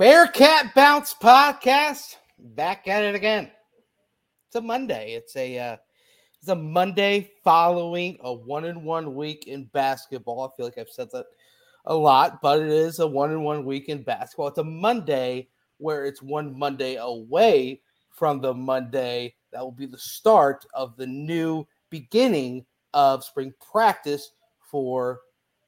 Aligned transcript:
Bearcat 0.00 0.74
Bounce 0.74 1.12
podcast 1.12 2.16
back 2.38 2.88
at 2.88 3.04
it 3.04 3.14
again. 3.14 3.50
It's 4.46 4.56
a 4.56 4.60
Monday. 4.62 5.12
It's 5.12 5.36
a 5.36 5.58
uh, 5.58 5.76
it's 6.38 6.48
a 6.48 6.56
Monday 6.56 7.32
following 7.44 8.16
a 8.22 8.32
one 8.32 8.64
in 8.64 8.82
one 8.82 9.14
week 9.14 9.46
in 9.46 9.64
basketball. 9.74 10.40
I 10.40 10.56
feel 10.56 10.64
like 10.64 10.78
I've 10.78 10.88
said 10.88 11.10
that 11.12 11.26
a 11.84 11.94
lot, 11.94 12.40
but 12.40 12.62
it 12.62 12.68
is 12.68 13.00
a 13.00 13.06
one 13.06 13.30
in 13.30 13.42
one 13.42 13.66
week 13.66 13.90
in 13.90 14.02
basketball. 14.02 14.48
It's 14.48 14.56
a 14.56 14.64
Monday 14.64 15.50
where 15.76 16.06
it's 16.06 16.22
one 16.22 16.58
Monday 16.58 16.96
away 16.98 17.82
from 18.10 18.40
the 18.40 18.54
Monday 18.54 19.34
that 19.52 19.60
will 19.60 19.70
be 19.70 19.84
the 19.84 19.98
start 19.98 20.64
of 20.72 20.96
the 20.96 21.06
new 21.06 21.66
beginning 21.90 22.64
of 22.94 23.22
spring 23.22 23.52
practice 23.70 24.30
for 24.62 25.20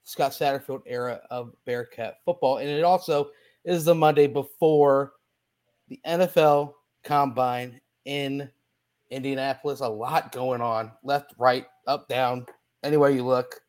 Scott 0.04 0.32
Satterfield 0.32 0.80
era 0.86 1.20
of 1.30 1.52
Bearcat 1.66 2.14
football. 2.24 2.56
And 2.56 2.70
it 2.70 2.82
also 2.82 3.28
is 3.64 3.84
the 3.84 3.94
Monday 3.94 4.26
before 4.26 5.12
the 5.88 6.00
NFL 6.06 6.74
combine 7.04 7.80
in 8.04 8.50
Indianapolis. 9.10 9.80
A 9.80 9.88
lot 9.88 10.32
going 10.32 10.60
on 10.60 10.92
left, 11.04 11.34
right, 11.38 11.66
up, 11.86 12.08
down, 12.08 12.46
anywhere 12.82 13.10
you 13.10 13.24
look. 13.24 13.60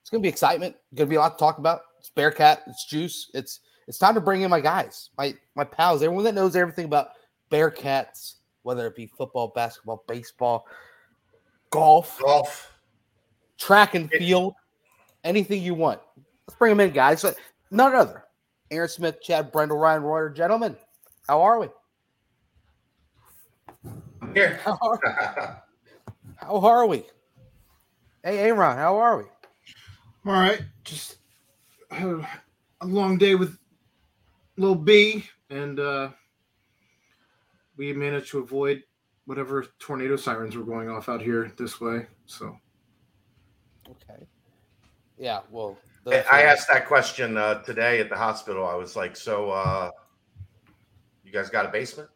It's 0.00 0.10
going 0.10 0.22
to 0.22 0.26
be 0.26 0.30
excitement. 0.30 0.76
Going 0.94 1.06
to 1.06 1.10
be 1.10 1.16
a 1.16 1.20
lot 1.20 1.38
to 1.38 1.42
talk 1.42 1.58
about. 1.58 1.82
It's 1.98 2.10
Bearcat. 2.10 2.62
It's 2.66 2.86
juice. 2.86 3.30
It's 3.34 3.60
it's 3.86 3.98
time 3.98 4.14
to 4.14 4.20
bring 4.20 4.42
in 4.42 4.50
my 4.50 4.60
guys, 4.60 5.10
my 5.16 5.34
my 5.54 5.64
pals, 5.64 6.02
everyone 6.02 6.24
that 6.24 6.34
knows 6.34 6.54
everything 6.54 6.84
about 6.84 7.10
Bearcats, 7.50 8.34
whether 8.62 8.86
it 8.86 8.94
be 8.94 9.06
football, 9.06 9.48
basketball, 9.54 10.04
baseball, 10.06 10.66
golf, 11.70 12.18
golf, 12.20 12.72
track 13.56 13.94
and 13.94 14.10
field, 14.10 14.54
anything 15.24 15.62
you 15.62 15.74
want. 15.74 16.00
Let's 16.46 16.58
bring 16.58 16.76
them 16.76 16.80
in, 16.80 16.92
guys. 16.92 17.24
None 17.70 17.94
other. 17.94 18.24
Aaron 18.70 18.88
Smith, 18.88 19.20
Chad 19.22 19.50
Brendel, 19.50 19.78
Ryan 19.78 20.02
Royer. 20.02 20.30
Gentlemen, 20.30 20.76
how 21.26 21.42
are 21.42 21.60
we? 21.60 21.68
Here. 24.34 24.60
How 24.64 24.78
are, 24.82 25.62
how 26.36 26.60
are 26.60 26.86
we? 26.86 27.04
Hey, 28.22 28.38
Aaron, 28.38 28.76
how 28.76 28.96
are 28.98 29.16
we? 29.16 29.24
All 30.26 30.32
right. 30.38 30.60
Just 30.84 31.16
had 31.90 32.24
a 32.80 32.86
long 32.86 33.16
day 33.16 33.34
with 33.34 33.58
little 34.56 34.76
B, 34.76 35.24
and 35.50 35.80
uh, 35.80 36.10
we 37.76 37.92
managed 37.92 38.30
to 38.30 38.38
avoid 38.40 38.82
whatever 39.24 39.66
tornado 39.78 40.16
sirens 40.16 40.56
were 40.56 40.64
going 40.64 40.88
off 40.90 41.08
out 41.08 41.22
here 41.22 41.52
this 41.56 41.80
way. 41.80 42.06
So, 42.26 42.56
okay. 43.88 44.26
Yeah, 45.16 45.40
well, 45.50 45.78
I 46.12 46.42
asked 46.42 46.68
that 46.68 46.86
question 46.86 47.36
uh, 47.36 47.62
today 47.62 48.00
at 48.00 48.08
the 48.08 48.16
hospital. 48.16 48.66
I 48.66 48.74
was 48.74 48.96
like, 48.96 49.16
"So, 49.16 49.50
uh, 49.50 49.90
you 51.24 51.32
guys 51.32 51.50
got 51.50 51.66
a 51.66 51.68
basement? 51.68 52.08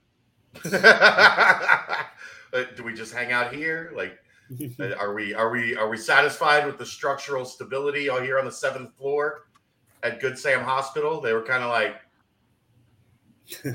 Do 2.76 2.84
we 2.84 2.94
just 2.94 3.14
hang 3.14 3.32
out 3.32 3.54
here? 3.54 3.92
Like, 3.94 4.18
uh, 4.80 4.94
are 4.98 5.14
we 5.14 5.34
are 5.34 5.50
we 5.50 5.76
are 5.76 5.88
we 5.88 5.96
satisfied 5.96 6.66
with 6.66 6.78
the 6.78 6.86
structural 6.86 7.44
stability 7.44 8.10
out 8.10 8.22
here 8.22 8.38
on 8.38 8.44
the 8.44 8.52
seventh 8.52 8.96
floor 8.96 9.46
at 10.02 10.20
Good 10.20 10.38
Sam 10.38 10.62
Hospital?" 10.62 11.20
They 11.20 11.32
were 11.32 11.42
kind 11.42 11.62
of 11.62 11.70
like, 11.70 11.96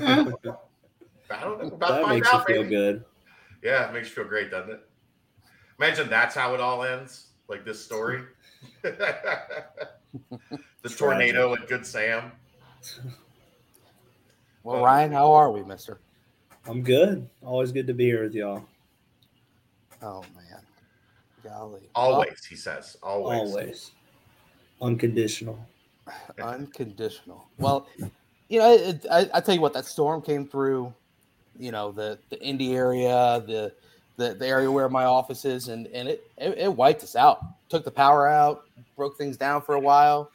"I 1.30 1.40
don't 1.40 1.62
know 1.62 1.68
about 1.68 2.02
that 2.02 2.08
makes 2.08 2.28
out, 2.28 2.48
you 2.48 2.54
feel 2.54 2.64
good." 2.64 3.04
Yeah, 3.62 3.88
it 3.88 3.92
makes 3.92 4.08
you 4.08 4.14
feel 4.14 4.24
great, 4.24 4.50
doesn't 4.50 4.70
it? 4.70 4.80
Imagine 5.78 6.08
that's 6.08 6.34
how 6.34 6.54
it 6.54 6.60
all 6.60 6.84
ends, 6.84 7.28
like 7.48 7.64
this 7.64 7.84
story. 7.84 8.22
the 10.82 10.88
tornado 10.88 11.54
and 11.54 11.66
Good 11.66 11.86
Sam. 11.86 12.32
Well, 14.62 14.82
Ryan, 14.82 15.12
how 15.12 15.32
are 15.32 15.50
we, 15.50 15.62
Mister? 15.62 15.98
I'm 16.66 16.82
good. 16.82 17.28
Always 17.42 17.72
good 17.72 17.86
to 17.86 17.94
be 17.94 18.04
here 18.04 18.24
with 18.24 18.34
y'all. 18.34 18.64
Oh 20.02 20.22
man, 20.34 20.60
golly! 21.42 21.88
Always, 21.94 22.30
oh. 22.32 22.46
he 22.48 22.56
says. 22.56 22.96
Always. 23.02 23.38
Always. 23.38 23.90
Unconditional. 24.80 25.58
Unconditional. 26.42 27.46
Well, 27.58 27.88
you 28.48 28.58
know, 28.58 28.72
it, 28.72 29.06
I, 29.10 29.28
I 29.34 29.40
tell 29.40 29.54
you 29.54 29.60
what, 29.60 29.72
that 29.72 29.86
storm 29.86 30.22
came 30.22 30.46
through. 30.46 30.92
You 31.58 31.72
know, 31.72 31.90
the 31.90 32.18
the 32.28 32.40
Indy 32.42 32.76
area, 32.76 33.42
the 33.46 33.72
the, 34.18 34.34
the 34.34 34.46
area 34.46 34.70
where 34.70 34.88
my 34.88 35.04
office 35.04 35.44
is, 35.44 35.68
and 35.68 35.86
and 35.86 36.08
it, 36.08 36.30
it, 36.36 36.58
it 36.58 36.76
wiped 36.76 37.02
us 37.02 37.16
out. 37.16 37.40
Took 37.70 37.84
the 37.84 37.90
power 37.90 38.28
out, 38.28 38.64
broke 38.96 39.16
things 39.16 39.36
down 39.36 39.62
for 39.62 39.76
a 39.76 39.80
while. 39.80 40.30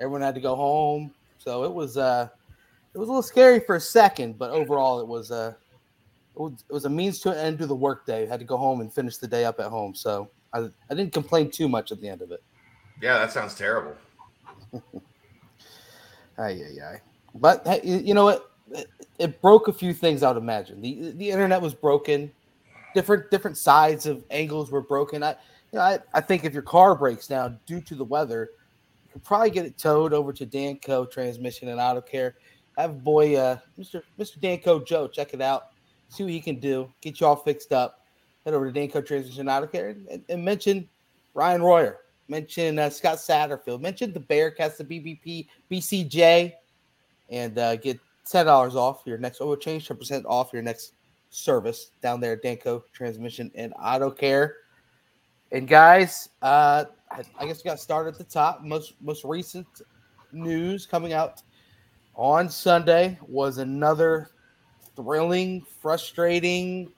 Everyone 0.00 0.20
had 0.20 0.34
to 0.34 0.40
go 0.40 0.56
home, 0.56 1.14
so 1.38 1.64
it 1.64 1.72
was 1.72 1.96
uh 1.96 2.28
it 2.92 2.98
was 2.98 3.08
a 3.08 3.12
little 3.12 3.22
scary 3.22 3.60
for 3.60 3.76
a 3.76 3.80
second, 3.80 4.36
but 4.36 4.50
overall 4.50 5.00
it 5.00 5.06
was 5.06 5.30
uh 5.30 5.54
it 6.34 6.40
was, 6.40 6.52
it 6.68 6.72
was 6.72 6.84
a 6.84 6.90
means 6.90 7.20
to 7.20 7.30
an 7.30 7.38
end 7.38 7.58
to 7.60 7.66
the 7.66 7.74
workday. 7.74 8.26
Had 8.26 8.40
to 8.40 8.46
go 8.46 8.56
home 8.56 8.80
and 8.80 8.92
finish 8.92 9.16
the 9.16 9.28
day 9.28 9.44
up 9.44 9.60
at 9.60 9.66
home, 9.66 9.94
so 9.94 10.28
I 10.52 10.68
I 10.90 10.94
didn't 10.94 11.12
complain 11.12 11.50
too 11.50 11.68
much 11.68 11.92
at 11.92 12.00
the 12.00 12.08
end 12.08 12.22
of 12.22 12.32
it. 12.32 12.42
Yeah, 13.00 13.16
that 13.18 13.30
sounds 13.30 13.54
terrible. 13.54 13.94
ay, 14.74 14.80
ay, 16.38 16.76
ay. 16.84 17.00
But 17.36 17.64
hey, 17.64 17.80
you 17.84 18.12
know 18.12 18.24
what? 18.24 18.50
It, 18.72 18.88
it 19.20 19.40
broke 19.40 19.68
a 19.68 19.72
few 19.72 19.94
things. 19.94 20.24
I'd 20.24 20.36
imagine 20.36 20.80
the 20.82 21.12
the 21.12 21.30
internet 21.30 21.62
was 21.62 21.74
broken 21.74 22.32
different 22.94 23.30
different 23.30 23.56
sides 23.56 24.06
of 24.06 24.24
angles 24.30 24.70
were 24.70 24.82
broken. 24.82 25.22
I 25.22 25.36
you 25.72 25.78
know, 25.78 25.82
I, 25.82 25.98
I 26.12 26.20
think 26.20 26.44
if 26.44 26.52
your 26.52 26.62
car 26.62 26.94
breaks 26.94 27.26
down 27.26 27.58
due 27.66 27.80
to 27.82 27.94
the 27.94 28.04
weather, 28.04 28.50
you 29.04 29.12
could 29.12 29.24
probably 29.24 29.50
get 29.50 29.66
it 29.66 29.78
towed 29.78 30.12
over 30.12 30.32
to 30.32 30.46
Danco 30.46 31.10
Transmission 31.10 31.68
and 31.68 31.80
Auto 31.80 32.00
Care. 32.00 32.36
Have 32.76 33.04
boy 33.04 33.36
uh, 33.36 33.58
Mr. 33.78 34.02
Mr. 34.18 34.38
Danco 34.40 34.84
Joe 34.84 35.08
check 35.08 35.34
it 35.34 35.40
out, 35.40 35.68
see 36.08 36.24
what 36.24 36.32
he 36.32 36.40
can 36.40 36.58
do, 36.58 36.90
get 37.00 37.20
you 37.20 37.26
all 37.26 37.36
fixed 37.36 37.72
up. 37.72 38.04
Head 38.44 38.54
over 38.54 38.70
to 38.70 38.80
Danco 38.80 39.04
Transmission 39.04 39.42
and 39.42 39.50
Auto 39.50 39.66
Care 39.66 39.90
and, 39.90 40.24
and 40.28 40.44
mention 40.44 40.88
Ryan 41.34 41.62
Royer, 41.62 41.98
mention 42.28 42.78
uh, 42.78 42.90
Scott 42.90 43.18
Satterfield, 43.18 43.80
mention 43.80 44.12
the 44.12 44.20
Bearcats, 44.20 44.76
the 44.78 44.84
BBP, 44.84 45.46
BCJ, 45.70 46.52
and 47.28 47.58
uh, 47.58 47.76
get 47.76 48.00
ten 48.24 48.46
dollars 48.46 48.76
off 48.76 49.02
your 49.04 49.18
next. 49.18 49.40
Oh, 49.40 49.54
change 49.56 49.86
ten 49.86 49.96
percent 49.96 50.24
off 50.26 50.52
your 50.52 50.62
next 50.62 50.94
service 51.30 51.92
down 52.02 52.20
there 52.20 52.36
Danco 52.36 52.82
Transmission 52.92 53.50
and 53.54 53.72
Auto 53.80 54.10
Care. 54.10 54.56
And 55.52 55.66
guys, 55.66 56.28
uh, 56.42 56.84
I, 57.10 57.46
guess 57.46 57.64
we 57.64 57.68
got 57.68 57.80
started 57.80 58.14
at 58.14 58.18
the 58.18 58.24
top. 58.24 58.62
Most 58.62 58.94
most 59.00 59.24
recent 59.24 59.66
news 60.32 60.86
coming 60.86 61.12
out 61.12 61.42
on 62.14 62.48
Sunday 62.48 63.18
was 63.26 63.58
another 63.58 64.30
thrilling, 64.94 65.64
frustrating 65.80 66.92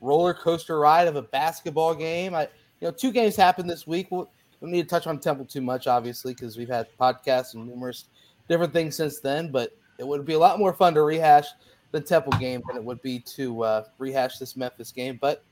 roller 0.00 0.32
coaster 0.32 0.78
ride 0.78 1.08
of 1.08 1.16
a 1.16 1.22
basketball 1.22 1.94
game. 1.94 2.34
I 2.34 2.42
you 2.80 2.88
know 2.88 2.92
two 2.92 3.12
games 3.12 3.36
happened 3.36 3.68
this 3.68 3.86
week. 3.86 4.08
We'll, 4.10 4.30
we 4.60 4.66
don't 4.66 4.72
need 4.72 4.82
to 4.82 4.88
touch 4.88 5.06
on 5.06 5.18
Temple 5.18 5.44
too 5.44 5.60
much, 5.60 5.86
obviously, 5.86 6.32
because 6.34 6.56
we've 6.56 6.68
had 6.68 6.86
podcasts 6.98 7.54
and 7.54 7.66
numerous 7.66 8.06
different 8.48 8.72
things 8.72 8.96
since 8.96 9.20
then. 9.20 9.52
But 9.52 9.76
it 9.98 10.06
would 10.06 10.24
be 10.24 10.32
a 10.32 10.38
lot 10.38 10.58
more 10.58 10.72
fun 10.72 10.94
to 10.94 11.02
rehash 11.02 11.46
the 11.90 12.00
Temple 12.00 12.32
game 12.38 12.62
than 12.66 12.76
it 12.76 12.84
would 12.84 13.00
be 13.02 13.18
to 13.20 13.62
uh, 13.62 13.84
rehash 13.98 14.38
this 14.38 14.56
Memphis 14.56 14.92
game. 14.92 15.18
But 15.20 15.42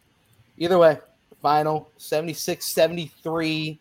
either 0.58 0.78
way, 0.78 0.98
final 1.40 1.90
76 1.96 2.64
73. 2.66 3.80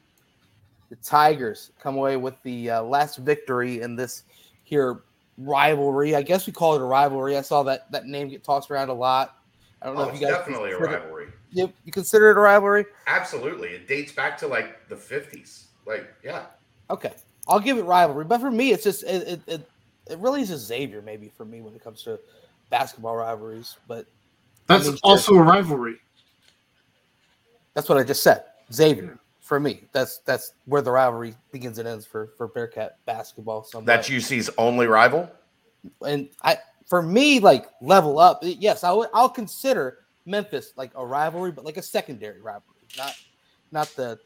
The 0.89 0.95
Tigers 0.97 1.71
come 1.79 1.97
away 1.97 2.15
with 2.17 2.35
the 2.43 2.69
uh, 2.69 2.83
last 2.83 3.17
victory 3.17 3.81
in 3.81 3.95
this 3.95 4.23
here 4.63 5.01
rivalry. 5.37 6.15
I 6.15 6.21
guess 6.21 6.47
we 6.47 6.53
call 6.53 6.75
it 6.75 6.81
a 6.81 6.85
rivalry. 6.85 7.37
I 7.37 7.41
saw 7.41 7.63
that 7.63 7.91
that 7.91 8.05
name 8.05 8.29
get 8.29 8.43
tossed 8.43 8.69
around 8.71 8.89
a 8.89 8.93
lot. 8.93 9.37
I 9.81 9.87
don't 9.87 9.97
oh, 9.97 10.03
know 10.03 10.09
if 10.09 10.19
you 10.19 10.25
guys 10.25 10.37
definitely 10.37 10.71
a 10.71 10.77
rivalry. 10.77 11.27
You, 11.51 11.71
you 11.85 11.91
consider 11.91 12.31
it 12.31 12.37
a 12.37 12.39
rivalry? 12.39 12.85
Absolutely. 13.07 13.69
It 13.69 13.87
dates 13.87 14.11
back 14.11 14.37
to 14.39 14.47
like 14.47 14.87
the 14.89 14.95
50s. 14.95 15.65
Like, 15.85 16.13
yeah. 16.23 16.45
Okay. 16.89 17.13
I'll 17.47 17.59
give 17.59 17.77
it 17.77 17.83
rivalry. 17.83 18.25
But 18.25 18.41
for 18.41 18.51
me, 18.51 18.71
it's 18.71 18.83
just 18.83 19.03
it, 19.03 19.27
it, 19.27 19.41
it, 19.47 19.69
it 20.09 20.19
really 20.19 20.41
is 20.41 20.51
a 20.51 20.57
Xavier 20.57 21.01
maybe 21.01 21.29
for 21.29 21.45
me 21.45 21.61
when 21.61 21.73
it 21.73 21.83
comes 21.83 22.03
to 22.03 22.19
basketball 22.69 23.15
rivalries, 23.15 23.77
but 23.87 24.05
that's 24.67 24.87
I 24.87 24.91
mean, 24.91 24.99
also 25.03 25.35
a 25.35 25.41
rivalry. 25.41 25.97
That's 27.73 27.89
what 27.89 27.97
I 27.97 28.03
just 28.03 28.23
said. 28.23 28.43
Xavier 28.71 29.19
for 29.45 29.59
me. 29.59 29.83
That's 29.91 30.19
that's 30.19 30.53
where 30.65 30.81
the 30.81 30.91
rivalry 30.91 31.35
begins 31.51 31.77
and 31.77 31.87
ends 31.87 32.05
for 32.05 32.31
for 32.37 32.47
Bearcat 32.47 32.97
basketball. 33.05 33.63
Somewhat. 33.63 33.85
That's 33.85 34.09
UC's 34.09 34.49
only 34.57 34.87
rival. 34.87 35.29
And 36.05 36.29
I, 36.41 36.57
for 36.87 37.01
me, 37.01 37.39
like 37.39 37.67
level 37.79 38.19
up. 38.19 38.39
Yes, 38.41 38.83
I 38.83 38.91
would. 38.91 39.09
I'll 39.13 39.29
consider 39.29 39.99
Memphis 40.25 40.73
like 40.75 40.91
a 40.95 41.05
rivalry, 41.05 41.51
but 41.51 41.63
like 41.63 41.77
a 41.77 41.81
secondary 41.81 42.41
rivalry, 42.41 42.87
not 42.97 43.15
not 43.71 43.87
the 43.95 44.17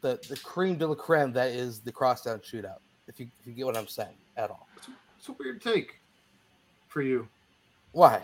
the 0.00 0.18
the 0.28 0.36
cream 0.38 0.78
de 0.78 0.86
la 0.86 0.94
creme 0.94 1.32
that 1.32 1.50
is 1.50 1.80
the 1.80 1.92
crosstown 1.92 2.38
shootout. 2.38 2.78
If 3.06 3.20
you 3.20 3.28
if 3.40 3.46
you 3.46 3.52
get 3.52 3.66
what 3.66 3.76
I'm 3.76 3.86
saying 3.86 4.16
at 4.36 4.50
all. 4.50 4.66
It's 5.18 5.28
a 5.28 5.32
weird 5.32 5.60
take 5.60 6.00
for 6.88 7.02
you. 7.02 7.28
Why? 7.92 8.22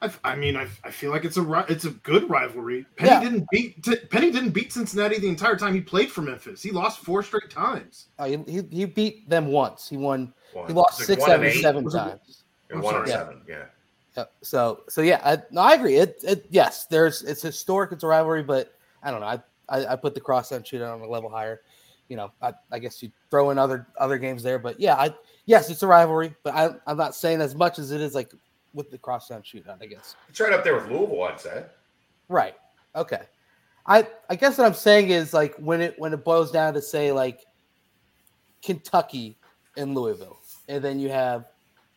I, 0.00 0.10
I 0.22 0.36
mean, 0.36 0.56
I, 0.56 0.68
I 0.84 0.90
feel 0.90 1.10
like 1.10 1.24
it's 1.24 1.36
a 1.36 1.64
it's 1.68 1.84
a 1.84 1.90
good 1.90 2.30
rivalry. 2.30 2.86
Penny 2.96 3.10
yeah. 3.10 3.20
didn't 3.20 3.46
beat 3.50 4.10
Penny 4.10 4.30
didn't 4.30 4.50
beat 4.50 4.72
Cincinnati 4.72 5.18
the 5.18 5.28
entire 5.28 5.56
time 5.56 5.74
he 5.74 5.80
played 5.80 6.10
for 6.10 6.22
Memphis. 6.22 6.62
He 6.62 6.70
lost 6.70 7.00
four 7.00 7.22
straight 7.22 7.50
times. 7.50 8.06
Oh, 8.18 8.24
he, 8.24 8.38
he, 8.46 8.62
he 8.70 8.84
beat 8.84 9.28
them 9.28 9.46
once. 9.46 9.88
He 9.88 9.96
won. 9.96 10.32
He 10.66 10.72
lost 10.72 10.98
six 10.98 11.24
out 11.24 11.44
of 11.44 11.52
seven 11.54 11.88
times. 11.90 12.44
One 12.70 12.78
and 12.78 12.84
sorry. 12.84 13.08
seven. 13.08 13.42
Yeah. 13.48 13.64
Yeah, 14.16 14.24
so 14.42 14.82
so 14.88 15.00
yeah, 15.00 15.20
I, 15.24 15.38
no, 15.52 15.60
I 15.60 15.74
agree. 15.74 15.96
It, 15.96 16.20
it 16.24 16.46
yes, 16.50 16.86
there's 16.86 17.22
it's 17.22 17.42
historic, 17.42 17.92
it's 17.92 18.02
a 18.02 18.06
rivalry, 18.06 18.42
but 18.42 18.74
I 19.02 19.12
don't 19.12 19.20
know. 19.20 19.26
I 19.26 19.40
I, 19.68 19.92
I 19.92 19.96
put 19.96 20.14
the 20.14 20.20
cross 20.20 20.48
crosstown 20.48 20.80
shootout 20.80 20.94
on 20.94 21.00
a 21.00 21.08
level 21.08 21.30
higher. 21.30 21.60
You 22.08 22.16
know, 22.16 22.32
I, 22.42 22.52
I 22.72 22.78
guess 22.78 23.02
you 23.02 23.12
throw 23.30 23.50
in 23.50 23.58
other 23.58 23.86
other 23.98 24.18
games 24.18 24.42
there, 24.42 24.58
but 24.58 24.80
yeah, 24.80 24.94
I 24.94 25.14
yes, 25.46 25.70
it's 25.70 25.84
a 25.84 25.86
rivalry, 25.86 26.34
but 26.42 26.54
I, 26.54 26.70
I'm 26.86 26.96
not 26.96 27.14
saying 27.14 27.40
as 27.40 27.54
much 27.54 27.78
as 27.78 27.92
it 27.92 28.00
is 28.00 28.14
like 28.14 28.32
with 28.74 28.90
the 28.90 28.98
cross 28.98 29.28
crosstown 29.28 29.42
shootout. 29.42 29.82
I 29.82 29.86
guess 29.86 30.16
It's 30.28 30.40
right 30.40 30.52
up 30.52 30.64
there 30.64 30.74
with 30.74 30.88
Louisville, 30.88 31.24
I'd 31.24 31.40
say. 31.40 31.64
right. 32.28 32.54
Okay, 32.96 33.22
I 33.86 34.06
I 34.28 34.34
guess 34.34 34.58
what 34.58 34.66
I'm 34.66 34.74
saying 34.74 35.10
is 35.10 35.32
like 35.34 35.54
when 35.56 35.80
it 35.80 35.94
when 35.98 36.12
it 36.12 36.24
boils 36.24 36.50
down 36.50 36.74
to 36.74 36.82
say 36.82 37.12
like 37.12 37.44
Kentucky 38.62 39.36
and 39.76 39.94
Louisville, 39.94 40.38
and 40.68 40.82
then 40.82 40.98
you 40.98 41.10
have 41.10 41.46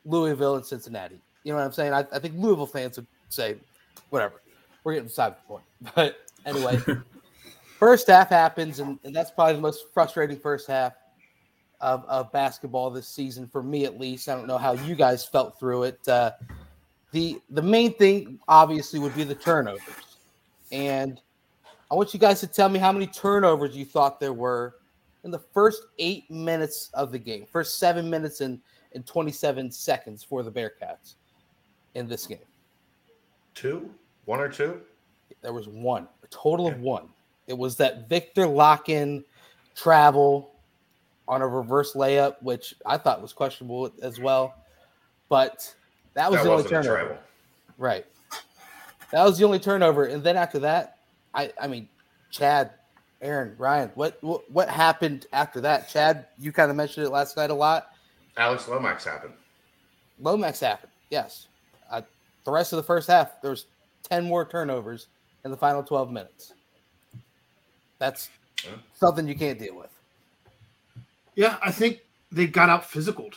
Louisville 0.06 0.56
and 0.56 0.66
Cincinnati. 0.66 1.20
You 1.44 1.54
know 1.54 1.58
what 1.60 1.66
I'm 1.66 1.72
saying? 1.72 1.94
I, 1.94 2.06
I 2.12 2.20
think 2.20 2.36
Louisville 2.38 2.68
fans 2.68 2.98
would 2.98 3.08
say, 3.30 3.56
whatever, 4.10 4.42
we're 4.84 4.94
getting 4.94 5.08
beside 5.08 5.32
the 5.36 5.42
point. 5.48 5.64
But 5.96 6.18
anyway, 6.46 6.80
first 7.80 8.08
half 8.08 8.30
happens, 8.30 8.80
and, 8.80 9.00
and 9.04 9.16
that's 9.16 9.32
probably 9.32 9.56
the 9.56 9.62
most 9.62 9.86
frustrating 9.94 10.38
first 10.38 10.68
half 10.68 10.94
of, 11.80 12.06
of 12.06 12.32
basketball 12.32 12.92
this 12.92 13.08
season 13.08 13.48
for 13.48 13.64
me, 13.64 13.86
at 13.86 14.00
least. 14.00 14.30
I 14.30 14.36
don't 14.36 14.46
know 14.48 14.60
how 14.60 14.74
you 14.74 14.94
guys 14.96 15.26
felt 15.26 15.60
through 15.60 15.84
it. 15.84 16.08
Uh, 16.08 16.32
the 17.12 17.42
the 17.50 17.62
main 17.62 17.94
thing, 17.94 18.40
obviously, 18.48 19.00
would 19.00 19.16
be 19.16 19.24
the 19.24 19.36
turnovers, 19.36 20.18
and 20.72 21.22
I 21.92 21.96
want 21.96 22.14
you 22.14 22.20
guys 22.20 22.40
to 22.40 22.48
tell 22.48 22.70
me 22.70 22.80
how 22.80 22.92
many 22.92 23.08
turnovers 23.08 23.76
you 23.76 23.84
thought 23.84 24.20
there 24.20 24.34
were 24.34 24.76
in 25.24 25.32
the 25.32 25.40
first 25.40 25.84
eight 26.00 26.30
minutes 26.32 26.90
of 26.94 27.12
the 27.12 27.20
game, 27.20 27.46
first 27.52 27.80
seven 27.80 28.10
minutes 28.10 28.42
and, 28.42 28.60
and 28.94 29.06
27 29.06 29.70
seconds 29.72 30.24
for 30.24 30.42
the 30.42 30.52
Bearcats 30.52 31.16
in 31.96 32.08
this 32.08 32.26
game. 32.26 32.40
Two? 33.54 33.94
One 34.26 34.40
or 34.40 34.50
two? 34.50 34.82
There 35.42 35.54
was 35.54 35.68
one, 35.68 36.08
a 36.24 36.28
total 36.28 36.68
of 36.68 36.80
one. 36.80 37.10
It 37.48 37.58
was 37.58 37.76
that 37.78 38.08
Viktor 38.08 38.46
Lakhin 38.46 39.24
travel 39.76 40.56
on 41.28 41.42
a 41.42 41.48
reverse 41.48 41.94
layup, 41.94 42.36
which 42.42 42.74
I 42.86 42.98
thought 42.98 43.22
was 43.22 43.34
questionable 43.34 43.92
as 44.02 44.20
well. 44.20 44.56
But 45.30 45.74
that 46.14 46.30
was 46.32 46.40
that 46.40 46.44
the 46.46 46.52
only 46.52 46.64
turnover. 46.70 46.96
travel. 46.98 47.18
Right. 47.78 48.06
That 49.12 49.24
was 49.24 49.38
the 49.38 49.46
only 49.46 49.60
turnover. 49.60 50.06
And 50.06 50.24
then 50.24 50.38
after 50.38 50.60
that, 50.60 50.98
I 51.34 51.52
I 51.62 51.68
mean, 51.68 51.88
Chad, 52.30 52.72
Aaron, 53.22 53.56
Ryan, 53.58 53.92
what 53.96 54.18
what, 54.22 54.50
what 54.52 54.70
happened 54.70 55.26
after 55.34 55.62
that? 55.62 55.90
Chad, 55.90 56.28
you 56.38 56.52
kind 56.52 56.70
of 56.72 56.78
mentioned 56.78 57.06
it 57.06 57.10
last 57.10 57.36
night 57.38 57.50
a 57.50 57.54
lot. 57.54 57.90
Alex 58.38 58.68
Lomax 58.68 59.04
happened. 59.06 59.34
Lomax 60.20 60.60
happened. 60.60 60.92
Yes. 61.10 61.48
Uh, 61.92 62.02
the 62.46 62.52
rest 62.52 62.72
of 62.74 62.78
the 62.78 62.84
first 62.84 63.08
half, 63.10 63.42
there 63.42 63.52
was 63.52 63.66
10 64.10 64.24
more 64.24 64.46
turnovers 64.46 65.08
in 65.44 65.52
the 65.52 65.58
final 65.58 65.84
12 65.84 66.12
minutes. 66.12 66.54
That's 68.00 68.30
Yeah. 68.64 68.72
something 68.94 69.28
you 69.28 69.36
can't 69.36 69.60
deal 69.60 69.76
with. 69.76 69.90
Yeah, 71.36 71.58
I 71.62 71.72
think 71.72 72.00
they 72.32 72.48
got 72.48 72.70
out 72.70 72.84
physicaled. 72.90 73.36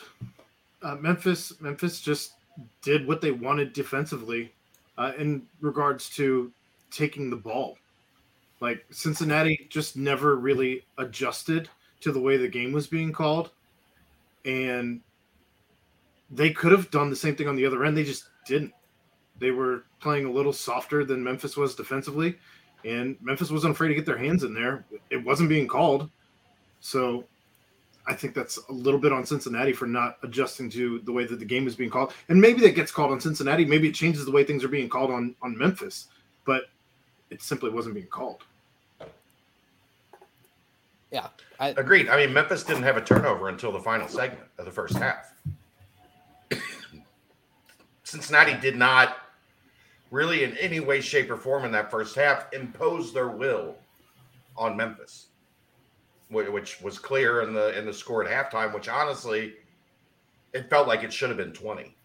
Uh, 0.81 0.95
Memphis, 0.95 1.59
Memphis 1.59 1.99
just 1.99 2.33
did 2.81 3.07
what 3.07 3.21
they 3.21 3.31
wanted 3.31 3.73
defensively, 3.73 4.51
uh, 4.97 5.11
in 5.17 5.45
regards 5.61 6.09
to 6.11 6.51
taking 6.91 7.29
the 7.29 7.35
ball. 7.35 7.77
Like 8.61 8.85
Cincinnati 8.89 9.67
just 9.69 9.97
never 9.97 10.37
really 10.37 10.85
adjusted 10.97 11.69
to 12.01 12.11
the 12.11 12.19
way 12.19 12.37
the 12.37 12.47
game 12.47 12.71
was 12.71 12.87
being 12.87 13.11
called, 13.11 13.51
and 14.45 15.01
they 16.31 16.51
could 16.51 16.71
have 16.71 16.89
done 16.91 17.09
the 17.09 17.15
same 17.15 17.35
thing 17.35 17.47
on 17.47 17.55
the 17.55 17.65
other 17.65 17.83
end. 17.83 17.97
They 17.97 18.03
just 18.03 18.25
didn't. 18.47 18.73
They 19.39 19.51
were 19.51 19.83
playing 19.99 20.25
a 20.25 20.31
little 20.31 20.53
softer 20.53 21.03
than 21.03 21.23
Memphis 21.23 21.57
was 21.57 21.75
defensively, 21.75 22.37
and 22.85 23.17
Memphis 23.21 23.51
wasn't 23.51 23.73
afraid 23.73 23.89
to 23.89 23.95
get 23.95 24.05
their 24.05 24.17
hands 24.17 24.43
in 24.43 24.53
there. 24.53 24.85
It 25.09 25.23
wasn't 25.23 25.49
being 25.49 25.67
called, 25.67 26.09
so 26.79 27.25
I 28.07 28.13
think 28.13 28.33
that's 28.35 28.59
a 28.69 28.71
little 28.71 28.99
bit 28.99 29.11
on 29.11 29.25
Cincinnati 29.25 29.73
for 29.73 29.87
not 29.87 30.17
adjusting 30.23 30.69
to 30.71 30.99
the 30.99 31.11
way 31.11 31.25
that 31.25 31.39
the 31.39 31.45
game 31.45 31.67
is 31.67 31.75
being 31.75 31.89
called. 31.89 32.13
And 32.29 32.39
maybe 32.39 32.61
that 32.61 32.75
gets 32.75 32.91
called 32.91 33.11
on 33.11 33.19
Cincinnati. 33.19 33.65
Maybe 33.65 33.87
it 33.87 33.95
changes 33.95 34.25
the 34.25 34.31
way 34.31 34.43
things 34.43 34.63
are 34.63 34.69
being 34.69 34.89
called 34.89 35.11
on 35.11 35.35
on 35.41 35.57
Memphis, 35.57 36.07
but 36.45 36.65
it 37.29 37.41
simply 37.41 37.71
wasn't 37.71 37.95
being 37.95 38.07
called. 38.07 38.43
Yeah. 41.11 41.27
I, 41.59 41.69
Agreed. 41.69 42.09
I 42.09 42.17
mean, 42.17 42.33
Memphis 42.33 42.63
didn't 42.63 42.83
have 42.83 42.97
a 42.97 43.01
turnover 43.01 43.49
until 43.49 43.71
the 43.71 43.79
final 43.79 44.07
segment 44.07 44.47
of 44.57 44.65
the 44.65 44.71
first 44.71 44.97
half. 44.97 45.33
Cincinnati 48.03 48.53
did 48.59 48.75
not 48.75 49.17
really, 50.11 50.43
in 50.43 50.57
any 50.57 50.79
way, 50.79 51.01
shape, 51.01 51.29
or 51.29 51.37
form 51.37 51.65
in 51.65 51.71
that 51.71 51.89
first 51.89 52.15
half, 52.15 52.51
impose 52.53 53.13
their 53.13 53.29
will 53.29 53.75
on 54.57 54.77
Memphis, 54.77 55.27
wh- 55.27 55.34
which 56.29 56.81
was 56.81 56.99
clear 56.99 57.41
in 57.41 57.53
the 57.53 57.77
in 57.77 57.85
the 57.85 57.93
score 57.93 58.25
at 58.25 58.51
halftime. 58.51 58.73
Which 58.73 58.89
honestly, 58.89 59.53
it 60.53 60.69
felt 60.69 60.87
like 60.87 61.03
it 61.03 61.13
should 61.13 61.29
have 61.29 61.37
been 61.37 61.53
twenty. 61.53 61.95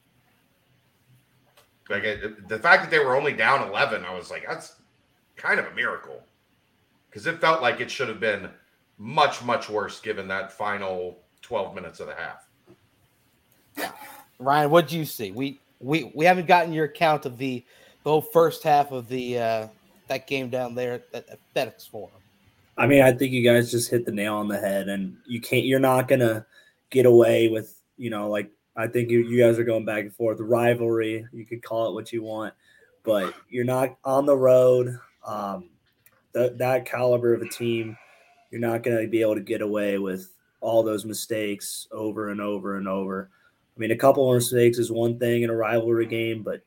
Like 1.88 2.04
it, 2.04 2.48
the 2.48 2.58
fact 2.58 2.82
that 2.82 2.90
they 2.90 3.04
were 3.04 3.16
only 3.16 3.32
down 3.32 3.68
eleven, 3.68 4.04
I 4.04 4.14
was 4.14 4.30
like, 4.30 4.44
that's 4.46 4.76
kind 5.36 5.58
of 5.58 5.66
a 5.66 5.74
miracle, 5.74 6.22
because 7.08 7.26
it 7.26 7.40
felt 7.40 7.62
like 7.62 7.80
it 7.80 7.90
should 7.90 8.08
have 8.08 8.20
been 8.20 8.48
much 8.98 9.42
much 9.42 9.70
worse 9.70 9.98
given 9.98 10.28
that 10.28 10.52
final 10.52 11.18
12 11.40 11.74
minutes 11.74 12.00
of 12.00 12.06
the 12.06 12.14
half 12.14 12.46
Ryan, 14.38 14.70
what 14.70 14.88
do 14.88 14.98
you 14.98 15.04
see? 15.04 15.32
We 15.32 15.60
we 15.80 16.10
we 16.14 16.24
haven't 16.24 16.46
gotten 16.46 16.72
your 16.72 16.86
account 16.86 17.26
of 17.26 17.38
the 17.38 17.64
the 18.04 18.10
whole 18.10 18.22
first 18.22 18.62
half 18.62 18.90
of 18.90 19.08
the 19.08 19.38
uh 19.38 19.68
that 20.08 20.26
game 20.26 20.48
down 20.48 20.74
there 20.74 21.02
at, 21.14 21.28
at 21.30 21.38
FedEx 21.54 21.88
Forum. 21.88 22.10
I 22.80 22.86
mean, 22.86 23.02
I 23.02 23.12
think 23.12 23.32
you 23.32 23.44
guys 23.44 23.70
just 23.70 23.90
hit 23.90 24.06
the 24.06 24.10
nail 24.10 24.36
on 24.36 24.48
the 24.48 24.58
head, 24.58 24.88
and 24.88 25.18
you 25.26 25.38
can't. 25.38 25.66
You're 25.66 25.78
not 25.78 26.08
gonna 26.08 26.46
get 26.88 27.04
away 27.04 27.48
with, 27.48 27.78
you 27.98 28.08
know, 28.08 28.30
like 28.30 28.50
I 28.74 28.86
think 28.86 29.10
you, 29.10 29.20
you 29.20 29.38
guys 29.38 29.58
are 29.58 29.64
going 29.64 29.84
back 29.84 30.04
and 30.04 30.14
forth. 30.14 30.40
Rivalry, 30.40 31.26
you 31.30 31.44
could 31.44 31.62
call 31.62 31.88
it 31.88 31.92
what 31.92 32.10
you 32.10 32.22
want, 32.22 32.54
but 33.02 33.34
you're 33.50 33.66
not 33.66 33.98
on 34.02 34.24
the 34.24 34.36
road. 34.36 34.98
Um, 35.26 35.68
that 36.32 36.56
that 36.56 36.86
caliber 36.86 37.34
of 37.34 37.42
a 37.42 37.48
team, 37.50 37.98
you're 38.50 38.62
not 38.62 38.82
gonna 38.82 39.06
be 39.06 39.20
able 39.20 39.34
to 39.34 39.42
get 39.42 39.60
away 39.60 39.98
with 39.98 40.32
all 40.62 40.82
those 40.82 41.04
mistakes 41.04 41.86
over 41.92 42.30
and 42.30 42.40
over 42.40 42.78
and 42.78 42.88
over. 42.88 43.28
I 43.76 43.78
mean, 43.78 43.90
a 43.90 43.96
couple 43.96 44.26
of 44.30 44.36
mistakes 44.36 44.78
is 44.78 44.90
one 44.90 45.18
thing 45.18 45.42
in 45.42 45.50
a 45.50 45.54
rivalry 45.54 46.06
game, 46.06 46.42
but 46.42 46.62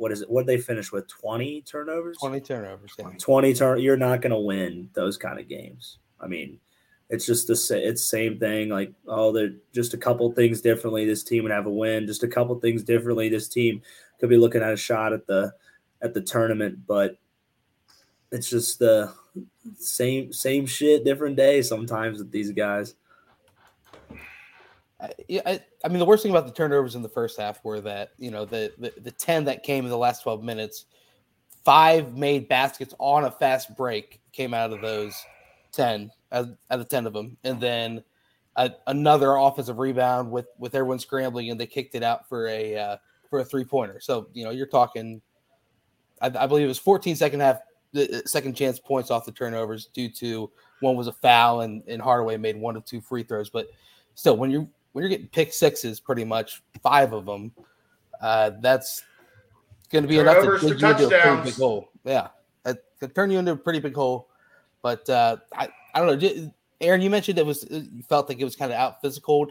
what 0.00 0.12
is 0.12 0.22
it? 0.22 0.30
What 0.30 0.46
did 0.46 0.58
they 0.58 0.62
finish 0.62 0.90
with? 0.90 1.06
Twenty 1.08 1.60
turnovers. 1.62 2.16
20 2.18 2.40
turnovers. 2.40 2.92
Yeah. 2.98 3.10
20 3.18 3.54
turn 3.54 3.80
you're 3.80 3.96
not 3.96 4.22
going 4.22 4.32
to 4.32 4.38
win 4.38 4.88
those 4.94 5.16
kind 5.18 5.38
of 5.38 5.48
games 5.48 5.98
i 6.20 6.26
mean 6.26 6.58
it's 7.10 7.26
just 7.26 7.46
the 7.46 7.56
sa- 7.56 7.74
it's 7.74 8.04
same 8.04 8.38
thing 8.38 8.68
like 8.68 8.92
oh 9.08 9.32
they're 9.32 9.52
just 9.74 9.94
a 9.94 9.98
couple 9.98 10.30
things 10.32 10.60
differently 10.60 11.04
this 11.04 11.22
team 11.24 11.42
would 11.42 11.52
have 11.52 11.66
a 11.66 11.70
win 11.70 12.06
just 12.06 12.22
a 12.22 12.28
couple 12.28 12.58
things 12.60 12.82
differently 12.82 13.28
this 13.28 13.48
team 13.48 13.82
could 14.18 14.30
be 14.30 14.36
looking 14.38 14.62
at 14.62 14.72
a 14.72 14.76
shot 14.76 15.12
at 15.12 15.26
the 15.26 15.52
at 16.02 16.14
the 16.14 16.20
tournament 16.20 16.78
but 16.86 17.18
it's 18.32 18.48
just 18.48 18.78
the 18.78 19.12
same 19.78 20.32
same 20.32 20.66
shit 20.66 21.04
different 21.04 21.36
day 21.36 21.60
sometimes 21.62 22.18
with 22.18 22.30
these 22.30 22.52
guys 22.52 22.94
I, 25.02 25.60
I, 25.84 25.88
mean, 25.88 25.98
the 25.98 26.04
worst 26.04 26.22
thing 26.22 26.32
about 26.32 26.46
the 26.46 26.52
turnovers 26.52 26.94
in 26.94 27.02
the 27.02 27.08
first 27.08 27.38
half 27.38 27.64
were 27.64 27.80
that 27.80 28.10
you 28.18 28.30
know 28.30 28.44
the, 28.44 28.72
the 28.78 28.92
the 29.00 29.10
ten 29.10 29.44
that 29.44 29.62
came 29.62 29.84
in 29.84 29.90
the 29.90 29.98
last 29.98 30.22
twelve 30.22 30.42
minutes, 30.42 30.86
five 31.64 32.16
made 32.16 32.48
baskets 32.48 32.94
on 32.98 33.24
a 33.24 33.30
fast 33.30 33.74
break 33.76 34.20
came 34.32 34.52
out 34.52 34.72
of 34.72 34.80
those 34.80 35.14
ten 35.72 36.10
out 36.32 36.48
out 36.70 36.80
of 36.80 36.88
ten 36.88 37.06
of 37.06 37.12
them, 37.12 37.36
and 37.44 37.60
then 37.60 38.02
a, 38.56 38.70
another 38.88 39.36
offensive 39.36 39.78
rebound 39.78 40.30
with 40.30 40.46
with 40.58 40.74
everyone 40.74 40.98
scrambling, 40.98 41.50
and 41.50 41.58
they 41.58 41.66
kicked 41.66 41.94
it 41.94 42.02
out 42.02 42.28
for 42.28 42.48
a 42.48 42.76
uh, 42.76 42.96
for 43.28 43.40
a 43.40 43.44
three 43.44 43.64
pointer. 43.64 44.00
So 44.00 44.28
you 44.32 44.44
know 44.44 44.50
you're 44.50 44.66
talking, 44.66 45.22
I, 46.20 46.26
I 46.26 46.46
believe 46.46 46.64
it 46.64 46.68
was 46.68 46.78
14 46.78 47.16
second 47.16 47.40
half 47.40 47.60
the 47.92 48.22
second 48.26 48.54
chance 48.54 48.78
points 48.78 49.10
off 49.10 49.24
the 49.24 49.32
turnovers 49.32 49.86
due 49.86 50.08
to 50.08 50.50
one 50.80 50.96
was 50.96 51.06
a 51.06 51.12
foul 51.12 51.62
and 51.62 51.82
and 51.88 52.00
Hardaway 52.02 52.36
made 52.36 52.56
one 52.56 52.76
of 52.76 52.84
two 52.84 53.00
free 53.00 53.22
throws, 53.22 53.50
but 53.50 53.68
still 54.14 54.36
when 54.36 54.50
you're 54.50 54.68
when 54.92 55.02
you're 55.02 55.08
getting 55.08 55.28
pick 55.28 55.52
sixes, 55.52 56.00
pretty 56.00 56.24
much 56.24 56.62
five 56.82 57.12
of 57.12 57.26
them, 57.26 57.52
uh, 58.20 58.52
that's 58.60 59.04
going 59.90 60.02
to 60.02 60.08
be 60.08 60.18
enough 60.18 60.42
to 60.42 60.58
to 60.58 60.66
you 60.66 60.72
into 60.72 61.06
a 61.06 61.20
pretty 61.20 61.42
big 61.42 61.54
hole. 61.54 61.90
Yeah, 62.04 62.28
that 62.64 62.84
could 62.98 63.14
turn 63.14 63.30
you 63.30 63.38
into 63.38 63.52
a 63.52 63.56
pretty 63.56 63.80
big 63.80 63.94
hole. 63.94 64.28
But 64.82 65.08
uh, 65.08 65.36
I, 65.54 65.68
I 65.94 66.00
don't 66.00 66.22
know, 66.22 66.52
Aaron. 66.80 67.02
You 67.02 67.10
mentioned 67.10 67.38
it 67.38 67.46
was 67.46 67.66
you 67.70 68.02
felt 68.08 68.28
like 68.28 68.40
it 68.40 68.44
was 68.44 68.56
kind 68.56 68.72
of 68.72 68.78
out 68.78 69.00
physical. 69.00 69.50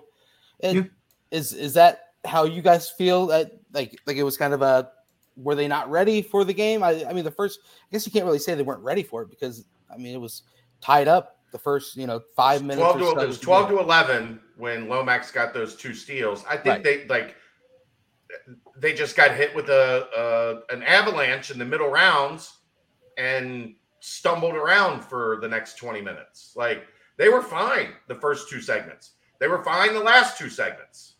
And 0.61 0.77
Yeah. 0.77 0.83
Is 1.31 1.53
is 1.53 1.73
that 1.75 2.13
how 2.25 2.45
you 2.45 2.61
guys 2.61 2.89
feel? 2.89 3.27
That 3.27 3.51
like 3.73 3.99
like 4.07 4.17
it 4.17 4.23
was 4.23 4.37
kind 4.37 4.53
of 4.53 4.61
a 4.61 4.89
were 5.37 5.55
they 5.55 5.67
not 5.67 5.89
ready 5.89 6.21
for 6.21 6.43
the 6.43 6.53
game? 6.53 6.83
I, 6.83 7.05
I 7.05 7.13
mean, 7.13 7.23
the 7.23 7.31
first 7.31 7.59
I 7.63 7.87
guess 7.91 8.05
you 8.05 8.11
can't 8.11 8.25
really 8.25 8.39
say 8.39 8.55
they 8.55 8.63
weren't 8.63 8.83
ready 8.83 9.03
for 9.03 9.21
it 9.21 9.29
because 9.29 9.65
I 9.93 9.97
mean 9.97 10.13
it 10.15 10.19
was 10.19 10.43
tied 10.81 11.07
up 11.07 11.38
the 11.51 11.59
first 11.59 11.95
you 11.95 12.07
know 12.07 12.21
five 12.35 12.63
minutes. 12.63 12.81
12 12.81 12.95
or 12.95 12.99
to, 12.99 13.05
so 13.05 13.19
it 13.21 13.27
was 13.27 13.39
12 13.39 13.69
to 13.69 13.79
11 13.79 14.39
when 14.57 14.87
Lomax 14.87 15.31
got 15.31 15.53
those 15.53 15.75
two 15.75 15.93
steals. 15.93 16.43
I 16.49 16.55
think 16.57 16.65
Right. 16.65 16.83
they 16.83 17.07
like 17.07 17.35
they 18.77 18.93
just 18.93 19.15
got 19.15 19.31
hit 19.31 19.55
with 19.55 19.69
a, 19.69 20.63
a 20.69 20.73
an 20.73 20.83
avalanche 20.83 21.51
in 21.51 21.59
the 21.59 21.65
middle 21.65 21.89
rounds 21.89 22.57
and 23.17 23.75
stumbled 23.99 24.55
around 24.55 25.01
for 25.03 25.39
the 25.41 25.47
next 25.47 25.75
20 25.75 26.01
minutes. 26.01 26.53
Like 26.55 26.87
they 27.17 27.29
were 27.29 27.41
fine 27.41 27.89
the 28.07 28.15
first 28.15 28.49
two 28.49 28.61
segments. 28.61 29.11
They 29.39 29.47
were 29.47 29.63
fine 29.63 29.93
the 29.93 29.99
last 29.99 30.37
two 30.37 30.49
segments 30.49 31.15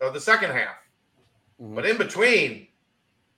of 0.00 0.14
the 0.14 0.20
second 0.20 0.52
half. 0.52 0.76
Mm-hmm. 1.60 1.74
But 1.74 1.86
in 1.86 1.96
between, 1.96 2.68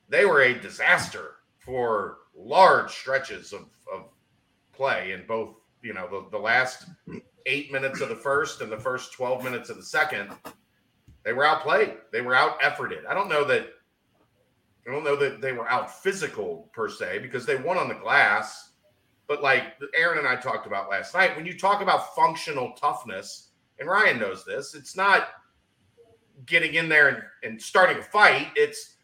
they 0.08 0.24
were 0.24 0.42
a 0.42 0.58
disaster 0.60 1.36
for 1.58 2.18
large 2.36 2.90
stretches 2.92 3.52
of, 3.52 3.66
of 3.92 4.04
play 4.72 5.12
in 5.12 5.24
both, 5.26 5.56
you 5.88 5.94
know, 5.94 6.06
the, 6.06 6.28
the 6.30 6.38
last 6.38 6.84
eight 7.46 7.72
minutes 7.72 8.02
of 8.02 8.10
the 8.10 8.14
first 8.14 8.60
and 8.60 8.70
the 8.70 8.78
first 8.78 9.14
12 9.14 9.42
minutes 9.42 9.70
of 9.70 9.78
the 9.78 9.82
second. 9.82 10.28
They 11.24 11.32
were 11.32 11.46
outplayed. 11.46 11.94
They 12.12 12.20
were 12.20 12.34
out 12.34 12.60
efforted. 12.60 13.06
I 13.08 13.14
don't 13.14 13.28
know 13.30 13.42
that 13.44 13.70
I 14.86 14.92
don't 14.92 15.02
know 15.02 15.16
that 15.16 15.40
they 15.40 15.52
were 15.52 15.68
out 15.68 16.02
physical 16.02 16.70
per 16.74 16.90
se 16.90 17.20
because 17.20 17.46
they 17.46 17.56
won 17.56 17.78
on 17.78 17.88
the 17.88 17.94
glass. 17.94 18.72
But 19.26 19.42
like 19.42 19.74
Aaron 19.94 20.18
and 20.18 20.28
I 20.28 20.36
talked 20.36 20.66
about 20.66 20.90
last 20.90 21.14
night, 21.14 21.34
when 21.36 21.46
you 21.46 21.58
talk 21.58 21.80
about 21.80 22.14
functional 22.14 22.72
toughness, 22.72 23.48
and 23.78 23.88
Ryan 23.88 24.18
knows 24.18 24.44
this, 24.44 24.74
it's 24.74 24.96
not 24.96 25.28
getting 26.44 26.74
in 26.74 26.88
there 26.88 27.08
and, 27.08 27.22
and 27.44 27.62
starting 27.62 27.98
a 27.98 28.02
fight. 28.02 28.48
It's 28.56 28.96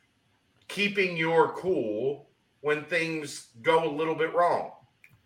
keeping 0.69 1.17
your 1.17 1.55
cool 1.55 2.29
when 2.61 2.85
things 2.85 3.49
go 3.63 3.89
a 3.89 3.91
little 3.91 4.15
bit 4.15 4.35
wrong. 4.35 4.73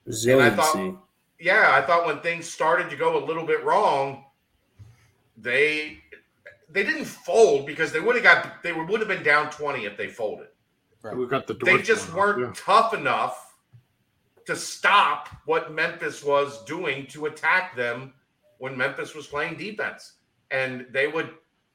Resiliency. 0.05 0.97
I 1.41 1.45
thought, 1.45 1.55
yeah, 1.55 1.73
I 1.75 1.83
thought 1.83 2.07
when 2.07 2.21
things 2.21 2.49
started 2.49 2.91
to 2.91 2.97
go 2.97 3.23
a 3.23 3.25
little 3.25 3.47
bit 3.47 3.65
wrong, 3.65 4.25
they 5.37 5.99
they 6.71 6.83
didn't 6.85 7.07
fold 7.07 7.67
because 7.67 7.93
they 7.93 8.01
would 8.01 8.15
have 8.15 8.25
got 8.25 8.63
they 8.63 8.73
would 8.73 9.01
have 9.01 9.09
been 9.09 9.23
down 9.23 9.51
20 9.51 9.85
if 9.85 9.97
they 9.97 10.09
folded. 10.09 10.49
Right. 11.03 11.17
We 11.17 11.27
got 11.27 11.47
the 11.47 11.55
they 11.55 11.81
just 11.81 12.13
weren't 12.13 12.41
yeah. 12.41 12.53
tough 12.55 12.95
enough 12.95 13.55
to 14.47 14.57
stop 14.57 15.29
what 15.45 15.73
Memphis 15.73 16.25
was 16.25 16.65
doing 16.65 17.07
to 17.09 17.27
attack 17.27 17.77
them 17.77 18.15
when 18.59 18.77
Memphis 18.77 19.15
was 19.15 19.27
playing 19.27 19.57
defense. 19.57 20.15
And 20.51 20.87
they 20.91 21.07
would 21.07 21.31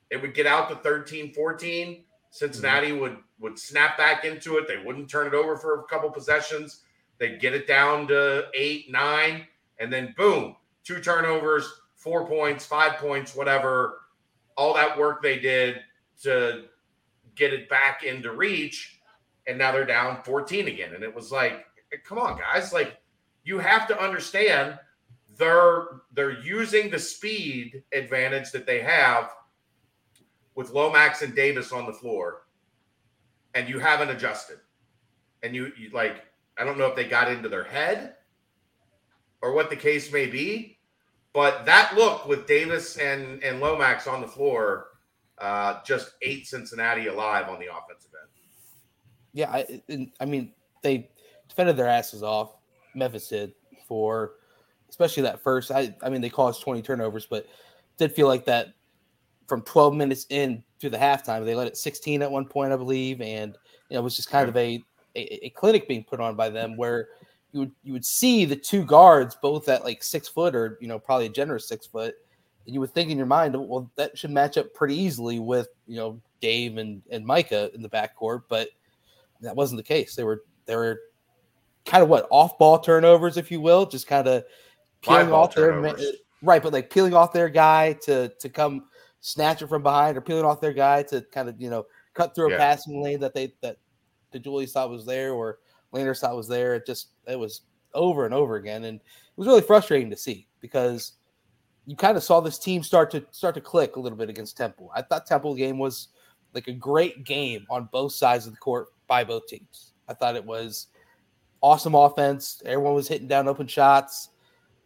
it 0.09 0.21
would 0.21 0.33
get 0.33 0.45
out 0.45 0.69
to 0.69 0.75
13 0.75 1.33
14. 1.33 2.03
Cincinnati 2.31 2.89
mm-hmm. 2.89 2.99
would 2.99 3.17
would 3.39 3.59
snap 3.59 3.97
back 3.97 4.25
into 4.25 4.57
it. 4.57 4.67
They 4.67 4.77
wouldn't 4.77 5.09
turn 5.09 5.27
it 5.27 5.33
over 5.33 5.55
for 5.55 5.79
a 5.79 5.83
couple 5.83 6.09
possessions. 6.09 6.81
They'd 7.19 7.39
get 7.39 7.53
it 7.53 7.67
down 7.67 8.07
to 8.07 8.47
eight, 8.53 8.91
nine, 8.91 9.45
and 9.83 9.91
then 9.91 10.13
boom, 10.17 10.55
two 10.85 11.01
turnovers, 11.01 11.69
four 11.97 12.25
points, 12.25 12.65
five 12.65 12.93
points, 12.93 13.35
whatever 13.35 13.99
all 14.55 14.73
that 14.73 14.97
work 14.97 15.21
they 15.21 15.37
did 15.37 15.81
to 16.21 16.63
get 17.35 17.53
it 17.53 17.67
back 17.67 18.03
into 18.03 18.31
reach, 18.31 19.01
and 19.45 19.57
now 19.57 19.71
they're 19.71 19.85
down 19.85 20.23
14 20.23 20.67
again. 20.69 20.93
And 20.95 21.03
it 21.03 21.13
was 21.13 21.31
like, 21.31 21.65
eh, 21.91 21.97
come 22.05 22.17
on, 22.17 22.39
guys, 22.39 22.71
like 22.71 22.97
you 23.43 23.59
have 23.59 23.87
to 23.89 24.01
understand 24.01 24.79
they're 25.37 25.87
they're 26.13 26.39
using 26.41 26.89
the 26.89 26.99
speed 26.99 27.83
advantage 27.91 28.51
that 28.51 28.65
they 28.65 28.79
have 28.81 29.31
with 30.55 30.71
Lomax 30.71 31.23
and 31.23 31.35
Davis 31.35 31.73
on 31.73 31.85
the 31.85 31.93
floor, 31.93 32.43
and 33.53 33.67
you 33.67 33.79
haven't 33.79 34.11
adjusted. 34.11 34.59
And 35.41 35.53
you, 35.53 35.73
you 35.77 35.89
like, 35.89 36.23
I 36.57 36.63
don't 36.63 36.77
know 36.77 36.85
if 36.85 36.95
they 36.95 37.03
got 37.03 37.29
into 37.29 37.49
their 37.49 37.65
head 37.65 38.15
or 39.43 39.51
what 39.51 39.69
the 39.69 39.75
case 39.75 40.11
may 40.11 40.25
be, 40.25 40.77
but 41.33 41.65
that 41.65 41.93
look 41.95 42.25
with 42.25 42.47
Davis 42.47 42.97
and, 42.97 43.43
and 43.43 43.59
Lomax 43.59 44.07
on 44.07 44.21
the 44.21 44.27
floor 44.27 44.87
uh, 45.39 45.81
just 45.85 46.13
ate 46.21 46.47
Cincinnati 46.47 47.07
alive 47.07 47.49
on 47.49 47.59
the 47.59 47.65
offensive 47.65 48.11
end. 48.21 48.31
Yeah, 49.33 49.51
I, 49.51 50.13
I 50.21 50.25
mean, 50.25 50.53
they 50.81 51.09
defended 51.49 51.75
their 51.75 51.89
asses 51.89 52.23
off. 52.23 52.55
Memphis 52.95 53.27
did 53.27 53.53
for 53.85 54.35
especially 54.89 55.23
that 55.23 55.41
first. 55.41 55.71
I, 55.71 55.93
I 56.03 56.09
mean, 56.09 56.21
they 56.21 56.29
caused 56.29 56.61
20 56.61 56.81
turnovers, 56.83 57.25
but 57.25 57.47
did 57.97 58.13
feel 58.13 58.27
like 58.27 58.45
that 58.45 58.73
from 59.47 59.63
12 59.63 59.95
minutes 59.95 60.27
in 60.29 60.63
to 60.79 60.89
the 60.89 60.97
halftime. 60.97 61.43
They 61.43 61.55
let 61.55 61.67
it 61.67 61.77
16 61.77 62.21
at 62.21 62.31
one 62.31 62.45
point, 62.45 62.71
I 62.71 62.77
believe, 62.77 63.19
and 63.19 63.57
you 63.89 63.95
know, 63.95 64.01
it 64.01 64.03
was 64.03 64.15
just 64.15 64.29
kind 64.29 64.47
of 64.47 64.55
a, 64.55 64.81
a, 65.15 65.47
a 65.47 65.49
clinic 65.49 65.87
being 65.87 66.03
put 66.03 66.19
on 66.19 66.35
by 66.35 66.49
them 66.49 66.77
where 66.77 67.07
you 67.53 67.59
would 67.61 67.71
you 67.83 67.93
would 67.93 68.05
see 68.05 68.45
the 68.45 68.55
two 68.55 68.83
guards 68.83 69.37
both 69.41 69.69
at 69.69 69.85
like 69.85 70.03
six 70.03 70.27
foot 70.27 70.55
or 70.55 70.77
you 70.81 70.87
know 70.87 70.99
probably 70.99 71.27
a 71.27 71.29
generous 71.29 71.67
six 71.67 71.85
foot, 71.85 72.15
and 72.65 72.73
you 72.73 72.81
would 72.81 72.93
think 72.93 73.09
in 73.09 73.17
your 73.17 73.27
mind, 73.27 73.55
well, 73.55 73.89
that 73.95 74.17
should 74.17 74.31
match 74.31 74.57
up 74.57 74.73
pretty 74.73 74.95
easily 74.95 75.39
with 75.39 75.69
you 75.87 75.95
know 75.95 76.19
Dave 76.41 76.77
and 76.77 77.01
and 77.11 77.25
Micah 77.25 77.69
in 77.73 77.81
the 77.81 77.89
backcourt, 77.89 78.43
but 78.49 78.69
that 79.41 79.55
wasn't 79.55 79.77
the 79.77 79.83
case. 79.83 80.15
They 80.15 80.23
were 80.23 80.43
they 80.65 80.75
were 80.75 80.99
kind 81.85 82.01
of 82.01 82.09
what 82.09 82.27
off 82.31 82.57
ball 82.57 82.79
turnovers, 82.79 83.37
if 83.37 83.51
you 83.51 83.61
will, 83.61 83.85
just 83.85 84.07
kind 84.07 84.27
of 84.27 84.43
peeling 85.01 85.31
off 85.31 85.53
their 85.53 85.79
right, 86.41 86.63
but 86.63 86.73
like 86.73 86.89
peeling 86.89 87.13
off 87.13 87.33
their 87.33 87.49
guy 87.49 87.93
to 88.03 88.29
to 88.39 88.49
come 88.49 88.85
snatch 89.21 89.61
it 89.61 89.67
from 89.67 89.83
behind 89.83 90.17
or 90.17 90.21
peeling 90.21 90.43
off 90.43 90.59
their 90.59 90.73
guy 90.73 91.03
to 91.03 91.21
kind 91.31 91.47
of 91.47 91.61
you 91.61 91.69
know 91.69 91.85
cut 92.15 92.33
through 92.33 92.47
a 92.47 92.51
yeah. 92.51 92.57
passing 92.57 93.01
lane 93.01 93.19
that 93.19 93.33
they 93.33 93.53
that 93.61 93.77
the 94.31 94.39
Julius 94.39 94.73
thought 94.73 94.89
was 94.89 95.05
there 95.05 95.33
or 95.33 95.59
Landers 95.93 96.19
thought 96.19 96.35
was 96.35 96.47
there. 96.47 96.75
It 96.75 96.85
just 96.85 97.09
it 97.27 97.39
was 97.39 97.61
over 97.93 98.25
and 98.25 98.33
over 98.33 98.55
again, 98.55 98.83
and 98.83 98.99
it 98.99 99.37
was 99.37 99.47
really 99.47 99.61
frustrating 99.61 100.09
to 100.09 100.17
see 100.17 100.47
because 100.59 101.13
you 101.85 101.95
kind 101.95 102.17
of 102.17 102.23
saw 102.23 102.39
this 102.39 102.59
team 102.59 102.83
start 102.83 103.11
to 103.11 103.25
start 103.31 103.55
to 103.55 103.61
click 103.61 103.95
a 103.95 103.99
little 103.99 104.17
bit 104.17 104.29
against 104.29 104.57
Temple. 104.57 104.91
I 104.95 105.01
thought 105.01 105.25
Temple 105.25 105.55
game 105.55 105.77
was 105.77 106.09
like 106.53 106.67
a 106.67 106.73
great 106.73 107.23
game 107.23 107.65
on 107.69 107.89
both 107.91 108.13
sides 108.13 108.45
of 108.45 108.53
the 108.53 108.59
court 108.59 108.87
by 109.07 109.23
both 109.23 109.47
teams. 109.47 109.93
I 110.07 110.13
thought 110.13 110.35
it 110.35 110.45
was 110.45 110.87
awesome 111.61 111.95
offense. 111.95 112.61
Everyone 112.65 112.93
was 112.93 113.07
hitting 113.07 113.27
down 113.27 113.47
open 113.47 113.67
shots. 113.67 114.29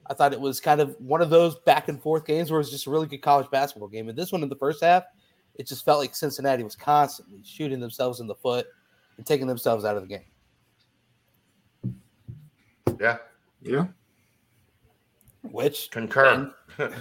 I 0.09 0.13
thought 0.13 0.33
it 0.33 0.39
was 0.39 0.59
kind 0.61 0.79
of 0.79 0.95
one 0.99 1.21
of 1.21 1.29
those 1.29 1.59
back 1.59 1.89
and 1.89 2.01
forth 2.01 2.25
games 2.25 2.49
where 2.49 2.59
it 2.59 2.61
was 2.61 2.71
just 2.71 2.87
a 2.87 2.89
really 2.89 3.07
good 3.07 3.21
college 3.21 3.49
basketball 3.51 3.89
game. 3.89 4.07
And 4.07 4.17
this 4.17 4.31
one 4.31 4.41
in 4.41 4.49
the 4.49 4.55
first 4.55 4.81
half, 4.81 5.03
it 5.55 5.67
just 5.67 5.83
felt 5.83 5.99
like 5.99 6.15
Cincinnati 6.15 6.63
was 6.63 6.75
constantly 6.75 7.41
shooting 7.43 7.79
themselves 7.79 8.19
in 8.19 8.27
the 8.27 8.35
foot 8.35 8.67
and 9.17 9.25
taking 9.25 9.47
themselves 9.47 9.83
out 9.83 9.97
of 9.97 10.03
the 10.03 10.07
game. 10.07 10.25
Yeah. 12.99 13.17
Yeah. 13.61 13.87
Which 15.43 15.89
concur. 15.91 16.51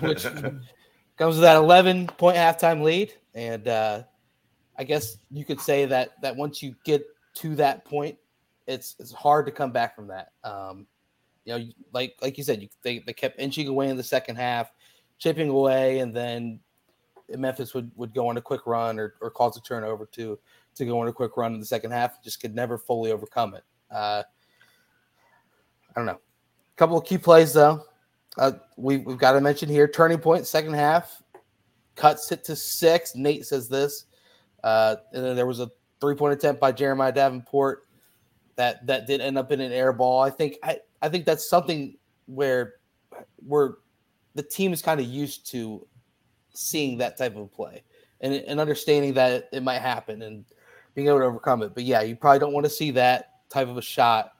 which 0.01 0.25
comes 1.17 1.35
with 1.37 1.41
that 1.41 1.57
11 1.57 2.09
point 2.09 2.37
halftime 2.37 2.83
lead. 2.83 3.13
And 3.35 3.67
uh, 3.69 4.03
I 4.79 4.85
guess 4.85 5.19
you 5.31 5.45
could 5.45 5.61
say 5.61 5.87
that 5.87 6.21
that 6.23 6.37
once 6.37 6.63
you 6.63 6.75
get 6.85 7.05
to 7.35 7.55
that 7.57 7.85
point, 7.85 8.17
it's 8.67 8.97
it's 8.99 9.13
hard 9.13 9.47
to 9.47 9.53
come 9.53 9.73
back 9.73 9.95
from 9.95 10.09
that. 10.09 10.33
Um, 10.45 10.87
you 11.45 11.59
know, 11.59 11.65
like 11.93 12.17
like 12.21 12.39
you 12.39 12.45
said, 12.45 12.63
you, 12.63 12.69
they 12.83 13.01
they 13.01 13.13
kept 13.13 13.39
inching 13.39 13.69
away 13.69 13.89
in 13.89 13.97
the 13.97 14.03
second 14.03 14.37
half, 14.37 14.71
chipping 15.19 15.49
away, 15.49 16.01
and 16.01 16.15
then 16.15 16.61
Memphis 17.29 17.75
would, 17.75 17.91
would 17.97 18.15
go 18.15 18.29
on 18.29 18.37
a 18.37 18.43
quick 18.43 18.67
run 18.67 18.99
or, 18.99 19.15
or 19.21 19.31
cause 19.31 19.57
a 19.57 19.61
turnover 19.61 20.07
to 20.13 20.39
to 20.75 20.85
go 20.85 21.01
on 21.01 21.09
a 21.09 21.13
quick 21.13 21.37
run 21.37 21.55
in 21.55 21.61
the 21.61 21.67
second 21.67 21.91
half. 21.91 22.23
Just 22.23 22.41
could 22.41 22.55
never 22.55 22.79
fully 22.79 23.13
overcome 23.13 23.55
it. 23.55 23.65
Uh, 23.91 24.23
I 25.97 26.01
don't 26.01 26.07
know. 26.07 26.13
A 26.13 26.77
couple 26.77 26.99
of 26.99 27.07
key 27.07 27.19
plays 27.19 27.55
though. 27.55 27.83
Uh, 28.37 28.53
we, 28.77 28.99
we've 28.99 29.17
got 29.17 29.33
to 29.33 29.41
mention 29.41 29.69
here 29.69 29.89
turning 29.89 30.19
point 30.19 30.47
second 30.47 30.75
half 30.75 31.23
cuts 31.95 32.31
it 32.31 32.45
to 32.45 32.55
six. 32.55 33.15
Nate 33.15 33.47
says 33.47 33.69
this, 33.69 34.05
uh, 34.63 34.97
and 35.13 35.25
then 35.25 35.35
there 35.35 35.47
was 35.47 35.61
a 35.61 35.71
three 36.01 36.15
point 36.15 36.35
attempt 36.35 36.61
by 36.61 36.71
Jeremiah 36.71 37.13
Davenport 37.13 37.87
that 38.57 38.87
that 38.87 39.07
did 39.07 39.21
end 39.21 39.39
up 39.39 39.51
in 39.53 39.61
an 39.61 39.73
air 39.73 39.93
ball. 39.93 40.21
I 40.21 40.31
think 40.31 40.57
I, 40.63 40.79
I 41.01 41.09
think 41.09 41.25
that's 41.25 41.49
something 41.49 41.97
where 42.27 42.75
where 43.47 43.77
the 44.35 44.43
team 44.43 44.75
is 44.75 44.83
kind 44.83 45.01
of 45.01 45.07
used 45.07 45.51
to 45.51 45.87
seeing 46.53 46.99
that 46.99 47.17
type 47.17 47.37
of 47.37 47.53
play 47.53 47.83
and, 48.21 48.35
and 48.35 48.61
understanding 48.61 49.15
that 49.15 49.49
it 49.53 49.63
might 49.63 49.81
happen 49.81 50.23
and 50.23 50.45
being 50.95 51.09
able 51.09 51.19
to 51.19 51.25
overcome 51.25 51.63
it. 51.63 51.75
But 51.75 51.85
yeah, 51.85 52.03
you 52.03 52.17
probably 52.17 52.39
don't 52.39 52.53
want 52.53 52.65
to 52.65 52.71
see 52.71 52.91
that 52.93 53.49
type 53.49 53.69
of 53.69 53.79
a 53.79 53.83
shot 53.83 54.33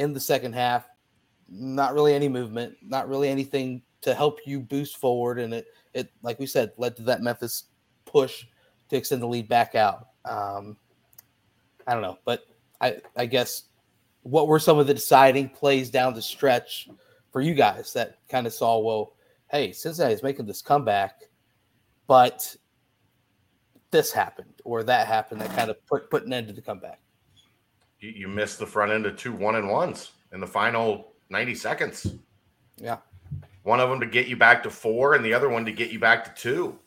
in 0.00 0.14
the 0.14 0.20
second 0.20 0.54
half. 0.54 0.88
Not 1.48 1.94
really 1.94 2.14
any 2.14 2.28
movement, 2.28 2.76
not 2.82 3.08
really 3.08 3.28
anything 3.28 3.82
to 4.00 4.14
help 4.14 4.38
you 4.46 4.60
boost 4.60 4.96
forward. 4.96 5.38
And 5.38 5.52
it, 5.52 5.66
it 5.92 6.10
like 6.22 6.38
we 6.38 6.46
said, 6.46 6.72
led 6.78 6.96
to 6.96 7.02
that 7.02 7.22
Memphis 7.22 7.64
push 8.06 8.46
to 8.88 8.96
extend 8.96 9.22
the 9.22 9.26
lead 9.26 9.48
back 9.48 9.74
out. 9.74 10.06
Um, 10.24 10.76
I 11.86 11.92
don't 11.92 12.02
know, 12.02 12.18
but 12.24 12.44
I, 12.80 12.96
I 13.16 13.26
guess 13.26 13.64
what 14.22 14.48
were 14.48 14.58
some 14.58 14.78
of 14.78 14.86
the 14.86 14.94
deciding 14.94 15.50
plays 15.50 15.90
down 15.90 16.14
the 16.14 16.22
stretch 16.22 16.88
for 17.30 17.40
you 17.40 17.54
guys 17.54 17.92
that 17.92 18.18
kind 18.28 18.46
of 18.46 18.54
saw, 18.54 18.78
well, 18.78 19.14
hey, 19.50 19.72
Cincinnati 19.72 20.14
is 20.14 20.22
making 20.22 20.46
this 20.46 20.62
comeback, 20.62 21.22
but 22.06 22.56
this 23.90 24.12
happened 24.12 24.54
or 24.64 24.82
that 24.82 25.06
happened 25.06 25.40
that 25.40 25.54
kind 25.56 25.68
of 25.70 25.84
put, 25.86 26.10
put 26.10 26.24
an 26.24 26.32
end 26.32 26.48
to 26.48 26.54
the 26.54 26.62
comeback 26.62 27.00
you, 28.00 28.10
you 28.10 28.28
missed 28.28 28.58
the 28.58 28.66
front 28.66 28.92
end 28.92 29.06
of 29.06 29.16
two 29.16 29.32
one 29.32 29.56
and 29.56 29.68
ones 29.68 30.12
in 30.32 30.40
the 30.40 30.46
final 30.46 31.12
90 31.30 31.54
seconds. 31.54 32.14
Yeah. 32.76 32.98
One 33.62 33.80
of 33.80 33.90
them 33.90 34.00
to 34.00 34.06
get 34.06 34.26
you 34.26 34.36
back 34.36 34.62
to 34.62 34.70
four 34.70 35.14
and 35.14 35.24
the 35.24 35.34
other 35.34 35.48
one 35.48 35.64
to 35.66 35.72
get 35.72 35.90
you 35.90 35.98
back 35.98 36.24
to 36.24 36.42
two. 36.42 36.78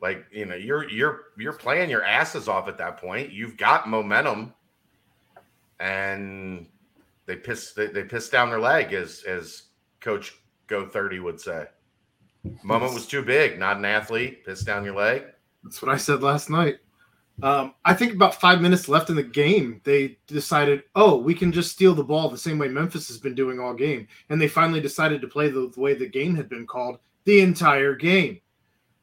Like 0.00 0.26
you 0.30 0.44
know, 0.44 0.54
you're 0.54 0.88
you're 0.90 1.22
you're 1.38 1.54
playing 1.54 1.88
your 1.88 2.04
asses 2.04 2.46
off 2.46 2.68
at 2.68 2.76
that 2.76 2.98
point. 2.98 3.32
You've 3.32 3.56
got 3.56 3.88
momentum, 3.88 4.52
and 5.80 6.66
they 7.24 7.36
piss 7.36 7.72
they, 7.72 7.86
they 7.86 8.04
piss 8.04 8.28
down 8.28 8.50
their 8.50 8.60
leg, 8.60 8.92
as 8.92 9.22
as 9.26 9.62
Coach 10.00 10.36
Go 10.66 10.86
Thirty 10.86 11.20
would 11.20 11.40
say. 11.40 11.68
Moment 12.62 12.92
was 12.92 13.06
too 13.06 13.22
big. 13.22 13.58
Not 13.58 13.78
an 13.78 13.86
athlete. 13.86 14.44
Piss 14.44 14.62
down 14.62 14.84
your 14.84 14.94
leg. 14.94 15.24
That's 15.62 15.80
what 15.80 15.90
I 15.90 15.96
said 15.96 16.22
last 16.22 16.50
night. 16.50 16.80
Um, 17.42 17.74
I 17.84 17.94
think 17.94 18.12
about 18.12 18.40
five 18.40 18.60
minutes 18.60 18.88
left 18.88 19.10
in 19.10 19.16
the 19.16 19.22
game, 19.22 19.80
they 19.84 20.18
decided, 20.26 20.84
oh, 20.94 21.16
we 21.16 21.34
can 21.34 21.50
just 21.50 21.72
steal 21.72 21.94
the 21.94 22.04
ball 22.04 22.28
the 22.28 22.38
same 22.38 22.58
way 22.58 22.68
Memphis 22.68 23.08
has 23.08 23.18
been 23.18 23.34
doing 23.34 23.58
all 23.58 23.74
game. 23.74 24.06
And 24.30 24.40
they 24.40 24.48
finally 24.48 24.80
decided 24.80 25.20
to 25.20 25.26
play 25.26 25.48
the, 25.48 25.70
the 25.74 25.80
way 25.80 25.94
the 25.94 26.08
game 26.08 26.36
had 26.36 26.48
been 26.48 26.66
called 26.66 26.98
the 27.24 27.40
entire 27.40 27.94
game. 27.94 28.40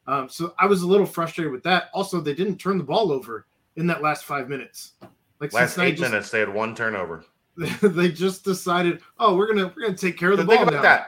Um, 0.08 0.30
so 0.30 0.54
I 0.58 0.66
was 0.66 0.82
a 0.82 0.88
little 0.88 1.06
frustrated 1.06 1.52
with 1.52 1.64
that. 1.64 1.90
Also, 1.94 2.22
they 2.22 2.34
didn't 2.34 2.58
turn 2.58 2.78
the 2.78 2.84
ball 2.84 3.12
over 3.12 3.48
in 3.76 3.86
that 3.88 4.02
last 4.02 4.26
five 4.26 4.50
minutes. 4.50 4.94
Like 5.40 5.54
last 5.54 5.78
eight 5.80 5.98
just, 5.98 6.02
minutes, 6.02 6.30
they 6.30 6.40
had 6.40 6.54
one 6.54 6.76
turnover. 6.76 7.26
they 7.82 8.12
just 8.12 8.44
decided, 8.44 9.02
oh, 9.20 9.36
we're 9.36 9.48
gonna 9.48 9.74
we're 9.76 9.84
gonna 9.84 9.98
take 9.98 10.18
care 10.18 10.32
of 10.32 10.38
the 10.38 10.46
ball. 10.46 10.56
Think 10.56 10.70
about 10.70 10.76
now. 10.76 10.82
that. 10.84 11.08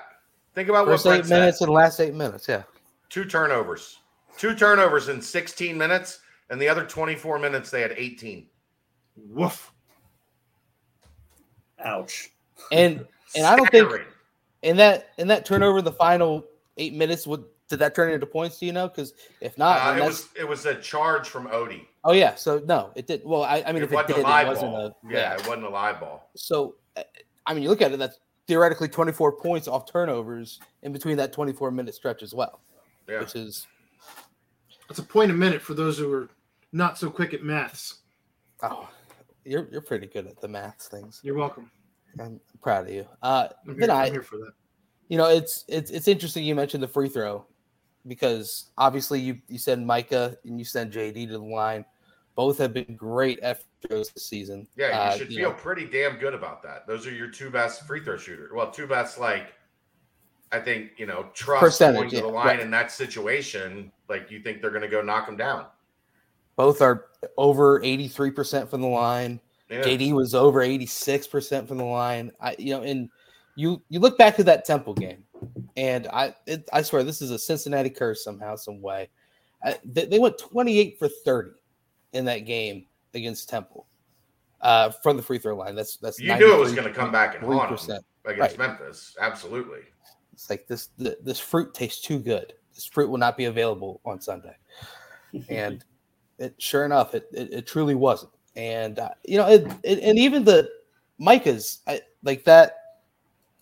Think 0.56 0.70
about 0.70 0.86
First 0.86 1.06
what 1.06 1.20
eight 1.20 1.28
minutes 1.28 1.60
said. 1.60 1.66
and 1.66 1.74
last 1.74 2.00
eight 2.00 2.14
minutes. 2.14 2.48
Yeah, 2.48 2.64
two 3.10 3.26
turnovers, 3.26 4.00
two 4.38 4.56
turnovers 4.56 5.10
in 5.10 5.22
16 5.22 5.78
minutes 5.78 6.20
and 6.50 6.62
the 6.62 6.68
other 6.68 6.86
24 6.86 7.40
minutes 7.40 7.70
they 7.70 7.82
had 7.82 7.94
18. 7.96 8.48
Woof. 9.16 9.72
Ouch. 11.84 12.30
And 12.72 13.06
and 13.36 13.46
I 13.46 13.56
don't 13.56 13.70
think 13.70 14.02
in 14.62 14.78
that 14.78 15.10
in 15.18 15.28
that 15.28 15.46
turnover, 15.46 15.82
the 15.82 15.92
final 15.92 16.46
eight 16.78 16.94
minutes 16.94 17.28
would 17.28 17.44
did 17.70 17.80
that 17.80 17.96
turn 17.96 18.12
into 18.12 18.26
points? 18.26 18.60
Do 18.60 18.66
you 18.66 18.72
know? 18.72 18.88
Because 18.88 19.14
if 19.42 19.58
not, 19.58 19.80
uh, 19.80 20.00
it 20.00 20.06
was 20.06 20.30
it 20.40 20.48
was 20.48 20.66
a 20.66 20.76
charge 20.76 21.28
from 21.28 21.48
Odie. 21.48 21.88
Oh 22.04 22.14
yeah, 22.14 22.36
so 22.36 22.62
no, 22.66 22.92
it 22.96 23.08
did. 23.08 23.22
Well, 23.26 23.44
I, 23.44 23.64
I 23.66 23.72
mean, 23.72 23.84
it 23.84 23.92
if 23.92 23.94
it 23.94 24.08
did, 24.08 24.18
it 24.18 24.24
wasn't 24.24 24.74
a 24.74 24.94
yeah, 25.10 25.18
yeah, 25.18 25.34
it 25.34 25.48
wasn't 25.48 25.66
a 25.66 25.70
live 25.70 26.00
ball. 26.00 26.30
So, 26.36 26.76
I 27.46 27.54
mean, 27.54 27.64
you 27.64 27.70
look 27.70 27.82
at 27.82 27.92
it, 27.92 27.98
that's 27.98 28.20
theoretically 28.48 28.90
24 28.90 29.34
points 29.34 29.68
off 29.68 29.90
turnovers 29.92 30.60
in 30.82 30.92
between 30.92 31.18
that 31.18 31.32
24 31.34 31.72
minute 31.72 31.96
stretch 31.96 32.22
as 32.22 32.34
well, 32.34 32.60
yeah. 33.08 33.20
which 33.20 33.36
is 33.36 33.68
it's 34.94 35.00
a 35.00 35.04
point 35.04 35.32
a 35.32 35.34
minute 35.34 35.60
for 35.60 35.74
those 35.74 35.98
who 35.98 36.14
are 36.14 36.30
not 36.72 37.00
so 37.00 37.10
quick 37.10 37.34
at 37.34 37.42
maths. 37.42 38.02
Oh, 38.62 38.88
you're 39.44 39.68
you're 39.72 39.82
pretty 39.82 40.06
good 40.06 40.28
at 40.28 40.40
the 40.40 40.48
maths 40.48 40.88
things. 40.88 41.20
You're 41.24 41.34
welcome. 41.34 41.72
I'm 42.20 42.40
proud 42.62 42.86
of 42.86 42.94
you. 42.94 43.08
Uh, 43.24 43.48
I'm 43.68 43.80
here, 43.80 43.90
I, 43.90 44.06
I'm 44.06 44.12
here 44.12 44.22
for 44.22 44.38
that. 44.38 44.52
You 45.08 45.18
know, 45.18 45.30
it's 45.30 45.66
it's 45.68 45.90
it's 45.90 46.08
interesting 46.08 46.44
you 46.44 46.54
mentioned 46.54 46.84
the 46.84 46.88
free 46.88 47.10
throw 47.10 47.44
because 48.06 48.70
obviously 48.78 49.20
you 49.20 49.40
you 49.48 49.58
send 49.58 49.88
Micah 49.88 50.38
and 50.46 50.60
you 50.60 50.66
send 50.66 50.94
JD 50.94 51.26
to 51.26 51.34
the 51.34 51.40
line. 51.40 51.86
Both 52.36 52.60
have 52.60 52.72
been 52.72 52.96
great 52.96 53.40
free 53.42 53.66
throws 53.90 54.12
this 54.12 54.28
season. 54.28 54.68
Yeah, 54.78 54.90
you 54.90 54.94
uh, 54.94 55.18
should 55.18 55.32
you 55.32 55.38
feel 55.40 55.50
know. 55.50 55.56
pretty 55.56 55.86
damn 55.86 56.18
good 56.18 56.36
about 56.36 56.62
that. 56.62 56.86
Those 56.86 57.08
are 57.08 57.12
your 57.12 57.30
two 57.30 57.50
best 57.50 57.88
free 57.88 58.04
throw 58.04 58.18
shooters. 58.18 58.52
Well, 58.54 58.70
two 58.70 58.86
best 58.86 59.20
like 59.20 59.56
I 60.54 60.60
think 60.60 60.92
you 60.98 61.08
know 61.08 61.26
trust 61.34 61.62
Percentage, 61.62 61.96
going 61.96 62.10
to 62.12 62.22
the 62.22 62.28
line 62.28 62.46
right. 62.46 62.60
in 62.60 62.70
that 62.72 62.92
situation. 62.92 63.92
Like 64.08 64.30
you 64.30 64.40
think 64.40 64.62
they're 64.62 64.70
going 64.70 64.84
to 64.84 64.88
go 64.88 65.02
knock 65.02 65.26
them 65.26 65.36
down. 65.36 65.66
Both 66.56 66.82
are 66.82 67.08
over 67.38 67.82
83% 67.82 68.70
from 68.70 68.82
the 68.82 68.88
line. 68.88 69.40
Yeah. 69.70 69.82
JD 69.82 70.14
was 70.14 70.36
over 70.36 70.60
86% 70.60 71.68
from 71.68 71.78
the 71.78 71.84
line. 71.84 72.32
I 72.40 72.56
you 72.60 72.76
know, 72.76 72.84
and 72.84 73.10
you 73.56 73.82
you 73.90 74.00
look 74.00 74.18
back 74.20 74.36
to 74.36 74.44
that 74.44 74.64
Temple 74.64 74.94
game, 74.94 75.24
and 75.76 76.08
I 76.08 76.36
it, 76.46 76.70
I 76.72 76.84
swear 76.84 77.04
this 77.04 77.22
is 77.22 77.32
a 77.32 77.40
Cincinnati 77.40 77.90
curse 77.90 78.24
somehow, 78.24 78.56
some 78.56 78.82
way. 78.82 79.10
I, 79.66 79.78
they, 79.86 80.06
they, 80.06 80.20
went 80.20 80.38
28 80.38 81.00
for 81.00 81.08
30 81.08 81.52
in 82.12 82.26
that 82.26 82.40
game 82.40 82.86
against 83.14 83.48
Temple 83.48 83.88
uh, 84.60 84.92
from 85.02 85.16
the 85.16 85.24
free 85.24 85.40
throw 85.40 85.56
line. 85.56 85.74
That's 85.74 85.98
that's 85.98 86.20
you 86.20 86.36
knew 86.36 86.54
it 86.54 86.60
was 86.60 86.74
going 86.74 86.88
to 86.88 86.94
come 86.94 87.12
back 87.12 87.36
and 87.36 87.44
haunt 87.44 87.70
them 87.88 88.02
against 88.26 88.58
right. 88.58 88.70
Memphis. 88.70 89.16
Absolutely. 89.20 89.80
It's 90.34 90.50
like 90.50 90.68
this 90.68 90.90
this 90.98 91.40
fruit 91.40 91.74
tastes 91.74 92.02
too 92.02 92.20
good. 92.20 92.54
This 92.74 92.86
fruit 92.86 93.10
will 93.10 93.20
not 93.20 93.38
be 93.38 93.46
available 93.46 94.02
on 94.04 94.20
Sunday, 94.20 94.56
and 95.50 95.84
it 96.40 96.56
sure 96.58 96.86
enough, 96.86 97.14
it 97.14 97.28
it, 97.32 97.54
it 97.54 97.68
truly 97.68 97.96
wasn't. 97.96 98.32
And 98.56 99.00
uh, 99.00 99.10
you 99.24 99.38
know, 99.38 99.48
it, 99.48 99.72
it, 99.84 100.00
and 100.00 100.18
even 100.18 100.44
the 100.44 100.70
Micah's 101.18 101.82
I, 101.88 102.02
like 102.24 102.44
that 102.46 102.78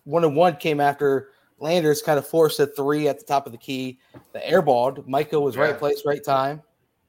one 0.04 0.24
and 0.24 0.34
one 0.34 0.56
came 0.56 0.80
after 0.80 1.30
Landers 1.58 2.02
kind 2.02 2.18
of 2.18 2.26
forced 2.26 2.58
a 2.58 2.66
three 2.66 3.06
at 3.06 3.18
the 3.20 3.24
top 3.24 3.46
of 3.46 3.52
the 3.52 3.58
key. 3.58 4.00
The 4.32 4.40
airballed. 4.40 5.06
Micah 5.06 5.38
was 5.40 5.54
yeah. 5.54 5.62
right 5.62 5.78
place, 5.78 6.02
right 6.04 6.22
time. 6.22 6.60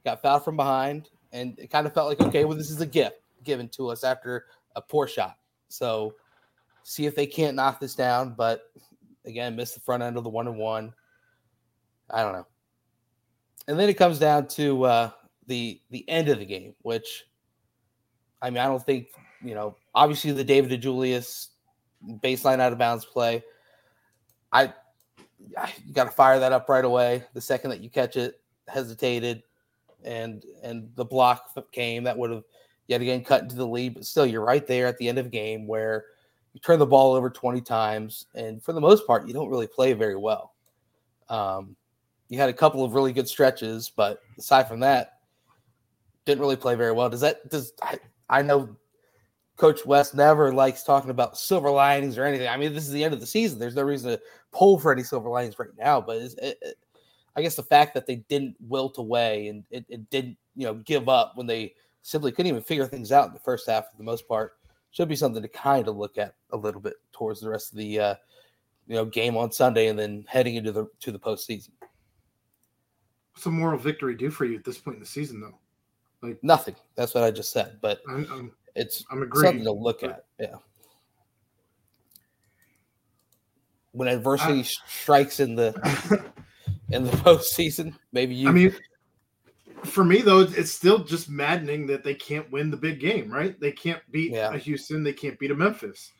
Got 0.06 0.22
fouled 0.22 0.46
from 0.46 0.58
behind, 0.58 1.10
and 1.32 1.58
it 1.58 1.72
kind 1.72 1.88
of 1.88 1.94
felt 1.94 2.08
like 2.10 2.22
okay, 2.22 2.46
well, 2.46 2.58
this 2.58 2.70
is 2.70 2.82
a 2.82 2.86
gift 2.86 3.16
given 3.44 3.68
to 3.70 3.90
us 3.90 4.04
after 4.04 4.46
a 4.76 4.82
poor 4.82 5.08
shot. 5.08 5.38
So 5.70 6.14
see 6.84 7.06
if 7.06 7.16
they 7.16 7.26
can't 7.26 7.56
knock 7.56 7.80
this 7.80 7.96
down. 7.96 8.36
But 8.38 8.72
again, 9.26 9.56
missed 9.56 9.76
the 9.76 9.80
front 9.80 10.04
end 10.04 10.18
of 10.18 10.24
the 10.24 10.30
one 10.30 10.48
and 10.48 10.58
one. 10.58 10.94
I 12.10 12.24
don't 12.24 12.34
know. 12.34 12.48
And 13.68 13.80
then 13.80 13.90
it 13.90 13.96
comes 13.96 14.20
down 14.20 14.48
to 14.50 14.84
uh, 14.84 15.10
the 15.48 15.82
the 15.90 16.08
end 16.10 16.30
of 16.30 16.40
the 16.40 16.46
game, 16.46 16.76
which 16.82 17.26
I 18.42 18.50
mean, 18.50 18.60
I 18.60 18.66
don't 18.66 18.86
think 18.86 19.08
you 19.44 19.56
know. 19.56 19.78
Obviously, 19.96 20.32
the 20.32 20.44
David 20.44 20.82
DeJulius 20.82 21.48
baseline 22.22 22.60
out 22.60 22.74
of 22.74 22.80
bounds 22.80 23.06
play. 23.06 23.44
I, 24.52 24.74
I 25.58 25.74
you 25.86 25.94
got 25.94 26.06
to 26.06 26.12
fire 26.12 26.40
that 26.40 26.52
up 26.52 26.68
right 26.68 26.84
away. 26.84 27.24
The 27.34 27.42
second 27.42 27.70
that 27.70 27.82
you 27.82 27.90
catch 27.90 28.18
it, 28.18 28.42
hesitated, 28.68 29.44
and 30.04 30.44
and 30.62 30.90
the 30.96 31.06
block 31.06 31.56
came, 31.72 32.04
that 32.04 32.18
would 32.18 32.32
have 32.32 32.44
yet 32.88 33.02
again 33.02 33.24
cut 33.24 33.44
into 33.44 33.56
the 33.56 33.68
lead. 33.68 33.94
But 33.94 34.06
still, 34.06 34.26
you're 34.26 34.46
right 34.46 34.68
there 34.68 34.88
at 34.88 34.98
the 34.98 35.08
end 35.08 35.20
of 35.20 35.32
game 35.32 35.68
where 35.68 36.06
you 36.54 36.60
turn 36.60 36.80
the 36.80 36.86
ball 36.86 37.14
over 37.14 37.30
20 37.30 37.62
times, 37.62 38.28
and 38.36 38.64
for 38.64 38.74
the 38.74 38.82
most 38.82 39.08
part, 39.08 39.28
you 39.28 39.34
don't 39.34 39.50
really 39.50 39.68
play 39.68 39.94
very 39.94 40.16
well. 40.16 40.54
Um, 41.30 41.76
you 42.30 42.38
had 42.38 42.50
a 42.50 42.54
couple 42.54 42.84
of 42.84 42.94
really 42.94 43.14
good 43.14 43.28
stretches, 43.28 43.90
but 43.90 44.20
aside 44.38 44.68
from 44.68 44.80
that, 44.82 45.20
didn't 46.26 46.42
really 46.42 46.56
play 46.56 46.76
very 46.76 46.92
well. 46.92 47.10
Does 47.10 47.22
that 47.22 47.50
does 47.50 47.74
I, 47.82 48.00
I 48.30 48.42
know 48.42 48.76
Coach 49.58 49.86
Wes 49.86 50.14
never 50.14 50.54
likes 50.54 50.84
talking 50.84 51.12
about 51.12 51.38
silver 51.38 51.70
linings 51.70 52.18
or 52.18 52.26
anything. 52.26 52.48
I 52.48 52.58
mean, 52.58 52.74
this 52.74 52.86
is 52.86 52.92
the 52.92 53.04
end 53.04 53.14
of 53.14 53.20
the 53.20 53.26
season. 53.26 53.60
There's 53.60 53.76
no 53.76 53.84
reason 53.84 54.12
to 54.12 54.22
pull 54.52 54.80
for 54.80 54.92
any 54.92 55.04
silver 55.04 55.30
linings 55.30 55.60
right 55.60 55.70
now. 55.78 56.02
But 56.02 56.18
it, 56.18 56.34
it, 56.42 56.78
I 57.36 57.42
guess 57.42 57.56
the 57.56 57.64
fact 57.64 57.94
that 57.94 58.08
they 58.08 58.18
didn't 58.18 58.56
wilt 58.60 58.98
away 58.98 59.48
and 59.50 59.64
it, 59.70 59.86
it, 59.90 60.10
didn't, 60.10 60.38
you 60.56 60.66
know, 60.66 60.76
give 60.76 61.08
up 61.08 61.34
when 61.36 61.46
they 61.46 61.76
simply 62.02 62.32
couldn't 62.32 62.50
even 62.50 62.64
figure 62.64 62.88
things 62.88 63.12
out 63.12 63.28
in 63.28 63.34
the 63.34 63.40
first 63.40 63.70
half 63.70 63.86
for 63.92 63.98
the 63.98 64.04
most 64.04 64.28
part 64.28 64.54
should 64.94 65.10
be 65.10 65.16
something 65.16 65.42
to 65.42 65.50
kind 65.50 65.88
of 65.88 65.98
look 65.98 66.18
at 66.18 66.36
a 66.52 66.58
little 66.58 66.80
bit 66.80 66.94
towards 67.12 67.42
the 67.42 67.50
rest 67.50 67.74
of 67.74 67.80
the, 67.80 68.00
uh, 68.00 68.16
you 68.88 68.96
know, 68.96 69.06
game 69.06 69.36
on 69.36 69.52
Sunday 69.52 69.88
and 69.88 69.98
then 69.98 70.24
heading 70.28 70.56
into 70.56 70.72
the 70.72 70.86
to 71.02 71.12
the 71.12 71.20
postseason. 71.20 71.72
What's 73.34 73.46
a 73.48 73.50
moral 73.50 73.80
victory 73.80 74.16
do 74.16 74.30
for 74.30 74.46
you 74.46 74.56
at 74.56 74.64
this 74.64 74.78
point 74.78 74.96
in 74.96 75.00
the 75.02 75.08
season, 75.08 75.42
though? 75.42 75.58
Like 76.22 76.42
nothing. 76.44 76.76
That's 76.96 77.16
what 77.16 77.24
I 77.24 77.32
just 77.32 77.52
said. 77.52 77.80
But 77.82 78.02
I'm, 78.08 78.28
I'm, 78.32 78.52
it's 78.76 79.04
I'm 79.12 79.24
agreeing, 79.24 79.48
something 79.48 79.66
to 79.66 79.72
look 79.72 80.04
at. 80.04 80.26
Yeah. 80.40 80.56
When 83.94 84.08
adversity 84.08 84.60
I, 84.60 84.64
strikes 84.88 85.40
in 85.40 85.56
the 85.56 85.74
in 86.92 87.04
the 87.04 87.12
postseason, 87.12 87.96
maybe 88.12 88.36
you. 88.36 88.48
I 88.48 88.52
mean, 88.52 88.76
for 89.86 90.04
me 90.04 90.22
though, 90.22 90.42
it's 90.42 90.72
still 90.72 91.04
just 91.04 91.30
maddening 91.30 91.88
that 91.88 92.04
they 92.04 92.16
can't 92.16 92.50
win 92.52 92.72
the 92.72 92.78
big 92.78 93.00
game. 93.00 93.32
Right? 93.32 93.60
They 93.60 93.72
can't 93.72 94.02
beat 94.12 94.32
yeah. 94.32 94.54
a 94.54 94.58
Houston. 94.58 95.04
They 95.04 95.14
can't 95.14 95.38
beat 95.40 95.52
a 95.52 95.56
Memphis. 95.56 96.12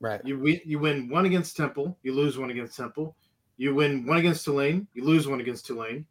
Right. 0.00 0.20
You 0.24 0.38
win. 0.38 0.60
You 0.64 0.78
win 0.78 1.08
one 1.08 1.26
against 1.26 1.56
Temple. 1.56 1.98
You 2.02 2.14
lose 2.14 2.38
one 2.38 2.50
against 2.50 2.76
Temple. 2.76 3.16
You 3.56 3.74
win 3.74 4.06
one 4.06 4.18
against 4.18 4.44
Tulane. 4.44 4.86
You 4.94 5.04
lose 5.04 5.28
one 5.28 5.40
against 5.40 5.66
Tulane. 5.66 6.06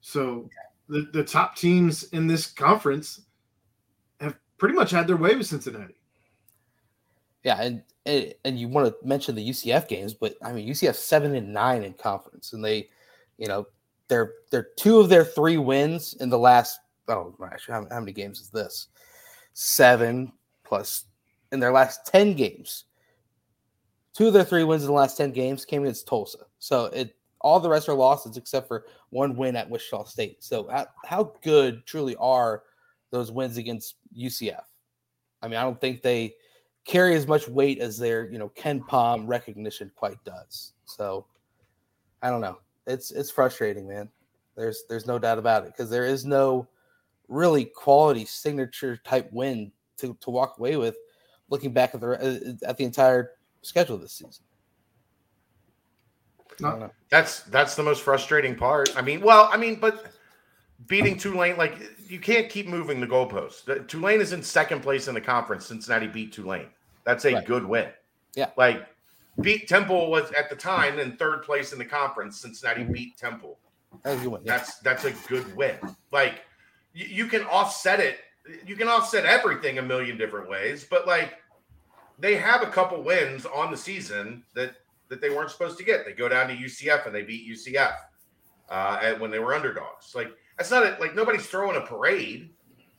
So 0.00 0.48
the, 0.88 1.08
the 1.12 1.24
top 1.24 1.56
teams 1.56 2.04
in 2.04 2.26
this 2.26 2.46
conference 2.46 3.22
have 4.20 4.36
pretty 4.58 4.74
much 4.74 4.90
had 4.90 5.06
their 5.06 5.16
way 5.16 5.36
with 5.36 5.46
Cincinnati. 5.46 5.94
Yeah, 7.44 7.62
and 7.62 7.82
and 8.44 8.58
you 8.58 8.68
want 8.68 8.88
to 8.88 9.06
mention 9.06 9.34
the 9.34 9.48
UCF 9.48 9.88
games, 9.88 10.14
but 10.14 10.34
I 10.42 10.52
mean 10.52 10.68
UCF 10.68 10.94
seven 10.94 11.34
and 11.34 11.52
nine 11.52 11.84
in 11.84 11.92
conference, 11.94 12.52
and 12.52 12.64
they, 12.64 12.88
you 13.38 13.46
know, 13.46 13.66
they're 14.10 14.34
they're 14.50 14.68
two 14.76 14.98
of 14.98 15.08
their 15.08 15.24
three 15.24 15.56
wins 15.56 16.14
in 16.20 16.28
the 16.28 16.38
last. 16.38 16.80
Oh 17.08 17.34
gosh, 17.38 17.66
how, 17.66 17.86
how 17.90 18.00
many 18.00 18.12
games 18.12 18.40
is 18.40 18.50
this? 18.50 18.88
Seven 19.54 20.32
plus 20.64 21.06
in 21.52 21.60
their 21.60 21.72
last 21.72 22.06
ten 22.06 22.34
games. 22.34 22.84
Two 24.12 24.26
of 24.26 24.34
their 24.34 24.44
three 24.44 24.64
wins 24.64 24.82
in 24.82 24.88
the 24.88 24.92
last 24.92 25.16
ten 25.16 25.32
games 25.32 25.64
came 25.64 25.82
against 25.82 26.06
Tulsa, 26.06 26.40
so 26.58 26.86
it 26.86 27.16
all 27.40 27.58
the 27.60 27.70
rest 27.70 27.88
are 27.88 27.94
losses 27.94 28.36
except 28.36 28.68
for 28.68 28.84
one 29.10 29.34
win 29.36 29.56
at 29.56 29.70
Wichita 29.70 30.04
State. 30.04 30.44
So 30.44 30.68
how, 30.68 30.86
how 31.06 31.32
good 31.42 31.86
truly 31.86 32.14
are 32.16 32.64
those 33.10 33.32
wins 33.32 33.56
against 33.56 33.94
UCF? 34.14 34.60
I 35.40 35.48
mean, 35.48 35.56
I 35.56 35.62
don't 35.62 35.80
think 35.80 36.02
they 36.02 36.34
carry 36.84 37.14
as 37.14 37.26
much 37.26 37.48
weight 37.48 37.78
as 37.78 37.96
their, 37.96 38.30
you 38.30 38.38
know, 38.38 38.50
KenPom 38.50 39.26
recognition 39.26 39.90
quite 39.96 40.22
does. 40.24 40.74
So 40.84 41.24
I 42.22 42.28
don't 42.28 42.42
know. 42.42 42.58
It's 42.90 43.10
it's 43.10 43.30
frustrating, 43.30 43.88
man. 43.88 44.08
There's 44.56 44.84
there's 44.88 45.06
no 45.06 45.18
doubt 45.18 45.38
about 45.38 45.64
it 45.64 45.72
because 45.74 45.90
there 45.90 46.06
is 46.06 46.24
no 46.24 46.68
really 47.28 47.64
quality 47.64 48.24
signature 48.24 48.96
type 49.04 49.28
win 49.32 49.72
to, 49.98 50.16
to 50.20 50.30
walk 50.30 50.58
away 50.58 50.76
with. 50.76 50.96
Looking 51.48 51.72
back 51.72 51.94
at 51.94 52.00
the 52.00 52.10
uh, 52.10 52.68
at 52.68 52.76
the 52.76 52.84
entire 52.84 53.32
schedule 53.62 53.98
this 53.98 54.12
season. 54.12 54.44
I. 56.62 56.90
That's 57.10 57.40
that's 57.44 57.74
the 57.74 57.82
most 57.82 58.02
frustrating 58.02 58.54
part. 58.54 58.94
I 58.96 59.02
mean, 59.02 59.20
well, 59.20 59.48
I 59.50 59.56
mean, 59.56 59.80
but 59.80 60.06
beating 60.86 61.16
Tulane, 61.16 61.56
like 61.56 61.80
you 62.06 62.20
can't 62.20 62.48
keep 62.48 62.66
moving 62.66 63.00
the 63.00 63.06
goalposts. 63.06 63.88
Tulane 63.88 64.20
is 64.20 64.32
in 64.32 64.42
second 64.42 64.82
place 64.82 65.08
in 65.08 65.14
the 65.14 65.20
conference. 65.20 65.66
Cincinnati 65.66 66.06
beat 66.06 66.32
Tulane. 66.32 66.68
That's 67.04 67.24
a 67.24 67.34
Right. 67.34 67.46
good 67.46 67.64
win. 67.64 67.88
Yeah. 68.34 68.50
Like 68.56 68.86
beat 69.40 69.68
Temple 69.68 70.10
was 70.10 70.30
at 70.32 70.48
the 70.50 70.56
time 70.56 70.98
in 70.98 71.16
third 71.16 71.42
place 71.42 71.72
in 71.72 71.78
the 71.78 71.84
conference. 71.84 72.40
Cincinnati 72.40 72.84
beat 72.84 73.16
Temple. 73.16 73.58
That 74.04 74.10
was 74.12 74.20
a 74.20 74.22
good 74.22 74.32
one. 74.32 74.40
Yeah. 74.44 74.56
That's 74.56 74.78
that's 74.80 75.04
a 75.04 75.12
good 75.28 75.54
win. 75.56 75.76
Like 76.12 76.42
you, 76.94 77.06
you 77.06 77.26
can 77.26 77.42
offset 77.44 78.00
it. 78.00 78.18
You 78.66 78.76
can 78.76 78.88
offset 78.88 79.24
everything 79.26 79.78
a 79.78 79.82
million 79.82 80.16
different 80.16 80.48
ways, 80.48 80.86
but 80.88 81.06
like 81.06 81.34
they 82.18 82.36
have 82.36 82.62
a 82.62 82.66
couple 82.66 83.02
wins 83.02 83.46
on 83.46 83.70
the 83.70 83.76
season 83.76 84.42
that 84.54 84.74
that 85.08 85.20
they 85.20 85.30
weren't 85.30 85.50
supposed 85.50 85.76
to 85.78 85.84
get. 85.84 86.04
They 86.04 86.12
go 86.12 86.28
down 86.28 86.48
to 86.48 86.54
UCF 86.56 87.06
and 87.06 87.14
they 87.14 87.22
beat 87.22 87.48
UCF 87.50 87.94
uh, 88.70 88.98
at, 89.02 89.18
when 89.18 89.30
they 89.30 89.38
were 89.40 89.54
underdogs. 89.54 90.14
Like 90.14 90.30
that's 90.56 90.70
not 90.70 90.84
a, 90.84 90.96
like 91.00 91.14
nobody's 91.14 91.46
throwing 91.46 91.76
a 91.76 91.80
parade, 91.80 92.50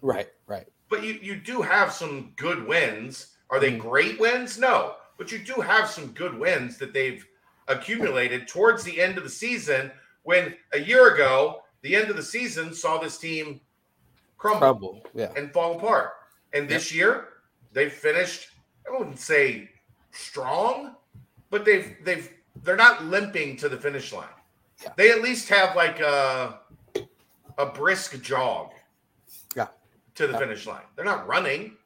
Right, 0.02 0.30
right. 0.48 0.68
but 0.90 1.04
you 1.04 1.20
you 1.22 1.36
do 1.38 1.62
have 1.62 1.92
some 1.92 2.34
good 2.36 2.68
wins. 2.68 3.28
Are 3.50 3.60
they 3.60 3.72
Mhm. 3.74 3.80
great 3.80 4.20
wins? 4.20 4.58
No, 4.58 4.96
but 5.22 5.32
you 5.32 5.38
do 5.38 5.62
have 5.62 5.88
some 5.88 6.08
good 6.14 6.36
wins 6.36 6.80
that 6.80 6.94
they've 6.94 7.24
accumulated 7.68 8.48
towards 8.48 8.84
the 8.84 9.00
end 9.00 9.20
of 9.20 9.24
the 9.24 9.30
season. 9.30 9.92
When 10.24 10.56
a 10.74 10.80
year 10.80 11.14
ago, 11.14 11.62
the 11.84 11.96
end 11.96 12.10
of 12.10 12.16
the 12.16 12.24
season 12.24 12.74
saw 12.74 12.98
this 12.98 13.20
team 13.20 13.62
crumble 14.40 14.60
Trouble. 14.60 15.04
Yeah. 15.14 15.32
and 15.38 15.54
fall 15.54 15.78
apart. 15.78 16.14
And 16.54 16.68
this 16.68 16.92
year, 16.92 17.28
they've 17.72 17.94
finished. 17.94 18.48
I 18.88 18.98
wouldn't 18.98 19.20
say 19.20 19.70
strong, 20.10 20.96
but 21.52 21.66
they've 21.66 21.98
they've 22.04 22.28
they're 22.64 22.76
not 22.76 23.06
limping 23.06 23.58
to 23.58 23.70
the 23.70 23.78
finish 23.78 24.12
line. 24.12 24.26
Yeah. 24.82 24.94
They 24.98 25.12
at 25.12 25.22
least 25.22 25.48
have 25.50 25.76
like 25.76 26.00
a 26.00 26.62
a 27.60 27.68
brisk 27.68 28.20
jog. 28.24 28.72
Yeah. 29.56 29.68
To 30.16 30.26
the 30.26 30.36
finish 30.40 30.66
line. 30.66 30.82
They're 30.96 31.06
not 31.06 31.28
running. 31.28 31.78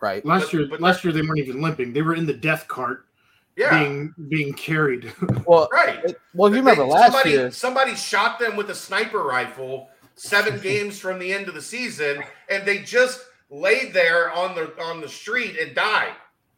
Right. 0.00 0.24
Last 0.24 0.44
But- 0.44 0.52
year, 0.54 0.66
but 0.68 0.80
last 0.80 1.04
year 1.04 1.12
they 1.12 1.22
weren't 1.22 1.38
even 1.38 1.60
limping. 1.60 1.92
They 1.92 2.02
were 2.02 2.14
in 2.14 2.26
the 2.26 2.32
death 2.34 2.66
cart, 2.68 3.06
Yeah. 3.56 3.78
being 3.78 4.14
being 4.28 4.52
carried. 4.54 5.12
Well, 5.46 5.68
right. 5.72 6.02
it- 6.04 6.20
well, 6.34 6.48
if 6.50 6.56
you 6.56 6.62
They- 6.62 6.70
remember 6.70 6.84
last 6.84 7.12
somebody, 7.12 7.30
year. 7.30 7.50
somebody 7.50 7.94
shot 7.94 8.38
them 8.38 8.56
with 8.56 8.70
a 8.70 8.74
sniper 8.74 9.22
rifle 9.22 9.88
seven 10.14 10.58
games 10.62 10.98
from 10.98 11.18
the 11.18 11.32
end 11.32 11.48
of 11.48 11.54
the 11.54 11.62
season, 11.62 12.22
and 12.48 12.66
they 12.66 12.78
just 12.78 13.24
laid 13.50 13.92
there 13.92 14.30
on 14.32 14.54
the 14.54 14.72
on 14.82 15.00
the 15.00 15.08
street 15.08 15.58
and 15.58 15.74
died. 15.74 16.12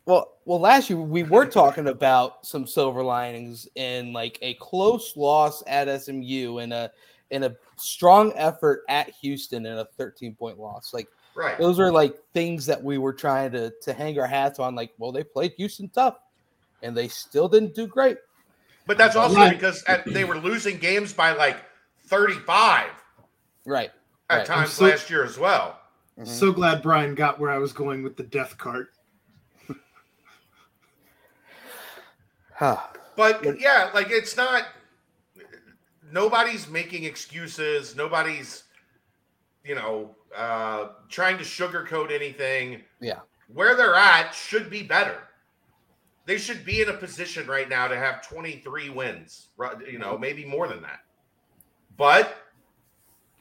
Well, 0.05 0.35
well, 0.45 0.59
last 0.61 0.91
year 0.91 0.99
we 1.01 1.23
were 1.23 1.47
talking 1.47 1.87
about 1.89 2.45
some 2.45 2.67
silver 2.67 3.03
linings 3.05 3.69
in 3.77 4.13
like 4.13 4.37
a 4.43 4.55
close 4.55 5.17
loss 5.17 5.63
at 5.67 5.89
SMU 5.89 6.59
and 6.59 6.73
a 6.73 6.91
in 7.31 7.45
a 7.45 7.55
strong 7.77 8.33
effort 8.37 8.83
at 8.89 9.09
Houston 9.23 9.65
and 9.67 9.79
a 9.79 9.85
13 9.97 10.35
point 10.35 10.59
loss. 10.59 10.93
Like 10.93 11.09
Right. 11.35 11.57
those 11.59 11.81
are 11.81 11.91
like 11.91 12.19
things 12.35 12.67
that 12.67 12.83
we 12.83 12.99
were 12.99 13.13
trying 13.15 13.53
to 13.53 13.73
to 13.83 13.93
hang 13.93 14.19
our 14.21 14.27
hats 14.27 14.59
on. 14.59 14.75
Like, 14.75 14.93
well, 14.99 15.13
they 15.13 15.25
played 15.25 15.53
Houston 15.57 15.89
tough, 15.89 16.17
and 16.83 16.97
they 16.97 17.09
still 17.09 17.49
didn't 17.49 17.75
do 17.75 17.87
great. 17.87 18.19
But 18.87 18.99
that's 18.99 19.17
also 19.17 19.37
Right. 19.37 19.51
because 19.53 19.83
at, 19.85 20.05
they 20.05 20.25
were 20.25 20.37
losing 20.39 20.79
games 20.79 21.13
by 21.13 21.33
like 21.33 21.57
35 22.09 22.91
Right. 23.65 23.91
at 24.29 24.39
Right. 24.39 24.47
times 24.47 24.73
so- 24.73 24.85
last 24.85 25.09
year 25.09 25.25
as 25.25 25.39
well. 25.39 25.79
Mhm. 26.19 26.27
So 26.27 26.53
glad 26.53 26.83
Brian 26.83 27.15
got 27.15 27.39
where 27.39 27.51
I 27.51 27.59
was 27.59 27.73
going 27.73 28.03
with 28.03 28.17
the 28.17 28.25
death 28.25 28.59
cart. 28.59 28.93
Huh. 32.55 32.77
But 33.17 33.43
But- 33.43 33.61
yeah, 33.61 33.91
like 33.93 34.11
it's 34.11 34.37
not 34.39 34.65
nobody's 36.11 36.67
making 36.69 37.05
excuses, 37.05 37.95
nobody's 37.95 38.65
you 39.65 39.75
know, 39.75 40.17
uh 40.37 40.89
trying 41.09 41.39
to 41.39 41.45
sugarcoat 41.45 42.11
anything. 42.11 42.83
Yeah. 43.01 43.21
Where 43.53 43.77
they're 43.77 43.95
at 43.95 44.35
should 44.35 44.71
be 44.71 44.83
better. 44.83 45.19
They 46.25 46.39
should 46.39 46.65
be 46.65 46.81
in 46.81 46.89
a 46.89 46.95
position 46.95 47.47
right 47.47 47.69
now 47.69 47.89
to 47.89 47.97
have 47.97 48.27
23 48.27 48.91
wins, 48.91 49.49
you 49.91 49.99
know, 49.99 50.17
maybe 50.17 50.45
more 50.45 50.69
than 50.69 50.81
that. 50.83 51.01
But 51.97 52.37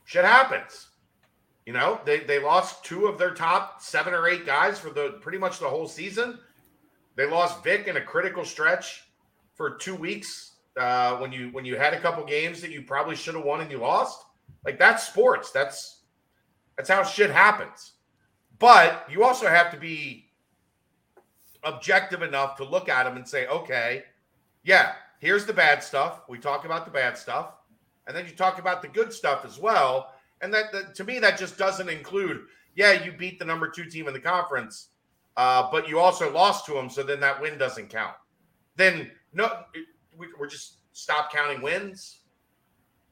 shit 0.06 0.26
happens. 0.26 0.88
You 1.66 1.74
know, 1.74 2.02
they 2.06 2.22
they 2.22 2.40
lost 2.40 2.84
two 2.84 3.06
of 3.06 3.18
their 3.18 3.34
top 3.34 3.82
7 3.82 4.14
or 4.14 4.28
8 4.28 4.46
guys 4.46 4.80
for 4.80 4.90
the 4.90 5.20
pretty 5.22 5.38
much 5.38 5.60
the 5.60 5.70
whole 5.70 5.88
season. 5.88 6.40
They 7.16 7.30
lost 7.30 7.64
Vic 7.64 7.88
in 7.88 7.98
a 7.98 8.02
critical 8.02 8.44
stretch 8.44 9.04
for 9.54 9.76
two 9.78 9.96
weeks 9.96 10.54
uh, 10.78 11.18
when 11.18 11.32
you 11.32 11.50
when 11.52 11.66
you 11.66 11.78
had 11.78 11.94
a 11.94 12.00
couple 12.00 12.24
games 12.26 12.62
that 12.62 12.72
you 12.72 12.82
probably 12.82 13.16
should 13.16 13.36
have 13.36 13.44
won 13.44 13.62
and 13.62 13.72
you 13.72 13.78
lost. 13.78 14.26
Like 14.66 14.80
that's 14.80 15.08
sports. 15.08 15.52
That's 15.52 16.01
that's 16.82 16.90
how 16.90 17.04
shit 17.04 17.30
happens. 17.30 17.92
But 18.58 19.06
you 19.08 19.24
also 19.24 19.48
have 19.48 19.70
to 19.70 19.78
be 19.78 20.32
objective 21.64 22.24
enough 22.24 22.56
to 22.58 22.64
look 22.64 22.90
at 22.90 23.04
them 23.04 23.18
and 23.18 23.28
say, 23.28 23.46
okay, 23.46 24.04
yeah, 24.64 24.94
here's 25.20 25.46
the 25.46 25.54
bad 25.54 25.84
stuff. 25.84 26.24
We 26.28 26.40
talk 26.40 26.66
about 26.66 26.86
the 26.86 26.92
bad 26.92 27.20
stuff, 27.20 27.54
and 28.08 28.18
then 28.18 28.26
you 28.26 28.32
talk 28.32 28.58
about 28.58 28.82
the 28.82 28.88
good 28.88 29.14
stuff 29.14 29.46
as 29.46 29.60
well. 29.60 30.16
And 30.42 30.52
that, 30.56 30.72
that 30.72 30.96
to 30.96 31.04
me, 31.04 31.20
that 31.20 31.38
just 31.38 31.56
doesn't 31.56 31.88
include, 31.88 32.46
yeah, 32.76 33.04
you 33.04 33.12
beat 33.12 33.38
the 33.38 33.46
number 33.46 33.70
two 33.70 33.86
team 33.86 34.08
in 34.08 34.14
the 34.16 34.20
conference, 34.20 34.88
uh, 35.38 35.70
but 35.72 35.88
you 35.88 36.00
also 36.00 36.34
lost 36.34 36.66
to 36.66 36.74
them, 36.74 36.90
so 36.90 37.04
then 37.04 37.20
that 37.20 37.40
win 37.40 37.60
doesn't 37.60 37.90
count. 37.90 38.16
Then 38.76 39.12
no, 39.34 39.52
we, 40.18 40.30
we're 40.40 40.48
just 40.48 40.78
stop 40.94 41.32
counting 41.32 41.62
wins 41.62 42.21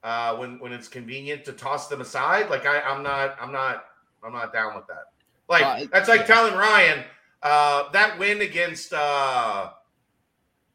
uh, 0.04 0.36
when 0.38 0.60
when 0.60 0.72
it's 0.72 0.88
convenient 0.88 1.46
to 1.46 1.54
toss 1.54 1.88
them 1.88 2.02
aside. 2.02 2.50
Like 2.50 2.66
I, 2.66 2.80
I'm 2.82 3.04
not, 3.04 3.36
I'm 3.42 3.52
not, 3.52 3.86
I'm 4.24 4.34
not 4.34 4.54
down 4.54 4.76
with 4.76 4.88
that. 4.88 5.06
Like 5.48 5.64
Uh, 5.66 5.78
it- 5.84 5.92
that's 5.92 6.08
like 6.10 6.22
yeah. 6.22 6.26
telling 6.28 6.54
Ryan 6.56 7.04
uh, 7.44 7.90
that 7.92 8.18
win 8.20 8.42
against 8.42 8.94
uh, 8.94 9.70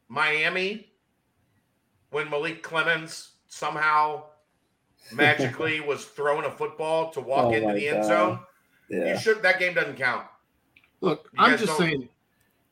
Miami 0.08 0.88
when 2.10 2.28
Malik 2.30 2.62
Clemens 2.62 3.32
somehow 3.48 4.24
magically 5.12 5.80
was 5.80 6.04
throwing 6.04 6.44
a 6.46 6.50
football 6.50 7.10
to 7.10 7.20
walk 7.20 7.46
Oh 7.46 7.52
into 7.52 7.66
my 7.68 7.74
the 7.74 7.88
end 7.88 8.02
God. 8.02 8.06
zone. 8.08 8.38
You 8.88 9.18
should 9.18 9.42
that 9.42 9.58
game 9.58 9.74
doesn't 9.74 9.96
count. 9.96 10.26
Look, 11.00 11.28
You 11.32 11.38
I'm 11.44 11.52
just 11.52 11.66
don't- 11.66 11.78
saying. 11.78 12.08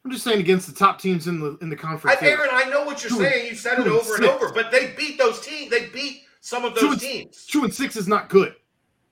I'm 0.04 0.10
just 0.10 0.24
saying 0.24 0.40
against 0.40 0.66
the 0.66 0.74
top 0.74 1.00
teams 1.00 1.28
in 1.28 1.38
the 1.38 1.56
in 1.62 1.70
the 1.70 1.76
conference. 1.76 2.18
there. 2.18 2.36
Aaron, 2.36 2.50
I 2.52 2.68
know 2.68 2.82
what 2.84 3.04
you're 3.04 3.10
Two 3.10 3.18
saying. 3.22 3.46
You 3.46 3.54
said 3.54 3.74
it 3.78 3.84
two 3.84 3.90
and 3.90 3.92
over 3.92 4.14
and 4.16 4.24
six. 4.24 4.34
over, 4.34 4.52
but 4.52 4.72
they 4.72 4.94
beat 4.96 5.16
those 5.16 5.40
teams. 5.40 5.70
They 5.70 5.86
beat 5.90 6.22
some 6.42 6.64
of 6.66 6.74
Two 6.74 6.90
and- 6.90 7.00
teams. 7.00 7.46
Two 7.46 7.64
and 7.64 7.72
six 7.72 7.96
is 7.96 8.06
not 8.08 8.28
good. 8.28 8.54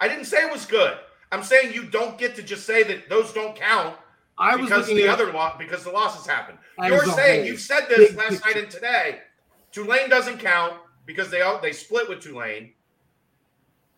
I 0.01 0.09
didn't 0.09 0.25
say 0.27 0.39
it 0.45 0.53
was 0.53 0.67
good. 0.67 0.99
I'm 1.33 1.43
saying 1.45 1.73
you 1.73 1.85
don't 1.85 2.19
get 2.19 2.35
to 2.37 2.43
just 2.43 2.67
say 2.67 2.83
that 2.83 3.09
those 3.09 3.33
don't 3.33 3.55
count 3.55 3.97
I 4.37 4.57
was 4.57 4.69
because 4.69 4.87
the 4.89 5.05
at 5.07 5.11
other 5.21 5.33
because 5.59 5.85
the 5.85 5.91
losses 5.91 6.27
happened. 6.27 6.59
You're 6.85 7.05
saying 7.05 7.47
you've 7.47 7.61
said 7.61 7.87
this 7.89 8.09
Big 8.11 8.17
last 8.19 8.31
picture. 8.43 8.49
night 8.49 8.57
and 8.57 8.71
today. 8.71 9.19
Tulane 9.71 10.09
doesn't 10.11 10.39
count 10.39 10.75
because 11.07 11.31
they 11.31 11.43
all 11.43 11.61
they 11.61 11.73
split 11.73 12.09
with 12.09 12.21
Tulane, 12.21 12.73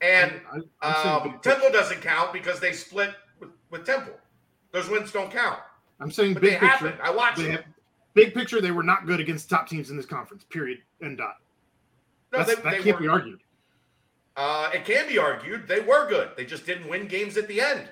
and 0.02 0.40
I- 0.82 0.86
I'm 0.88 1.22
um, 1.22 1.30
big. 1.32 1.42
Temple 1.42 1.70
doesn't 1.70 2.02
count 2.02 2.32
because 2.32 2.60
they 2.60 2.72
split 2.72 3.10
with, 3.40 3.50
with 3.70 3.86
Temple. 3.86 4.14
Those 4.72 4.88
wins 4.88 5.12
don't 5.12 5.30
count, 5.30 5.60
I'm 6.00 6.10
saying 6.10 6.34
but 6.34 6.42
they 6.42 6.50
big 6.50 6.60
picture. 6.60 6.76
happened. 6.90 6.94
I 7.02 7.10
watched 7.10 7.40
have, 7.40 7.64
big 8.14 8.34
picture. 8.34 8.60
They 8.60 8.72
were 8.72 8.82
not 8.82 9.06
good 9.06 9.20
against 9.20 9.48
top 9.48 9.68
teams 9.68 9.90
in 9.90 9.96
this 9.96 10.06
conference. 10.06 10.44
Period. 10.50 10.78
End 11.02 11.18
dot. 11.18 11.36
No, 12.32 12.44
they, 12.44 12.54
that 12.54 12.64
they 12.64 12.82
can't 12.82 12.96
were, 12.96 13.02
be 13.02 13.08
argued. 13.08 13.40
Uh, 14.36 14.70
it 14.72 14.84
can 14.84 15.06
be 15.08 15.18
argued 15.18 15.68
they 15.68 15.80
were 15.80 16.08
good. 16.08 16.30
They 16.36 16.44
just 16.44 16.64
didn't 16.64 16.88
win 16.88 17.06
games 17.06 17.36
at 17.36 17.48
the 17.48 17.60
end. 17.60 17.88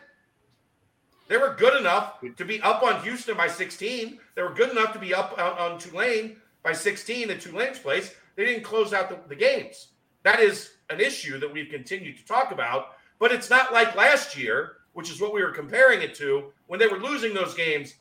They 1.29 1.37
were 1.37 1.55
good 1.55 1.79
enough 1.79 2.21
to 2.37 2.45
be 2.45 2.61
up 2.63 2.83
on 2.83 3.03
Houston 3.03 3.37
by 3.37 3.47
16. 3.47 4.19
They 4.35 4.43
were 4.43 4.53
good 4.53 4.71
enough 4.71 4.93
to 4.95 4.99
be 4.99 5.15
up 5.15 5.39
on, 5.39 5.73
on 5.73 5.79
Tulane 5.79 6.37
by 6.63 6.73
16 6.73 7.31
at 7.31 7.41
Tulane's 7.41 7.79
place. 7.79 8.15
They 8.35 8.45
didn't 8.45 8.65
close 8.65 8.93
out 8.93 9.09
the, 9.09 9.19
the 9.29 9.37
games. 9.37 9.89
That 10.23 10.41
is 10.41 10.73
an 10.89 11.01
issue 11.01 11.39
that 11.39 11.53
we've 11.53 11.71
continued 11.71 12.19
to 12.19 12.25
talk 12.25 12.51
about. 12.53 12.95
But 13.19 13.33
it's 13.33 13.51
not 13.51 13.73
like 13.73 13.95
last 13.95 14.37
year, 14.37 14.79
which 14.95 15.11
is 15.11 15.21
what 15.21 15.33
we 15.33 15.43
were 15.43 15.53
comparing 15.53 16.03
it 16.03 16.15
to, 16.17 16.53
when 16.67 16.81
they 16.81 16.89
were 16.89 16.99
losing 16.99 17.33
those 17.33 17.55
games 17.55 17.95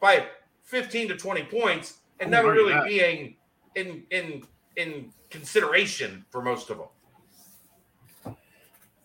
by 0.00 0.26
15 0.62 1.08
to 1.08 1.16
20 1.16 1.44
points 1.44 1.98
and 2.20 2.28
Oh, 2.28 2.30
never 2.30 2.52
really 2.52 2.88
being 2.88 3.36
in 3.74 4.02
in 4.10 4.42
in 4.76 5.12
consideration 5.30 6.24
for 6.30 6.42
most 6.42 6.70
of 6.70 6.78
them. 6.78 8.34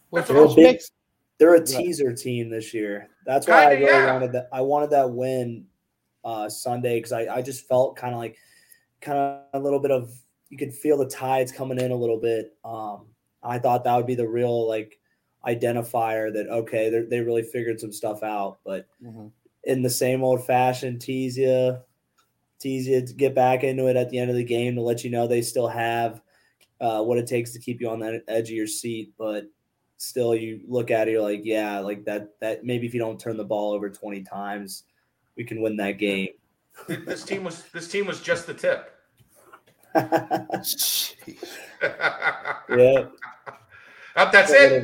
Which, 0.10 0.25
That's 0.25 0.32
all. 0.32 0.47
which 0.47 0.56
Big- 0.56 0.65
makes 0.65 0.91
They're 1.39 1.53
a 1.53 1.60
Right. 1.60 1.67
teaser 1.67 2.13
team 2.13 2.49
this 2.49 2.73
year. 2.73 3.10
That's 3.25 3.45
why 3.47 3.65
I 3.67 3.75
Kinda, 3.75 3.86
really 3.86 3.97
yeah. 4.06 4.13
wanted 4.13 4.32
that. 4.32 4.49
I 4.51 4.62
wanted 4.62 4.89
that 4.89 5.12
win 5.12 5.67
uh, 6.23 6.49
Sunday 6.49 6.97
because 6.97 7.12
I, 7.12 7.27
I 7.36 7.41
just 7.43 7.67
felt 7.67 7.95
kind 7.95 8.13
of 8.15 8.19
like 8.19 8.38
kind 9.01 9.19
of 9.19 9.43
a 9.53 9.60
little 9.60 9.80
bit 9.80 9.91
of 9.91 10.12
you 10.49 10.58
could 10.58 10.73
feel 10.73 10.97
the 10.97 11.06
tides 11.08 11.51
coming 11.51 11.80
in 11.80 11.91
a 11.91 11.95
little 11.95 12.19
bit. 12.19 12.56
Um, 12.65 13.06
I 13.43 13.60
thought 13.60 13.84
that 13.84 13.95
would 13.95 14.08
be 14.08 14.15
the 14.15 14.27
real 14.27 14.67
like 14.67 14.99
identifier 15.45 16.34
that 16.34 16.47
okay, 16.49 16.89
they 16.89 17.01
they 17.01 17.19
really 17.21 17.43
figured 17.43 17.80
some 17.80 17.91
stuff 17.93 18.23
out. 18.23 18.58
But 18.65 18.88
Mhm. 19.06 19.32
in 19.65 19.84
the 19.84 19.89
same 19.91 20.23
old 20.23 20.43
fashion, 20.45 20.97
tease 20.97 21.38
you, 21.38 21.77
tease 22.60 22.88
you 22.88 23.06
to 23.06 23.13
get 23.13 23.36
back 23.36 23.63
into 23.63 23.88
it 23.88 23.96
at 23.96 24.10
the 24.10 24.20
end 24.20 24.30
of 24.30 24.36
the 24.36 24.43
game 24.43 24.76
to 24.76 24.82
let 24.82 25.04
you 25.04 25.10
know 25.10 25.28
they 25.28 25.41
still 25.41 25.67
have 25.67 26.22
uh, 26.82 27.04
what 27.04 27.17
it 27.17 27.28
takes 27.28 27.52
to 27.54 27.60
keep 27.60 27.82
you 27.82 27.89
on 27.89 28.00
that 28.00 28.24
edge 28.28 28.50
of 28.50 28.56
your 28.56 28.67
seat. 28.67 29.13
But 29.17 29.46
still, 29.98 30.36
you 30.36 30.62
look 30.67 30.91
at 30.91 31.08
it, 31.08 31.12
you're 31.12 31.22
like, 31.22 31.41
yeah, 31.43 31.80
like 31.80 32.06
that. 32.06 32.39
That 32.39 32.63
maybe 32.63 32.88
if 32.88 32.93
you 32.93 33.00
don't 33.00 33.20
turn 33.20 33.38
the 33.38 33.43
ball 33.43 33.74
over 33.74 33.89
20 33.89 34.24
times, 34.24 34.84
we 35.36 35.43
can 35.43 35.62
win 35.62 35.78
that 35.78 36.00
game. 36.00 36.30
this 36.88 37.24
team 37.24 37.43
was 37.43 37.63
this 37.74 37.88
team 37.88 38.06
was 38.06 38.22
just 38.22 38.48
the 38.48 38.54
tip. 38.54 38.93
Yeah, 42.70 43.06
Up, 44.17 44.32
that's 44.32 44.52
it. 44.52 44.84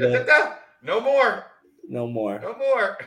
No 0.84 1.02
more. 1.02 1.46
No 1.88 2.08
more. 2.08 2.40
No 2.40 2.56
more. 2.58 2.98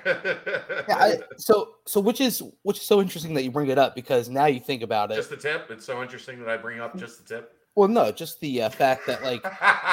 Yeah, 0.88 0.96
I, 0.96 1.18
so 1.36 1.76
so 1.86 2.00
which 2.00 2.20
is 2.20 2.42
which 2.62 2.78
is 2.78 2.84
so 2.84 3.00
interesting 3.00 3.34
that 3.34 3.42
you 3.42 3.50
bring 3.50 3.68
it 3.68 3.78
up 3.78 3.94
because 3.94 4.28
now 4.28 4.46
you 4.46 4.60
think 4.60 4.82
about 4.82 5.10
it. 5.10 5.16
just 5.16 5.30
the 5.30 5.36
tip. 5.36 5.70
It's 5.70 5.84
so 5.84 6.02
interesting 6.02 6.38
that 6.40 6.48
I 6.48 6.56
bring 6.56 6.80
up 6.80 6.96
just 6.96 7.18
the 7.18 7.34
tip. 7.34 7.52
Well, 7.74 7.88
no, 7.88 8.10
just 8.10 8.40
the 8.40 8.62
uh, 8.62 8.70
fact 8.70 9.06
that 9.06 9.22
like 9.22 9.44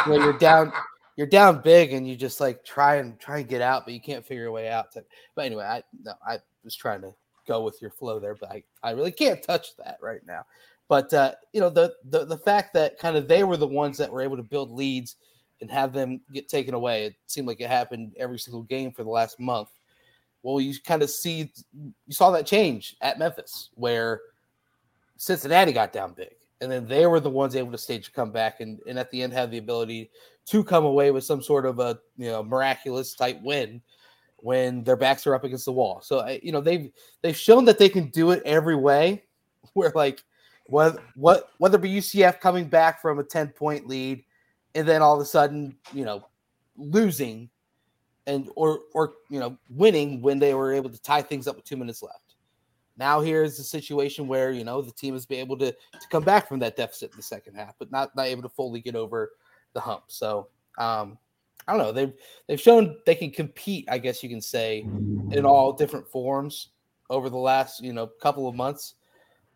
when 0.08 0.22
you're 0.22 0.38
down, 0.38 0.72
you're 1.16 1.28
down 1.28 1.62
big, 1.62 1.94
and 1.94 2.08
you 2.08 2.16
just 2.16 2.40
like 2.40 2.64
try 2.64 2.96
and 2.96 3.20
try 3.20 3.40
and 3.40 3.48
get 3.48 3.62
out, 3.62 3.86
but 3.86 3.94
you 3.94 4.02
can't 4.02 4.26
figure 4.26 4.48
a 4.48 4.52
way 4.52 4.70
out. 4.70 4.92
To, 4.94 5.04
but 5.36 5.46
anyway, 5.46 5.66
I 5.66 5.84
no, 6.04 6.14
I 6.26 6.40
was 6.64 6.76
trying 6.76 7.02
to 7.02 7.14
go 7.48 7.64
with 7.64 7.82
your 7.82 7.92
flow 7.92 8.20
there, 8.20 8.36
but 8.36 8.52
I, 8.52 8.64
I 8.84 8.92
really 8.92 9.12
can't 9.12 9.42
touch 9.44 9.76
that 9.78 9.98
right 10.02 10.22
now. 10.26 10.46
But 10.88 11.14
uh, 11.14 11.34
you 11.52 11.62
know 11.62 11.70
the, 11.70 11.94
the 12.10 12.26
the 12.26 12.38
fact 12.38 12.74
that 12.74 13.00
kind 13.00 13.18
of 13.18 13.28
they 13.28 13.44
were 13.44 13.58
the 13.58 13.68
ones 13.68 13.98
that 13.98 14.12
were 14.12 14.22
able 14.22 14.38
to 14.38 14.44
build 14.44 14.72
leads 14.72 15.16
and 15.64 15.72
have 15.72 15.94
them 15.94 16.20
get 16.34 16.50
taken 16.50 16.74
away. 16.74 17.06
It 17.06 17.16
seemed 17.26 17.48
like 17.48 17.62
it 17.62 17.70
happened 17.70 18.12
every 18.20 18.38
single 18.38 18.64
game 18.64 18.92
for 18.92 19.06
the 19.06 19.10
last 19.10 19.40
month. 19.40 19.70
Well, 20.44 20.60
you 20.60 20.74
kind 20.86 21.02
of 21.02 21.10
see 21.10 21.54
you 21.74 21.94
saw 22.10 22.32
that 22.32 22.46
change 22.46 22.98
at 23.00 23.18
Memphis 23.18 23.70
where 23.76 24.20
Cincinnati 25.16 25.72
got 25.72 25.94
down 25.94 26.16
big, 26.16 26.36
and 26.60 26.70
then 26.70 26.86
they 26.86 27.08
were 27.08 27.22
the 27.22 27.30
ones 27.30 27.56
able 27.56 27.72
to 27.72 27.78
stage 27.78 28.10
a 28.10 28.12
comeback 28.12 28.60
and, 28.60 28.82
and 28.86 29.00
at 29.00 29.10
the 29.10 29.24
end 29.24 29.32
have 29.32 29.52
the 29.52 29.58
ability 29.58 30.12
to 30.48 30.66
come 30.66 30.84
away 30.84 31.12
with 31.12 31.24
some 31.24 31.42
sort 31.42 31.66
of 31.66 31.80
a 31.80 31.98
you 32.18 32.30
know 32.30 32.44
miraculous 32.44 33.16
type 33.16 33.40
win 33.42 33.82
when 34.40 34.84
their 34.84 34.98
backs 34.98 35.26
are 35.26 35.34
up 35.34 35.46
against 35.46 35.64
the 35.64 35.72
wall. 35.72 36.02
So 36.02 36.28
you 36.44 36.52
know 36.52 36.60
they've 36.60 36.92
they've 37.22 37.38
shown 37.38 37.64
that 37.66 37.80
they 37.80 37.88
can 37.88 38.10
do 38.10 38.32
it 38.32 38.44
every 38.44 38.76
way. 38.76 39.24
Where 39.76 39.94
like 39.96 40.22
what 40.66 41.02
what 41.16 41.52
whether 41.58 41.78
it 41.78 41.82
be 41.82 41.96
UCF 41.96 42.42
coming 42.42 42.68
back 42.68 43.02
from 43.02 43.20
a 43.20 43.24
ten 43.24 43.48
point 43.48 43.88
lead 43.88 44.26
and 44.76 44.88
then 44.88 45.02
all 45.02 45.16
of 45.16 45.22
a 45.22 45.26
sudden 45.26 45.76
you 45.94 46.06
know 46.06 46.26
losing 46.78 47.50
and 48.28 48.50
or 48.56 48.80
or 48.94 49.14
you 49.30 49.40
know 49.40 49.58
winning 49.70 50.22
when 50.22 50.40
they 50.40 50.54
were 50.54 50.74
able 50.74 50.90
to 50.90 51.02
tie 51.02 51.22
things 51.22 51.48
up 51.48 51.56
with 51.56 51.66
two 51.66 51.78
minutes 51.78 52.02
left. 52.02 52.36
Now 52.98 53.22
here's 53.22 53.58
the 53.58 53.64
situation 53.64 54.28
where 54.28 54.52
you 54.52 54.64
know 54.64 54.82
the 54.82 54.92
team 54.92 55.14
has 55.14 55.26
been 55.26 55.40
able 55.40 55.58
to, 55.58 55.72
to 55.72 56.08
come 56.10 56.24
back 56.24 56.48
from 56.48 56.60
that 56.60 56.78
deficit 56.78 57.12
in 57.12 57.18
the 57.18 57.24
second 57.24 57.56
half, 57.56 57.76
but 57.80 57.92
not 57.92 58.16
not 58.16 58.28
able 58.28 58.44
to 58.44 58.50
fully 58.50 58.82
get 58.82 58.96
over 58.96 59.32
the 59.74 59.80
hump. 59.80 60.04
So 60.08 60.48
um, 60.78 61.18
I 61.68 61.74
don't 61.74 61.82
know. 61.82 61.92
They've 61.92 62.14
they've 62.48 62.62
shown 62.62 62.98
they 63.06 63.16
can 63.16 63.32
compete. 63.32 63.88
I 63.90 63.98
guess 63.98 64.24
you 64.24 64.30
can 64.30 64.42
say 64.42 64.88
in 65.32 65.46
all 65.46 65.74
different 65.74 66.08
forms 66.08 66.70
over 67.10 67.30
the 67.30 67.38
last 67.38 67.82
you 67.82 67.94
know 67.94 68.08
couple 68.08 68.48
of 68.48 68.56
months, 68.56 68.96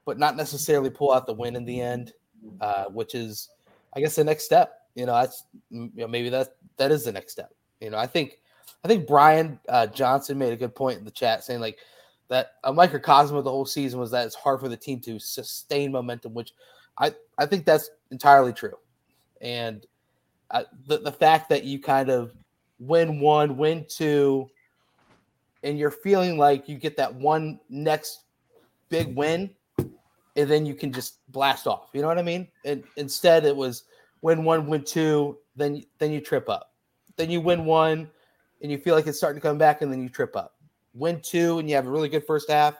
but 0.06 0.20
not 0.20 0.36
necessarily 0.36 0.90
pull 0.90 1.14
out 1.14 1.26
the 1.26 1.34
win 1.34 1.56
in 1.56 1.66
the 1.66 1.80
end, 1.80 2.14
uh, 2.60 2.86
which 2.86 3.16
is 3.16 3.50
I 3.94 4.00
guess 4.00 4.16
the 4.16 4.24
next 4.24 4.44
step. 4.44 4.77
You 4.98 5.06
know, 5.06 5.14
that's 5.14 5.46
you 5.70 5.92
know, 5.94 6.08
maybe 6.08 6.30
that 6.30 6.56
that 6.78 6.92
is 6.92 7.06
the 7.06 7.12
next 7.12 7.34
step. 7.34 7.54
You 7.80 7.92
know, 7.92 8.00
I 8.00 8.08
think 8.08 8.40
I 8.84 8.88
think 8.88 9.06
Brian 9.08 9.60
uh, 9.70 9.86
Johnson 9.86 10.40
made 10.40 10.52
a 10.52 10.58
good 10.58 10.74
point 10.74 10.98
in 10.98 11.06
the 11.06 11.12
chat 11.12 11.44
saying 11.44 11.62
like 11.62 11.78
that 12.30 12.54
a 12.64 12.74
microcosm 12.74 13.38
of 13.38 13.44
the 13.44 13.52
whole 13.52 13.68
season 13.68 14.00
was 14.00 14.10
that 14.10 14.26
it's 14.26 14.34
hard 14.34 14.60
for 14.60 14.68
the 14.68 14.76
team 14.76 15.00
to 15.02 15.20
sustain 15.20 15.92
momentum, 15.92 16.34
which 16.34 16.52
I 16.98 17.14
I 17.38 17.46
think 17.46 17.64
that's 17.64 17.92
entirely 18.10 18.54
true, 18.54 18.74
and 19.40 19.86
uh, 20.50 20.64
the 20.88 20.98
the 20.98 21.12
fact 21.12 21.48
that 21.50 21.64
you 21.64 21.80
kind 21.80 22.10
of 22.10 22.34
win 22.80 23.20
one, 23.20 23.56
win 23.56 23.86
two, 23.88 24.50
and 25.62 25.78
you're 25.78 25.92
feeling 25.92 26.40
like 26.40 26.68
you 26.68 26.76
get 26.76 26.98
that 26.98 27.14
one 27.14 27.60
next 27.70 28.22
big 28.90 29.16
win, 29.16 29.52
and 29.78 30.50
then 30.50 30.66
you 30.66 30.74
can 30.74 30.92
just 30.92 31.20
blast 31.32 31.68
off. 31.68 31.90
You 31.94 32.02
know 32.02 32.08
what 32.08 32.18
I 32.18 32.24
mean? 32.24 32.48
And 32.66 32.84
instead, 32.96 33.46
it 33.46 33.56
was 33.56 33.84
win 34.22 34.44
one, 34.44 34.68
win 34.68 34.84
two, 34.84 35.38
then 35.56 35.84
then 36.00 36.12
you 36.12 36.22
trip 36.22 36.50
up, 36.50 36.74
then 37.16 37.30
you 37.30 37.42
win 37.42 37.66
one, 37.66 38.10
and 38.62 38.72
you 38.72 38.78
feel 38.78 38.96
like 38.96 39.08
it's 39.08 39.18
starting 39.18 39.42
to 39.42 39.48
come 39.48 39.58
back, 39.58 39.82
and 39.82 39.92
then 39.92 40.02
you 40.02 40.10
trip 40.10 40.36
up. 40.36 40.56
Win 40.94 41.22
two, 41.22 41.60
and 41.60 41.70
you 41.70 41.76
have 41.76 41.88
a 41.88 41.92
really 41.92 42.10
good 42.10 42.26
first 42.26 42.50
half, 42.50 42.76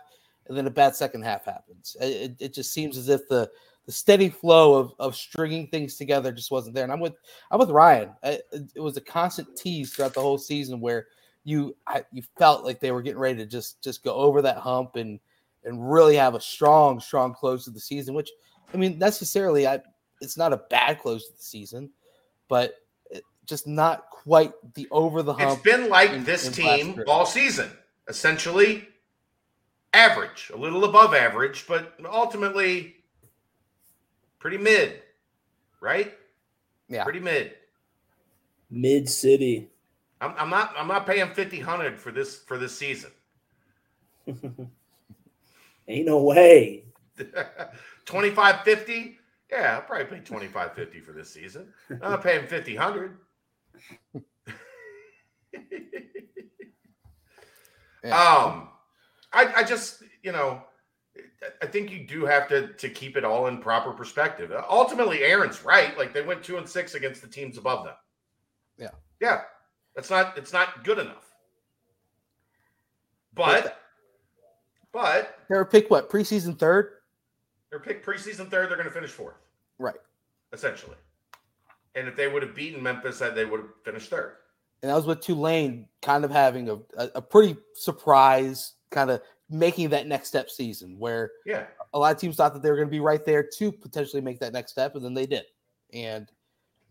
and 0.48 0.58
then 0.58 0.68
a 0.68 0.72
bad 0.72 0.96
second 0.96 1.24
half 1.24 1.46
happens. 1.46 1.96
It, 2.00 2.36
it, 2.40 2.54
just 2.54 2.74
seems 2.74 2.98
as 2.98 3.10
if 3.10 3.28
the 3.28 3.50
the 3.86 3.92
steady 3.94 4.30
flow 4.30 4.76
of, 4.76 4.92
of 5.00 5.16
stringing 5.16 5.68
things 5.68 5.96
together 5.96 6.32
just 6.32 6.52
wasn't 6.52 6.76
there. 6.76 6.84
And 6.84 6.92
I'm 6.92 7.00
with 7.00 7.16
I'm 7.52 7.60
with 7.60 7.70
Ryan. 7.70 8.12
I, 8.24 8.40
it 8.52 8.80
was 8.80 8.98
a 8.98 9.02
constant 9.02 9.56
tease 9.56 9.94
throughout 9.94 10.14
the 10.14 10.22
whole 10.22 10.38
season 10.38 10.82
where 10.82 11.08
you 11.44 11.76
I, 11.88 12.04
you 12.12 12.22
felt 12.38 12.66
like 12.66 12.80
they 12.80 12.92
were 12.92 13.02
getting 13.02 13.20
ready 13.20 13.38
to 13.38 13.46
just 13.46 13.82
just 13.82 14.04
go 14.04 14.14
over 14.14 14.42
that 14.42 14.58
hump 14.58 14.98
and 14.98 15.20
and 15.64 15.92
really 15.92 16.16
have 16.16 16.36
a 16.36 16.42
strong 16.42 17.00
strong 17.00 17.34
close 17.34 17.64
to 17.64 17.72
the 17.72 17.80
season. 17.80 18.14
Which 18.14 18.30
I 18.74 18.78
mean 18.78 19.00
necessarily 19.00 19.66
I 19.66 19.80
it's 20.22 20.38
not 20.38 20.54
a 20.54 20.58
bad 20.70 21.00
close 21.00 21.28
to 21.28 21.38
the 21.38 21.44
season, 21.44 21.90
but 22.48 22.76
eh, 23.14 23.20
just 23.46 23.68
not 23.68 24.10
quite 24.10 24.54
the 24.74 24.88
over 24.92 25.24
the 25.24 25.34
hump. 25.34 25.54
It's 25.54 25.62
been 25.62 25.90
like 25.90 26.12
in- 26.12 26.24
this 26.24 26.48
in 26.48 26.54
team 26.54 27.04
all 27.08 27.26
season. 27.26 27.70
Essentially 28.08 28.88
average, 29.94 30.50
a 30.54 30.58
little 30.58 30.86
above 30.86 31.14
average, 31.14 31.66
but 31.68 31.94
ultimately 32.06 32.96
pretty 34.40 34.58
mid, 34.58 35.02
right? 35.82 36.14
yeah, 36.88 37.04
Pretty 37.04 37.20
mid. 37.20 37.54
Mid 38.70 39.10
city. 39.10 39.70
I'm, 40.22 40.34
I'm 40.38 40.50
not 40.50 40.74
I'm 40.78 40.88
not 40.88 41.06
paying 41.06 41.34
50 41.34 41.60
hundred 41.60 42.00
for 42.00 42.12
this 42.12 42.40
for 42.40 42.58
this 42.58 42.78
season. 42.78 43.12
Ain't 45.88 46.06
no 46.06 46.22
way. 46.22 46.84
2550 47.18 49.17
yeah 49.52 49.76
i'll 49.76 49.82
probably 49.82 50.06
pay 50.06 50.24
2550 50.24 51.00
for 51.00 51.12
this 51.12 51.30
season. 51.30 51.68
I'm 51.90 52.00
not 52.00 52.24
paying 52.24 52.48
50 52.48 52.76
hundred. 52.76 53.18
Yeah. 58.04 58.16
um 58.16 58.70
I, 59.34 59.52
I 59.58 59.64
just 59.64 60.04
you 60.22 60.32
know 60.32 60.62
i 61.64 61.66
think 61.66 61.92
you 61.92 62.06
do 62.06 62.26
have 62.26 62.48
to 62.50 62.68
to 62.74 62.90
keep 62.90 63.18
it 63.18 63.26
all 63.26 63.48
in 63.48 63.58
proper 63.58 63.92
perspective. 63.92 64.54
Ultimately 64.70 65.24
aaron's 65.24 65.66
right. 65.66 65.98
Like 65.98 66.14
they 66.14 66.22
went 66.22 66.44
two 66.44 66.58
and 66.58 66.70
six 66.70 66.94
against 66.94 67.22
the 67.22 67.28
teams 67.28 67.58
above 67.58 67.86
them. 67.86 67.96
Yeah. 68.78 68.92
yeah. 69.20 69.42
That's 69.96 70.10
not 70.12 70.38
it's 70.38 70.54
not 70.54 70.84
good 70.84 71.00
enough. 71.00 71.26
But 73.34 73.80
but 74.94 75.40
they 75.50 75.56
were 75.56 75.66
picked 75.66 75.90
what 75.92 76.10
preseason 76.10 76.58
third, 76.58 76.92
they're 77.70 77.80
picked 77.80 78.06
preseason 78.06 78.50
third 78.50 78.70
they're 78.70 78.78
going 78.78 78.86
to 78.88 78.92
finish 78.94 79.12
fourth 79.12 79.36
right? 79.80 79.96
essentially. 80.54 80.96
And 81.96 82.08
if 82.08 82.16
they 82.16 82.28
would 82.28 82.44
have 82.44 82.54
beaten 82.56 82.82
Memphis, 82.82 83.20
they 83.20 83.44
would 83.46 83.60
have 83.60 83.70
finished 83.84 84.10
third. 84.10 84.36
and 84.84 84.90
that 84.90 84.96
was 84.96 85.06
with 85.08 85.20
Tulane 85.22 85.88
kind 86.02 86.24
of 86.24 86.32
having 86.32 86.70
a, 86.70 86.76
a, 86.98 87.10
a 87.16 87.22
pretty 87.22 87.58
surprise 87.74 88.74
kind 88.92 89.10
of 89.10 89.22
making 89.50 89.90
that 89.90 90.08
next 90.08 90.28
step 90.30 90.50
season 90.50 90.98
where 91.00 91.32
Yeah. 91.46 91.66
a 91.94 92.00
lot 92.00 92.14
of 92.16 92.22
teams 92.22 92.36
thought 92.36 92.54
that 92.54 92.62
they 92.62 92.70
were 92.70 92.76
going 92.76 92.88
to 92.88 92.92
be 92.92 93.00
right 93.00 93.24
there 93.26 93.44
to 93.58 93.72
potentially 93.72 94.22
make 94.22 94.40
that 94.40 94.54
next 94.54 94.72
step 94.72 94.96
and 94.96 95.04
then 95.04 95.14
they 95.14 95.26
did 95.26 95.46
and 95.94 96.30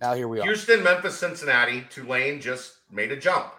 now 0.00 0.14
here 0.14 0.26
we 0.28 0.40
are 0.40 0.42
Houston, 0.42 0.82
Memphis, 0.82 1.18
Cincinnati, 1.18 1.86
Tulane 1.90 2.40
just 2.40 2.78
made 2.90 3.12
a 3.12 3.16
jump 3.16 3.52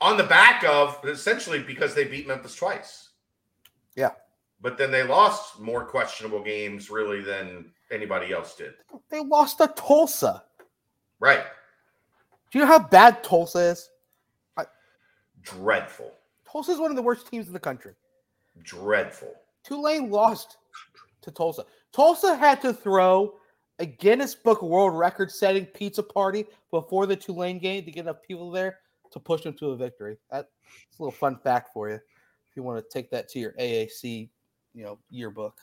on 0.00 0.16
the 0.16 0.24
back 0.24 0.62
of 0.64 0.98
essentially 1.04 1.60
because 1.60 1.94
they 1.94 2.04
beat 2.04 2.26
Memphis 2.26 2.54
twice. 2.56 3.10
Yeah. 3.96 4.10
But 4.62 4.78
then 4.78 4.90
they 4.92 5.02
lost 5.02 5.58
more 5.60 5.84
questionable 5.84 6.40
games 6.42 6.88
really 6.88 7.20
than 7.20 7.66
anybody 7.90 8.32
else 8.32 8.54
did. 8.54 8.74
they 9.10 9.20
lost 9.20 9.58
to 9.58 9.66
Tulsa 9.76 10.44
Right. 11.20 11.44
do 12.50 12.58
you 12.58 12.64
know 12.64 12.70
how 12.70 12.78
bad 12.78 13.22
Tulsa 13.22 13.58
is 13.58 13.90
Dreadful. 15.42 16.12
Tulsa 16.48 16.70
is 16.72 16.78
one 16.78 16.90
of 16.90 16.96
the 16.96 17.02
worst 17.02 17.28
teams 17.28 17.48
in 17.48 17.52
the 17.52 17.60
country 17.60 17.94
Dreadful. 18.62 19.34
Tulane 19.64 20.10
lost 20.10 20.56
to 21.22 21.30
Tulsa 21.30 21.64
Tulsa 21.92 22.36
had 22.36 22.60
to 22.62 22.72
throw 22.72 23.34
a 23.78 23.86
Guinness 23.86 24.34
Book 24.34 24.62
World 24.62 24.96
Record 24.96 25.30
setting 25.30 25.66
pizza 25.66 26.02
party 26.02 26.46
before 26.70 27.06
the 27.06 27.16
Tulane 27.16 27.58
game 27.58 27.84
to 27.84 27.90
get 27.90 28.02
enough 28.02 28.22
people 28.22 28.50
there 28.50 28.78
to 29.10 29.18
push 29.20 29.42
them 29.42 29.54
to 29.54 29.70
a 29.70 29.76
victory. 29.76 30.16
That's 30.30 30.46
a 30.98 31.02
little 31.02 31.10
fun 31.12 31.36
fact 31.42 31.70
for 31.74 31.88
you 31.88 31.96
if 31.96 32.56
you 32.56 32.62
want 32.62 32.82
to 32.82 32.88
take 32.92 33.10
that 33.10 33.28
to 33.30 33.38
your 33.38 33.52
AAC, 33.52 34.28
you 34.74 34.84
know, 34.84 34.98
yearbook. 35.10 35.58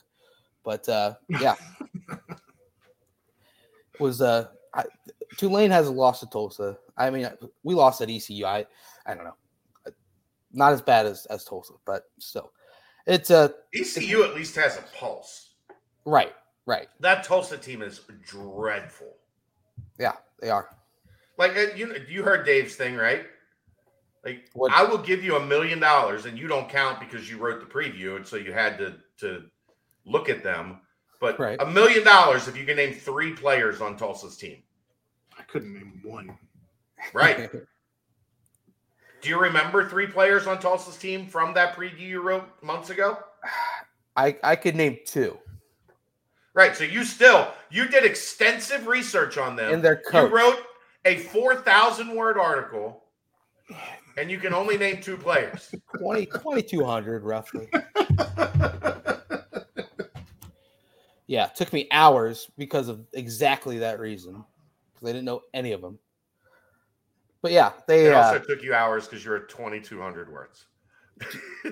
But 0.64 0.88
uh, 0.88 1.14
yeah, 1.28 1.54
was 4.00 4.20
uh, 4.20 4.48
I, 4.74 4.84
Tulane 5.36 5.70
has 5.70 5.88
lost 5.88 6.20
to 6.20 6.26
Tulsa. 6.28 6.78
I 6.96 7.10
mean, 7.10 7.28
we 7.62 7.74
lost 7.74 8.00
at 8.00 8.10
ECU. 8.10 8.44
I, 8.44 8.66
I 9.06 9.14
don't 9.14 9.24
know, 9.24 9.36
not 10.52 10.72
as 10.72 10.82
bad 10.82 11.06
as 11.06 11.26
as 11.26 11.44
Tulsa, 11.44 11.74
but 11.86 12.04
still, 12.18 12.52
it's 13.06 13.30
a 13.30 13.54
ECU 13.74 14.22
at 14.24 14.34
least 14.34 14.54
has 14.56 14.76
a 14.76 14.82
pulse. 14.96 15.54
Right, 16.04 16.32
right. 16.66 16.88
That 17.00 17.24
Tulsa 17.24 17.56
team 17.56 17.82
is 17.82 18.00
dreadful. 18.26 19.16
Yeah, 19.98 20.14
they 20.40 20.50
are. 20.50 20.68
Like 21.38 21.56
uh, 21.56 21.74
you, 21.74 21.94
you 22.08 22.22
heard 22.22 22.44
Dave's 22.44 22.74
thing, 22.74 22.96
right? 22.96 23.24
Like 24.24 24.50
What- 24.52 24.72
I 24.72 24.82
will 24.84 24.98
give 24.98 25.24
you 25.24 25.36
a 25.36 25.44
million 25.46 25.80
dollars, 25.80 26.26
and 26.26 26.38
you 26.38 26.46
don't 26.46 26.68
count 26.68 27.00
because 27.00 27.30
you 27.30 27.38
wrote 27.38 27.60
the 27.60 27.66
preview, 27.66 28.16
and 28.16 28.26
so 28.26 28.36
you 28.36 28.52
had 28.52 28.78
to 28.78 28.96
to 29.18 29.44
look 30.04 30.28
at 30.28 30.42
them. 30.42 30.80
But 31.20 31.38
Right. 31.38 31.60
a 31.60 31.66
million 31.66 32.04
dollars 32.04 32.48
if 32.48 32.56
you 32.56 32.64
can 32.64 32.76
name 32.76 32.94
three 32.94 33.32
players 33.34 33.80
on 33.80 33.96
Tulsa's 33.96 34.36
team, 34.36 34.62
I 35.38 35.42
couldn't 35.42 35.72
name 35.74 36.00
one. 36.04 36.38
right? 37.14 37.50
Do 39.22 39.28
you 39.28 39.38
remember 39.38 39.86
three 39.86 40.06
players 40.06 40.46
on 40.46 40.58
Tulsa's 40.58 40.96
team 40.96 41.26
from 41.26 41.52
that 41.54 41.76
preview 41.76 42.00
you 42.00 42.22
wrote 42.22 42.48
months 42.62 42.88
ago? 42.90 43.18
I 44.16 44.36
I 44.42 44.56
could 44.56 44.74
name 44.76 44.98
two, 45.06 45.38
Right. 46.54 46.74
So 46.76 46.84
you 46.84 47.04
still 47.04 47.52
you 47.70 47.86
did 47.88 48.04
extensive 48.04 48.86
research 48.86 49.38
on 49.38 49.56
them. 49.56 49.72
and 49.74 49.82
their 49.82 50.02
You 50.12 50.26
wrote 50.26 50.66
a 51.04 51.18
four 51.18 51.54
thousand 51.56 52.14
word 52.14 52.38
article, 52.38 53.04
and 54.16 54.30
you 54.30 54.38
can 54.38 54.52
only 54.54 54.76
name 54.76 55.00
two 55.00 55.16
players. 55.16 55.74
20, 55.98 56.26
2200 56.26 57.22
roughly. 57.24 57.68
Yeah, 61.26 61.46
it 61.46 61.54
took 61.54 61.72
me 61.72 61.86
hours 61.92 62.50
because 62.58 62.88
of 62.88 63.06
exactly 63.12 63.78
that 63.78 64.00
reason. 64.00 64.44
Because 64.94 65.08
I 65.10 65.12
didn't 65.12 65.26
know 65.26 65.42
any 65.54 65.70
of 65.70 65.80
them. 65.80 65.96
But 67.40 67.52
yeah, 67.52 67.70
they. 67.86 68.06
It 68.06 68.14
Uh, 68.14 68.22
also 68.22 68.38
took 68.40 68.64
you 68.64 68.74
hours 68.74 69.06
because 69.06 69.24
you're 69.24 69.36
at 69.36 69.48
twenty 69.48 69.80
two 69.80 70.00
hundred 70.00 70.30
words. 70.32 70.66
do 71.62 71.70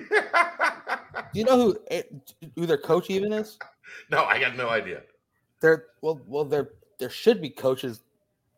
you 1.33 1.43
know 1.43 1.57
who 1.57 1.77
eh, 1.91 2.03
who 2.55 2.65
their 2.65 2.77
coach 2.77 3.09
even 3.09 3.33
is? 3.33 3.57
no, 4.09 4.23
I 4.23 4.39
got 4.39 4.55
no 4.55 4.69
idea. 4.69 5.01
There, 5.59 5.87
well, 6.01 6.21
well, 6.25 6.45
there 6.45 6.69
there 6.97 7.09
should 7.09 7.41
be 7.41 7.49
coaches 7.49 7.99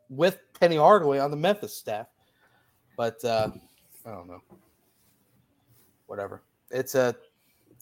with 0.10 0.40
Penny 0.60 0.76
Hardaway 0.76 1.18
on 1.18 1.32
the 1.32 1.38
Memphis 1.38 1.76
staff, 1.76 2.08
but 2.96 3.24
uh, 3.26 3.50
I 4.06 4.12
don't 4.12 4.28
know. 4.28 4.42
Whatever. 6.08 6.42
It's 6.70 6.96
a, 6.96 7.16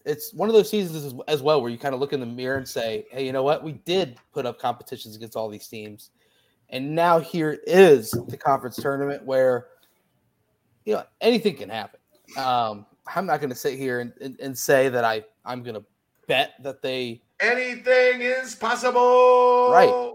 it's 0.05 0.33
one 0.33 0.49
of 0.49 0.55
those 0.55 0.69
seasons 0.69 1.05
as, 1.05 1.13
as 1.27 1.41
well 1.41 1.61
where 1.61 1.71
you 1.71 1.77
kind 1.77 1.93
of 1.93 1.99
look 1.99 2.13
in 2.13 2.19
the 2.19 2.25
mirror 2.25 2.57
and 2.57 2.67
say, 2.67 3.05
"Hey, 3.11 3.25
you 3.25 3.31
know 3.31 3.43
what? 3.43 3.63
We 3.63 3.73
did 3.73 4.17
put 4.33 4.45
up 4.45 4.59
competitions 4.59 5.15
against 5.15 5.35
all 5.35 5.49
these 5.49 5.67
teams, 5.67 6.11
and 6.69 6.95
now 6.95 7.19
here 7.19 7.59
is 7.65 8.11
the 8.27 8.37
conference 8.37 8.75
tournament 8.77 9.25
where, 9.25 9.67
you 10.85 10.93
know, 10.93 11.03
anything 11.21 11.55
can 11.55 11.69
happen." 11.69 11.99
Um, 12.37 12.85
I'm 13.15 13.25
not 13.25 13.39
going 13.39 13.49
to 13.49 13.55
sit 13.55 13.77
here 13.77 14.01
and, 14.01 14.13
and, 14.21 14.39
and 14.39 14.57
say 14.57 14.89
that 14.89 15.03
I 15.03 15.23
I'm 15.45 15.63
going 15.63 15.75
to 15.75 15.85
bet 16.27 16.53
that 16.63 16.81
they 16.81 17.21
Anything 17.39 18.21
is 18.21 18.55
possible. 18.55 19.71
Right. 19.71 20.13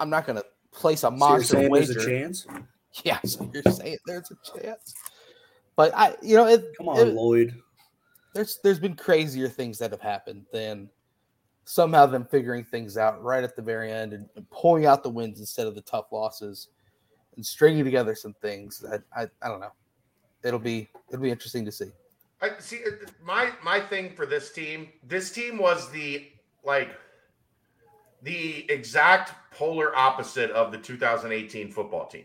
I'm 0.00 0.08
not 0.10 0.26
going 0.26 0.36
to 0.36 0.44
place 0.72 1.00
a 1.00 1.02
So 1.02 1.10
you're 1.10 1.18
monster 1.18 1.56
saying 1.56 1.72
there's 1.72 1.90
a 1.90 2.06
chance? 2.06 2.46
Yeah, 3.02 3.18
so 3.24 3.50
you're 3.52 3.64
saying 3.64 3.98
there's 4.06 4.30
a 4.30 4.60
chance. 4.60 4.94
But 5.76 5.92
I, 5.94 6.14
you 6.22 6.36
know, 6.36 6.46
it, 6.46 6.64
Come 6.76 6.88
on, 6.88 6.98
it- 6.98 7.14
Lloyd. 7.14 7.54
there's 8.34 8.58
there's 8.62 8.78
been 8.78 8.94
crazier 8.96 9.48
things 9.48 9.78
that 9.78 9.90
have 9.90 10.00
happened 10.00 10.46
than 10.52 10.88
somehow 11.64 12.06
them 12.06 12.26
figuring 12.26 12.62
things 12.64 12.96
out 12.98 13.22
right 13.22 13.42
at 13.42 13.56
the 13.56 13.62
very 13.62 13.90
end 13.90 14.12
and, 14.12 14.28
and 14.36 14.48
pulling 14.50 14.86
out 14.86 15.02
the 15.02 15.08
wins 15.10 15.40
instead 15.40 15.66
of 15.66 15.74
the 15.74 15.80
tough 15.80 16.12
losses 16.12 16.68
and 17.36 17.44
stringing 17.44 17.84
together 17.84 18.14
some 18.14 18.34
things 18.42 18.78
that 18.80 19.02
I, 19.16 19.22
I 19.42 19.48
don't 19.48 19.60
know. 19.60 19.72
It'll 20.44 20.60
be 20.60 20.88
it'll 21.08 21.22
be 21.22 21.30
interesting 21.30 21.64
to 21.64 21.72
see. 21.72 21.90
I 22.40 22.50
see 22.58 22.80
uh, 22.86 22.90
my 23.24 23.52
my 23.62 23.80
thing 23.80 24.14
for 24.14 24.26
this 24.26 24.52
team. 24.52 24.88
This 25.02 25.32
team 25.32 25.56
was 25.58 25.90
the 25.90 26.28
like 26.62 26.90
the 28.22 28.70
exact 28.70 29.32
polar 29.52 29.94
opposite 29.96 30.50
of 30.50 30.70
the 30.72 30.78
2018 30.78 31.70
football 31.70 32.06
team. 32.06 32.24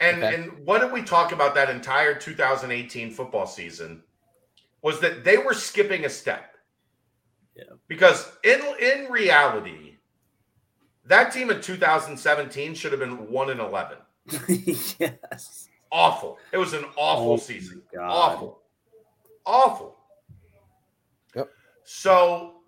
And 0.00 0.22
Okay. 0.22 0.34
and 0.34 0.64
what 0.66 0.80
did 0.80 0.92
we 0.92 1.02
talk 1.02 1.32
about 1.32 1.54
that 1.56 1.68
entire 1.70 2.14
2018 2.14 3.10
football 3.10 3.46
season? 3.46 4.02
Was 4.82 5.00
that 5.00 5.24
they 5.24 5.38
were 5.38 5.54
skipping 5.54 6.04
a 6.04 6.08
step. 6.08 6.56
Yeah. 7.56 7.64
Because 7.88 8.30
in 8.44 8.60
in 8.80 9.10
reality, 9.10 9.96
that 11.04 11.32
team 11.32 11.50
in 11.50 11.60
2017 11.60 12.74
should 12.74 12.92
have 12.92 13.00
been 13.00 13.30
1 13.30 13.50
and 13.50 13.60
11 13.60 13.98
yes. 15.00 15.68
awful. 15.90 16.38
It 16.52 16.58
was 16.58 16.74
an 16.74 16.84
awful 16.96 17.32
Oh, 17.32 17.36
season. 17.38 17.82
God. 17.92 18.08
Awful. 18.10 18.62
Awful. 19.44 19.96
Yep. 21.34 21.50
So 21.82 22.60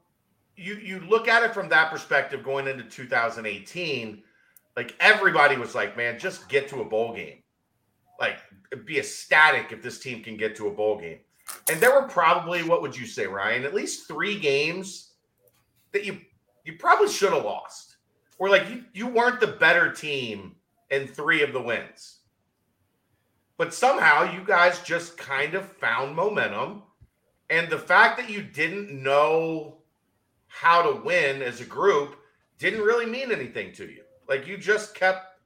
you 0.56 0.74
you 0.76 1.00
look 1.00 1.28
at 1.28 1.44
it 1.44 1.54
from 1.54 1.68
that 1.68 1.92
perspective 1.92 2.42
going 2.42 2.66
into 2.66 2.82
2018, 2.82 4.22
like 4.80 4.96
everybody 4.98 5.58
was 5.58 5.74
like, 5.74 5.94
man, 5.94 6.18
just 6.18 6.48
get 6.48 6.66
to 6.68 6.80
a 6.80 6.84
bowl 6.86 7.14
game. 7.14 7.42
Like 8.18 8.38
be 8.86 8.98
ecstatic 8.98 9.72
if 9.72 9.82
this 9.82 9.98
team 9.98 10.22
can 10.22 10.38
get 10.38 10.56
to 10.56 10.68
a 10.68 10.70
bowl 10.70 10.98
game. 10.98 11.18
And 11.70 11.78
there 11.78 11.92
were 11.92 12.08
probably, 12.08 12.62
what 12.62 12.80
would 12.80 12.96
you 12.96 13.04
say, 13.04 13.26
Ryan? 13.26 13.66
At 13.66 13.74
least 13.74 14.08
three 14.08 14.38
games 14.38 15.10
that 15.92 16.06
you 16.06 16.18
you 16.64 16.78
probably 16.78 17.10
should 17.10 17.34
have 17.34 17.44
lost. 17.44 17.98
Or 18.38 18.48
like 18.48 18.70
you, 18.70 18.84
you 18.94 19.06
weren't 19.06 19.38
the 19.38 19.48
better 19.48 19.92
team 19.92 20.56
in 20.90 21.06
three 21.06 21.42
of 21.42 21.52
the 21.52 21.60
wins. 21.60 22.20
But 23.58 23.74
somehow 23.74 24.32
you 24.32 24.42
guys 24.46 24.80
just 24.80 25.18
kind 25.18 25.52
of 25.52 25.70
found 25.76 26.16
momentum. 26.16 26.84
And 27.50 27.68
the 27.68 27.78
fact 27.78 28.16
that 28.16 28.30
you 28.30 28.40
didn't 28.40 28.90
know 28.90 29.82
how 30.46 30.80
to 30.80 31.02
win 31.02 31.42
as 31.42 31.60
a 31.60 31.66
group 31.66 32.16
didn't 32.56 32.80
really 32.80 33.04
mean 33.04 33.30
anything 33.30 33.74
to 33.74 33.84
you. 33.84 34.04
Like 34.30 34.46
you 34.46 34.56
just 34.56 34.94
kept 34.94 35.38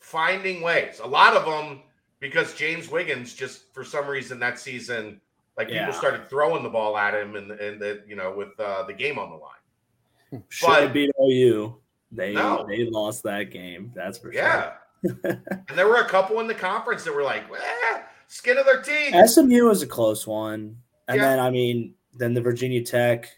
finding 0.00 0.60
ways. 0.60 1.00
A 1.02 1.06
lot 1.06 1.34
of 1.34 1.46
them 1.46 1.80
because 2.20 2.54
James 2.54 2.90
Wiggins 2.90 3.32
just 3.34 3.72
for 3.72 3.84
some 3.84 4.06
reason 4.06 4.38
that 4.40 4.58
season, 4.58 5.20
like 5.56 5.70
Yeah. 5.70 5.86
people 5.86 5.98
started 5.98 6.28
throwing 6.28 6.62
the 6.62 6.68
ball 6.68 6.98
at 6.98 7.14
him 7.14 7.36
and 7.36 7.52
and 7.52 7.80
the 7.80 8.02
you 8.06 8.16
know 8.16 8.34
with 8.36 8.58
uh, 8.60 8.82
the 8.82 8.92
game 8.92 9.18
on 9.18 9.30
the 9.30 9.36
line. 9.36 10.42
Should 10.50 10.66
But- 10.66 10.82
have 10.82 10.92
beat 10.92 11.10
OU. 11.22 11.78
They 12.10 12.34
No. 12.34 12.66
they 12.68 12.84
lost 12.84 13.22
that 13.22 13.44
game. 13.50 13.92
That's 13.94 14.18
for 14.18 14.32
sure. 14.32 14.42
Yeah. 14.42 14.72
and 15.04 15.64
there 15.74 15.86
were 15.88 15.96
a 16.00 16.08
couple 16.08 16.38
in 16.40 16.46
the 16.46 16.54
conference 16.54 17.04
that 17.04 17.14
were 17.14 17.22
like, 17.22 17.44
eh, 17.50 18.02
skin 18.28 18.58
of 18.58 18.66
their 18.66 18.82
teeth. 18.82 19.14
SMU 19.14 19.64
was 19.66 19.82
a 19.82 19.86
close 19.86 20.26
one, 20.26 20.76
and 21.08 21.16
Yeah. 21.16 21.28
then 21.28 21.38
I 21.40 21.50
mean, 21.50 21.94
then 22.14 22.34
the 22.34 22.40
Virginia 22.40 22.82
Tech, 22.84 23.28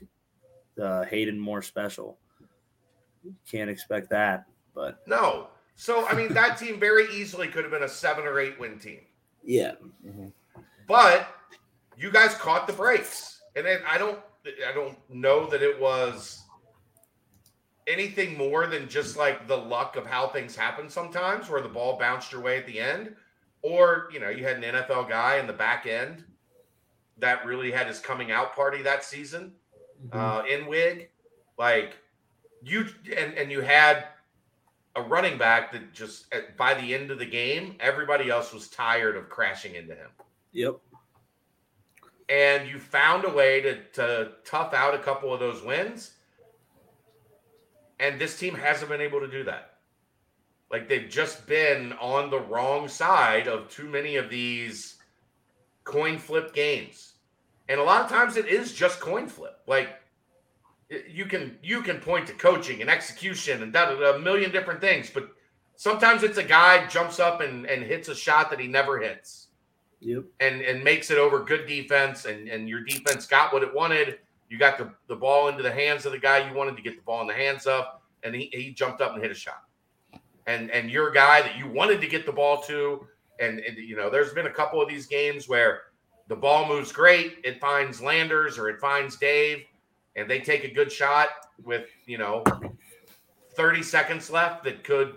the 0.77 1.05
Hayden 1.11 1.38
Moore 1.38 1.62
special. 1.62 2.19
Can't 3.51 3.71
expect 3.71 4.11
that, 4.11 4.47
but 4.74 5.02
No. 5.06 5.48
So 5.76 6.06
I 6.06 6.14
mean 6.14 6.32
that 6.34 6.58
team 6.58 6.78
very 6.80 7.06
easily 7.14 7.48
could 7.48 7.64
have 7.64 7.72
been 7.72 7.82
a 7.84 7.88
seven 7.88 8.24
or 8.24 8.38
eight 8.40 8.58
win 8.58 8.78
team. 8.78 9.00
yeah, 9.44 9.72
But 10.87 11.28
you 11.96 12.10
guys 12.10 12.34
caught 12.34 12.66
the 12.66 12.72
breaks. 12.72 13.40
And 13.56 13.64
then 13.64 13.80
I 13.88 13.98
don't 13.98 14.18
I 14.68 14.72
don't 14.72 14.98
know 15.08 15.46
that 15.46 15.62
it 15.62 15.80
was 15.80 16.42
anything 17.87 18.37
more 18.37 18.66
than 18.66 18.88
just 18.88 19.16
like 19.16 19.46
the 19.46 19.56
luck 19.56 19.96
of 19.96 20.06
how 20.06 20.28
things 20.28 20.56
happen 20.56 20.88
sometimes 20.88 21.48
where 21.50 21.60
the 21.60 21.68
ball 21.68 21.98
bounced 21.98 22.32
your 22.32 22.40
way 22.40 22.58
at 22.58 22.66
the 22.66 22.78
end. 22.80 23.14
Or, 23.62 24.08
you 24.12 24.20
know, 24.20 24.28
you 24.28 24.44
had 24.44 24.62
an 24.62 24.74
NFL 24.74 25.08
guy 25.08 25.38
in 25.38 25.46
the 25.46 25.52
back 25.52 25.87
end 25.87 26.22
that 27.18 27.46
really 27.46 27.70
had 27.70 27.87
his 27.87 27.98
coming 27.98 28.30
out 28.30 28.54
party 28.54 28.82
that 28.82 29.04
season. 29.04 29.52
uh, 30.12 30.42
in 30.50 30.66
wig. 30.66 31.08
Like 31.56 31.96
you 32.62 32.87
and 33.16 33.35
and 33.35 33.50
you 33.52 33.60
had 33.60 34.06
a 34.97 35.03
running 35.03 35.38
back 35.38 35.73
that 35.73 35.92
just 35.92 36.33
at, 36.33 36.57
by 36.57 36.75
the 36.75 36.95
end 36.95 37.11
of 37.11 37.19
the 37.19 37.27
game, 37.27 37.77
everybody 37.81 38.31
else 38.31 38.53
was 38.53 38.69
tired 38.69 39.17
of 39.17 39.29
crashing 39.29 39.75
into 39.75 39.95
him, 39.95 40.11
yep, 40.53 40.75
and 42.29 42.69
you 42.69 42.79
found 42.79 43.25
a 43.25 43.31
way 43.31 43.61
to 43.61 43.83
to 43.95 44.33
tough 44.45 44.73
out 44.75 44.95
a 44.95 44.99
couple 44.99 45.33
of 45.33 45.40
those 45.40 45.63
wins. 45.63 46.13
And 48.01 48.21
this 48.21 48.38
team 48.38 48.55
hasn't 48.55 48.90
been 48.90 49.01
able 49.01 49.21
to 49.21 49.29
do 49.29 49.45
that. 49.45 49.75
Like 50.71 50.88
they've 50.88 51.09
just 51.09 51.47
been 51.47 51.92
on 51.95 52.31
the 52.31 52.40
wrong 52.40 52.88
side 52.88 53.47
of 53.47 53.69
too 53.69 53.88
many 53.88 54.17
of 54.17 54.29
these 54.29 54.97
coin 55.85 56.19
flip 56.19 56.53
games. 56.53 57.15
And 57.69 57.79
a 57.79 57.85
lot 57.85 58.03
of 58.03 58.11
times 58.11 58.37
it 58.37 58.47
is 58.47 58.73
just 58.73 59.01
coin 59.01 59.29
flip. 59.29 59.61
Like 59.67 60.01
you 61.08 61.26
can 61.26 61.58
you 61.62 61.82
can 61.82 61.98
point 61.98 62.26
to 62.26 62.32
coaching 62.35 62.80
and 62.80 62.90
execution 62.90 63.62
and 63.62 63.72
da, 63.72 63.87
da, 63.87 63.98
da, 63.98 64.16
a 64.16 64.18
million 64.18 64.50
different 64.50 64.80
things, 64.80 65.10
but 65.10 65.28
sometimes 65.76 66.22
it's 66.22 66.38
a 66.38 66.42
guy 66.42 66.87
jumps 66.87 67.18
up 67.18 67.40
and, 67.40 67.66
and 67.66 67.82
hits 67.82 68.08
a 68.08 68.14
shot 68.14 68.50
that 68.50 68.60
he 68.60 68.68
never 68.68 68.98
hits 68.98 69.48
yep, 70.00 70.24
and 70.40 70.60
and 70.60 70.85
makes 70.85 71.10
it 71.10 71.18
over 71.18 71.42
good 71.42 71.66
defense 71.66 72.26
and 72.26 72.48
and 72.48 72.68
your 72.68 72.80
defense 72.80 73.26
got 73.26 73.52
what 73.52 73.62
it 73.62 73.74
wanted. 73.74 74.18
You 74.50 74.58
got 74.58 74.78
the, 74.78 74.92
the 75.08 75.16
ball 75.16 75.48
into 75.48 75.62
the 75.62 75.72
hands 75.72 76.06
of 76.06 76.12
the 76.12 76.18
guy 76.18 76.48
you 76.48 76.54
wanted 76.54 76.76
to 76.76 76.82
get 76.82 76.96
the 76.96 77.02
ball 77.02 77.22
in 77.22 77.26
the 77.26 77.35
hands 77.35 77.66
of, 77.66 77.87
and 78.22 78.35
he, 78.35 78.50
he 78.52 78.72
jumped 78.72 79.00
up 79.00 79.14
and 79.14 79.22
hit 79.22 79.32
a 79.32 79.35
shot. 79.35 79.64
And 80.46 80.70
and 80.70 80.90
you're 80.90 81.08
a 81.08 81.14
guy 81.14 81.40
that 81.40 81.56
you 81.56 81.68
wanted 81.68 82.00
to 82.02 82.06
get 82.06 82.26
the 82.26 82.32
ball 82.32 82.60
to, 82.62 83.06
and, 83.40 83.60
and 83.60 83.78
you 83.78 83.96
know, 83.96 84.10
there's 84.10 84.32
been 84.32 84.46
a 84.46 84.52
couple 84.52 84.80
of 84.80 84.88
these 84.88 85.06
games 85.06 85.48
where 85.48 85.82
the 86.28 86.37
ball 86.37 86.68
moves 86.68 86.92
great, 86.92 87.38
it 87.42 87.60
finds 87.60 88.00
Landers 88.00 88.58
or 88.58 88.68
it 88.68 88.80
finds 88.80 89.16
Dave, 89.16 89.64
and 90.17 90.31
they 90.31 90.40
take 90.40 90.65
a 90.65 90.73
good 90.73 90.90
shot 90.90 91.29
with 91.62 91.88
you 92.06 92.19
know 92.19 92.42
30 93.54 93.83
seconds 93.83 94.31
left 94.31 94.65
that 94.65 94.85
could 94.85 95.15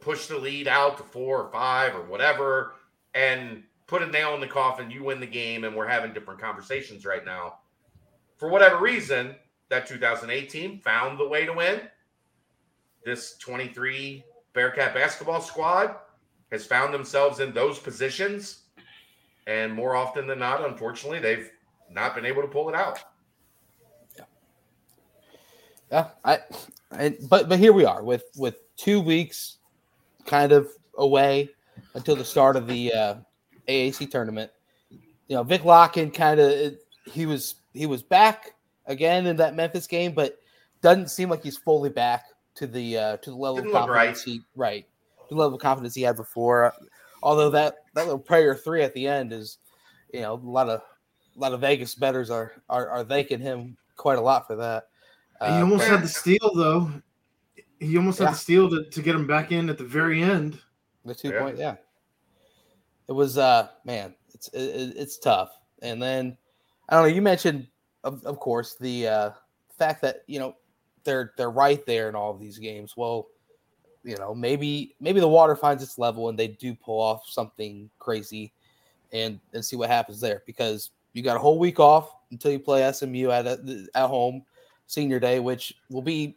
push 0.00 0.26
the 0.26 0.38
lead 0.38 0.68
out 0.68 0.96
to 0.96 1.02
four 1.02 1.42
or 1.42 1.50
five 1.50 1.94
or 1.94 2.02
whatever, 2.02 2.74
and 3.14 3.62
put 3.86 4.02
a 4.02 4.06
nail 4.06 4.34
in 4.34 4.40
the 4.40 4.46
coffin. 4.46 4.90
You 4.90 5.04
win 5.04 5.20
the 5.20 5.26
game, 5.26 5.64
and 5.64 5.74
we're 5.74 5.88
having 5.88 6.12
different 6.12 6.40
conversations 6.40 7.04
right 7.04 7.24
now. 7.24 7.58
For 8.36 8.48
whatever 8.48 8.78
reason, 8.78 9.34
that 9.68 9.86
2018 9.86 10.80
found 10.80 11.18
the 11.18 11.28
way 11.28 11.44
to 11.44 11.52
win. 11.52 11.80
This 13.04 13.36
23 13.38 14.24
Bearcat 14.52 14.94
basketball 14.94 15.40
squad 15.40 15.96
has 16.50 16.64
found 16.64 16.94
themselves 16.94 17.40
in 17.40 17.52
those 17.52 17.78
positions. 17.78 18.62
And 19.46 19.72
more 19.72 19.94
often 19.94 20.26
than 20.26 20.38
not, 20.38 20.64
unfortunately, 20.64 21.18
they've 21.18 21.50
not 21.90 22.14
been 22.14 22.26
able 22.26 22.42
to 22.42 22.48
pull 22.48 22.68
it 22.68 22.74
out. 22.74 23.00
Yeah, 25.90 26.08
I, 26.24 26.38
I 26.92 27.16
but 27.28 27.48
but 27.48 27.58
here 27.58 27.72
we 27.72 27.84
are 27.84 28.02
with 28.02 28.24
with 28.36 28.56
two 28.76 29.00
weeks 29.00 29.58
kind 30.26 30.52
of 30.52 30.68
away 30.96 31.48
until 31.94 32.16
the 32.16 32.24
start 32.24 32.56
of 32.56 32.66
the 32.66 32.92
uh, 32.92 33.14
AAC 33.68 34.10
tournament. 34.10 34.50
You 34.90 35.36
know, 35.36 35.42
Vic 35.42 35.62
Lakhin 35.62 36.12
kind 36.12 36.40
of 36.40 36.74
he 37.04 37.26
was 37.26 37.56
he 37.72 37.86
was 37.86 38.02
back 38.02 38.54
again 38.86 39.26
in 39.26 39.36
that 39.36 39.54
Memphis 39.54 39.86
game, 39.86 40.12
but 40.12 40.38
doesn't 40.82 41.10
seem 41.10 41.30
like 41.30 41.42
he's 41.42 41.56
fully 41.56 41.90
back 41.90 42.24
to 42.56 42.66
the 42.66 42.98
uh, 42.98 43.16
to 43.18 43.30
the 43.30 43.36
level 43.36 43.56
Didn't 43.56 43.70
of 43.70 43.86
confidence 43.86 44.26
right. 44.26 44.32
he 44.32 44.40
right 44.56 44.86
the 45.28 45.34
level 45.34 45.54
of 45.54 45.60
confidence 45.60 45.94
he 45.94 46.02
had 46.02 46.16
before. 46.16 46.72
Although 47.22 47.50
that 47.50 47.76
that 47.94 48.04
little 48.04 48.18
prayer 48.18 48.54
three 48.54 48.82
at 48.82 48.94
the 48.94 49.06
end 49.06 49.32
is, 49.32 49.58
you 50.12 50.20
know, 50.20 50.34
a 50.34 50.36
lot 50.36 50.68
of 50.68 50.80
a 51.36 51.38
lot 51.38 51.52
of 51.52 51.60
Vegas 51.60 51.94
betters 51.94 52.30
are 52.30 52.52
are, 52.68 52.88
are 52.88 53.04
thanking 53.04 53.40
him 53.40 53.76
quite 53.96 54.18
a 54.18 54.22
lot 54.22 54.46
for 54.46 54.56
that. 54.56 54.88
He 55.40 55.46
Uh, 55.46 55.60
almost 55.60 55.86
had 55.86 56.02
the 56.02 56.08
steal 56.08 56.50
though. 56.54 56.90
He 57.80 57.96
almost 57.96 58.18
Yeah. 58.18 58.26
had 58.26 58.34
the 58.34 58.38
steal 58.38 58.68
to, 58.70 58.84
to 58.84 59.02
get 59.02 59.14
him 59.14 59.26
back 59.26 59.52
in 59.52 59.70
at 59.70 59.78
the 59.78 59.84
very 59.84 60.22
end. 60.22 60.60
The 61.04 61.14
two 61.14 61.28
Yeah. 61.30 61.40
point, 61.40 61.58
yeah. 61.58 61.76
It 63.06 63.12
was 63.12 63.38
uh 63.38 63.68
man, 63.84 64.14
it's 64.34 64.48
it, 64.48 64.60
it- 64.60 64.96
it's 64.96 65.18
tough. 65.18 65.50
And 65.82 66.02
then 66.02 66.36
I 66.88 66.94
don't 66.96 67.08
know, 67.08 67.14
you 67.14 67.22
mentioned 67.22 67.66
of, 68.04 68.24
of 68.24 68.38
course 68.40 68.74
the 68.74 69.08
uh 69.08 69.30
fact 69.76 70.02
that, 70.02 70.24
you 70.26 70.38
know, 70.38 70.56
they're 71.04 71.32
they're 71.36 71.50
right 71.50 71.84
there 71.86 72.08
in 72.08 72.14
all 72.14 72.30
of 72.32 72.40
these 72.40 72.58
games. 72.58 72.96
Well, 72.96 73.28
you 74.04 74.16
know, 74.16 74.34
maybe 74.34 74.94
maybe 75.00 75.20
the 75.20 75.28
water 75.28 75.54
finds 75.56 75.82
its 75.82 75.98
level 75.98 76.28
and 76.28 76.38
they 76.38 76.48
do 76.48 76.74
pull 76.74 77.00
off 77.00 77.26
something 77.26 77.88
crazy 77.98 78.52
and 79.12 79.40
and 79.54 79.64
see 79.64 79.76
what 79.76 79.88
happens 79.88 80.20
there 80.20 80.42
because 80.46 80.90
you 81.12 81.22
got 81.22 81.36
a 81.36 81.40
whole 81.40 81.58
week 81.58 81.80
off 81.80 82.14
until 82.30 82.52
you 82.52 82.58
play 82.58 82.90
SMU 82.92 83.30
at 83.30 83.46
a, 83.46 83.86
at 83.94 84.06
home 84.06 84.44
senior 84.88 85.20
day, 85.20 85.38
which 85.38 85.72
will 85.90 86.02
be 86.02 86.36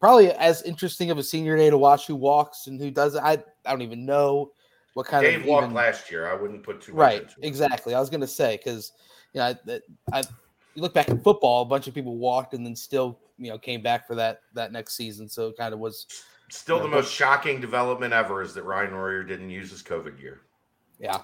probably 0.00 0.32
as 0.32 0.62
interesting 0.62 1.12
of 1.12 1.18
a 1.18 1.22
senior 1.22 1.56
day 1.56 1.70
to 1.70 1.78
watch 1.78 2.06
who 2.08 2.16
walks 2.16 2.66
and 2.66 2.80
who 2.80 2.90
doesn't. 2.90 3.22
I 3.22 3.34
I 3.64 3.70
don't 3.70 3.82
even 3.82 4.04
know 4.04 4.50
what 4.94 5.06
kind 5.06 5.24
Dave 5.24 5.42
of 5.42 5.46
walked 5.46 5.64
even- 5.66 5.76
last 5.76 6.10
year. 6.10 6.26
I 6.28 6.34
wouldn't 6.34 6.64
put 6.64 6.80
too 6.80 6.92
much 6.92 6.98
right 6.98 7.22
into 7.22 7.34
it. 7.40 7.46
exactly. 7.46 7.94
I 7.94 8.00
was 8.00 8.10
gonna 8.10 8.26
say 8.26 8.56
because 8.56 8.92
you 9.32 9.38
know 9.40 9.54
I, 9.68 9.80
I 10.12 10.20
you 10.74 10.82
look 10.82 10.94
back 10.94 11.08
at 11.08 11.22
football, 11.22 11.62
a 11.62 11.66
bunch 11.66 11.86
of 11.86 11.94
people 11.94 12.16
walked 12.16 12.54
and 12.54 12.66
then 12.66 12.74
still 12.74 13.18
you 13.38 13.50
know 13.50 13.58
came 13.58 13.82
back 13.82 14.06
for 14.08 14.14
that 14.16 14.40
that 14.54 14.72
next 14.72 14.94
season. 14.96 15.28
So 15.28 15.48
it 15.48 15.56
kind 15.56 15.72
of 15.72 15.78
was 15.80 16.06
Still, 16.50 16.76
Yeah, 16.78 16.84
the 16.84 16.88
but- 16.88 16.94
most 16.96 17.12
shocking 17.12 17.60
development 17.60 18.14
ever 18.14 18.40
is 18.40 18.54
that 18.54 18.62
Ryan 18.62 18.94
Royer 18.94 19.22
didn't 19.22 19.50
use 19.50 19.70
his 19.70 19.82
COVID 19.82 20.18
year. 20.18 20.40
yeah. 20.98 21.18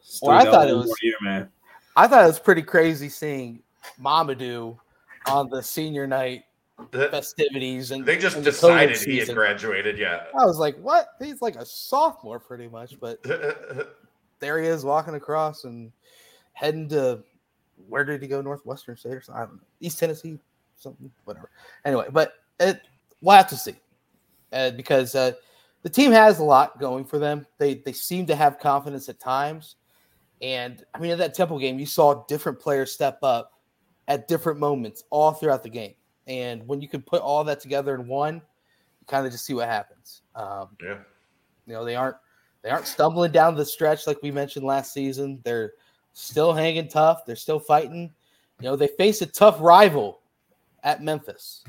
Still 0.00 0.28
Well, 0.30 0.38
I 0.38 0.44
thought 0.50 0.68
it 0.70 0.74
was- 0.74 0.94
year, 1.02 1.14
man. 1.20 1.50
I 1.96 2.06
thought 2.08 2.24
it 2.24 2.28
was 2.28 2.38
pretty 2.40 2.62
crazy 2.62 3.08
seeing 3.10 3.62
Mamadou 4.00 4.78
on 5.26 5.48
the 5.48 5.62
senior 5.62 6.06
night 6.06 6.44
The- 6.90 7.08
festivities 7.08 7.90
and 7.90 8.04
they 8.04 8.18
just 8.18 8.36
and 8.36 8.44
the 8.44 8.50
decided 8.50 8.96
he 8.96 9.18
had 9.18 9.34
graduated. 9.34 9.98
Yeah. 9.98 10.24
I 10.38 10.44
was 10.44 10.58
like, 10.58 10.76
what? 10.76 11.08
He's 11.20 11.40
like 11.42 11.56
a 11.56 11.64
sophomore 11.64 12.38
pretty 12.38 12.68
much, 12.68 12.98
but 13.00 13.22
there 14.40 14.60
he 14.60 14.68
is 14.68 14.84
walking 14.84 15.14
across 15.14 15.64
and 15.64 15.92
heading 16.52 16.88
to 16.90 17.22
where 17.88 18.04
did 18.04 18.22
he 18.22 18.28
go? 18.28 18.40
Northwestern 18.40 18.96
State 18.96 19.12
or 19.12 19.20
something? 19.20 19.42
I 19.42 19.46
don't 19.46 19.56
know. 19.56 19.62
East 19.80 19.98
Tennessee, 19.98 20.38
something, 20.76 21.10
whatever. 21.24 21.50
Anyway, 21.84 22.06
but 22.12 22.34
it, 22.60 22.80
we'll 23.20 23.36
have 23.36 23.48
to 23.48 23.56
see 23.56 23.74
uh, 24.52 24.70
because 24.70 25.14
uh, 25.14 25.32
the 25.82 25.90
team 25.90 26.12
has 26.12 26.38
a 26.38 26.44
lot 26.44 26.78
going 26.78 27.04
for 27.04 27.18
them. 27.18 27.46
They 27.58 27.74
they 27.74 27.92
seem 27.92 28.26
to 28.26 28.36
have 28.36 28.58
confidence 28.58 29.08
at 29.08 29.20
times, 29.20 29.76
and 30.40 30.84
I 30.94 30.98
mean, 30.98 31.10
in 31.10 31.18
that 31.18 31.34
Temple 31.34 31.58
game, 31.58 31.78
you 31.78 31.86
saw 31.86 32.24
different 32.26 32.60
players 32.60 32.92
step 32.92 33.18
up 33.22 33.53
at 34.08 34.28
different 34.28 34.58
moments 34.58 35.04
all 35.10 35.32
throughout 35.32 35.62
the 35.62 35.70
game. 35.70 35.94
And 36.26 36.66
when 36.66 36.80
you 36.80 36.88
can 36.88 37.02
put 37.02 37.22
all 37.22 37.44
that 37.44 37.60
together 37.60 37.94
in 37.94 38.06
one, 38.06 38.36
you 38.36 39.06
kind 39.06 39.26
of 39.26 39.32
just 39.32 39.44
see 39.44 39.54
what 39.54 39.68
happens. 39.68 40.22
Um, 40.34 40.68
yeah. 40.82 40.98
you 41.66 41.74
know, 41.74 41.84
they 41.84 41.96
aren't 41.96 42.16
they 42.62 42.70
aren't 42.70 42.86
stumbling 42.86 43.30
down 43.30 43.54
the 43.54 43.64
stretch 43.64 44.06
like 44.06 44.22
we 44.22 44.30
mentioned 44.30 44.64
last 44.64 44.92
season. 44.92 45.40
They're 45.44 45.72
still 46.14 46.52
hanging 46.52 46.88
tough. 46.88 47.26
They're 47.26 47.36
still 47.36 47.58
fighting. 47.58 48.12
You 48.60 48.68
know, 48.70 48.76
they 48.76 48.86
face 48.86 49.20
a 49.20 49.26
tough 49.26 49.58
rival 49.60 50.20
at 50.82 51.02
Memphis. 51.02 51.64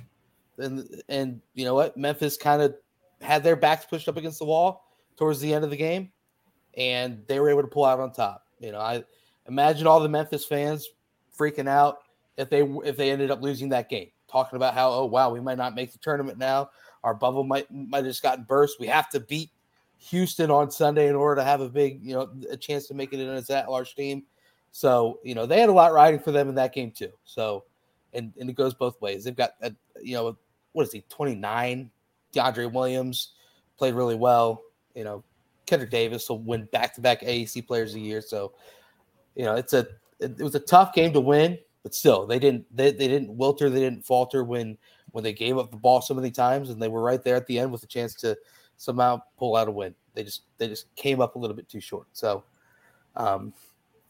And 0.57 0.87
and 1.09 1.41
you 1.53 1.65
know 1.65 1.73
what? 1.73 1.97
Memphis 1.97 2.37
kind 2.37 2.61
of 2.61 2.75
had 3.21 3.43
their 3.43 3.55
backs 3.57 3.85
pushed 3.85 4.07
up 4.07 4.17
against 4.17 4.39
the 4.39 4.45
wall 4.45 4.85
towards 5.17 5.39
the 5.39 5.53
end 5.53 5.63
of 5.63 5.69
the 5.69 5.77
game 5.77 6.11
and 6.77 7.23
they 7.27 7.39
were 7.39 7.49
able 7.49 7.61
to 7.61 7.67
pull 7.67 7.85
out 7.85 7.99
on 7.99 8.11
top. 8.11 8.45
You 8.59 8.71
know, 8.71 8.79
I 8.79 9.03
imagine 9.47 9.87
all 9.87 9.99
the 9.99 10.09
Memphis 10.09 10.45
fans 10.45 10.89
freaking 11.37 11.67
out 11.67 11.99
if 12.37 12.49
they 12.49 12.61
if 12.61 12.97
they 12.97 13.11
ended 13.11 13.31
up 13.31 13.41
losing 13.41 13.69
that 13.69 13.89
game, 13.89 14.09
talking 14.27 14.57
about 14.57 14.73
how 14.73 14.91
oh 14.91 15.05
wow 15.05 15.29
we 15.29 15.39
might 15.39 15.57
not 15.57 15.75
make 15.75 15.91
the 15.91 15.97
tournament 15.99 16.37
now, 16.37 16.69
our 17.03 17.13
bubble 17.13 17.43
might 17.43 17.71
might 17.71 17.99
have 17.99 18.07
just 18.07 18.23
gotten 18.23 18.43
burst. 18.43 18.79
We 18.79 18.87
have 18.87 19.09
to 19.09 19.19
beat 19.19 19.51
Houston 20.09 20.51
on 20.51 20.69
Sunday 20.69 21.07
in 21.07 21.15
order 21.15 21.41
to 21.41 21.43
have 21.43 21.61
a 21.61 21.69
big 21.69 22.03
you 22.03 22.13
know 22.13 22.29
a 22.49 22.57
chance 22.57 22.87
to 22.87 22.93
make 22.93 23.13
it 23.13 23.19
in 23.19 23.29
as 23.29 23.47
that 23.47 23.69
large 23.69 23.95
team. 23.95 24.23
So 24.71 25.19
you 25.23 25.35
know 25.35 25.45
they 25.45 25.59
had 25.59 25.69
a 25.69 25.73
lot 25.73 25.93
riding 25.93 26.19
for 26.19 26.31
them 26.31 26.49
in 26.49 26.55
that 26.55 26.73
game 26.73 26.91
too. 26.91 27.11
So 27.23 27.63
and 28.13 28.33
and 28.39 28.49
it 28.49 28.53
goes 28.53 28.73
both 28.73 28.99
ways. 29.01 29.23
They've 29.23 29.35
got 29.35 29.51
a, 29.61 29.71
you 30.01 30.15
know 30.15 30.37
what 30.73 30.87
is 30.87 30.91
he 30.91 31.03
twenty 31.09 31.35
nine? 31.35 31.89
DeAndre 32.33 32.71
Williams 32.71 33.33
played 33.77 33.93
really 33.93 34.15
well. 34.15 34.63
You 34.93 35.03
know 35.03 35.23
Kendrick 35.65 35.91
Davis 35.91 36.29
will 36.29 36.39
win 36.39 36.67
back 36.71 36.93
to 36.95 37.01
back 37.01 37.21
AAC 37.21 37.65
Players 37.65 37.93
the 37.93 38.01
Year. 38.01 38.21
So 38.21 38.53
you 39.35 39.45
know 39.45 39.55
it's 39.55 39.73
a 39.73 39.87
it, 40.19 40.39
it 40.39 40.43
was 40.43 40.55
a 40.55 40.59
tough 40.59 40.93
game 40.93 41.13
to 41.13 41.19
win, 41.19 41.57
but 41.85 41.93
still 41.93 42.25
they 42.25 42.39
didn't 42.39 42.65
they, 42.75 42.89
they 42.89 43.07
didn't 43.07 43.37
wilter, 43.37 43.71
they 43.71 43.79
didn't 43.79 44.03
falter 44.03 44.43
when 44.43 44.75
when 45.11 45.23
they 45.23 45.33
gave 45.33 45.59
up 45.59 45.69
the 45.69 45.77
ball 45.77 46.01
so 46.01 46.15
many 46.15 46.31
times, 46.31 46.71
and 46.71 46.81
they 46.81 46.87
were 46.87 47.03
right 47.03 47.21
there 47.21 47.35
at 47.35 47.45
the 47.45 47.59
end 47.59 47.71
with 47.71 47.83
a 47.83 47.85
chance 47.87 48.15
to 48.15 48.35
somehow 48.77 49.21
pull 49.37 49.55
out 49.55 49.67
a 49.67 49.71
win. 49.71 49.93
They 50.15 50.23
just 50.23 50.45
they 50.57 50.67
just 50.67 50.93
came 50.95 51.21
up 51.21 51.35
a 51.35 51.39
little 51.39 51.55
bit 51.55 51.69
too 51.69 51.79
short. 51.79 52.07
So 52.11 52.43
um, 53.15 53.53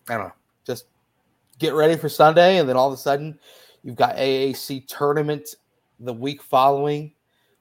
I 0.07 0.13
don't 0.13 0.28
know. 0.28 0.34
Just 0.65 0.86
get 1.59 1.73
ready 1.73 1.97
for 1.97 2.07
Sunday, 2.07 2.59
and 2.59 2.69
then 2.69 2.78
all 2.78 2.88
of 2.88 2.93
a 2.93 2.97
sudden 2.97 3.38
you've 3.84 3.97
got 3.97 4.15
AAC 4.15 4.88
tournament 4.88 5.55
the 5.99 6.13
week 6.13 6.41
following. 6.41 7.11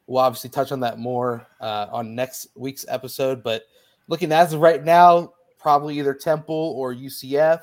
We'll 0.06 0.22
obviously 0.22 0.50
touch 0.50 0.70
on 0.70 0.78
that 0.78 1.00
more 1.00 1.44
uh, 1.60 1.88
on 1.90 2.14
next 2.14 2.46
week's 2.54 2.86
episode, 2.88 3.42
but 3.42 3.64
looking 4.06 4.30
as 4.30 4.52
of 4.52 4.60
right 4.60 4.84
now, 4.84 5.32
probably 5.58 5.98
either 5.98 6.14
Temple 6.14 6.72
or 6.76 6.94
UCF. 6.94 7.62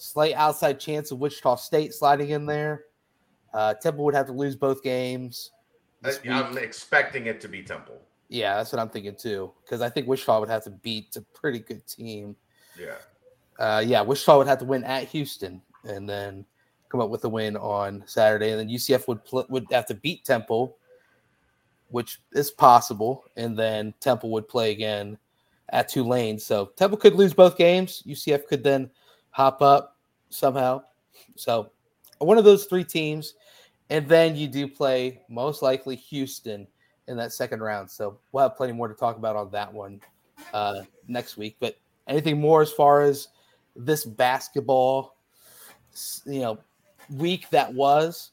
Slight 0.00 0.32
outside 0.34 0.80
chance 0.80 1.10
of 1.10 1.18
Wichita 1.18 1.56
State 1.56 1.92
sliding 1.92 2.30
in 2.30 2.46
there. 2.46 2.84
Uh, 3.52 3.74
Temple 3.74 4.04
would 4.06 4.14
have 4.14 4.26
to 4.26 4.32
lose 4.32 4.56
both 4.56 4.82
games. 4.82 5.50
I- 6.02 6.16
I'm 6.30 6.56
expecting 6.56 7.26
it 7.26 7.38
to 7.42 7.48
be 7.48 7.62
Temple. 7.62 8.00
Yeah, 8.30 8.56
that's 8.56 8.72
what 8.72 8.80
I'm 8.80 8.88
thinking 8.88 9.14
too. 9.14 9.52
Because 9.62 9.82
I 9.82 9.90
think 9.90 10.08
Wichita 10.08 10.40
would 10.40 10.48
have 10.48 10.64
to 10.64 10.70
beat 10.70 11.14
a 11.16 11.20
pretty 11.20 11.58
good 11.58 11.86
team. 11.86 12.34
Yeah. 12.78 12.94
Uh, 13.58 13.82
yeah, 13.84 14.00
Wichita 14.00 14.38
would 14.38 14.46
have 14.46 14.58
to 14.60 14.64
win 14.64 14.84
at 14.84 15.04
Houston 15.08 15.60
and 15.84 16.08
then 16.08 16.46
come 16.88 17.02
up 17.02 17.10
with 17.10 17.24
a 17.24 17.28
win 17.28 17.56
on 17.58 18.02
Saturday, 18.06 18.52
and 18.52 18.58
then 18.58 18.70
UCF 18.70 19.06
would 19.06 19.22
pl- 19.24 19.46
would 19.50 19.66
have 19.70 19.84
to 19.86 19.94
beat 19.94 20.24
Temple, 20.24 20.78
which 21.88 22.22
is 22.32 22.50
possible, 22.50 23.24
and 23.36 23.58
then 23.58 23.92
Temple 24.00 24.30
would 24.30 24.48
play 24.48 24.70
again 24.70 25.18
at 25.68 25.88
Tulane. 25.88 26.38
So 26.38 26.66
Temple 26.76 26.96
could 26.96 27.16
lose 27.16 27.34
both 27.34 27.58
games. 27.58 28.02
UCF 28.06 28.46
could 28.46 28.64
then 28.64 28.90
hop 29.30 29.62
up 29.62 29.96
somehow. 30.28 30.82
So 31.36 31.70
one 32.18 32.38
of 32.38 32.44
those 32.44 32.66
three 32.66 32.84
teams, 32.84 33.34
and 33.88 34.08
then 34.08 34.36
you 34.36 34.48
do 34.48 34.68
play 34.68 35.22
most 35.28 35.62
likely 35.62 35.96
Houston 35.96 36.66
in 37.08 37.16
that 37.16 37.32
second 37.32 37.60
round. 37.60 37.90
So 37.90 38.18
we'll 38.32 38.48
have 38.48 38.56
plenty 38.56 38.72
more 38.72 38.88
to 38.88 38.94
talk 38.94 39.16
about 39.16 39.36
on 39.36 39.50
that 39.50 39.72
one 39.72 40.00
uh, 40.52 40.82
next 41.08 41.36
week. 41.36 41.56
But 41.60 41.76
anything 42.06 42.40
more 42.40 42.62
as 42.62 42.72
far 42.72 43.02
as 43.02 43.28
this 43.74 44.04
basketball, 44.04 45.16
you 46.24 46.40
know, 46.40 46.58
week 47.08 47.50
that 47.50 47.72
was 47.72 48.30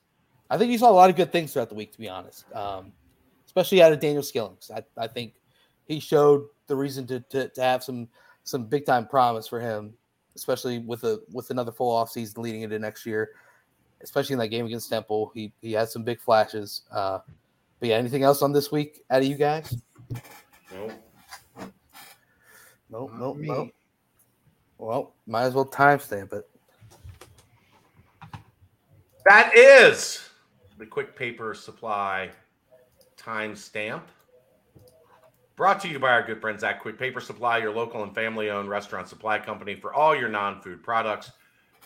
I 0.50 0.58
think 0.58 0.72
you 0.72 0.78
saw 0.78 0.90
a 0.90 0.94
lot 0.94 1.10
of 1.10 1.16
good 1.16 1.32
things 1.32 1.54
throughout 1.54 1.70
the 1.70 1.76
week, 1.76 1.92
to 1.94 2.00
be 2.00 2.08
honest. 2.08 2.46
Um, 2.54 2.94
especially 3.46 3.82
out 3.82 3.92
of 3.92 4.00
Daniel 4.00 4.24
Skillings. 4.24 4.72
I, 4.72 4.84
I 4.98 5.08
think 5.08 5.34
he 5.88 6.00
showed 6.00 6.46
the 6.68 6.76
reason 6.76 7.06
to, 7.08 7.20
to, 7.20 7.50
to 7.50 7.62
have 7.62 7.84
some 7.84 8.08
some 8.44 8.66
big 8.66 8.86
time 8.86 9.06
promise 9.06 9.46
for 9.46 9.60
him, 9.60 9.94
especially 10.38 10.80
with 10.80 11.04
a 11.04 11.20
with 11.34 11.50
another 11.50 11.72
full 11.72 11.92
off 11.92 12.10
season 12.10 12.42
leading 12.42 12.62
into 12.62 12.80
next 12.80 13.06
year. 13.06 13.32
Especially 14.02 14.34
in 14.34 14.40
that 14.40 14.50
game 14.50 14.66
against 14.66 14.90
Temple, 14.90 15.32
he 15.34 15.52
he 15.62 15.74
had 15.74 15.90
some 15.90 16.04
big 16.04 16.22
flashes. 16.22 16.84
Uh, 16.92 17.20
but 17.80 17.90
yeah, 17.90 17.96
anything 17.96 18.24
else 18.24 18.42
on 18.42 18.54
this 18.54 18.72
week 18.72 19.02
out 19.10 19.22
of 19.22 19.28
you 19.28 19.36
guys? 19.36 19.76
Nope. 20.72 20.92
Nope, 22.90 23.12
Not 23.12 23.20
nope, 23.20 23.38
me. 23.38 23.48
nope. 23.48 23.70
Well, 24.78 25.16
might 25.26 25.44
as 25.44 25.54
well 25.54 25.66
timestamp 25.66 26.32
it. 26.34 26.48
That 29.26 29.52
is 29.58 30.30
the 30.78 30.86
quick 30.86 31.16
paper 31.16 31.54
supply 31.54 32.30
timestamp. 33.18 34.04
Brought 35.58 35.80
to 35.82 35.88
you 35.88 35.98
by 35.98 36.12
our 36.12 36.22
good 36.22 36.40
friends 36.40 36.64
at 36.64 36.82
Quick 36.82 37.00
Paper 37.00 37.20
Supply, 37.20 37.58
your 37.58 37.74
local 37.74 38.04
and 38.04 38.14
family 38.14 38.52
owned 38.52 38.70
restaurant 38.70 39.08
supply 39.08 39.40
company 39.40 39.74
for 39.74 39.92
all 39.92 40.16
your 40.16 40.30
non 40.30 40.62
food 40.62 40.84
products. 40.84 41.32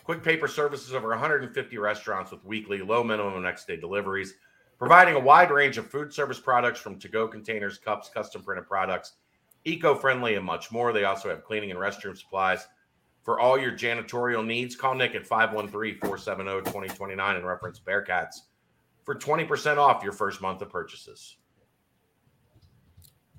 Quick 0.03 0.21
Paper 0.21 0.49
services 0.49 0.93
over 0.93 1.07
150 1.07 1.77
restaurants 1.77 2.31
with 2.31 2.43
weekly, 2.43 2.81
low 2.81 3.01
minimum, 3.01 3.41
next 3.41 3.67
day 3.67 3.77
deliveries, 3.77 4.33
providing 4.77 5.15
a 5.15 5.19
wide 5.19 5.51
range 5.51 5.77
of 5.77 5.89
food 5.89 6.13
service 6.13 6.37
products 6.37 6.81
from 6.81 6.99
to 6.99 7.07
go 7.07 7.29
containers, 7.29 7.77
cups, 7.77 8.09
custom 8.13 8.43
printed 8.43 8.67
products, 8.67 9.13
eco 9.63 9.95
friendly, 9.95 10.35
and 10.35 10.45
much 10.45 10.69
more. 10.69 10.91
They 10.91 11.05
also 11.05 11.29
have 11.29 11.45
cleaning 11.45 11.71
and 11.71 11.79
restroom 11.79 12.17
supplies. 12.17 12.67
For 13.23 13.39
all 13.39 13.57
your 13.57 13.71
janitorial 13.71 14.45
needs, 14.45 14.75
call 14.75 14.95
Nick 14.95 15.15
at 15.15 15.25
513 15.25 15.97
470 15.99 16.69
2029 16.69 17.35
and 17.37 17.47
reference 17.47 17.79
Bearcats 17.79 18.35
for 19.05 19.15
20% 19.15 19.77
off 19.77 20.03
your 20.03 20.11
first 20.11 20.41
month 20.41 20.61
of 20.61 20.69
purchases. 20.69 21.37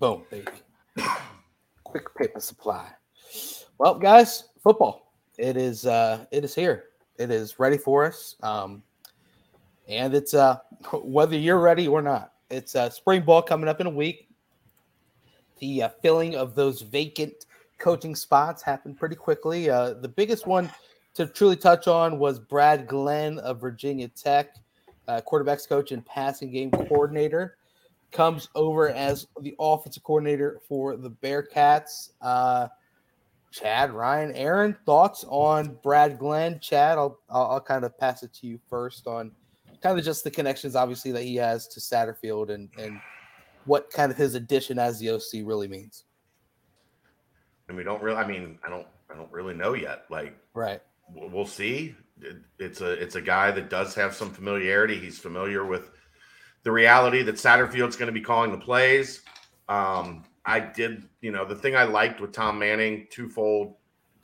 Boom, 0.03 0.25
baby. 0.33 0.49
Quick 1.85 2.13
paper 2.17 2.41
supply. 2.41 2.89
Well, 3.79 3.95
guys, 3.95 4.49
football. 4.61 5.13
It 5.39 5.57
is 5.57 5.87
uh 5.87 6.27
it 6.33 6.45
is 6.45 6.57
here. 6.57 6.87
It 7.19 7.31
is 7.31 7.61
ready 7.61 7.79
for 7.79 8.05
us. 8.07 8.35
Um 8.43 8.83
and 9.87 10.13
it's 10.13 10.35
uh 10.35 10.59
whether 10.93 11.39
you're 11.39 11.61
ready 11.61 11.87
or 11.87 12.03
not. 12.03 12.33
It's 12.51 12.75
uh 12.75 12.91
spring 12.91 13.23
ball 13.23 13.43
coming 13.43 13.69
up 13.69 13.81
in 13.81 13.87
a 13.87 13.91
week. 13.91 14.29
The 15.61 15.85
uh, 15.85 15.89
filling 16.03 16.35
of 16.35 16.57
those 16.57 16.83
vacant 16.83 17.47
coaching 17.79 18.17
spots 18.17 18.61
happened 18.61 18.99
pretty 18.99 19.15
quickly. 19.15 19.71
Uh 19.71 19.95
the 19.95 20.09
biggest 20.09 20.49
one 20.49 20.69
to 21.15 21.27
truly 21.27 21.55
touch 21.55 21.87
on 21.87 22.19
was 22.19 22.41
Brad 22.41 22.89
Glenn 22.89 23.39
of 23.39 23.61
Virginia 23.61 24.09
Tech, 24.09 24.57
uh, 25.07 25.21
quarterbacks 25.25 25.69
coach 25.69 25.93
and 25.93 26.05
passing 26.05 26.51
game 26.51 26.73
coordinator 26.73 27.57
comes 28.13 28.49
over 28.55 28.91
as 28.91 29.27
the 29.41 29.55
offensive 29.59 30.03
coordinator 30.03 30.61
for 30.69 30.97
the 30.97 31.11
Bearcats. 31.11 32.11
Uh, 32.21 32.69
Chad, 33.51 33.93
Ryan, 33.93 34.33
Aaron, 34.35 34.77
thoughts 34.87 35.25
on 35.29 35.79
Brad 35.83 36.19
Glenn? 36.19 36.59
Chad, 36.61 36.97
I'll, 36.97 37.19
I'll 37.29 37.47
I'll 37.53 37.61
kind 37.61 37.85
of 37.85 37.97
pass 37.99 38.23
it 38.23 38.33
to 38.35 38.47
you 38.47 38.59
first 38.71 39.07
on 39.07 39.33
kind 39.83 39.99
of 39.99 40.05
just 40.05 40.25
the 40.25 40.31
connections, 40.31 40.75
obviously 40.77 41.13
that 41.13 41.23
he 41.23 41.37
has 41.37 41.67
to 41.69 41.81
Satterfield 41.81 42.51
and 42.51 42.71
and 42.79 42.99
what 43.65 43.91
kind 43.91 44.11
of 44.11 44.17
his 44.19 44.35
addition 44.35 44.79
as 44.79 44.99
the 44.99 45.11
OC 45.11 45.45
really 45.47 45.69
means. 45.69 46.05
And 47.69 47.77
we 47.77 47.85
don't 47.85 48.03
really, 48.03 48.17
I 48.17 48.27
mean, 48.27 48.59
I 48.67 48.69
don't, 48.69 48.87
I 49.09 49.15
don't 49.15 49.31
really 49.31 49.55
know 49.55 49.75
yet. 49.75 50.05
Like, 50.11 50.37
Right. 50.55 50.81
we'll 51.15 51.29
we'll 51.31 51.47
see. 51.47 51.95
It's 52.59 52.81
a 52.81 52.93
it's 52.93 53.17
a 53.17 53.21
guy 53.21 53.51
that 53.51 53.69
does 53.71 53.95
have 53.95 54.15
some 54.15 54.31
familiarity. 54.31 54.99
He's 54.99 55.19
familiar 55.19 55.65
with 55.67 55.91
the 56.63 56.73
reality 56.73 57.23
that 57.23 57.37
Satterfield's 57.37 57.97
going 57.97 58.07
to 58.07 58.13
be 58.13 58.21
calling 58.21 58.53
the 58.53 58.59
plays. 58.59 59.23
Um, 59.69 60.25
I 60.45 60.61
did, 60.61 61.09
you 61.21 61.33
know, 61.33 61.45
the 61.45 61.55
thing 61.55 61.77
I 61.77 61.85
liked 61.85 62.21
with 62.21 62.33
Tom 62.33 62.59
Manning 62.59 63.07
twofold 63.11 63.75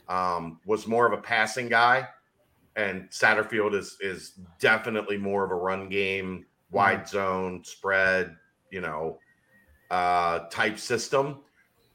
um, 0.08 0.60
was 0.66 0.86
more 0.86 1.06
of 1.06 1.12
a 1.12 1.22
passing 1.22 1.68
guy, 1.68 2.08
and 2.76 3.08
Satterfield 3.10 3.74
is 3.74 3.96
is 4.00 4.32
definitely 4.58 5.16
more 5.16 5.44
of 5.44 5.50
a 5.50 5.54
run 5.54 5.88
game, 5.88 6.46
wide 6.70 7.08
zone 7.08 7.62
spread, 7.64 8.36
you 8.70 8.80
know, 8.80 9.18
uh, 9.90 10.40
type 10.50 10.78
system. 10.78 11.40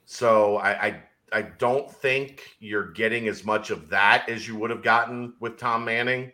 So 0.05 0.57
I, 0.57 0.87
I 0.87 1.03
I 1.33 1.41
don't 1.41 1.91
think 1.91 2.43
you're 2.59 2.91
getting 2.91 3.27
as 3.27 3.43
much 3.43 3.71
of 3.71 3.89
that 3.89 4.29
as 4.29 4.47
you 4.47 4.55
would 4.57 4.69
have 4.69 4.83
gotten 4.83 5.33
with 5.39 5.57
Tom 5.57 5.83
Manning. 5.83 6.31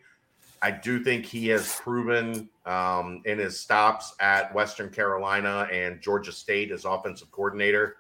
I 0.62 0.72
do 0.72 1.04
think 1.04 1.26
he 1.26 1.48
has 1.50 1.76
proven 1.80 2.50
um, 2.66 3.22
in 3.26 3.40
his 3.40 3.60
stops 3.60 4.14
at 4.20 4.54
Western 4.54 4.90
Carolina 4.90 5.68
and 5.72 6.02
Georgia 6.02 6.32
State 6.32 6.72
as 6.72 6.86
offensive 6.86 7.32
coordinator 7.32 7.98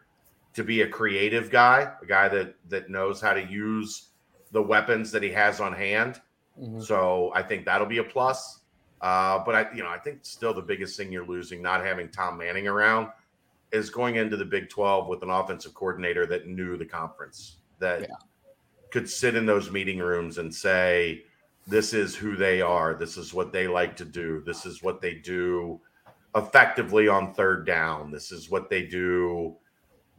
to 0.53 0.63
be 0.63 0.81
a 0.81 0.87
creative 0.87 1.49
guy, 1.49 1.91
a 2.01 2.05
guy 2.05 2.27
that 2.27 2.55
that 2.69 2.89
knows 2.89 3.21
how 3.21 3.33
to 3.33 3.41
use 3.45 4.09
the 4.51 4.61
weapons 4.61 5.11
that 5.11 5.23
he 5.23 5.29
has 5.29 5.61
on 5.61 5.73
hand. 5.73 6.21
Mhm. 6.59 6.83
So 6.83 7.31
I 7.33 7.43
think 7.43 7.65
that'll 7.65 7.87
be 7.87 7.99
a 7.99 8.03
plus. 8.03 8.61
Uh, 8.99 9.39
but 9.45 9.55
I, 9.55 9.73
you 9.73 9.81
know, 9.81 9.89
I 9.89 9.97
think 9.97 10.19
still 10.23 10.53
the 10.53 10.61
biggest 10.61 10.97
thing 10.97 11.11
you're 11.11 11.25
losing 11.25 11.61
not 11.61 11.85
having 11.85 12.09
Tom 12.09 12.37
Manning 12.37 12.67
around 12.67 13.07
is 13.71 13.89
going 13.89 14.15
into 14.15 14.35
the 14.35 14.43
Big 14.43 14.67
12 14.67 15.07
with 15.07 15.23
an 15.23 15.29
offensive 15.29 15.73
coordinator 15.73 16.25
that 16.25 16.47
knew 16.47 16.75
the 16.75 16.85
conference, 16.85 17.57
that 17.77 18.01
Yeah. 18.01 18.07
could 18.91 19.07
sit 19.09 19.35
in 19.35 19.45
those 19.45 19.71
meeting 19.71 19.99
rooms 19.99 20.37
and 20.39 20.53
say, 20.53 21.23
this 21.69 21.93
is 21.93 22.15
who 22.15 22.35
they 22.35 22.61
are. 22.61 22.95
This 22.95 23.15
is 23.15 23.33
what 23.33 23.53
they 23.53 23.67
like 23.67 23.95
to 23.97 24.05
do. 24.05 24.41
This 24.45 24.65
is 24.65 24.81
what 24.81 25.01
they 25.01 25.15
do 25.15 25.79
effectively 26.35 27.07
on 27.07 27.33
third 27.33 27.65
down. 27.65 28.11
This 28.11 28.31
is 28.31 28.49
what 28.49 28.69
they 28.69 28.85
do 28.85 29.55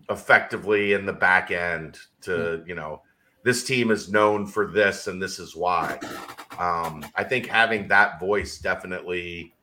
effectively 0.08 0.92
in 0.92 1.06
the 1.06 1.12
back 1.12 1.50
end 1.50 1.98
to, 2.22 2.62
you 2.66 2.74
know, 2.74 3.02
this 3.42 3.64
team 3.64 3.90
is 3.90 4.12
known 4.12 4.46
for 4.46 4.66
this 4.66 5.06
and 5.06 5.20
this 5.20 5.38
is 5.38 5.56
why. 5.56 5.98
Um, 6.58 7.04
I 7.16 7.24
think 7.24 7.46
having 7.46 7.88
that 7.88 8.20
voice 8.20 8.58
definitely, 8.58 9.54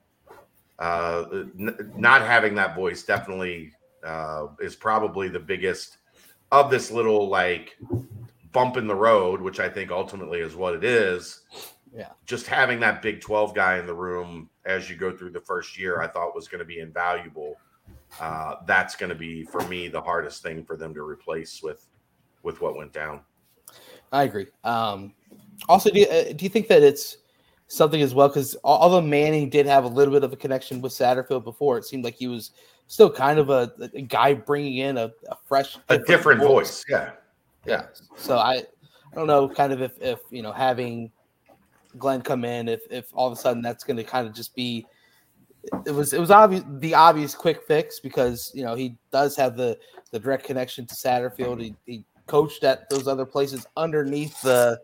uh, 0.80 1.26
n- 1.32 1.94
not 1.96 2.22
having 2.22 2.56
that 2.56 2.76
voice 2.76 3.04
definitely 3.04 3.72
uh, 4.04 4.48
is 4.60 4.76
probably 4.76 5.30
the 5.30 5.40
biggest 5.40 5.98
of 6.52 6.72
this 6.72 6.92
little 6.92 7.30
like 7.30 7.78
bump 8.52 8.78
in 8.78 8.88
the 8.88 8.96
road, 8.96 9.42
which 9.42 9.60
I 9.60 9.70
think 9.70 9.92
ultimately 9.92 10.40
is 10.40 10.56
what 10.56 10.74
it 10.74 10.84
is. 10.84 11.42
Yeah. 11.98 12.10
Just 12.28 12.45
having 12.45 12.80
that 12.82 13.02
Big 13.02 13.22
12 13.22 13.56
guy 13.56 13.80
in 13.80 13.88
the 13.88 13.93
room 13.93 14.50
as 14.66 14.88
you 14.88 14.95
go 14.95 15.12
through 15.18 15.32
the 15.32 15.41
first 15.41 15.80
year, 15.80 16.00
I 16.00 16.08
thought 16.08 16.36
was 16.36 16.48
going 16.48 16.60
to 16.60 16.66
be 16.66 16.80
invaluable. 16.80 17.56
Uh, 18.22 18.58
that's 18.68 18.95
going 18.95 19.10
to 19.10 19.16
be 19.16 19.43
for 19.43 19.62
me 19.68 19.88
the 19.88 20.00
hardest 20.00 20.43
thing 20.43 20.64
for 20.64 20.78
them 20.78 20.93
to 20.93 21.02
replace 21.02 21.64
with 21.64 21.88
with 22.43 22.62
what 22.62 22.78
went 22.78 22.93
down. 22.93 23.22
I 24.12 24.24
agree. 24.24 24.45
Um, 24.64 25.14
also, 25.68 25.89
do 25.89 26.00
you, 26.00 26.06
uh, 26.06 26.34
do 26.34 26.45
you 26.45 26.50
think 26.50 26.68
that 26.68 26.84
it's 26.84 27.18
something 27.68 28.02
as 28.02 28.14
well? 28.14 28.28
Because 28.28 28.56
although 28.64 29.02
Manning 29.02 29.50
did 29.50 29.66
have 29.66 29.84
a 29.84 29.88
little 29.88 30.14
bit 30.14 30.24
of 30.24 30.32
a 30.32 30.38
connection 30.38 30.82
with 30.82 30.93
Satterfield 30.93 31.43
before, 31.43 31.80
it 31.80 31.86
seemed 31.86 32.04
like 32.04 32.16
he 32.16 32.28
was 32.28 32.52
still 32.86 33.10
kind 33.10 33.39
of 33.39 33.50
a, 33.50 33.72
a 33.95 34.04
guy 34.04 34.36
bringing 34.36 34.78
in 34.78 34.98
a, 34.98 35.12
a 35.30 35.36
fresh, 35.45 35.78
A 35.89 35.98
different 35.98 36.41
voice, 36.41 36.86
yeah. 36.88 37.12
Yeah. 37.66 37.88
So 38.16 38.38
I, 38.38 38.54
I 38.54 39.16
don't 39.16 39.28
know, 39.28 39.50
kind 39.50 39.74
of 39.74 39.82
if 39.82 40.00
if 40.00 40.20
you 40.30 40.43
know 40.43 40.52
having 40.52 41.12
Glenn 41.98 42.22
come 42.22 42.46
in, 42.46 42.68
if 42.68 42.82
if 42.90 43.08
all 43.14 43.28
of 43.28 43.34
a 43.34 43.42
sudden 43.42 43.62
that's 43.62 43.84
going 43.84 43.98
to 43.98 44.04
kind 44.04 44.28
of 44.28 44.34
just 44.34 44.56
be. 44.56 44.86
It 45.86 45.92
was 45.92 46.14
it 46.14 46.20
was 46.20 46.32
obvious 46.32 46.64
the 46.80 46.94
obvious 46.94 47.36
quick 47.36 47.64
fix 47.68 48.00
because 48.00 48.52
you 48.56 48.64
know 48.64 48.76
he 48.76 48.96
does 49.12 49.36
have 49.36 49.58
the 49.58 49.78
the 50.12 50.20
direct 50.20 50.46
connection 50.46 50.86
to 50.86 50.96
Satterfield. 50.96 51.62
He, 51.62 51.76
he 51.86 52.06
coached 52.28 52.64
at 52.64 52.90
those 52.90 53.08
other 53.08 53.26
places 53.26 53.66
underneath 53.76 54.42
the 54.42 54.80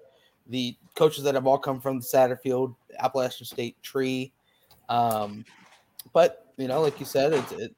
the 0.48 0.76
coaches 0.96 1.24
that 1.24 1.36
have 1.36 1.48
all 1.48 1.58
come 1.58 1.80
from 1.80 2.00
the 2.00 2.06
Satterfield 2.06 2.76
Appalachian 3.00 3.46
State 3.46 3.82
tree. 3.82 4.34
Um, 4.90 5.46
but 6.12 6.54
you 6.58 6.68
know, 6.68 6.82
like 6.82 7.00
you 7.00 7.06
said, 7.06 7.34
it's 7.34 7.52
it, 7.54 7.76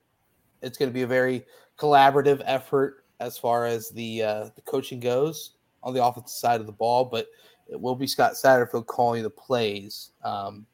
it's 0.62 0.78
going 0.78 0.90
to 0.90 0.94
be 0.94 1.04
a 1.04 1.08
very 1.08 1.46
collaborative 1.78 2.42
effort 2.46 3.06
as 3.20 3.38
far 3.38 3.66
as 3.66 3.90
the 3.90 4.24
uh, 4.24 4.44
the 4.56 4.62
coaching 4.66 5.00
goes 5.00 5.52
on 5.84 5.94
the 5.94 6.04
offensive 6.04 6.30
side 6.30 6.60
of 6.60 6.66
the 6.66 6.72
ball. 6.72 7.06
But 7.06 7.28
it 7.68 7.80
will 7.80 7.96
be 7.96 8.08
Scott 8.08 8.34
Satterfield 8.34 8.86
calling 8.86 9.24
the 9.24 9.30
plays. 9.30 10.12
Um, 10.24 10.66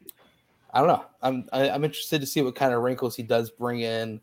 I 0.73 0.79
don't 0.79 0.87
know. 0.87 1.05
I'm 1.21 1.49
I, 1.51 1.69
I'm 1.69 1.83
interested 1.83 2.21
to 2.21 2.27
see 2.27 2.41
what 2.41 2.55
kind 2.55 2.73
of 2.73 2.81
wrinkles 2.81 3.15
he 3.15 3.23
does 3.23 3.49
bring 3.49 3.81
in, 3.81 4.21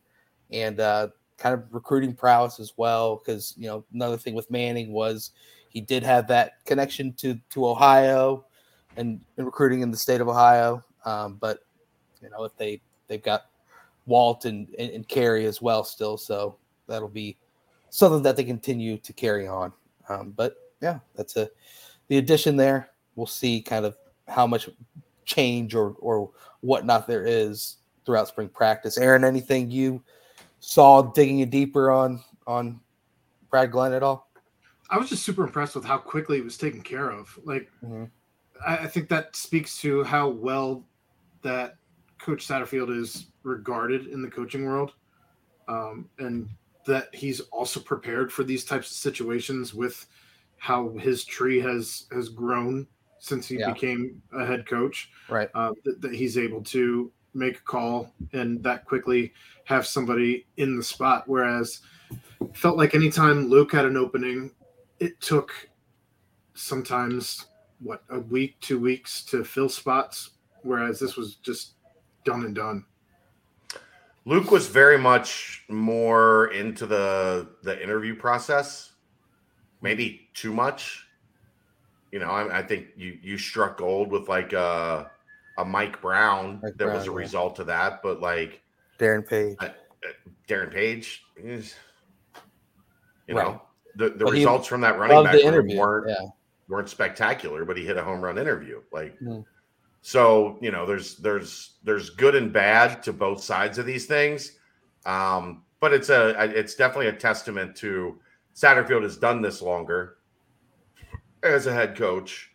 and 0.50 0.80
uh, 0.80 1.08
kind 1.36 1.54
of 1.54 1.64
recruiting 1.70 2.14
prowess 2.14 2.60
as 2.60 2.72
well. 2.76 3.16
Because 3.16 3.54
you 3.56 3.66
know 3.66 3.84
another 3.92 4.16
thing 4.16 4.34
with 4.34 4.50
Manning 4.50 4.92
was 4.92 5.32
he 5.68 5.80
did 5.80 6.02
have 6.02 6.26
that 6.28 6.64
connection 6.64 7.12
to 7.14 7.38
to 7.50 7.68
Ohio 7.68 8.44
and, 8.96 9.20
and 9.36 9.46
recruiting 9.46 9.80
in 9.82 9.90
the 9.90 9.96
state 9.96 10.20
of 10.20 10.28
Ohio. 10.28 10.82
Um, 11.04 11.36
but 11.40 11.60
you 12.22 12.30
know 12.30 12.44
if 12.44 12.56
they 12.56 12.80
they've 13.08 13.22
got 13.22 13.46
Walt 14.06 14.44
and, 14.44 14.68
and, 14.78 14.90
and 14.90 15.08
Carey 15.08 15.44
as 15.44 15.60
well 15.60 15.84
still, 15.84 16.16
so 16.16 16.56
that'll 16.86 17.08
be 17.08 17.36
something 17.90 18.22
that 18.22 18.36
they 18.36 18.44
continue 18.44 18.96
to 18.98 19.12
carry 19.12 19.46
on. 19.46 19.72
Um, 20.08 20.32
but 20.36 20.56
yeah, 20.80 21.00
that's 21.14 21.36
a 21.36 21.50
the 22.08 22.18
addition 22.18 22.56
there. 22.56 22.90
We'll 23.14 23.26
see 23.26 23.60
kind 23.60 23.84
of 23.84 23.96
how 24.26 24.46
much 24.46 24.68
change 25.24 25.74
or 25.74 25.94
or 26.00 26.30
whatnot 26.60 27.06
there 27.06 27.24
is 27.24 27.76
throughout 28.04 28.28
spring 28.28 28.48
practice. 28.48 28.98
Aaron, 28.98 29.24
anything 29.24 29.70
you 29.70 30.02
saw 30.60 31.02
digging 31.02 31.40
it 31.40 31.50
deeper 31.50 31.90
on 31.90 32.22
on 32.46 32.80
Brad 33.50 33.70
Glenn 33.70 33.92
at 33.92 34.02
all? 34.02 34.30
I 34.90 34.98
was 34.98 35.10
just 35.10 35.22
super 35.22 35.44
impressed 35.44 35.74
with 35.74 35.84
how 35.84 35.98
quickly 35.98 36.38
it 36.38 36.44
was 36.44 36.56
taken 36.56 36.80
care 36.80 37.10
of. 37.10 37.38
Like, 37.44 37.70
Mhm. 37.84 38.10
I, 38.66 38.78
I 38.78 38.86
think 38.86 39.08
that 39.10 39.36
speaks 39.36 39.78
to 39.82 40.02
how 40.02 40.28
well 40.30 40.82
that 41.42 41.76
Coach 42.18 42.46
Satterfield 42.46 42.96
is 42.96 43.26
regarded 43.42 44.06
in 44.06 44.22
the 44.22 44.30
coaching 44.30 44.64
world, 44.64 44.94
um, 45.68 46.08
and 46.18 46.48
that 46.86 47.14
he's 47.14 47.40
also 47.40 47.80
prepared 47.80 48.32
for 48.32 48.44
these 48.44 48.64
types 48.64 48.90
of 48.90 48.96
situations 48.96 49.74
with 49.74 50.06
how 50.58 50.90
his 50.98 51.24
tree 51.24 51.60
has 51.60 52.06
has 52.12 52.28
grown 52.28 52.86
since 53.18 53.48
he 53.48 53.58
Yeah. 53.58 53.72
became 53.72 54.22
a 54.32 54.44
head 54.44 54.66
coach. 54.66 55.10
Right. 55.28 55.48
Uh, 55.54 55.72
that, 55.84 56.00
that 56.00 56.14
he's 56.14 56.38
able 56.38 56.62
to 56.64 57.10
make 57.34 57.58
a 57.58 57.62
call 57.62 58.12
and 58.32 58.62
that 58.62 58.84
quickly 58.84 59.32
have 59.64 59.86
somebody 59.86 60.46
in 60.56 60.76
the 60.76 60.82
spot. 60.82 61.24
Whereas 61.26 61.80
felt 62.54 62.76
like 62.76 62.94
anytime 62.94 63.48
Luke 63.48 63.72
had 63.72 63.84
an 63.86 63.96
opening, 63.96 64.52
it 64.98 65.20
took 65.20 65.52
sometimes 66.54 67.46
what 67.80 68.02
a 68.10 68.18
week, 68.18 68.58
two 68.60 68.78
weeks 68.80 69.22
to 69.24 69.44
fill 69.44 69.68
spots. 69.68 70.30
Whereas 70.62 70.98
this 70.98 71.16
was 71.16 71.36
just 71.36 71.74
done 72.24 72.44
and 72.44 72.54
done. 72.54 72.84
Luke 74.24 74.50
was 74.50 74.66
very 74.66 74.98
much 74.98 75.64
more 75.68 76.48
into 76.52 76.84
the 76.86 77.48
the 77.62 77.80
interview 77.82 78.14
process, 78.14 78.92
maybe 79.80 80.28
too 80.34 80.52
much. 80.52 81.04
You 82.12 82.18
know, 82.20 82.30
I, 82.30 82.58
I 82.58 82.62
think 82.62 82.88
you 82.96 83.18
you 83.22 83.36
struck 83.38 83.78
gold 83.78 84.10
with 84.10 84.28
like 84.28 84.52
a 84.52 85.10
a 85.58 85.64
Mike 85.64 86.00
Brown 86.00 86.60
Mike 86.62 86.76
that 86.76 86.86
was 86.92 87.04
a 87.04 87.10
yeah. 87.10 87.16
result 87.16 87.58
of 87.58 87.66
that, 87.66 88.02
but 88.02 88.20
like 88.20 88.62
Darren 88.98 89.26
Page. 89.26 89.56
Darren 90.48 90.72
Page, 90.72 91.24
is, 91.36 91.74
you 93.26 93.36
Right. 93.36 93.44
know, 93.46 93.62
the 93.96 94.10
the 94.10 94.24
But 94.24 94.32
results 94.32 94.66
from 94.66 94.80
that 94.82 94.98
running 94.98 95.22
back 95.24 95.34
room 95.34 95.42
interview. 95.44 95.78
weren't 95.78 96.08
Yeah. 96.08 96.26
weren't 96.68 96.88
spectacular, 96.88 97.64
but 97.64 97.76
he 97.76 97.84
hit 97.84 97.96
a 97.96 98.02
home 98.02 98.20
run 98.22 98.38
interview. 98.38 98.80
Like, 98.92 99.18
Mm. 99.20 99.44
so 100.00 100.58
you 100.62 100.70
know, 100.70 100.86
there's 100.86 101.16
there's 101.16 101.78
there's 101.82 102.10
good 102.10 102.34
and 102.34 102.52
bad 102.52 103.02
to 103.02 103.12
both 103.12 103.42
sides 103.42 103.76
of 103.78 103.84
these 103.86 104.06
things. 104.06 104.58
Um, 105.04 105.64
but 105.80 105.92
it's 105.92 106.08
a 106.08 106.30
it's 106.56 106.74
definitely 106.74 107.08
a 107.08 107.12
testament 107.12 107.76
to 107.76 108.18
Satterfield 108.58 109.02
has 109.04 109.16
done 109.16 109.40
this 109.40 109.62
longer 109.62 110.16
as 111.44 111.66
a 111.66 111.72
head 111.72 111.96
coach, 111.96 112.50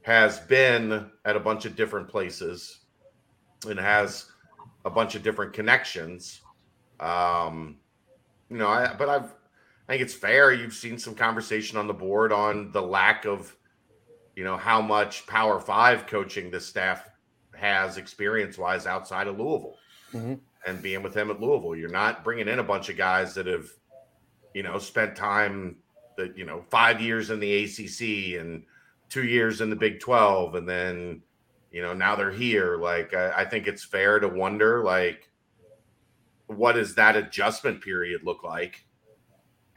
has 0.00 0.38
been 0.40 1.10
at 1.26 1.36
a 1.36 1.40
bunch 1.40 1.66
of 1.66 1.76
different 1.76 2.08
places, 2.08 2.80
and 3.68 3.78
has 3.78 4.30
a 4.86 4.90
bunch 4.90 5.14
of 5.14 5.22
different 5.22 5.52
connections. 5.52 6.40
Um, 7.00 7.76
you 8.48 8.56
know, 8.56 8.68
I 8.68 8.94
but 8.94 9.08
I've 9.10 9.34
I 9.88 9.92
think 9.92 10.02
it's 10.02 10.14
fair. 10.14 10.52
You've 10.52 10.72
seen 10.72 10.96
some 10.96 11.14
conversation 11.14 11.76
on 11.76 11.86
the 11.86 11.92
board 11.92 12.32
on 12.32 12.72
the 12.72 12.80
lack 12.80 13.26
of, 13.26 13.54
you 14.34 14.44
know, 14.44 14.56
how 14.56 14.80
much 14.80 15.26
Power 15.26 15.60
Five 15.60 16.06
coaching 16.06 16.50
this 16.50 16.66
staff 16.66 17.06
has 17.54 17.98
experience 17.98 18.56
wise 18.56 18.86
outside 18.86 19.26
of 19.26 19.38
Louisville 19.38 19.76
Mhm. 20.14 20.40
and 20.66 20.82
being 20.82 21.02
with 21.02 21.14
him 21.14 21.30
at 21.30 21.40
Louisville. 21.40 21.76
You're 21.76 21.90
not 21.90 22.24
bringing 22.24 22.48
in 22.48 22.58
a 22.58 22.64
bunch 22.64 22.88
of 22.88 22.96
guys 22.96 23.34
that 23.34 23.46
have, 23.46 23.68
you 24.54 24.62
know, 24.62 24.78
spent 24.78 25.16
time 25.16 25.76
that, 26.16 26.36
you 26.36 26.44
know, 26.44 26.64
five 26.70 27.00
years 27.00 27.30
in 27.30 27.40
the 27.40 27.64
ACC 27.64 28.40
and 28.40 28.64
two 29.08 29.24
years 29.24 29.60
in 29.60 29.70
the 29.70 29.76
Big 29.76 30.00
12. 30.00 30.54
And 30.54 30.68
then, 30.68 31.22
you 31.70 31.82
know, 31.82 31.94
now 31.94 32.14
they're 32.14 32.30
here. 32.30 32.76
Like, 32.76 33.14
I, 33.14 33.42
I 33.42 33.44
think 33.44 33.66
it's 33.66 33.84
fair 33.84 34.18
to 34.20 34.28
wonder, 34.28 34.82
like, 34.84 35.30
what 36.46 36.72
does 36.72 36.94
that 36.94 37.16
adjustment 37.16 37.82
period 37.82 38.22
look 38.24 38.44
like 38.44 38.84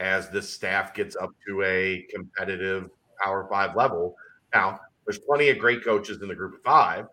as 0.00 0.28
this 0.28 0.52
staff 0.52 0.92
gets 0.94 1.16
up 1.16 1.30
to 1.48 1.62
a 1.62 2.06
competitive 2.14 2.90
Power 3.22 3.46
Five 3.50 3.74
level? 3.74 4.16
Now, 4.54 4.80
there's 5.06 5.18
plenty 5.18 5.48
of 5.48 5.58
great 5.58 5.84
coaches 5.84 6.20
in 6.20 6.28
the 6.28 6.34
Group 6.34 6.54
of 6.54 6.62
Five, 6.62 7.06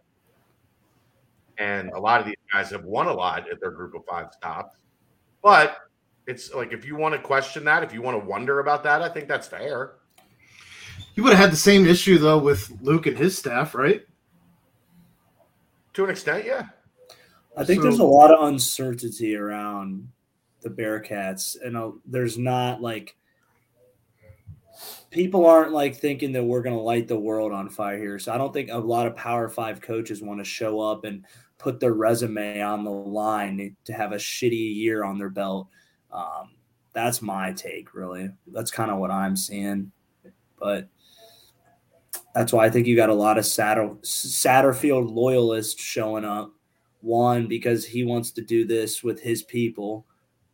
and 1.58 1.92
a 1.92 2.00
lot 2.00 2.20
of 2.20 2.26
these 2.26 2.36
guys 2.52 2.70
have 2.72 2.84
won 2.84 3.08
a 3.08 3.14
lot 3.14 3.50
at 3.50 3.60
their 3.62 3.72
Group 3.72 3.96
of 3.96 4.04
Five 4.06 4.34
stops. 4.34 4.78
But 5.42 5.78
it's 6.28 6.54
like 6.54 6.74
if 6.74 6.86
you 6.86 6.96
want 6.96 7.14
to 7.16 7.22
question 7.22 7.64
that, 7.66 7.84
if 7.84 7.94
you 7.94 8.02
want 8.02 8.20
to 8.22 8.26
wonder 8.26 8.60
about 8.60 8.84
that, 8.84 9.02
I 9.02 9.10
think 9.10 9.28
that's 9.28 9.48
fair. 9.48 9.94
You 11.16 11.24
would 11.24 11.34
have 11.34 11.40
had 11.40 11.52
the 11.52 11.58
same 11.58 11.86
issue 11.86 12.18
though 12.18 12.40
with 12.40 12.72
Luke 12.82 13.06
and 13.06 13.18
his 13.18 13.38
staff, 13.38 13.76
right? 13.76 14.04
To 15.94 16.04
an 16.06 16.10
extent, 16.10 16.46
yeah. 16.46 16.68
I 17.56 17.64
think 17.64 17.80
So- 17.80 17.84
there's 17.84 18.00
a 18.00 18.04
lot 18.04 18.32
of 18.32 18.48
uncertainty 18.48 19.36
around 19.36 20.10
the 20.62 20.70
Bearcats, 20.70 21.56
and 21.64 21.78
uh, 21.78 21.92
there's 22.06 22.38
not 22.38 22.82
like 22.82 23.16
people 25.12 25.46
aren't 25.46 25.72
like 25.72 25.96
thinking 25.96 26.32
that 26.32 26.44
we're 26.44 26.64
going 26.64 26.76
to 26.76 26.82
light 26.82 27.08
the 27.08 27.20
world 27.20 27.52
on 27.52 27.70
fire 27.70 27.98
here. 28.00 28.18
So 28.18 28.34
I 28.34 28.38
don't 28.38 28.52
think 28.52 28.70
a 28.72 28.78
lot 28.78 29.06
of 29.06 29.16
Power 29.16 29.50
Five 29.50 29.82
coaches 29.82 30.24
want 30.24 30.40
to 30.40 30.44
show 30.46 30.80
up 30.80 31.04
and 31.06 31.26
put 31.60 31.80
their 31.80 31.94
resume 31.94 32.62
on 32.62 32.84
the 32.84 32.90
line 32.92 33.76
to 33.86 33.94
have 33.94 34.14
a 34.14 34.18
shitty 34.18 34.76
year 34.76 35.04
on 35.04 35.20
their 35.20 35.30
belt. 35.30 35.68
Um, 36.14 36.52
that's 36.94 37.22
my 37.22 37.52
take, 37.52 37.94
really. 37.94 38.30
That's 38.48 38.72
kind 38.72 38.92
of 38.92 39.00
what 39.00 39.12
I'm 39.12 39.36
seeing, 39.36 39.92
but. 40.60 40.88
That's 42.36 42.52
why 42.52 42.66
I 42.66 42.70
think 42.72 42.88
you 42.88 42.96
got 42.96 43.10
a 43.10 43.14
lot 43.14 43.38
of 43.38 43.44
Satter, 43.44 43.96
Satterfield 44.02 45.12
loyalists 45.14 45.82
showing 45.82 46.26
up 46.26 46.52
one 47.02 47.48
because 47.48 47.86
he 47.86 48.04
wants 48.04 48.32
to 48.32 48.42
do 48.42 48.66
this 48.66 49.04
with 49.04 49.22
his 49.22 49.44
people 49.44 50.06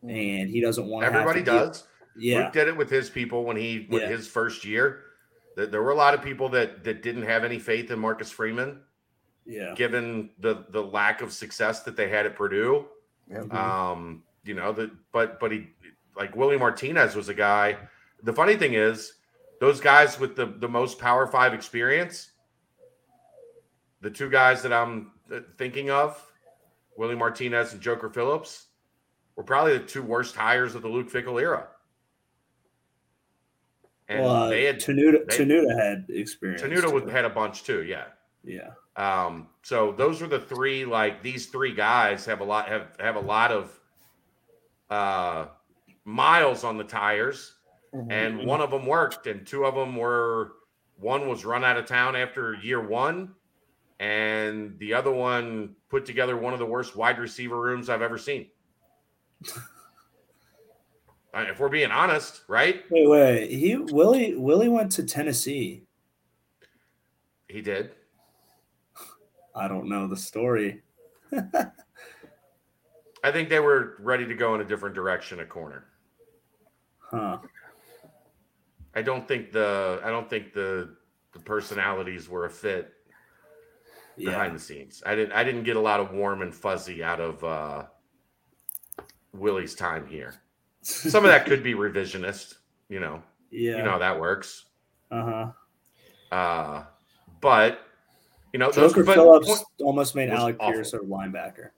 and 0.03 0.49
he 0.49 0.59
doesn't 0.61 0.87
want 0.87 1.05
Everybody 1.05 1.39
have 1.39 1.45
to 1.45 1.51
deal- 1.51 1.67
does. 1.67 1.83
yeah 2.17 2.43
Luke 2.43 2.53
did 2.53 2.67
it 2.67 2.75
with 2.75 2.89
his 2.89 3.09
people 3.09 3.45
when 3.45 3.55
he 3.55 3.87
with 3.89 4.01
Yeah. 4.01 4.09
his 4.09 4.27
first 4.27 4.65
year. 4.65 5.03
There, 5.55 5.67
there 5.67 5.81
were 5.83 5.91
a 5.91 5.95
lot 5.95 6.13
of 6.13 6.21
people 6.21 6.49
that 6.49 6.83
that 6.83 7.01
didn't 7.01 7.23
have 7.23 7.43
any 7.45 7.59
faith 7.59 7.91
in 7.91 7.99
Marcus 7.99 8.29
Freeman, 8.31 8.81
yeah 9.45 9.73
given 9.75 10.31
the 10.39 10.65
the 10.71 10.81
lack 10.83 11.21
of 11.21 11.31
success 11.31 11.83
that 11.83 11.95
they 11.95 12.09
had 12.09 12.25
at 12.25 12.35
Purdue. 12.35 12.87
Yeah. 13.29 13.41
Um, 13.51 14.23
you 14.49 14.55
know, 14.55 14.73
that 14.73 14.89
but 15.11 15.39
but 15.39 15.51
he 15.51 15.67
like 16.17 16.35
Willie 16.35 16.57
Martinez 16.57 17.15
was 17.15 17.29
a 17.29 17.35
guy. 17.35 17.77
The 18.23 18.33
funny 18.33 18.55
thing 18.57 18.73
is, 18.73 19.13
those 19.59 19.79
guys 19.79 20.19
with 20.19 20.35
the 20.35 20.47
the 20.47 20.67
most 20.67 20.97
Power 20.97 21.27
Five 21.27 21.53
experience, 21.53 22.31
the 24.01 24.09
two 24.09 24.27
guys 24.27 24.63
that 24.63 24.73
I'm 24.73 25.11
uh, 25.31 25.41
thinking 25.59 25.91
of, 25.91 26.19
Willie 26.97 27.15
Martinez 27.15 27.73
and 27.73 27.81
Joker 27.81 28.09
Phillips, 28.09 28.65
were 29.35 29.43
probably 29.43 29.77
the 29.77 29.85
two 29.85 30.01
worst 30.01 30.35
hires 30.35 30.73
of 30.73 30.81
the 30.81 30.89
Luke 30.89 31.11
Fickell 31.11 31.39
era. 31.39 31.67
And 34.07 34.23
well, 34.23 34.35
uh, 34.35 34.49
they 34.49 34.63
had 34.63 34.77
Tenuta, 34.79 35.29
they- 35.29 35.45
Tenuta 35.45 35.79
had 35.79 36.05
experience 36.09 36.63
would- 36.91 37.09
had 37.09 37.25
a 37.25 37.29
bunch 37.29 37.63
too, 37.63 37.83
yeah. 37.83 38.05
yeah 38.43 38.71
Um, 38.95 39.49
so 39.61 39.91
those 39.91 40.19
were 40.19 40.27
the 40.27 40.39
three. 40.39 40.85
Like 40.85 41.21
these 41.21 41.45
three 41.45 41.75
guys 41.75 42.25
have 42.25 42.41
a 42.41 42.43
lot 42.43 42.67
have 42.67 42.95
have 42.99 43.15
a 43.15 43.21
lot 43.21 43.51
of 43.51 43.78
uh, 44.89 45.47
miles 46.05 46.63
on 46.63 46.77
the 46.77 46.83
tires, 46.83 47.55
Mhm. 47.93 48.11
and 48.11 48.45
one 48.45 48.61
of 48.61 48.71
them 48.71 48.85
worked, 48.85 49.27
and 49.27 49.45
two 49.45 49.65
of 49.65 49.75
them 49.75 49.95
were 49.95 50.53
one 50.97 51.27
was 51.29 51.45
run 51.45 51.63
out 51.63 51.77
of 51.77 51.85
town 51.85 52.15
after 52.15 52.55
year 52.55 52.85
one, 52.85 53.33
and 53.99 54.77
the 54.79 54.93
other 54.93 55.11
one 55.11 55.75
put 55.89 56.05
together 56.05 56.35
one 56.37 56.53
of 56.53 56.59
the 56.59 56.65
worst 56.65 56.95
wide 56.95 57.19
receiver 57.19 57.59
rooms 57.59 57.89
I've 57.89 58.01
ever 58.01 58.17
seen. 58.17 58.49
If 61.31 61.59
we're 61.59 61.69
being 61.69 61.91
honest, 61.91 62.43
right? 62.47 62.83
wait 62.89 63.07
wait 63.07 63.51
he 63.51 63.75
Willie 63.75 64.35
Willie 64.35 64.67
went 64.67 64.91
to 64.93 65.03
Tennessee 65.03 65.85
He 67.47 67.61
did. 67.61 67.91
I 69.55 69.67
don't 69.67 69.87
know 69.87 70.07
the 70.07 70.17
story 70.17 70.81
I 73.23 73.31
think 73.31 73.49
they 73.49 73.59
were 73.59 73.95
ready 73.99 74.25
to 74.25 74.33
go 74.33 74.55
in 74.55 74.61
a 74.61 74.65
different 74.65 74.95
direction 74.95 75.39
at 75.39 75.49
corner. 75.49 75.85
huh 77.01 77.37
I 78.95 79.01
don't 79.01 79.27
think 79.27 79.51
the 79.51 79.99
I 80.03 80.09
don't 80.09 80.29
think 80.29 80.53
the 80.53 80.95
the 81.33 81.39
personalities 81.39 82.27
were 82.27 82.45
a 82.45 82.49
fit 82.49 82.93
yeah 84.17 84.31
behind 84.31 84.55
the 84.55 84.59
scenes. 84.59 85.03
I 85.05 85.15
didn't 85.15 85.33
I 85.33 85.43
didn't 85.43 85.63
get 85.63 85.75
a 85.75 85.79
lot 85.81 85.99
of 85.99 86.11
warm 86.11 86.41
and 86.41 86.53
fuzzy 86.53 87.03
out 87.03 87.19
of 87.21 87.43
uh 87.43 87.83
Willie's 89.33 89.75
time 89.75 90.07
here. 90.07 90.33
Some 90.81 91.23
of 91.25 91.31
that 91.31 91.45
could 91.45 91.61
be 91.61 91.73
revisionist, 91.85 92.55
you 92.89 92.99
know. 92.99 93.21
yeah 93.51 93.77
You 93.77 93.83
know 93.83 93.91
how 93.91 93.99
that 93.99 94.19
works. 94.19 94.65
uh-huh 95.11 95.51
Uh 96.31 96.83
but 97.41 97.81
you 98.53 98.59
know 98.59 98.71
those 98.71 98.91
Joker 98.91 99.03
but 99.03 99.15
Phillips 99.15 99.63
almost 99.81 100.15
made 100.15 100.29
Alec 100.29 100.55
awful. 100.59 100.73
Pierce 100.73 100.93
a 100.93 100.99
linebacker 100.99 101.69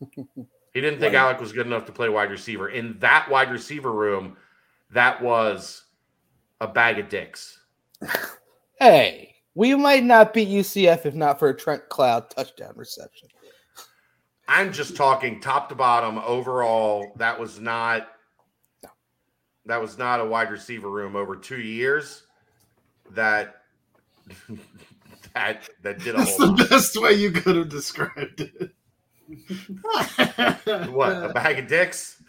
he 0.74 0.80
didn't 0.80 1.00
think 1.00 1.12
Like- 1.14 1.20
Alec 1.22 1.40
was 1.40 1.52
good 1.52 1.66
enough 1.66 1.84
to 1.86 1.92
play 1.92 2.08
wide 2.08 2.30
receiver. 2.30 2.68
In 2.68 2.98
that 3.00 3.28
wide 3.30 3.50
receiver 3.50 3.92
room, 3.92 4.36
that 4.90 5.20
was 5.22 5.84
a 6.60 6.66
bag 6.68 6.98
of 6.98 7.08
dicks. 7.08 7.58
Hey, 8.80 9.36
We 9.54 9.76
might 9.76 10.02
not 10.02 10.34
beat 10.34 10.48
UCF 10.48 11.06
if 11.06 11.14
not 11.14 11.38
for 11.38 11.48
a 11.50 11.56
Trent 11.56 11.88
Cloud 11.88 12.30
touchdown 12.30 12.72
reception. 12.74 13.28
I'm 14.48 14.72
just 14.72 14.96
talking 14.96 15.40
top 15.40 15.68
to 15.68 15.76
bottom 15.76 16.18
overall. 16.18 17.12
That 17.16 17.38
was 17.38 17.60
not 17.60 18.08
that 19.66 19.80
was 19.80 19.98
not 19.98 20.18
a 20.20 20.24
wide 20.24 20.50
receiver 20.50 20.90
room 20.90 21.14
over 21.14 21.36
two 21.36 21.60
years. 21.60 22.24
That 23.12 23.62
that 25.34 25.68
that 25.82 25.98
did 26.00 26.14
a 26.14 26.18
That's 26.18 26.36
whole 26.36 26.46
the 26.54 26.62
lot. 26.62 26.70
best 26.70 27.00
way 27.00 27.12
you 27.12 27.30
could 27.30 27.54
have 27.54 27.68
described 27.68 28.40
it. 28.40 28.72
What 30.90 31.12
a 31.24 31.30
bag 31.34 31.58
of 31.58 31.66
dicks? 31.68 32.22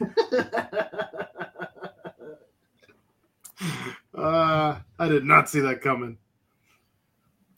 Uh, 4.16 4.80
I 5.00 5.08
did 5.08 5.26
not 5.26 5.50
see 5.50 5.60
that 5.62 5.82
coming. 5.82 6.18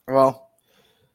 Well, 0.08 0.50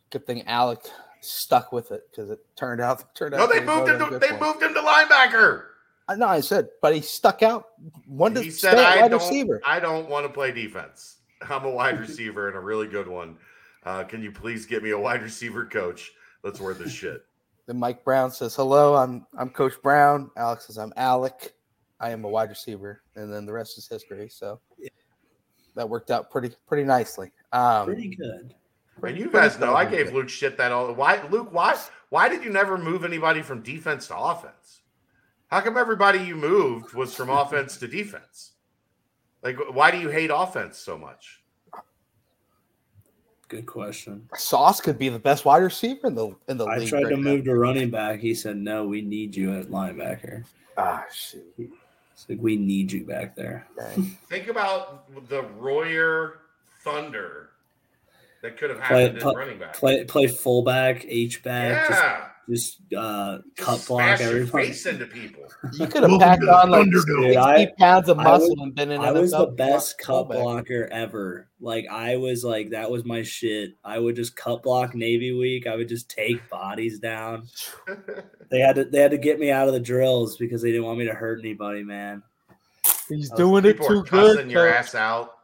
good 0.10 0.26
thing 0.28 0.44
Alec 0.48 0.80
stuck 1.22 1.72
with 1.72 1.92
it 1.92 2.04
because 2.12 2.30
it 2.30 2.40
turned 2.56 2.82
out 2.82 3.16
turned 3.16 3.34
No, 3.34 3.44
out. 3.44 3.50
they 3.52 3.60
moved 3.64 3.90
him. 3.90 4.00
To, 4.00 4.20
they 4.20 4.28
for 4.30 4.40
moved 4.40 4.62
him 4.62 4.74
to 4.74 4.82
linebacker. 4.82 5.66
I 6.08 6.16
know. 6.16 6.28
I 6.28 6.42
said, 6.42 6.70
but 6.82 6.94
he 6.94 7.02
stuck 7.02 7.42
out. 7.42 7.66
One 8.06 8.34
to 8.36 8.42
He 8.44 8.52
said, 8.52 8.78
"I 8.78 9.02
wide 9.02 9.12
don't. 9.12 9.22
receiver. 9.22 9.62
I 9.66 9.80
don't 9.80 10.10
want 10.10 10.26
to 10.26 10.30
play 10.32 10.52
defense. 10.52 11.18
I'm 11.50 11.64
a 11.66 11.70
wide 11.72 12.00
receiver 12.00 12.48
and 12.48 12.58
a 12.58 12.60
really 12.60 12.88
good 12.88 13.08
one. 13.08 13.38
Uh, 13.84 14.04
can 14.04 14.22
you 14.22 14.32
please 14.32 14.66
get 14.66 14.84
me 14.84 14.92
a 14.92 15.00
wide 15.00 15.24
receiver 15.24 15.66
coach? 15.66 16.12
Let's 16.44 16.60
wear 16.60 16.74
this 16.74 16.92
shit." 16.92 17.26
Then 17.68 17.78
Mike 17.78 18.04
Brown 18.04 18.32
says, 18.32 18.56
"Hello, 18.56 18.96
I'm 18.96 19.26
I'm 19.38 19.50
Coach 19.50 19.74
Brown." 19.82 20.32
Alec 20.38 20.62
says, 20.62 20.78
"I'm 20.78 20.94
Alec. 20.98 21.54
I 22.00 22.10
am 22.10 22.24
a 22.26 22.30
wide 22.30 22.50
receiver," 22.50 23.04
and 23.16 23.32
then 23.32 23.46
the 23.46 23.54
rest 23.54 23.78
is 23.78 23.88
history. 23.88 24.30
So 24.30 24.60
that 25.76 25.88
worked 25.88 26.12
out 26.12 26.30
pretty 26.32 26.52
pretty 26.68 26.84
nicely. 26.84 27.32
Um, 27.52 27.86
Pretty 27.86 28.16
good. 28.16 28.56
And 29.04 29.18
you 29.18 29.30
pretty 29.30 29.50
guys 29.50 29.60
know 29.60 29.74
I 29.76 29.86
solid. 29.86 29.98
gave 30.06 30.14
Luke 30.14 30.30
shit 30.30 30.58
that 30.58 30.72
all. 30.72 30.94
Why, 30.94 31.26
Luke? 31.30 31.50
Why? 31.52 31.78
Why 32.10 32.28
did 32.30 32.44
you 32.44 32.50
never 32.52 32.78
move 32.78 33.06
anybody 33.06 33.42
from 33.42 33.62
defense 33.62 34.08
to 34.08 34.18
offense? 34.18 34.82
How 35.48 35.62
come 35.62 35.78
everybody 35.78 36.20
you 36.20 36.36
moved 36.36 36.94
was 36.94 37.14
from 37.16 37.30
offense 37.42 37.78
to 37.78 37.88
defense? 37.88 38.54
Like, 39.44 39.58
why 39.74 39.92
do 39.92 39.98
you 40.00 40.10
hate 40.10 40.30
offense 40.34 40.78
so 40.78 40.98
much? 40.98 41.41
Good 43.52 43.66
question. 43.66 44.30
Sauce 44.38 44.80
could 44.80 44.98
be 44.98 45.10
the 45.10 45.20
best 45.20 45.44
wide 45.44 45.58
receiver 45.62 46.08
in 46.08 46.16
the 46.16 46.34
in 46.48 46.56
the 46.58 46.66
I 46.66 46.78
league. 46.78 46.88
tried 46.88 47.04
right 47.04 47.10
to 47.10 47.18
now. 47.18 47.22
move 47.32 47.44
to 47.46 47.54
running 47.56 47.90
back. 47.90 48.22
He 48.22 48.34
said, 48.34 48.56
"No, 48.56 48.86
we 48.88 49.02
need 49.02 49.36
you 49.36 49.54
at 49.60 49.66
linebacker." 49.68 50.46
Ah, 50.78 51.04
shoot. 51.14 51.44
It's 51.58 52.30
like 52.30 52.38
we 52.42 52.56
need 52.56 52.94
you 52.94 53.04
back 53.04 53.36
there. 53.36 53.68
Think 54.30 54.48
about 54.48 55.04
the 55.28 55.44
Royer 55.60 56.40
Thunder 56.86 57.50
that 58.42 58.58
could 58.58 58.70
have 58.70 58.80
happened 58.80 59.20
play- 59.20 59.32
in 59.34 59.38
running 59.38 59.60
back. 59.60 59.74
Play 59.74 60.06
play 60.06 60.28
fullback, 60.28 61.04
H 61.10 61.44
back, 61.44 61.90
yeah, 61.90 62.28
just 62.50 62.80
just 62.90 62.94
uh, 62.96 63.40
cut 63.58 63.86
block 63.88 64.18
smash 64.18 64.20
your 64.22 64.30
everybody. 64.30 64.68
face 64.68 64.86
into 64.86 65.06
people. 65.06 65.44
You 65.74 65.88
could 65.88 66.04
have 66.04 66.12
Welcome 66.12 66.20
packed 66.20 66.42
to 66.42 66.46
the 66.48 66.54
on 66.56 66.70
like 66.70 66.88
Thunderdome. 66.88 67.28
Dude, 67.28 67.36
I- 67.38 67.58
60 67.60 67.76
pounds 67.78 68.10
of 68.10 68.18
muscle 68.18 68.50
was- 68.50 68.60
and 68.62 68.76
been 68.76 68.92
in 68.92 69.02
I 69.02 69.12
was 69.12 69.32
the 69.32 69.38
NFL 69.48 69.56
best 69.58 69.98
cut 70.00 70.24
blocker 70.30 70.88
ever. 70.92 71.48
Like 71.60 71.86
I 71.92 72.16
was 72.18 72.44
like 72.44 72.72
that 72.72 72.90
was 72.92 73.06
my 73.06 73.22
shit. 73.24 73.76
I 73.84 74.00
would 74.00 74.16
just 74.16 74.36
cut 74.36 74.64
block 74.64 74.96
Navy 74.96 75.32
week. 75.34 75.68
I 75.68 75.76
would 75.76 75.88
just 75.90 76.10
take 76.10 76.48
bodies 76.50 77.00
down. 77.00 77.48
They 78.50 78.60
had 78.60 78.76
to 78.76 78.84
they 78.84 79.00
had 79.00 79.12
to 79.12 79.18
get 79.18 79.40
me 79.40 79.50
out 79.50 79.70
of 79.70 79.74
the 79.74 79.80
drills 79.80 80.36
because 80.36 80.62
they 80.62 80.72
didn't 80.72 80.86
want 80.86 81.00
me 81.00 81.06
to 81.06 81.14
hurt 81.14 81.40
anybody, 81.40 81.84
man. 81.84 82.22
He's 83.08 83.30
doing 83.32 83.64
it 83.64 83.78
too 83.78 84.00
are 84.00 84.04
cussing 84.04 84.36
good. 84.48 84.52
your 84.52 84.68
Coach. 84.68 84.76
ass 84.76 84.94
out. 84.96 85.36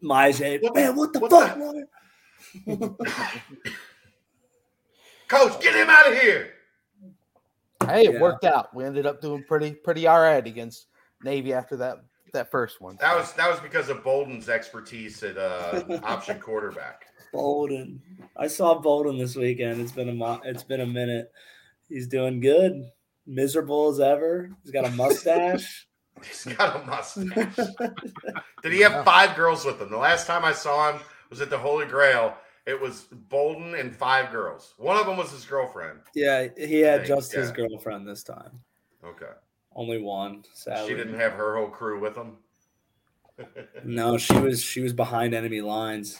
My 0.00 0.32
J, 0.32 0.56
What- 0.60 0.74
man, 0.74 0.96
what 0.96 1.12
the 1.12 1.18
what 1.20 1.30
fuck? 1.30 1.58
the- 1.58 1.86
man? 2.66 2.96
Coach, 5.28 5.60
get 5.60 5.74
him 5.74 5.88
out 5.90 6.10
of 6.12 6.18
here. 6.18 6.54
Hey, 7.86 8.06
it 8.06 8.14
Yeah. 8.14 8.20
worked 8.20 8.44
out. 8.44 8.74
We 8.74 8.84
ended 8.84 9.06
up 9.06 9.20
doing 9.20 9.44
pretty 9.44 9.72
pretty 9.72 10.06
all 10.06 10.20
right 10.20 10.44
against 10.46 10.86
Navy 11.22 11.52
after 11.52 11.76
that 11.76 11.98
that 12.32 12.50
first 12.50 12.80
one. 12.80 12.96
That 13.00 13.16
was 13.16 13.32
that 13.34 13.50
was 13.50 13.60
because 13.60 13.88
of 13.88 14.02
Bolden's 14.02 14.48
expertise 14.48 15.22
at 15.22 15.36
uh, 15.38 16.00
option 16.02 16.38
quarterback. 16.40 17.06
Bolden. 17.32 18.02
I 18.36 18.46
saw 18.48 18.74
Bolden 18.78 19.18
this 19.18 19.36
weekend. 19.36 19.80
It's 19.80 19.92
been 19.92 20.08
a 20.08 20.14
mo- 20.14 20.40
it's 20.44 20.62
been 20.64 20.80
a 20.80 20.86
minute. 20.86 21.30
He's 21.88 22.06
doing 22.08 22.40
good. 22.40 22.90
Miserable 23.26 23.88
as 23.90 24.00
ever. 24.00 24.50
He's 24.62 24.72
got 24.72 24.86
a 24.86 24.90
mustache. 24.90 25.86
He's 26.26 26.46
got 26.56 26.82
a 26.82 26.84
mustache. 26.86 27.56
Did 28.62 28.72
he 28.72 28.80
have 28.80 29.04
five 29.04 29.36
girls 29.36 29.64
with 29.64 29.80
him? 29.80 29.88
The 29.90 29.96
last 29.96 30.26
time 30.26 30.44
I 30.44 30.52
saw 30.52 30.92
him 30.92 31.00
was 31.30 31.40
at 31.40 31.48
the 31.48 31.58
Holy 31.58 31.86
Grail. 31.86 32.34
It 32.68 32.78
was 32.78 33.06
Bolden 33.30 33.74
and 33.76 33.96
five 33.96 34.30
girls. 34.30 34.74
One 34.76 34.98
of 34.98 35.06
them 35.06 35.16
was 35.16 35.30
his 35.30 35.46
girlfriend. 35.46 36.00
yeah, 36.14 36.48
he 36.54 36.80
had 36.80 37.06
Thanks, 37.06 37.08
just 37.08 37.32
his 37.32 37.50
girlfriend 37.50 38.06
this 38.06 38.22
time. 38.22 38.60
Okay. 39.02 39.32
Only 39.74 40.02
one. 40.02 40.44
Sadly. 40.52 40.90
She 40.90 40.94
didn't 40.94 41.18
have 41.18 41.32
her 41.32 41.56
whole 41.56 41.68
crew 41.68 41.98
with 41.98 42.14
him. 42.14 42.36
No, 43.84 44.18
she 44.18 44.36
was 44.36 44.60
she 44.60 44.80
was 44.80 44.92
behind 44.92 45.32
enemy 45.32 45.60
lines. 45.60 46.18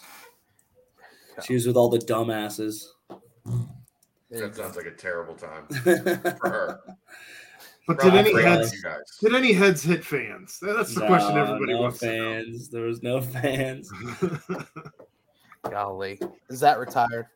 She 1.44 1.52
was 1.54 1.66
with 1.66 1.76
all 1.76 1.88
the 1.88 1.98
dumbasses. 1.98 2.84
That 4.30 4.54
sounds 4.54 4.76
like 4.76 4.86
a 4.86 4.92
terrible 4.92 5.34
time 5.34 5.66
for 6.38 6.48
her. 6.48 6.80
But 7.88 7.98
did 8.00 8.14
any 8.14 8.40
heads 8.40 8.72
you 8.72 8.82
guys. 8.82 9.18
did 9.20 9.34
any 9.34 9.52
heads 9.52 9.82
hit 9.82 10.04
fans? 10.04 10.60
That's 10.62 10.94
the 10.94 11.06
question 11.06 11.36
everybody 11.36 11.72
no 11.72 11.80
wants 11.80 11.98
fans. 11.98 12.68
There 12.68 12.84
was 12.84 13.02
no 13.02 13.20
fans. 13.20 13.90
to 15.68 15.74
know. 15.74 15.82
Golly, 15.84 16.20
is 16.48 16.60
that 16.60 16.78
retired? 16.78 17.26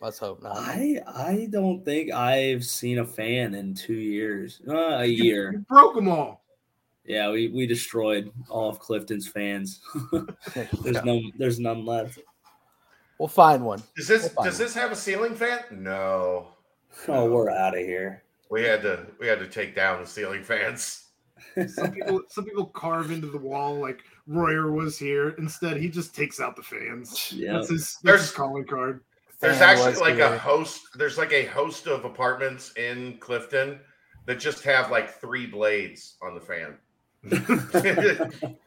Let's 0.00 0.18
hope 0.18 0.42
not. 0.42 0.56
I 0.56 1.00
I 1.06 1.48
don't 1.50 1.84
think 1.84 2.12
I've 2.12 2.64
seen 2.64 2.98
a 2.98 3.04
fan 3.04 3.54
in 3.54 3.74
two 3.74 3.94
years. 3.94 4.60
Uh, 4.68 4.98
a 4.98 5.04
year. 5.04 5.52
You 5.52 5.58
broke 5.68 5.94
them 5.94 6.08
all. 6.08 6.44
Yeah, 7.04 7.30
we, 7.30 7.48
we 7.48 7.66
destroyed 7.66 8.30
all 8.50 8.68
of 8.68 8.78
Clifton's 8.78 9.26
fans. 9.26 9.80
There's 10.82 11.00
go. 11.00 11.02
no 11.04 11.20
there's 11.36 11.58
none 11.58 11.84
left. 11.84 12.18
We'll 13.18 13.28
find 13.28 13.64
one. 13.64 13.82
Does 13.96 14.06
this 14.06 14.22
We'll 14.22 14.30
find 14.30 14.44
does 14.46 14.58
this 14.58 14.74
have 14.74 14.92
a 14.92 14.96
ceiling 14.96 15.34
fan? 15.34 15.60
No. 15.72 16.48
Oh, 17.08 17.30
we're 17.30 17.50
out 17.50 17.76
of 17.76 17.84
here. 17.84 18.22
We 18.50 18.62
had 18.62 18.82
to 18.82 19.06
we 19.18 19.26
had 19.26 19.40
to 19.40 19.48
take 19.48 19.74
down 19.74 20.00
the 20.00 20.06
ceiling 20.06 20.44
fans. 20.44 21.06
Some 21.68 21.92
people 21.92 22.20
some 22.28 22.44
people 22.44 22.66
carve 22.66 23.10
into 23.10 23.28
the 23.28 23.38
wall 23.38 23.74
like 23.80 24.02
Royer 24.28 24.70
was 24.70 24.98
here. 24.98 25.30
Instead, 25.38 25.78
he 25.78 25.88
just 25.88 26.14
takes 26.14 26.38
out 26.38 26.54
the 26.54 26.62
fans. 26.62 27.32
Yeah. 27.34 27.54
That's 27.54 27.70
his 27.70 27.80
that's 27.80 28.02
There's- 28.02 28.20
his 28.22 28.30
calling 28.30 28.64
card. 28.64 29.00
There's 29.40 29.58
Fan 29.58 29.68
actually 29.78 29.94
like 30.00 30.14
here. 30.16 30.24
a 30.24 30.36
host. 30.38 30.80
There's 30.96 31.16
like 31.16 31.32
a 31.32 31.44
host 31.46 31.86
of 31.86 32.04
apartments 32.04 32.72
in 32.76 33.18
Clifton 33.18 33.78
that 34.26 34.40
just 34.40 34.64
have 34.64 34.90
like 34.90 35.10
three 35.20 35.46
blades 35.46 36.16
on 36.22 36.34
the 36.34 36.40
fan. 36.40 36.76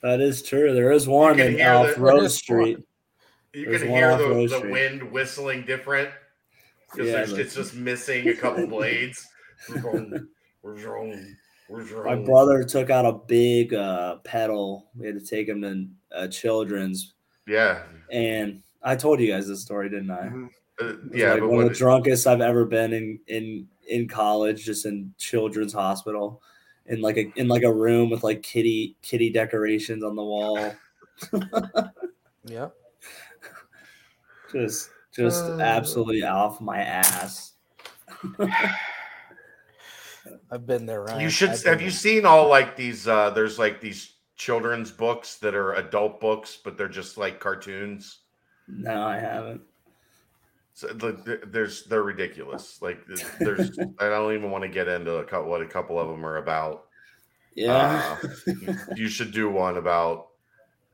That 0.00 0.20
is 0.20 0.42
true. 0.42 0.72
There 0.74 0.92
is 0.92 1.08
one 1.08 1.40
in 1.40 1.56
hear 1.56 1.72
off 1.72 1.88
the- 1.94 2.00
Rohs 2.00 2.30
Street. 2.30 2.78
You 3.52 3.64
There's 3.64 3.82
can 3.82 3.90
one 3.90 4.00
hear 4.00 4.16
the, 4.16 4.60
the 4.60 4.68
wind 4.70 5.02
whistling 5.10 5.64
different 5.64 6.10
because 6.92 7.08
Yeah, 7.08 7.36
it's 7.36 7.54
just 7.54 7.74
missing 7.74 8.28
a 8.28 8.34
couple 8.36 8.66
blades. 8.68 9.26
Where's 11.68 11.90
wrong? 11.92 11.92
Where's 11.92 11.92
wrong? 11.92 12.04
Where's 12.06 12.18
My 12.20 12.24
brother 12.24 12.64
took 12.64 12.90
out 12.90 13.06
a 13.06 13.12
big 13.12 13.74
uh, 13.74 14.16
pedal. 14.18 14.90
We 14.96 15.06
had 15.06 15.18
to 15.18 15.24
take 15.24 15.48
him 15.48 15.62
to 15.62 15.86
uh, 16.16 16.28
Children's, 16.28 17.14
Yeah, 17.46 17.82
and 18.10 18.62
I 18.82 18.96
told 18.96 19.20
you 19.20 19.28
guys 19.32 19.46
this 19.48 19.62
story, 19.62 19.88
didn't 19.88 20.10
I? 20.10 20.28
Mhm. 20.28 20.48
uh, 20.80 20.92
yeah, 21.12 21.32
like 21.32 21.40
but 21.40 21.48
one 21.48 21.58
of 21.60 21.64
what, 21.64 21.72
the 21.72 21.78
drunkest 21.78 22.26
I've 22.26 22.40
ever 22.40 22.64
been 22.64 22.92
in 22.92 23.20
in 23.26 23.68
in 23.88 24.08
college, 24.08 24.64
just 24.64 24.86
in 24.86 25.14
children's 25.18 25.72
hospital, 25.72 26.42
in 26.86 27.00
like 27.00 27.16
a 27.16 27.30
in 27.36 27.48
like 27.48 27.62
a 27.64 27.72
room 27.72 28.10
with 28.10 28.22
like 28.22 28.42
kitty 28.42 28.96
kitty 29.02 29.30
decorations 29.30 30.02
on 30.04 30.16
the 30.16 30.24
wall. 30.24 30.74
yeah, 32.44 32.68
Just 34.52 34.90
just 35.12 35.44
Uh. 35.44 35.58
absolutely 35.60 36.22
off 36.22 36.60
my 36.60 36.78
ass. 36.80 37.54
I've 40.50 40.66
been 40.66 40.86
there, 40.86 41.02
Ryan. 41.02 41.20
you 41.20 41.30
should 41.30 41.50
I've 41.50 41.64
have 41.64 41.80
you 41.80 41.88
there. 41.90 41.98
seen 41.98 42.24
all 42.26 42.48
like 42.48 42.76
these? 42.76 43.06
uh 43.08 43.30
There's 43.30 43.58
like 43.58 43.80
these 43.80 44.14
children's 44.36 44.90
books 44.90 45.36
that 45.36 45.54
are 45.54 45.74
adult 45.74 46.20
books, 46.20 46.58
but 46.62 46.76
they're 46.78 46.88
just 46.88 47.18
like 47.18 47.40
cartoons. 47.40 48.20
No, 48.68 49.02
I 49.06 49.18
haven't. 49.18 49.62
So 50.74 50.88
the, 50.88 51.12
the- 51.12 51.40
there's 51.46 51.84
they're 51.84 52.02
ridiculous. 52.02 52.80
Like 52.80 52.98
there's 53.40 53.78
I 53.98 54.08
don't 54.08 54.34
even 54.34 54.50
want 54.50 54.62
to 54.62 54.68
get 54.68 54.86
into 54.88 55.16
a 55.16 55.24
couple, 55.24 55.50
what 55.50 55.60
a 55.62 55.66
couple 55.66 55.98
of 55.98 56.08
them 56.08 56.24
are 56.24 56.36
about. 56.36 56.84
Yeah. 57.54 58.16
Uh, 58.22 58.28
you, 58.46 58.76
you 58.94 59.08
should 59.08 59.32
do 59.32 59.50
one 59.50 59.76
about. 59.78 60.28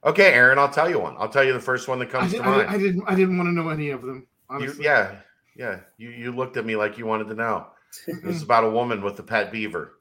Okay, 0.02 0.32
Aaron, 0.32 0.58
I'll 0.58 0.70
tell 0.70 0.88
you 0.88 0.98
one. 0.98 1.14
I'll 1.18 1.28
tell 1.28 1.44
you 1.44 1.52
the 1.52 1.60
first 1.60 1.88
one 1.88 1.98
that 1.98 2.10
comes 2.10 2.30
did, 2.32 2.38
to 2.38 2.44
I, 2.44 2.46
mind. 2.48 2.60
did, 2.60 2.68
I 2.68 2.78
didn't 2.78 3.02
I 3.08 3.14
didn't 3.14 3.36
want 3.36 3.48
to 3.48 3.52
know 3.52 3.68
any 3.68 3.90
of 3.90 4.02
them. 4.02 4.26
You, 4.60 4.72
yeah, 4.80 5.16
yeah. 5.56 5.80
You 5.98 6.10
you 6.10 6.32
looked 6.32 6.56
at 6.56 6.64
me 6.64 6.76
like 6.76 6.96
you 6.96 7.04
wanted 7.06 7.28
to 7.28 7.34
know. 7.34 7.66
It's 8.06 8.18
mm-hmm. 8.24 8.42
about 8.42 8.64
a 8.64 8.70
woman 8.70 9.02
with 9.02 9.18
a 9.18 9.22
pet 9.22 9.50
beaver, 9.52 9.98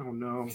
Oh 0.00 0.12
no. 0.12 0.48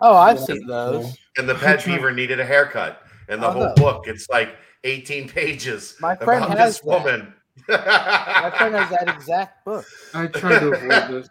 Oh, 0.00 0.16
I've 0.16 0.40
seen 0.46 0.66
those. 0.66 1.16
and 1.36 1.48
the 1.48 1.54
pet 1.54 1.84
beaver 1.86 2.10
needed 2.12 2.40
a 2.40 2.44
haircut, 2.44 3.02
and 3.28 3.42
the 3.42 3.48
Oh, 3.48 3.52
whole 3.52 3.64
no. 3.68 3.74
book 3.74 4.04
it's 4.08 4.28
like 4.28 4.56
18 4.84 5.28
pages 5.28 5.96
My 6.00 6.14
friend 6.16 6.44
about 6.44 6.58
has 6.58 6.74
this 6.74 6.80
that. 6.80 6.86
woman. 6.86 7.34
My 7.68 8.52
friend 8.58 8.74
has 8.74 8.90
that 8.90 9.08
exact 9.16 9.64
book. 9.64 9.84
I 10.12 10.26
tried 10.26 10.58
to 10.60 10.72
avoid 10.72 11.08
this. 11.08 11.28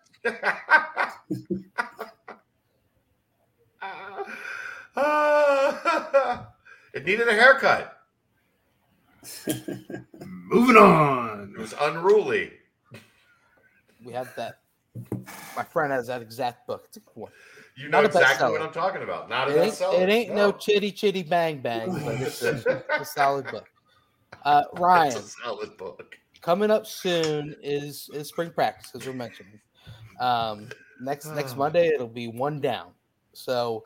it 6.94 7.06
needed 7.06 7.28
a 7.28 7.34
haircut. 7.34 7.98
Moving 10.26 10.78
on. 10.78 11.54
It 11.58 11.62
was 11.62 11.74
unruly. 11.80 12.52
We 14.06 14.14
have 14.14 14.34
that. 14.36 14.60
My 15.56 15.64
friend 15.64 15.92
has 15.92 16.08
that 16.08 16.22
exact 16.22 16.68
book. 16.68 16.84
It's 16.88 16.98
a 16.98 17.00
good 17.00 17.16
one. 17.16 17.32
You 17.76 17.90
know 17.90 18.02
a 18.02 18.06
exactly 18.06 18.52
what 18.52 18.62
I'm 18.62 18.72
talking 18.72 19.02
about. 19.02 19.30
Not 19.30 19.50
a 19.50 19.56
It 19.56 19.64
ain't, 19.64 19.74
bestseller. 19.74 20.00
it 20.02 20.10
ain't 20.10 20.36
no 20.36 20.52
chitty 20.52 20.92
chitty 20.92 21.24
bang 21.24 21.60
bang, 21.62 21.92
but 21.92 22.22
it's 22.22 22.42
a, 22.44 22.58
it's 22.58 22.66
a 23.02 23.06
solid 23.06 23.48
book. 23.48 23.68
Uh, 24.46 24.64
Ryan, 24.74 25.08
It's 25.18 25.36
a 25.38 25.42
solid 25.44 25.76
book. 25.78 26.16
coming 26.42 26.70
up 26.70 26.86
soon 26.86 27.56
is 27.64 28.10
is 28.14 28.28
spring 28.28 28.52
practice 28.52 28.92
as 28.94 29.08
we're 29.08 29.14
mentioning. 29.14 29.60
Um, 30.20 30.70
next 31.02 31.26
next. 31.28 31.56
Monday 31.58 31.88
it'll 31.88 32.08
be 32.08 32.28
one 32.28 32.62
down. 32.62 32.92
So 33.34 33.86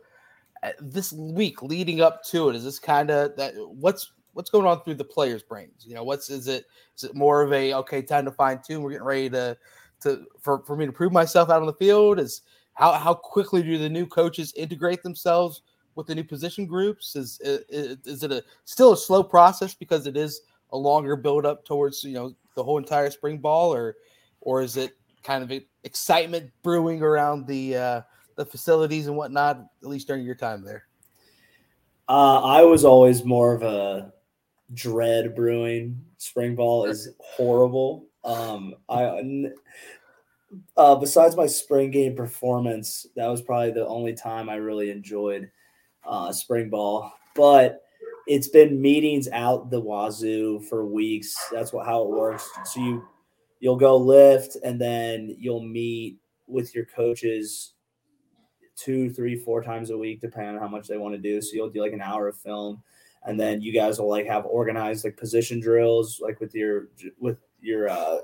uh, 0.63 0.71
this 0.81 1.13
week 1.13 1.61
leading 1.61 2.01
up 2.01 2.23
to 2.25 2.49
it 2.49 2.55
is 2.57 2.65
this 2.65 2.79
kind 2.79 3.09
of 3.09 3.37
that 3.37 3.53
what's 3.55 4.11
what's 4.33 4.49
going 4.49 4.65
on 4.67 4.83
through 4.83 4.95
the 4.95 5.03
players' 5.05 5.43
brains? 5.43 5.85
You 5.87 5.95
know, 5.95 6.03
what's 6.03 6.29
is 6.29 6.47
it 6.49 6.65
is 6.97 7.05
it 7.05 7.15
more 7.15 7.41
of 7.41 7.53
a 7.53 7.73
okay 7.75 8.01
time 8.01 8.25
to 8.25 8.31
fine 8.31 8.59
tune? 8.65 8.81
We're 8.81 8.91
getting 8.91 9.05
ready 9.05 9.29
to 9.29 9.57
to 10.01 10.25
for, 10.39 10.59
for 10.59 10.75
me 10.75 10.85
to 10.85 10.91
prove 10.91 11.11
myself 11.11 11.49
out 11.49 11.61
on 11.61 11.67
the 11.67 11.73
field. 11.73 12.19
Is 12.19 12.41
how 12.73 12.93
how 12.93 13.13
quickly 13.13 13.63
do 13.63 13.77
the 13.77 13.89
new 13.89 14.05
coaches 14.05 14.53
integrate 14.55 15.03
themselves 15.03 15.61
with 15.95 16.07
the 16.07 16.15
new 16.15 16.23
position 16.23 16.65
groups? 16.65 17.15
Is 17.15 17.39
is, 17.41 17.97
is 18.05 18.23
it 18.23 18.31
a 18.31 18.43
still 18.65 18.93
a 18.93 18.97
slow 18.97 19.23
process 19.23 19.73
because 19.73 20.07
it 20.07 20.17
is 20.17 20.41
a 20.71 20.77
longer 20.77 21.15
build 21.15 21.45
up 21.45 21.65
towards 21.65 22.03
you 22.03 22.13
know 22.13 22.35
the 22.55 22.63
whole 22.63 22.77
entire 22.77 23.09
spring 23.09 23.37
ball, 23.37 23.73
or 23.73 23.95
or 24.41 24.61
is 24.61 24.77
it 24.77 24.97
kind 25.23 25.43
of 25.43 25.61
excitement 25.83 26.51
brewing 26.63 27.01
around 27.01 27.47
the 27.47 27.75
uh, 27.75 28.01
the 28.35 28.45
facilities 28.45 29.07
and 29.07 29.15
whatnot? 29.15 29.57
At 29.81 29.89
least 29.89 30.07
during 30.07 30.25
your 30.25 30.35
time 30.35 30.63
there. 30.63 30.85
Uh, 32.09 32.41
I 32.41 32.63
was 32.63 32.85
always 32.85 33.25
more 33.25 33.53
of 33.53 33.63
a 33.63 34.13
dread 34.73 35.35
brewing. 35.35 35.99
Spring 36.17 36.55
ball 36.55 36.85
is 36.85 37.09
horrible. 37.19 38.05
Um, 38.27 38.75
I 38.89 39.49
uh, 40.75 40.95
besides 40.95 41.35
my 41.35 41.47
spring 41.47 41.91
game 41.91 42.15
performance, 42.15 43.07
that 43.15 43.27
was 43.27 43.41
probably 43.41 43.71
the 43.71 43.87
only 43.87 44.13
time 44.13 44.49
I 44.49 44.55
really 44.55 44.91
enjoyed 44.91 45.49
uh, 46.05 46.31
spring 46.31 46.69
ball. 46.69 47.11
But 47.35 47.81
it's 48.27 48.49
been 48.49 48.81
meetings 48.81 49.29
out 49.29 49.71
the 49.71 49.79
wazoo 49.79 50.59
for 50.69 50.85
weeks. 50.85 51.35
That's 51.51 51.71
what 51.71 51.85
how 51.85 52.03
it 52.03 52.09
works. 52.09 52.49
So 52.65 52.81
you 52.81 53.07
you'll 53.59 53.77
go 53.77 53.97
lift 53.97 54.57
and 54.63 54.79
then 54.79 55.35
you'll 55.39 55.63
meet 55.63 56.17
with 56.47 56.75
your 56.75 56.85
coaches 56.85 57.73
two, 58.75 59.09
three, 59.09 59.35
four 59.35 59.63
times 59.63 59.89
a 59.89 59.97
week, 59.97 60.21
depending 60.21 60.55
on 60.55 60.61
how 60.61 60.67
much 60.67 60.87
they 60.87 60.97
want 60.97 61.15
to 61.15 61.21
do. 61.21 61.41
So 61.41 61.55
you'll 61.55 61.69
do 61.69 61.81
like 61.81 61.93
an 61.93 62.01
hour 62.01 62.27
of 62.27 62.37
film, 62.37 62.83
and 63.23 63.39
then 63.39 63.61
you 63.61 63.73
guys 63.73 63.99
will 63.99 64.09
like 64.09 64.27
have 64.27 64.45
organized 64.45 65.03
like 65.03 65.17
position 65.17 65.59
drills, 65.59 66.19
like 66.21 66.39
with 66.39 66.53
your 66.53 66.89
with 67.19 67.37
your 67.61 67.89
uh, 67.89 68.17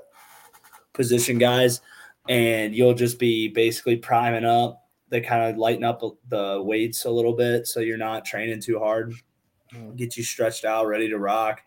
position 0.92 1.38
guys, 1.38 1.80
and 2.28 2.74
you'll 2.74 2.94
just 2.94 3.18
be 3.18 3.48
basically 3.48 3.96
priming 3.96 4.44
up. 4.44 4.82
They 5.10 5.20
kind 5.20 5.42
of 5.42 5.58
lighten 5.58 5.84
up 5.84 6.02
the 6.28 6.60
weights 6.62 7.04
a 7.04 7.10
little 7.10 7.34
bit, 7.34 7.66
so 7.66 7.80
you're 7.80 7.96
not 7.96 8.24
training 8.24 8.60
too 8.60 8.78
hard. 8.78 9.14
Mm. 9.72 9.96
Get 9.96 10.16
you 10.16 10.24
stretched 10.24 10.64
out, 10.64 10.86
ready 10.86 11.08
to 11.08 11.18
rock. 11.18 11.62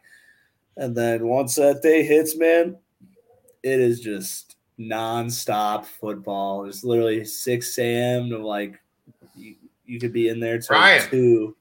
And 0.75 0.95
then 0.95 1.27
once 1.27 1.55
that 1.55 1.81
day 1.81 2.03
hits, 2.03 2.37
man, 2.37 2.77
it 3.63 3.79
is 3.79 3.99
just 3.99 4.57
nonstop 4.79 5.85
football. 5.85 6.65
It's 6.65 6.83
literally 6.83 7.25
6 7.25 7.79
a.m. 7.79 8.29
to 8.29 8.37
like 8.45 8.79
you, 9.35 9.55
you 9.85 9.99
could 9.99 10.13
be 10.13 10.29
in 10.29 10.39
there 10.39 10.59
till 10.59 10.75
Ryan. 10.75 11.09
two. 11.09 11.55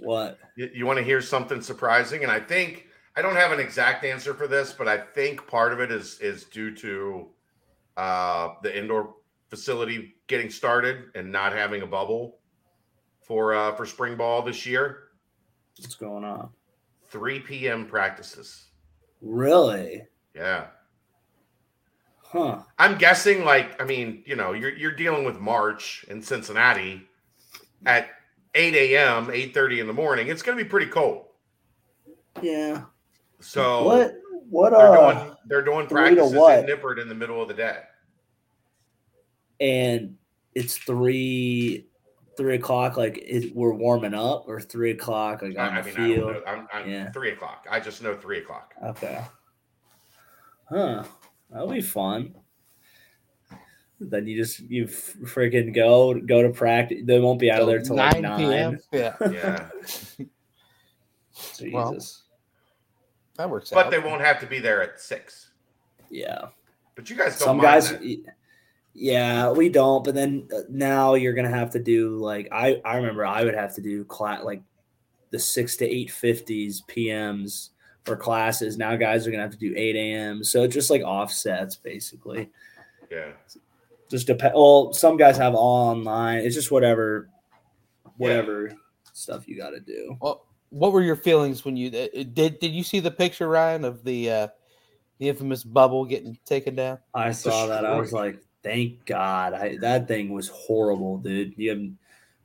What? 0.00 0.38
You, 0.56 0.70
you 0.74 0.86
want 0.86 0.98
to 0.98 1.04
hear 1.04 1.20
something 1.20 1.62
surprising? 1.62 2.22
And 2.22 2.30
I 2.30 2.40
think 2.40 2.86
I 3.16 3.22
don't 3.22 3.36
have 3.36 3.52
an 3.52 3.60
exact 3.60 4.04
answer 4.04 4.34
for 4.34 4.46
this, 4.48 4.72
but 4.72 4.88
I 4.88 4.98
think 4.98 5.46
part 5.46 5.72
of 5.72 5.80
it 5.80 5.92
is 5.92 6.18
is 6.20 6.44
due 6.44 6.74
to 6.76 7.28
uh, 7.96 8.54
the 8.62 8.76
indoor 8.76 9.14
facility 9.48 10.16
getting 10.26 10.50
started 10.50 11.04
and 11.14 11.30
not 11.30 11.52
having 11.52 11.82
a 11.82 11.86
bubble 11.86 12.38
for 13.22 13.54
uh, 13.54 13.74
for 13.74 13.86
spring 13.86 14.16
ball 14.16 14.42
this 14.42 14.66
year. 14.66 15.10
What's 15.78 15.94
going 15.94 16.24
on? 16.24 16.50
3 17.08 17.40
p.m. 17.40 17.86
practices. 17.86 18.66
Really? 19.20 20.02
Yeah. 20.34 20.66
Huh. 22.22 22.62
I'm 22.78 22.98
guessing, 22.98 23.44
like, 23.44 23.80
I 23.80 23.84
mean, 23.84 24.24
you 24.26 24.34
know, 24.34 24.52
you're 24.52 24.74
you're 24.74 24.94
dealing 24.94 25.24
with 25.24 25.38
March 25.38 26.04
in 26.08 26.20
Cincinnati 26.20 27.06
at 27.86 28.08
8 28.56 28.74
a.m., 28.74 29.26
8:30 29.26 29.80
in 29.80 29.86
the 29.86 29.92
morning. 29.92 30.26
It's 30.28 30.42
going 30.42 30.58
to 30.58 30.64
be 30.64 30.68
pretty 30.68 30.90
cold. 30.90 31.26
Yeah. 32.42 32.82
So 33.44 33.84
what? 33.84 34.14
What? 34.48 34.70
they're 34.70 34.88
Uh. 34.98 35.12
doing 35.24 35.36
they're 35.46 35.62
doing 35.62 35.86
three 35.86 36.10
to 36.10 36.16
practices 36.16 36.34
what? 36.34 36.58
in 36.58 36.66
Nippert 36.66 37.00
in 37.00 37.08
the 37.08 37.14
middle 37.14 37.40
of 37.42 37.48
the 37.48 37.54
day. 37.54 37.78
And 39.60 40.16
it's 40.54 40.78
three, 40.78 41.86
three 42.36 42.56
o'clock. 42.56 42.96
Like 42.96 43.18
it, 43.18 43.54
we're 43.54 43.74
warming 43.74 44.14
up, 44.14 44.44
or 44.48 44.60
three 44.60 44.92
o'clock, 44.92 45.42
like 45.42 45.58
on 45.58 45.74
I, 45.74 45.78
I 45.78 45.82
the 45.82 45.88
mean, 45.88 45.94
I 45.96 45.98
don't 45.98 46.16
field. 46.16 46.32
know. 46.32 46.42
I'm, 46.46 46.68
I'm 46.72 46.88
Yeah. 46.90 47.10
three 47.12 47.30
o'clock. 47.32 47.66
I 47.70 47.80
just 47.80 48.02
know 48.02 48.16
three 48.16 48.38
o'clock. 48.38 48.74
Okay. 48.84 49.20
Huh. 50.68 51.04
That'll 51.50 51.68
be 51.70 51.82
fun. 51.82 52.34
Then 54.00 54.26
you 54.26 54.36
just 54.36 54.60
you 54.60 54.86
freaking 54.86 55.74
go 55.74 56.14
go 56.14 56.42
to 56.42 56.50
practice. 56.50 57.02
They 57.04 57.20
won't 57.20 57.38
be 57.38 57.50
out 57.50 57.60
of 57.62 57.68
there 57.68 57.80
till 57.80 57.96
like 57.96 58.20
nine. 58.20 58.78
Yeah, 58.92 59.14
Yeah, 59.22 59.68
Jesus. 61.34 61.72
Well, 61.72 61.96
that 63.36 63.48
works 63.50 63.70
but 63.70 63.86
out. 63.86 63.90
they 63.90 63.98
won't 63.98 64.20
have 64.22 64.40
to 64.40 64.46
be 64.46 64.58
there 64.58 64.82
at 64.82 65.00
six. 65.00 65.50
yeah. 66.10 66.46
But 66.94 67.10
you 67.10 67.16
guys 67.16 67.38
don't 67.38 67.46
Some 67.46 67.56
mind 67.56 67.66
guys. 67.66 67.90
that. 67.90 68.24
Yeah, 68.94 69.50
we 69.50 69.68
don't. 69.68 70.04
But 70.04 70.14
then 70.14 70.46
uh, 70.54 70.60
now 70.70 71.14
you're 71.14 71.32
gonna 71.32 71.48
have 71.50 71.70
to 71.70 71.80
do 71.80 72.16
like 72.18 72.48
I 72.52 72.80
I 72.84 72.96
remember 72.96 73.26
I 73.26 73.42
would 73.44 73.54
have 73.56 73.74
to 73.74 73.80
do 73.80 74.04
class 74.04 74.44
like 74.44 74.62
the 75.30 75.38
six 75.40 75.76
to 75.78 75.84
eight 75.84 76.12
fifties 76.12 76.82
PMs 76.86 77.70
for 78.04 78.14
classes. 78.14 78.78
Now 78.78 78.94
guys 78.94 79.26
are 79.26 79.32
gonna 79.32 79.42
have 79.42 79.50
to 79.50 79.58
do 79.58 79.74
eight 79.76 79.96
a.m. 79.96 80.44
So 80.44 80.62
it's 80.62 80.74
just 80.74 80.90
like 80.90 81.02
offsets 81.02 81.74
basically. 81.74 82.48
Yeah. 83.10 83.32
just 84.08 84.28
depend. 84.28 84.54
Well, 84.54 84.92
some 84.92 85.16
guys 85.16 85.36
have 85.36 85.54
all 85.56 85.88
online. 85.90 86.38
It's 86.38 86.54
just 86.54 86.70
whatever, 86.70 87.28
whatever 88.16 88.72
stuff 89.12 89.48
you 89.48 89.56
got 89.56 89.70
to 89.70 89.80
do. 89.80 90.16
Well, 90.20 90.46
what 90.74 90.92
were 90.92 91.02
your 91.02 91.16
feelings 91.16 91.64
when 91.64 91.76
you 91.76 91.88
uh, 91.88 92.24
did? 92.32 92.58
Did 92.58 92.72
you 92.72 92.82
see 92.82 92.98
the 92.98 93.10
picture, 93.10 93.48
Ryan, 93.48 93.84
of 93.84 94.02
the 94.02 94.30
uh, 94.30 94.48
the 95.18 95.28
infamous 95.28 95.62
bubble 95.62 96.04
getting 96.04 96.36
taken 96.44 96.74
down? 96.74 96.98
I 97.14 97.30
saw 97.30 97.66
that. 97.68 97.84
I 97.86 97.96
was 97.96 98.12
like, 98.12 98.40
thank 98.64 99.06
God. 99.06 99.54
I, 99.54 99.76
that 99.76 100.08
thing 100.08 100.32
was 100.32 100.48
horrible, 100.48 101.18
dude. 101.18 101.54
You 101.56 101.70
have, 101.70 101.82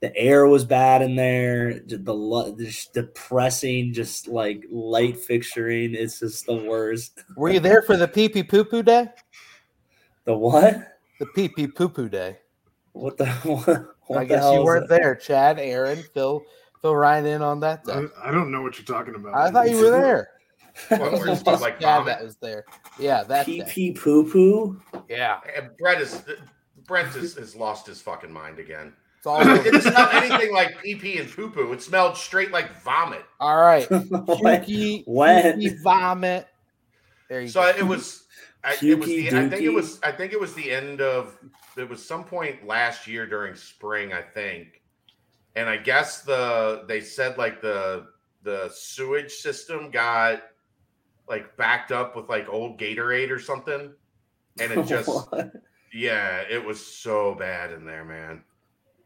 the 0.02 0.16
air 0.16 0.46
was 0.46 0.64
bad 0.64 1.02
in 1.02 1.16
there. 1.16 1.80
j- 1.80 1.96
The 1.96 2.56
just 2.60 2.94
depressing, 2.94 3.94
just 3.94 4.28
like 4.28 4.64
light 4.72 5.16
fixturing. 5.16 5.96
It's 5.96 6.20
just 6.20 6.46
the 6.46 6.56
worst. 6.56 7.24
Were 7.36 7.50
you 7.50 7.60
there 7.60 7.82
for 7.82 7.98
the 7.98 8.08
pee 8.08 8.30
pee 8.30 8.44
poo 8.44 8.64
poo 8.64 8.84
day? 8.84 9.08
The 10.26 10.38
what? 10.38 11.00
The 11.20 11.26
pee 11.26 11.50
pee 11.50 11.68
poo 11.68 11.90
poo 11.90 12.10
day. 12.10 12.38
What 12.94 13.18
the? 13.18 13.26
What, 13.44 13.96
what 14.08 14.20
I 14.20 14.24
the 14.24 14.26
guess 14.26 14.44
hell 14.44 14.54
you 14.56 14.64
weren't 14.66 14.88
that? 14.90 15.00
there, 15.02 15.16
Chad, 15.16 15.60
Aaron, 15.60 16.04
Phil, 16.14 16.44
Phil 16.82 16.96
Ryan 16.96 17.26
in 17.26 17.42
on 17.42 17.60
that. 17.62 17.84
Day. 17.84 17.94
I, 18.22 18.30
I 18.30 18.32
don't 18.32 18.52
know 18.52 18.62
what 18.62 18.78
you're 18.78 18.86
talking 18.86 19.16
about. 19.16 19.34
I 19.36 19.52
thought 19.52 19.70
you 19.70 19.78
were 19.78 19.90
there. 19.92 20.30
What, 20.90 21.00
where 21.12 21.28
it's 21.28 21.44
just 21.44 21.46
just 21.46 21.62
like 21.62 21.74
Chad 21.80 22.00
vomit? 22.00 22.06
that 22.06 22.24
was 22.24 22.36
there. 22.38 22.64
Yeah, 22.98 23.24
that 23.24 23.46
Pee 23.46 23.64
pee 23.68 23.92
poo 23.92 24.30
poo. 24.30 24.82
Yeah, 25.10 25.40
And 25.58 25.70
Brett 25.78 26.00
is 26.02 26.24
Brent 26.88 27.14
is, 27.16 27.36
has 27.36 27.56
lost 27.56 27.86
his 27.88 28.02
fucking 28.02 28.32
mind 28.32 28.60
again. 28.60 28.94
it's 29.18 29.28
all 29.28 29.42
It 29.42 29.48
over. 29.48 29.64
didn't 29.64 29.86
anything 30.14 30.54
like 30.54 30.82
pee 30.82 30.96
pee 30.96 31.18
and 31.18 31.30
poo 31.30 31.50
poo. 31.50 31.74
It 31.74 31.82
smelled 31.82 32.16
straight 32.16 32.52
like 32.52 32.82
vomit. 32.82 33.26
all 33.40 33.58
right. 33.58 33.90
What? 33.90 34.64
Pukey, 34.66 35.06
pukey 35.06 35.84
vomit. 35.84 36.48
There 37.28 37.42
you 37.42 37.48
So 37.50 37.62
go. 37.62 37.78
it 37.78 37.84
was. 37.86 38.24
I, 38.64 38.76
it 38.82 39.00
was 39.00 39.08
the, 39.08 39.28
I 39.30 39.50
think 39.50 39.62
it 39.64 39.70
was. 39.70 40.00
I 40.04 40.12
think 40.12 40.34
it 40.34 40.40
was 40.40 40.54
the 40.54 40.72
end 40.72 41.00
of. 41.02 41.38
It 41.78 41.88
was 41.90 42.04
some 42.06 42.24
point 42.24 42.66
last 42.68 43.08
year 43.08 43.26
during 43.26 43.56
spring, 43.56 44.12
I 44.14 44.22
think, 44.22 44.79
and 45.56 45.70
I 45.70 45.78
guess 45.78 46.22
the 46.22 46.84
they 46.88 47.02
said 47.02 47.38
like 47.38 47.62
the 47.62 48.08
the 48.44 48.70
sewage 48.74 49.32
system 49.32 49.92
got 49.92 50.42
like 51.28 51.56
backed 51.58 51.92
up 51.92 52.16
with 52.16 52.30
like 52.30 52.50
old 52.50 52.80
Gatorade 52.80 53.30
or 53.32 53.40
something, 53.40 53.92
and 54.60 54.72
it 54.72 54.86
just 54.88 55.10
yeah, 55.94 56.44
it 56.50 56.64
was 56.64 56.84
so 56.86 57.36
bad 57.36 57.72
in 57.72 57.86
there, 57.86 58.06
man. 58.06 58.44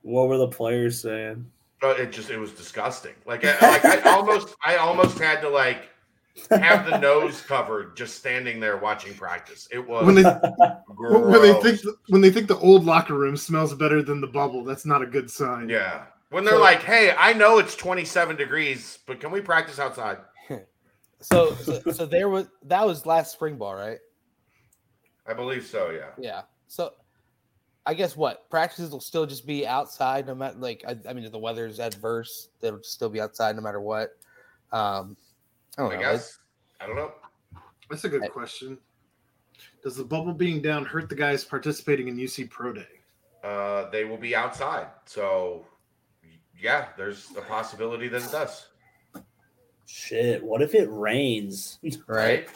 What 0.01 0.27
were 0.27 0.37
the 0.37 0.47
players 0.47 1.01
saying? 1.01 1.49
Uh, 1.81 1.89
it 1.89 2.11
just 2.11 2.29
it 2.29 2.37
was 2.37 2.51
disgusting. 2.51 3.13
Like 3.25 3.43
I, 3.45 3.57
like 3.61 3.85
I 3.85 4.11
almost 4.11 4.55
I 4.65 4.77
almost 4.77 5.17
had 5.19 5.41
to 5.41 5.49
like 5.49 5.89
have 6.49 6.89
the 6.89 6.97
nose 6.97 7.41
covered 7.47 7.95
just 7.97 8.17
standing 8.17 8.59
there 8.59 8.77
watching 8.77 9.13
practice. 9.13 9.67
It 9.71 9.85
was 9.85 10.05
When 10.05 10.15
they 10.15 10.23
gross. 10.95 11.31
when 11.31 11.41
they 11.41 11.61
think 11.61 11.81
when 12.09 12.21
they 12.21 12.31
think 12.31 12.47
the 12.47 12.57
old 12.59 12.85
locker 12.85 13.15
room 13.15 13.35
smells 13.37 13.73
better 13.75 14.01
than 14.01 14.21
the 14.21 14.27
bubble, 14.27 14.63
that's 14.63 14.85
not 14.85 15.01
a 15.01 15.05
good 15.05 15.29
sign. 15.29 15.67
yeah. 15.69 16.05
When 16.33 16.43
they're 16.45 16.55
So- 16.55 16.61
like, 16.61 16.81
"Hey, 16.81 17.13
I 17.15 17.33
know 17.33 17.59
it's 17.59 17.75
27 17.75 18.35
degrees, 18.35 18.97
but 19.05 19.19
can 19.19 19.29
we 19.29 19.39
practice 19.39 19.77
outside?" 19.79 20.17
So, 21.21 21.53
so, 21.55 21.79
so 21.89 22.05
there 22.05 22.27
was 22.27 22.47
that 22.63 22.85
was 22.85 23.05
last 23.05 23.31
spring 23.31 23.55
ball, 23.57 23.75
right? 23.75 23.99
I 25.25 25.33
believe 25.33 25.65
so. 25.65 25.89
Yeah. 25.91 26.09
Yeah. 26.17 26.41
So, 26.67 26.91
I 27.85 27.93
guess 27.93 28.17
what 28.17 28.49
practices 28.49 28.89
will 28.91 28.99
still 28.99 29.25
just 29.25 29.47
be 29.47 29.65
outside, 29.65 30.27
no 30.27 30.35
matter 30.35 30.57
like 30.57 30.83
I, 30.85 30.97
I 31.07 31.13
mean, 31.13 31.23
if 31.23 31.31
the 31.31 31.39
weather's 31.39 31.79
adverse, 31.79 32.49
they'll 32.59 32.83
still 32.83 33.07
be 33.09 33.21
outside 33.21 33.55
no 33.55 33.61
matter 33.61 33.79
what. 33.79 34.09
Um, 34.73 35.15
I 35.77 35.83
don't 35.83 35.91
I 35.93 35.95
know. 35.95 36.01
guess. 36.01 36.39
I 36.81 36.87
don't 36.87 36.97
know. 36.97 37.13
That's 37.89 38.03
a 38.03 38.09
good 38.09 38.23
I- 38.23 38.27
question. 38.27 38.77
Does 39.81 39.95
the 39.95 40.03
bubble 40.03 40.33
being 40.33 40.61
down 40.61 40.83
hurt 40.83 41.07
the 41.07 41.15
guys 41.15 41.45
participating 41.45 42.09
in 42.09 42.17
UC 42.17 42.49
Pro 42.49 42.73
Day? 42.73 42.87
Uh, 43.45 43.89
they 43.91 44.03
will 44.03 44.17
be 44.17 44.35
outside, 44.35 44.87
so 45.05 45.65
yeah, 46.63 46.87
there's 46.97 47.27
a 47.37 47.41
possibility 47.41 48.07
that 48.07 48.23
it 48.23 48.31
does. 48.31 48.67
Shit, 49.85 50.41
what 50.41 50.61
if 50.61 50.73
it 50.73 50.87
rains? 50.89 51.77
right? 52.07 52.47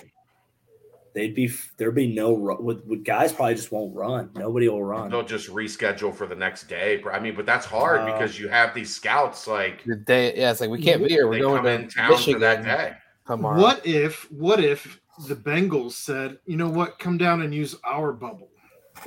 They'd 1.14 1.36
be 1.36 1.52
there'd 1.78 1.96
be 1.96 2.14
no 2.14 2.36
ru- 2.36 2.62
with, 2.62 2.86
with 2.86 3.04
guys 3.04 3.34
probably 3.34 3.56
just 3.56 3.72
won't 3.72 3.94
run. 3.96 4.30
Nobody 4.36 4.70
will 4.70 4.84
run. 4.84 5.10
They'll 5.10 5.26
just 5.26 5.50
reschedule 5.50 6.14
for 6.14 6.28
the 6.28 6.36
next 6.36 6.70
day. 6.70 7.04
I 7.12 7.20
mean, 7.20 7.36
but 7.36 7.46
that's 7.46 7.66
hard 7.66 8.02
Uh, 8.02 8.14
because 8.14 8.40
you 8.40 8.48
have 8.50 8.74
these 8.74 8.96
scouts 8.96 9.48
like 9.48 9.84
The 9.84 9.96
day, 9.96 10.38
yeah, 10.38 10.52
it's 10.52 10.62
like 10.62 10.70
we 10.70 10.82
can't 10.82 11.04
be 11.04 11.10
here. 11.10 11.28
We're 11.28 11.34
they 11.36 11.40
going 11.42 11.56
come 11.58 11.66
to 11.66 11.72
in 11.72 11.90
town 11.90 12.12
Michigan 12.12 12.34
for 12.36 12.40
that 12.40 12.64
day. 12.64 12.94
tomorrow. 13.26 13.60
What 13.60 13.86
if 13.86 14.32
what 14.32 14.64
if 14.64 15.02
the 15.28 15.36
Bengals 15.36 15.94
said, 15.94 16.38
you 16.46 16.56
know 16.56 16.70
what, 16.70 17.00
come 17.00 17.18
down 17.18 17.42
and 17.42 17.54
use 17.54 17.76
our 17.84 18.14
bubble? 18.14 18.50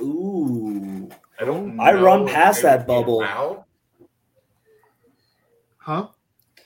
Ooh, 0.01 1.09
I 1.39 1.45
don't. 1.45 1.79
I 1.79 1.93
run 1.93 2.27
past 2.27 2.61
that 2.63 2.85
bubble. 2.85 3.21
allowed. 3.21 3.63
Huh? 5.91 6.07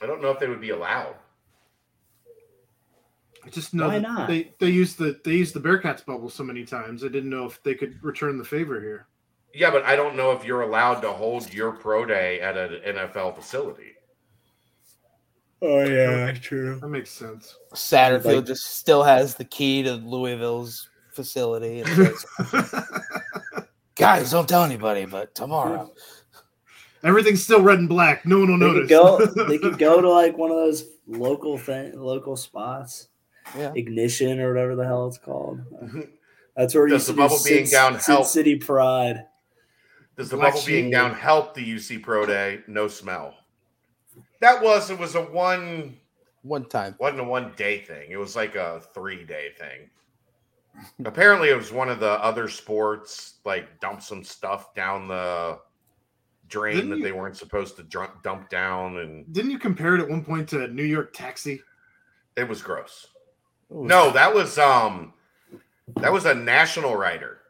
I 0.00 0.06
don't 0.06 0.22
know 0.22 0.30
if 0.30 0.38
they 0.38 0.46
would 0.46 0.60
be 0.60 0.70
allowed. 0.70 1.16
I 3.44 3.48
just 3.48 3.74
know 3.74 3.88
Why 3.88 3.98
not? 3.98 4.28
they 4.28 4.52
they 4.60 4.70
used 4.70 4.98
the 4.98 5.18
they 5.24 5.32
used 5.34 5.52
the 5.52 5.58
Bearcats 5.60 6.04
bubble 6.06 6.30
so 6.30 6.44
many 6.44 6.64
times. 6.64 7.02
I 7.02 7.08
didn't 7.08 7.30
know 7.30 7.44
if 7.44 7.60
they 7.64 7.74
could 7.74 8.00
return 8.04 8.38
the 8.38 8.44
favor 8.44 8.80
here. 8.80 9.08
Yeah, 9.52 9.72
but 9.72 9.82
I 9.84 9.96
don't 9.96 10.14
know 10.16 10.30
if 10.30 10.44
you're 10.44 10.62
allowed 10.62 11.00
to 11.00 11.10
hold 11.10 11.52
your 11.52 11.72
pro 11.72 12.04
day 12.04 12.40
at 12.40 12.56
an 12.56 12.80
NFL 12.86 13.34
facility. 13.34 13.94
oh 15.62 15.80
yeah, 15.84 16.30
true. 16.32 16.78
That 16.78 16.88
makes 16.88 17.10
sense. 17.10 17.56
Satterfield 17.74 18.36
Like- 18.36 18.46
just 18.46 18.76
still 18.76 19.02
has 19.02 19.34
the 19.34 19.44
key 19.44 19.82
to 19.82 19.94
Louisville's 19.94 20.88
facility. 21.12 21.82
Guys, 23.96 24.30
don't 24.30 24.48
tell 24.48 24.62
anybody, 24.62 25.06
but 25.06 25.34
tomorrow. 25.34 25.90
Everything's 27.06 27.42
still 27.42 27.62
red 27.62 27.78
and 27.78 27.88
black. 27.88 28.26
No 28.26 28.40
one 28.40 28.58
will 28.58 28.58
They 28.58 28.66
notice. 28.80 28.88
could 28.88 29.34
go. 29.36 29.44
They 29.48 29.58
could 29.58 29.78
go 29.78 30.00
to 30.00 30.10
like 30.10 30.36
one 30.36 30.50
of 30.50 30.56
those 30.56 30.84
local 31.06 31.56
thing, 31.58 31.98
local 31.98 32.36
spots, 32.36 33.08
Yeah. 33.56 33.72
ignition 33.74 34.40
or 34.40 34.52
whatever 34.52 34.74
the 34.74 34.84
hell 34.84 35.06
it's 35.06 35.18
called. 35.18 35.60
That's 36.56 36.74
where 36.74 36.86
you 36.88 36.94
Does 36.94 37.06
used 37.06 37.08
the 37.08 37.12
to 37.12 37.16
do 37.16 37.22
bubble 37.22 37.44
being 37.44 37.66
Sin- 37.66 37.72
down 37.92 38.00
Sin 38.00 38.14
help? 38.14 38.26
City 38.26 38.56
Pride. 38.56 39.26
Does 40.16 40.30
the 40.30 40.36
Black 40.36 40.54
bubble 40.54 40.66
being 40.66 40.90
down 40.90 41.12
help 41.14 41.54
the 41.54 41.62
UC 41.74 42.02
Pro 42.02 42.24
Day? 42.26 42.60
No 42.66 42.88
smell. 42.88 43.34
That 44.40 44.62
was 44.62 44.90
it 44.90 44.98
was 44.98 45.14
a 45.14 45.22
one 45.22 45.96
One 46.42 46.64
time. 46.64 46.94
wasn't 46.98 47.20
a 47.20 47.24
one 47.24 47.52
day 47.56 47.80
thing. 47.80 48.10
It 48.10 48.16
was 48.16 48.34
like 48.36 48.54
a 48.54 48.80
three 48.94 49.24
day 49.24 49.50
thing. 49.58 49.90
Apparently, 51.06 51.48
it 51.50 51.56
was 51.56 51.72
one 51.72 51.88
of 51.88 52.00
the 52.00 52.12
other 52.22 52.48
sports 52.48 53.34
like 53.44 53.80
dump 53.80 54.02
some 54.02 54.22
stuff 54.24 54.74
down 54.74 55.08
the 55.08 55.58
drain 56.48 56.76
Didn't 56.76 56.90
that 56.90 56.96
you- 56.98 57.02
they 57.04 57.12
weren't 57.12 57.36
supposed 57.36 57.76
to 57.76 57.82
dr- 57.82 58.22
dump 58.22 58.48
down, 58.50 58.98
and 58.98 59.32
Didn't 59.32 59.50
you 59.50 59.58
compare 59.58 59.94
it 59.96 60.00
at 60.00 60.08
one 60.08 60.24
point 60.24 60.48
to 60.50 60.68
New 60.68 60.84
York 60.84 61.12
Taxi? 61.12 61.62
it 62.36 62.46
was 62.48 62.60
gross. 62.62 63.06
Ooh. 63.72 63.84
No, 63.86 64.10
that 64.10 64.32
was 64.34 64.58
um, 64.58 65.14
that 65.96 66.12
was 66.12 66.26
a 66.26 66.34
national 66.34 66.94
writer. 66.96 67.40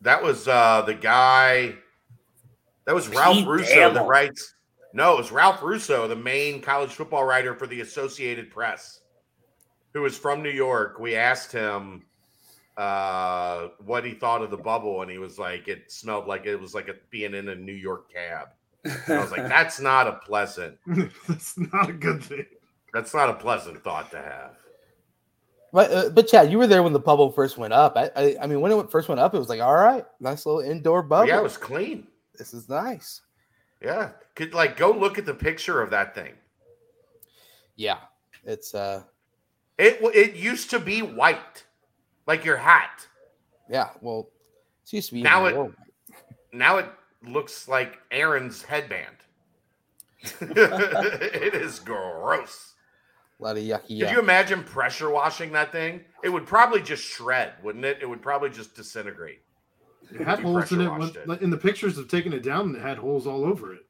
That 0.00 0.22
was 0.22 0.48
uh 0.48 0.82
the 0.82 0.94
guy. 0.94 1.76
That 2.86 2.94
was 2.94 3.08
Ralph 3.08 3.36
Pete 3.36 3.46
Russo 3.46 3.74
that 3.92 4.02
Thamel. 4.02 4.06
writes. 4.08 4.54
No, 4.92 5.14
it 5.14 5.18
was 5.18 5.32
Ralph 5.32 5.62
Russo, 5.62 6.06
the 6.06 6.14
main 6.16 6.60
college 6.60 6.90
football 6.92 7.24
writer 7.24 7.54
for 7.54 7.66
the 7.66 7.80
Associated 7.80 8.50
Press, 8.50 9.00
who 9.92 10.02
was 10.02 10.16
from 10.18 10.42
New 10.42 10.50
York. 10.50 10.98
We 11.00 11.16
asked 11.16 11.50
him 11.50 12.04
uh 12.76 13.68
what 13.84 14.04
he 14.04 14.12
thought 14.14 14.42
of 14.42 14.50
the 14.50 14.56
bubble, 14.56 15.02
and 15.02 15.10
he 15.10 15.18
was 15.18 15.38
like, 15.38 15.68
"It 15.68 15.90
smelled 15.92 16.26
like 16.26 16.46
it 16.46 16.56
was 16.56 16.74
like 16.74 16.88
a, 16.88 16.94
being 17.10 17.34
in 17.34 17.48
a 17.48 17.54
New 17.54 17.72
York 17.72 18.12
cab." 18.12 18.48
And 18.84 19.18
I 19.18 19.20
was 19.20 19.30
like, 19.30 19.48
"That's 19.48 19.80
not 19.80 20.06
a 20.08 20.20
pleasant. 20.26 20.78
That's 21.28 21.56
not 21.56 21.88
a 21.88 21.92
good 21.92 22.22
thing. 22.22 22.46
That's 22.92 23.14
not 23.14 23.30
a 23.30 23.34
pleasant 23.34 23.82
thought 23.84 24.10
to 24.10 24.18
have." 24.18 24.56
But, 25.72 25.90
uh, 25.90 26.08
but 26.10 26.28
Chad, 26.28 26.52
you 26.52 26.58
were 26.58 26.68
there 26.68 26.84
when 26.84 26.92
the 26.92 27.00
bubble 27.00 27.32
first 27.32 27.58
went 27.58 27.72
up. 27.72 27.96
I, 27.96 28.08
I, 28.14 28.36
I 28.42 28.46
mean, 28.46 28.60
when 28.60 28.70
it 28.70 28.90
first 28.92 29.08
went 29.08 29.20
up, 29.20 29.34
it 29.34 29.38
was 29.38 29.48
like, 29.48 29.60
all 29.60 29.74
right, 29.74 30.04
nice 30.20 30.46
little 30.46 30.60
indoor 30.60 31.02
bubble. 31.02 31.26
Yeah, 31.26 31.38
it 31.38 31.42
was 31.42 31.56
clean. 31.56 32.06
this 32.38 32.54
is 32.54 32.68
nice. 32.68 33.22
Yeah, 33.82 34.10
could 34.36 34.54
like 34.54 34.76
go 34.76 34.92
look 34.92 35.18
at 35.18 35.26
the 35.26 35.34
picture 35.34 35.82
of 35.82 35.90
that 35.90 36.14
thing. 36.14 36.34
Yeah, 37.74 37.98
it's 38.44 38.72
uh, 38.72 39.02
It 39.76 40.00
w- 40.00 40.16
it 40.18 40.36
used 40.36 40.70
to 40.70 40.78
be 40.78 41.02
white, 41.02 41.64
like 42.26 42.44
your 42.44 42.56
hat. 42.56 43.06
yeah. 43.68 43.90
Well, 44.00 44.28
it 44.84 44.92
used 44.92 45.08
to 45.10 45.14
be 45.14 45.22
Now 45.22 45.46
it- 45.46 45.54
more. 45.54 45.72
Now 46.52 46.76
it 46.78 46.86
looks 47.26 47.66
like 47.68 47.98
Aaron's 48.10 48.62
headband. 48.62 49.16
it 50.40 51.54
is 51.54 51.78
gross. 51.80 52.74
a 53.38 53.42
lot 53.42 53.56
of 53.56 53.62
yucky. 53.64 53.88
Could 53.88 54.08
yuck. 54.08 54.12
you 54.12 54.18
imagine 54.20 54.62
pressure 54.62 55.10
washing 55.10 55.52
that 55.52 55.72
thing? 55.72 56.00
It 56.22 56.28
would 56.28 56.46
probably 56.46 56.80
just 56.80 57.02
shred, 57.02 57.54
wouldn't 57.62 57.84
it? 57.84 57.98
It 58.00 58.08
would 58.08 58.22
probably 58.22 58.50
just 58.50 58.74
disintegrate. 58.74 59.40
It 60.12 60.20
had 60.20 60.40
holes 60.40 60.70
in 60.72 60.80
it, 60.80 60.86
pressure 60.86 60.98
washed 61.00 61.26
when- 61.26 61.38
it. 61.38 61.42
In 61.42 61.50
the 61.50 61.56
pictures 61.58 61.98
of 61.98 62.08
taking 62.08 62.32
it 62.32 62.42
down, 62.42 62.74
it 62.76 62.80
had 62.82 62.98
holes 62.98 63.26
all 63.26 63.44
over 63.44 63.74
it. 63.74 63.80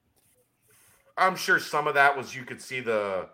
I'm 1.17 1.37
sure 1.37 1.61
some 1.61 1.87
of 1.87 1.95
that 1.95 2.17
was 2.17 2.35
you 2.35 2.45
could 2.45 2.61
see 2.61 2.81
the 2.81 3.29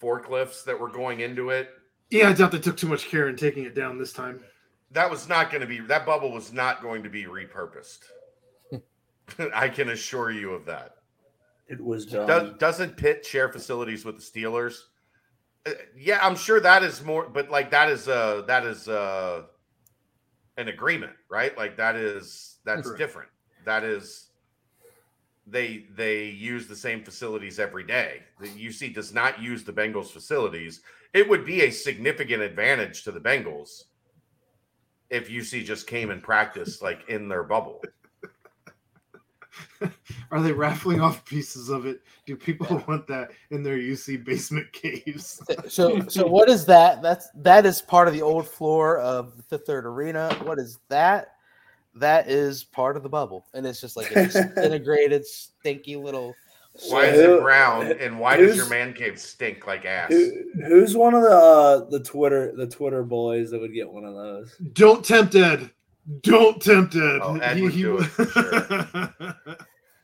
forklifts 0.00 0.62
that 0.64 0.78
were 0.78 0.88
going 0.90 1.20
into 1.20 1.50
it. 1.50 1.70
Yeah, 2.12 2.28
I 2.28 2.34
doubt 2.34 2.52
they 2.52 2.58
took 2.58 2.76
too 2.76 2.88
much 2.88 3.06
care 3.06 3.28
in 3.28 3.36
taking 3.36 3.64
it 3.64 3.74
down 3.74 3.96
this 3.96 4.12
time. 4.12 4.40
That 4.90 5.10
was 5.10 5.28
not 5.30 5.50
going 5.50 5.62
to 5.62 5.66
be 5.66 5.80
that 5.80 6.04
bubble 6.04 6.30
was 6.30 6.52
not 6.52 6.82
going 6.82 7.02
to 7.04 7.08
be 7.08 7.24
repurposed. 7.24 8.00
I 9.54 9.68
can 9.70 9.88
assure 9.88 10.30
you 10.30 10.52
of 10.52 10.66
that. 10.66 10.96
It 11.68 11.80
was 11.80 12.04
done. 12.04 12.26
Does, 12.26 12.52
doesn't 12.58 12.98
Pitt 12.98 13.24
share 13.24 13.48
facilities 13.48 14.04
with 14.04 14.16
the 14.16 14.22
Steelers? 14.22 14.74
Uh, 15.64 15.70
yeah, 15.96 16.18
I'm 16.20 16.36
sure 16.36 16.60
that 16.60 16.82
is 16.82 17.02
more, 17.02 17.26
but 17.28 17.50
like 17.50 17.70
that 17.70 17.88
is 17.88 18.08
uh 18.08 18.42
that 18.46 18.66
is 18.66 18.88
uh 18.88 19.44
an 20.58 20.68
agreement, 20.68 21.14
right? 21.30 21.56
Like 21.56 21.78
that 21.78 21.96
is 21.96 22.58
that's 22.66 22.88
Correct. 22.88 22.98
different. 22.98 23.30
That 23.64 23.84
is 23.84 24.28
they 25.46 25.86
they 25.96 26.26
use 26.26 26.66
the 26.66 26.76
same 26.76 27.02
facilities 27.02 27.58
every 27.58 27.84
day. 27.84 28.22
The 28.38 28.48
UC 28.48 28.94
does 28.94 29.14
not 29.14 29.40
use 29.40 29.64
the 29.64 29.72
Bengals 29.72 30.10
facilities. 30.10 30.82
It 31.14 31.28
would 31.28 31.44
be 31.44 31.62
a 31.62 31.70
significant 31.70 32.42
advantage 32.42 33.04
to 33.04 33.12
the 33.12 33.20
Bengals 33.20 33.84
if 35.10 35.28
UC 35.28 35.64
just 35.64 35.86
came 35.86 36.10
and 36.10 36.22
practiced 36.22 36.82
like 36.82 37.08
in 37.08 37.28
their 37.28 37.42
bubble. 37.42 37.82
Are 40.30 40.40
they 40.40 40.52
raffling 40.52 41.00
off 41.00 41.24
pieces 41.24 41.68
of 41.68 41.84
it? 41.84 42.00
Do 42.26 42.36
people 42.36 42.82
want 42.88 43.06
that 43.08 43.32
in 43.50 43.62
their 43.62 43.76
UC 43.76 44.24
basement 44.24 44.72
caves? 44.72 45.42
So, 45.68 46.06
so 46.08 46.26
what 46.26 46.48
is 46.48 46.64
that? 46.66 47.02
That's 47.02 47.28
that 47.34 47.66
is 47.66 47.82
part 47.82 48.08
of 48.08 48.14
the 48.14 48.22
old 48.22 48.48
floor 48.48 48.98
of 48.98 49.46
the 49.48 49.58
Third 49.58 49.84
Arena. 49.84 50.34
What 50.42 50.58
is 50.58 50.78
that? 50.88 51.34
That 51.94 52.30
is 52.30 52.64
part 52.64 52.96
of 52.96 53.02
the 53.02 53.10
bubble, 53.10 53.44
and 53.52 53.66
it's 53.66 53.80
just 53.80 53.98
like 53.98 54.10
a 54.12 54.24
disintegrated, 54.24 55.26
stinky 55.26 55.96
little. 55.96 56.34
Why 56.88 57.04
is 57.06 57.20
Who- 57.20 57.36
it 57.36 57.40
brown 57.42 57.92
and 57.92 58.18
why 58.18 58.36
does 58.38 58.56
your 58.56 58.68
man 58.68 58.94
cave 58.94 59.18
stink 59.18 59.66
like 59.66 59.84
ass? 59.84 60.10
Who, 60.10 60.30
who's 60.66 60.96
one 60.96 61.14
of 61.14 61.22
the 61.22 61.30
uh, 61.30 61.84
the 61.90 62.00
Twitter 62.00 62.52
the 62.56 62.66
Twitter 62.66 63.02
boys 63.02 63.50
that 63.50 63.60
would 63.60 63.74
get 63.74 63.90
one 63.90 64.04
of 64.04 64.14
those? 64.14 64.56
Don't 64.72 65.04
tempt 65.04 65.34
Ed. 65.34 65.70
Don't 66.22 66.60
tempt 66.60 66.96
Ed. 66.96 67.20
Oh, 67.22 67.36
Ed 67.36 67.60
would 67.60 67.72
do 67.74 67.98
it 67.98 68.04
for 68.04 68.24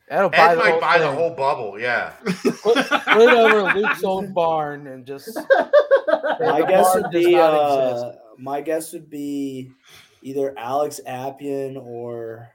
That'll 0.09 0.29
buy 0.29 0.37
Ed 0.37 0.55
the 0.55 0.59
might 0.59 0.71
whole 0.71 0.81
buy 0.81 0.97
the 0.99 1.11
whole 1.11 1.35
bubble, 1.35 1.79
yeah. 1.79 2.09
Put, 2.23 2.75
put 2.75 3.21
it 3.21 3.29
over 3.29 3.73
Luke's 3.79 4.03
old 4.03 4.33
barn 4.33 4.87
and 4.87 5.05
just. 5.05 5.37
My 6.39 6.63
guess 6.67 6.95
would 6.95 7.11
be 7.11 7.35
uh, 7.35 8.13
my 8.37 8.61
guess 8.61 8.93
would 8.93 9.09
be 9.09 9.69
either 10.23 10.57
Alex 10.57 10.99
Appian 11.05 11.77
or 11.77 12.49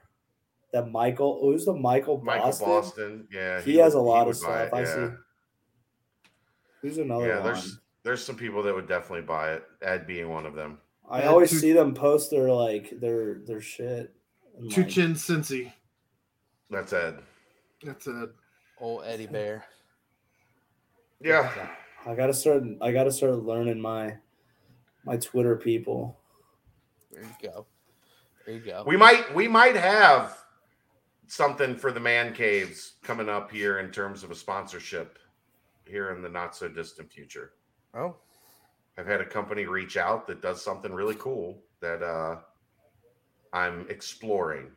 that 0.75 0.91
Michael. 0.91 1.39
Oh, 1.41 1.51
Who's 1.51 1.65
the 1.65 1.73
Michael 1.73 2.17
Boston? 2.17 2.25
Michael 2.25 2.49
Boston? 2.51 2.67
Boston. 2.67 3.27
Yeah, 3.31 3.61
He, 3.61 3.77
has 3.77 3.93
a 3.95 3.97
would- 4.01 4.05
he 4.05 4.09
lot 4.09 4.27
of 4.27 4.35
stuff. 4.37 4.67
it, 4.67 4.73
I 4.73 4.79
yeah. 4.81 4.85
see. 5.09 5.13
Who's 6.81 6.97
another 6.97 7.27
Yeah, 7.27 7.35
one? 7.35 7.43
there's 7.45 7.79
there's 8.03 8.23
some 8.23 8.35
people 8.35 8.61
that 8.63 8.75
would 8.75 8.87
definitely 8.87 9.25
buy 9.25 9.53
it. 9.53 9.63
Ed 9.81 10.05
being 10.05 10.29
one 10.29 10.45
of 10.45 10.53
them. 10.53 10.77
I 11.09 11.21
Yeah, 11.23 11.29
always 11.29 11.49
two- 11.49 11.57
see 11.59 11.71
them 11.71 11.93
post 11.93 12.29
their 12.29 12.51
like 12.51 12.99
their 12.99 13.39
their 13.45 13.61
shit. 13.61 14.13
and, 14.57 14.69
Two 14.71 14.81
like, 14.83 14.89
chin 14.91 15.13
Cincy. 15.13 15.71
That's 16.69 16.93
Ed. 16.93 17.19
That's 17.83 18.07
Ed. 18.07 18.29
Old 18.79 19.03
Eddie 19.05 19.25
Bear. 19.31 19.65
Yeah. 21.21 21.51
I 22.05 22.13
gotta 22.15 22.33
start. 22.33 22.63
I 22.81 22.91
gotta 22.91 23.11
start 23.11 23.33
learning 23.43 23.79
my 23.81 24.17
my 25.05 25.17
Twitter 25.17 25.55
people. 25.55 26.19
There 27.11 27.23
you 27.23 27.49
go. 27.49 27.65
There 28.45 28.55
you 28.55 28.61
go. 28.61 28.83
We 28.85 28.97
might 28.97 29.33
we 29.33 29.47
might 29.47 29.75
have 29.75 30.37
something 31.27 31.75
for 31.75 31.91
the 31.91 31.99
man 31.99 32.33
caves 32.33 32.93
coming 33.03 33.29
up 33.29 33.51
here 33.51 33.79
in 33.79 33.91
terms 33.91 34.23
of 34.23 34.31
a 34.31 34.35
sponsorship 34.35 35.17
here 35.85 36.11
in 36.11 36.21
the 36.21 36.29
not 36.29 36.55
so 36.55 36.67
distant 36.67 37.11
future. 37.11 37.53
oh, 37.93 38.15
I've 38.97 39.07
had 39.07 39.21
a 39.21 39.25
company 39.25 39.65
reach 39.65 39.97
out 39.97 40.25
that 40.27 40.41
does 40.41 40.63
something 40.63 40.93
really 40.93 41.15
cool 41.15 41.61
that 41.81 42.01
uh 42.01 42.37
I'm 43.53 43.85
exploring. 43.89 44.71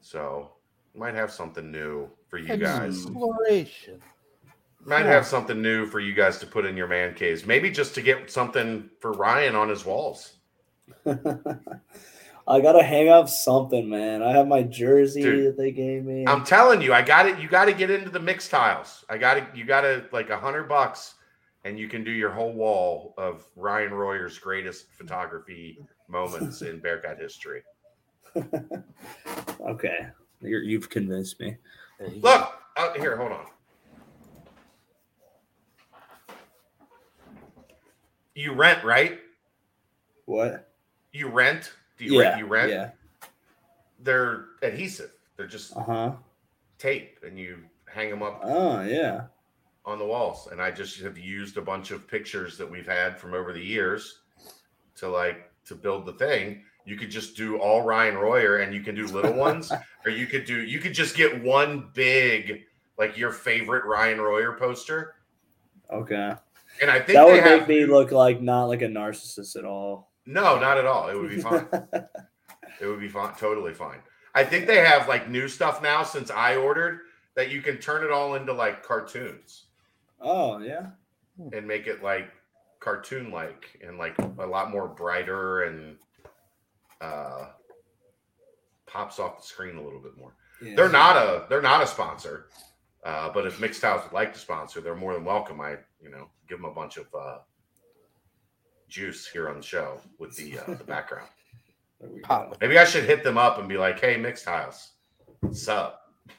So 0.00 0.52
might 0.94 1.14
have 1.14 1.30
something 1.30 1.70
new 1.70 2.08
for 2.28 2.38
you 2.38 2.56
guys. 2.56 3.06
exploration. 3.06 4.00
Might 4.84 5.04
Yeah. 5.04 5.12
have 5.12 5.26
something 5.26 5.60
new 5.60 5.86
for 5.86 6.00
you 6.00 6.14
guys 6.14 6.38
to 6.38 6.46
put 6.46 6.64
in 6.64 6.76
your 6.76 6.86
man 6.88 7.14
caves. 7.14 7.44
Maybe 7.46 7.70
just 7.70 7.94
to 7.96 8.02
get 8.02 8.30
something 8.30 8.88
for 9.00 9.12
Ryan 9.12 9.54
on 9.56 9.68
his 9.68 9.84
walls. 9.84 10.36
I 12.46 12.60
gotta 12.60 12.82
hang 12.82 13.08
up 13.08 13.28
something, 13.28 13.88
man. 13.88 14.22
I 14.22 14.32
have 14.32 14.48
my 14.48 14.62
jersey 14.62 15.22
Dude, 15.22 15.46
that 15.46 15.56
they 15.56 15.70
gave 15.70 16.04
me. 16.04 16.24
I'm 16.26 16.44
telling 16.44 16.82
you, 16.82 16.92
I 16.92 17.02
got 17.02 17.26
it. 17.26 17.38
You 17.38 17.48
got 17.48 17.66
to 17.66 17.72
get 17.72 17.90
into 17.90 18.10
the 18.10 18.18
Mixtiles. 18.18 19.04
I 19.08 19.18
got 19.18 19.34
to. 19.34 19.46
You 19.58 19.64
got 19.64 19.82
to 19.82 20.04
like 20.12 20.30
a 20.30 20.38
hundred 20.38 20.68
bucks, 20.68 21.14
and 21.64 21.78
you 21.78 21.88
can 21.88 22.02
do 22.02 22.10
your 22.10 22.30
whole 22.30 22.52
wall 22.52 23.14
of 23.18 23.44
Ryan 23.56 23.92
Royer's 23.92 24.38
greatest 24.38 24.92
photography 24.92 25.78
moments 26.08 26.62
in 26.62 26.78
Bearcat 26.82 27.18
history. 27.18 27.62
okay, 29.60 30.08
You're, 30.40 30.62
you've 30.62 30.88
convinced 30.88 31.40
me. 31.40 31.56
There. 31.98 32.08
Look 32.08 32.52
out 32.76 32.96
uh, 32.96 33.00
here. 33.00 33.16
Hold 33.16 33.32
on. 33.32 33.46
You 38.34 38.52
rent, 38.54 38.82
right? 38.84 39.18
What? 40.24 40.72
You 41.12 41.28
rent. 41.28 41.72
Do 42.00 42.06
you 42.06 42.20
rent? 42.20 42.38
You 42.38 42.46
rent. 42.46 42.70
Yeah. 42.70 42.90
They're 44.00 44.46
adhesive. 44.62 45.10
They're 45.36 45.46
just 45.46 45.76
Uh 45.76 45.82
huh. 45.82 46.12
tape, 46.78 47.18
and 47.22 47.38
you 47.38 47.58
hang 47.86 48.08
them 48.10 48.22
up 48.22 48.40
Oh 48.44 48.80
yeah. 48.82 49.22
on 49.84 49.98
the 49.98 50.04
walls 50.06 50.48
and 50.52 50.62
i 50.62 50.70
just 50.70 51.00
have 51.00 51.18
used 51.18 51.56
a 51.56 51.60
bunch 51.60 51.90
of 51.90 52.06
pictures 52.06 52.56
that 52.56 52.70
we've 52.70 52.86
had 52.86 53.18
from 53.18 53.34
over 53.34 53.52
the 53.52 53.60
years 53.60 54.20
to 54.94 55.08
like 55.08 55.50
to 55.64 55.74
build 55.74 56.06
the 56.06 56.12
thing 56.12 56.62
you 56.84 56.96
could 56.96 57.10
just 57.10 57.36
do 57.36 57.56
all 57.58 57.82
ryan 57.82 58.16
royer 58.16 58.58
and 58.58 58.72
you 58.72 58.80
can 58.80 58.94
do 58.94 59.06
little 59.08 59.32
ones 59.48 59.72
or 60.04 60.10
you 60.12 60.26
could 60.28 60.44
do 60.44 60.60
you 60.62 60.78
could 60.78 60.94
just 60.94 61.16
get 61.16 61.42
one 61.42 61.90
big 61.94 62.60
like 62.96 63.18
your 63.18 63.32
favorite 63.32 63.84
ryan 63.84 64.20
royer 64.20 64.52
poster 64.52 65.16
Okay. 65.92 66.32
and 66.80 66.90
i 66.92 67.00
think 67.00 67.16
That 67.18 67.26
they 67.26 67.32
would 67.32 67.42
have 67.42 67.66
make 67.66 67.68
me 67.68 67.86
look 67.86 68.12
like 68.12 68.40
not 68.40 68.66
like 68.66 68.82
a 68.82 68.86
narcissist 68.88 69.56
at 69.56 69.64
all. 69.64 70.09
No 70.26 70.58
not 70.58 70.78
at 70.78 70.86
all 70.86 71.08
it 71.08 71.16
would 71.16 71.30
be 71.30 71.40
fine 71.40 71.66
it 72.80 72.86
would 72.86 73.00
be 73.00 73.08
fine 73.08 73.34
totally 73.34 73.74
fine 73.74 73.98
i 74.34 74.44
think 74.44 74.66
they 74.66 74.78
have 74.78 75.08
like 75.08 75.28
new 75.28 75.48
stuff 75.48 75.82
now 75.82 76.02
since 76.02 76.30
i 76.30 76.56
ordered 76.56 77.00
that 77.34 77.50
you 77.50 77.62
can 77.62 77.78
turn 77.78 78.04
it 78.04 78.10
all 78.10 78.34
into 78.34 78.52
like 78.52 78.82
cartoons 78.82 79.66
oh 80.20 80.58
yeah. 80.58 80.86
and 81.52 81.66
make 81.66 81.86
it 81.86 82.02
like 82.02 82.30
cartoon 82.78 83.30
like 83.30 83.80
and 83.86 83.98
like 83.98 84.16
a 84.18 84.46
lot 84.46 84.70
more 84.70 84.88
brighter 84.88 85.62
and 85.62 85.96
uh 87.00 87.46
pops 88.90 89.18
off 89.18 89.38
the 89.40 89.46
screen 89.46 89.76
a 89.76 89.82
little 89.82 90.00
bit 90.00 90.16
more. 90.18 90.34
yeah. 90.60 90.74
They're 90.74 90.88
not 90.88 91.16
a 91.16 91.46
they're 91.48 91.62
not 91.62 91.82
a 91.82 91.86
sponsor. 91.86 92.46
Uh, 93.04 93.30
but 93.32 93.46
if 93.46 93.58
Mixtiles 93.58 94.02
would 94.04 94.12
like 94.12 94.34
to 94.34 94.38
sponsor, 94.38 94.82
they're 94.82 94.94
more 94.94 95.14
than 95.14 95.24
welcome. 95.24 95.58
I, 95.58 95.76
you 96.02 96.10
know, 96.10 96.28
give 96.48 96.58
them 96.58 96.70
a 96.70 96.74
bunch 96.74 96.98
of 96.98 97.06
uh, 97.14 97.38
juice 98.90 99.26
here 99.26 99.48
on 99.48 99.56
the 99.56 99.62
show 99.62 100.00
with 100.18 100.36
the 100.36 100.58
uh, 100.58 100.74
the 100.74 100.84
background. 100.84 101.28
There 102.00 102.08
we 102.08 102.20
Pop. 102.22 102.52
go. 102.52 102.56
Maybe 102.62 102.78
I 102.78 102.86
should 102.86 103.04
hit 103.04 103.22
them 103.22 103.36
up 103.36 103.58
and 103.58 103.68
be 103.68 103.76
like, 103.76 104.00
"Hey, 104.00 104.16
Mixtiles, 104.16 104.88
sup?" 105.52 106.00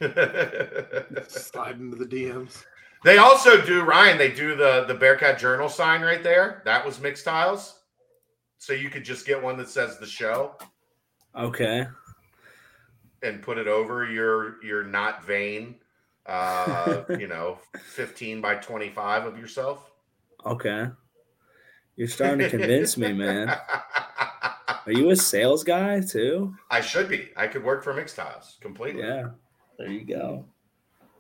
Slide 1.28 1.80
into 1.80 1.96
the 1.98 2.06
DMs. 2.08 2.64
They 3.04 3.20
also 3.20 3.64
do 3.64 3.84
Ryan. 3.84 4.18
They 4.18 4.32
do 4.32 4.56
the 4.56 4.86
the 4.88 4.96
Bearcat 4.96 5.38
Journal 5.38 5.70
sign 5.70 6.02
right 6.02 6.24
there. 6.24 6.64
That 6.66 6.84
was 6.84 6.98
Mixtiles, 6.98 7.74
so 8.58 8.74
you 8.74 8.90
could 8.90 9.04
just 9.06 9.28
get 9.28 9.42
one 9.42 9.56
that 9.58 9.70
says 9.70 10.00
the 10.00 10.06
show 10.08 10.56
Okay. 11.36 11.86
and 13.22 13.42
put 13.44 13.60
it 13.60 13.68
over 13.68 14.06
your 14.10 14.64
your 14.64 14.84
not 14.84 15.24
vain, 15.24 15.76
uh, 16.26 17.04
you 17.20 17.28
know, 17.28 17.60
fifteen 17.84 18.42
by 18.42 18.56
twenty 18.56 18.90
five 18.90 19.26
of 19.28 19.38
yourself. 19.38 19.92
Okay. 20.44 20.88
You're 21.96 22.08
starting 22.08 22.40
to 22.40 22.50
convince 22.50 22.98
me, 22.98 23.14
man. 23.14 23.50
Are 24.86 24.92
you 24.92 25.12
a 25.12 25.16
sales 25.16 25.64
guy 25.64 26.02
too? 26.02 26.56
I 26.70 26.82
should 26.82 27.08
be. 27.08 27.30
I 27.38 27.48
could 27.48 27.64
work 27.64 27.84
for 27.84 27.94
Mixtiles 27.94 28.60
completely. 28.60 29.04
Yeah. 29.04 29.30
There 29.78 29.90
you 29.90 30.06
go. 30.06 30.46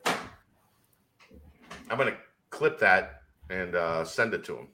I'm 0.05 1.97
gonna 1.97 2.17
clip 2.49 2.80
that 2.80 3.22
and 3.49 3.76
uh, 3.76 4.05
send 4.05 4.34
it 4.34 4.43
to 4.45 4.57
him. 4.57 4.67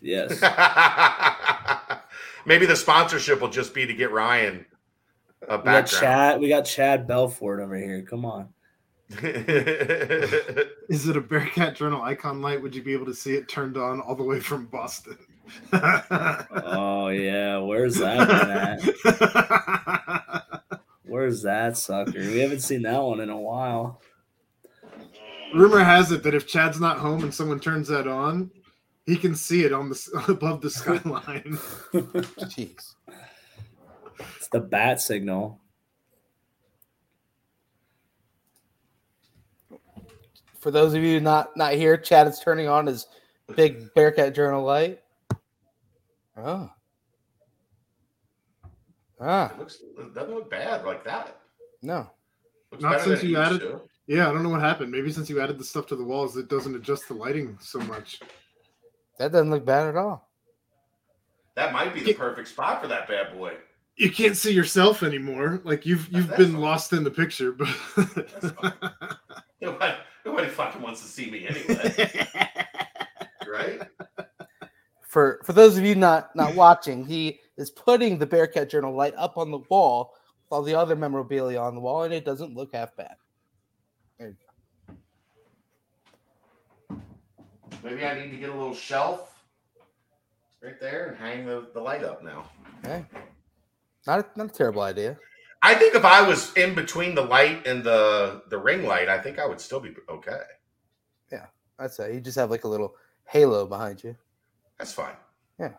Yes. 0.00 0.40
Maybe 2.46 2.66
the 2.66 2.76
sponsorship 2.76 3.40
will 3.40 3.48
just 3.48 3.74
be 3.74 3.86
to 3.86 3.94
get 3.94 4.10
Ryan 4.12 4.66
a 5.48 5.56
We 5.56 5.56
got 5.56 5.64
background. 5.64 6.02
Chad. 6.02 6.40
We 6.40 6.48
got 6.48 6.62
Chad 6.62 7.06
Belfort 7.06 7.60
over 7.60 7.76
here. 7.76 8.02
Come 8.02 8.24
on. 8.24 8.48
Is 9.10 11.08
it 11.08 11.16
a 11.16 11.20
Bearcat 11.20 11.76
Journal 11.76 12.02
icon 12.02 12.40
light? 12.42 12.60
Would 12.62 12.74
you 12.74 12.82
be 12.82 12.92
able 12.92 13.06
to 13.06 13.14
see 13.14 13.34
it 13.34 13.48
turned 13.48 13.76
on 13.76 14.00
all 14.00 14.14
the 14.14 14.22
way 14.22 14.40
from 14.40 14.66
Boston? 14.66 15.18
Oh 15.72 17.08
yeah. 17.08 17.58
Where's 17.58 17.96
that 17.96 18.28
one 18.28 18.50
at? 18.50 18.82
Where's 21.06 21.42
that 21.42 21.76
sucker? 21.76 22.12
We 22.12 22.38
haven't 22.38 22.60
seen 22.60 22.82
that 22.82 23.02
one 23.02 23.20
in 23.20 23.30
a 23.30 23.38
while. 23.38 24.00
Rumor 25.54 25.84
has 25.84 26.10
it 26.10 26.22
that 26.24 26.34
if 26.34 26.46
Chad's 26.46 26.80
not 26.80 26.98
home 26.98 27.22
and 27.22 27.32
someone 27.32 27.60
turns 27.60 27.88
that 27.88 28.08
on, 28.08 28.50
he 29.06 29.16
can 29.16 29.34
see 29.34 29.64
it 29.64 29.72
on 29.72 29.88
the 29.88 30.24
above 30.28 30.60
the 30.60 30.70
skyline. 30.70 31.42
Jeez. 31.94 32.94
It's 34.36 34.48
the 34.50 34.60
bat 34.60 35.00
signal. 35.00 35.60
For 40.58 40.70
those 40.70 40.94
of 40.94 41.02
you 41.02 41.20
not 41.20 41.56
not 41.56 41.74
here, 41.74 41.96
Chad 41.96 42.26
is 42.26 42.40
turning 42.40 42.68
on 42.68 42.86
his 42.86 43.06
big 43.54 43.92
Bearcat 43.94 44.34
Journal 44.34 44.64
light. 44.64 45.00
Oh. 46.36 46.70
Ah, 49.20 49.52
It 49.52 49.58
looks 49.58 49.78
it 49.80 50.14
doesn't 50.14 50.34
look 50.34 50.50
bad 50.50 50.84
like 50.84 51.04
that. 51.04 51.36
no. 51.82 52.10
Looks 52.72 52.82
Not 52.82 53.00
since 53.02 53.22
you 53.22 53.36
added- 53.38 53.60
to. 53.60 53.80
yeah, 54.08 54.28
I 54.28 54.32
don't 54.32 54.42
know 54.42 54.48
what 54.48 54.60
happened. 54.60 54.90
Maybe 54.90 55.12
since 55.12 55.30
you 55.30 55.40
added 55.40 55.58
the 55.58 55.64
stuff 55.64 55.86
to 55.86 55.96
the 55.96 56.02
walls, 56.02 56.36
it 56.36 56.48
doesn't 56.48 56.74
adjust 56.74 57.06
the 57.06 57.14
lighting 57.14 57.56
so 57.60 57.78
much. 57.80 58.20
That 59.18 59.30
doesn't 59.30 59.50
look 59.50 59.64
bad 59.64 59.86
at 59.86 59.96
all. 59.96 60.28
That 61.54 61.72
might 61.72 61.94
be 61.94 62.00
the 62.00 62.14
perfect 62.14 62.48
spot 62.48 62.82
for 62.82 62.88
that 62.88 63.06
bad 63.06 63.32
boy. 63.38 63.54
You 63.96 64.10
can't 64.10 64.36
see 64.36 64.52
yourself 64.52 65.04
anymore. 65.04 65.60
Like 65.62 65.86
you've 65.86 66.08
you've 66.12 66.26
That's 66.26 66.38
been 66.42 66.52
fine. 66.54 66.60
lost 66.60 66.92
in 66.92 67.04
the 67.04 67.12
picture, 67.12 67.52
but 67.52 67.68
fine. 67.68 68.72
Nobody, 69.60 69.94
nobody 70.26 70.48
fucking 70.48 70.82
wants 70.82 71.00
to 71.02 71.06
see 71.06 71.30
me 71.30 71.46
anyway, 71.46 72.26
right? 73.48 73.80
For 75.14 75.38
for 75.44 75.52
those 75.52 75.78
of 75.78 75.84
you 75.84 75.94
not 75.94 76.34
not 76.34 76.56
watching, 76.56 77.06
he 77.06 77.38
is 77.56 77.70
putting 77.70 78.18
the 78.18 78.26
Bearcat 78.26 78.68
Journal 78.68 78.92
light 78.92 79.14
up 79.16 79.38
on 79.38 79.52
the 79.52 79.60
wall 79.70 80.12
with 80.42 80.50
all 80.50 80.62
the 80.64 80.74
other 80.74 80.96
memorabilia 80.96 81.60
on 81.60 81.76
the 81.76 81.80
wall, 81.80 82.02
and 82.02 82.12
it 82.12 82.24
doesn't 82.24 82.56
look 82.56 82.74
half 82.74 82.96
bad. 82.96 83.14
Maybe 87.84 88.04
I 88.04 88.20
need 88.20 88.32
to 88.32 88.36
get 88.38 88.48
a 88.48 88.52
little 88.52 88.74
shelf 88.74 89.40
right 90.60 90.80
there 90.80 91.10
and 91.10 91.16
hang 91.16 91.46
the, 91.46 91.68
the 91.72 91.80
light 91.80 92.02
up 92.02 92.24
now. 92.24 92.50
Okay. 92.82 93.04
Not 94.08 94.18
a, 94.18 94.26
not 94.36 94.46
a 94.46 94.52
terrible 94.52 94.82
idea. 94.82 95.16
I 95.62 95.76
think 95.76 95.94
if 95.94 96.04
I 96.04 96.26
was 96.26 96.52
in 96.54 96.74
between 96.74 97.14
the 97.14 97.22
light 97.22 97.64
and 97.68 97.84
the 97.84 98.42
the 98.50 98.58
ring 98.58 98.84
light, 98.84 99.08
I 99.08 99.20
think 99.20 99.38
I 99.38 99.46
would 99.46 99.60
still 99.60 99.78
be 99.78 99.94
okay. 100.08 100.42
Yeah, 101.30 101.46
I'd 101.78 101.92
say 101.92 102.14
you 102.14 102.20
just 102.20 102.36
have 102.36 102.50
like 102.50 102.64
a 102.64 102.68
little 102.68 102.96
halo 103.26 103.64
behind 103.64 104.02
you. 104.02 104.16
That's 104.78 104.92
fine. 104.92 105.14
Yeah. 105.58 105.72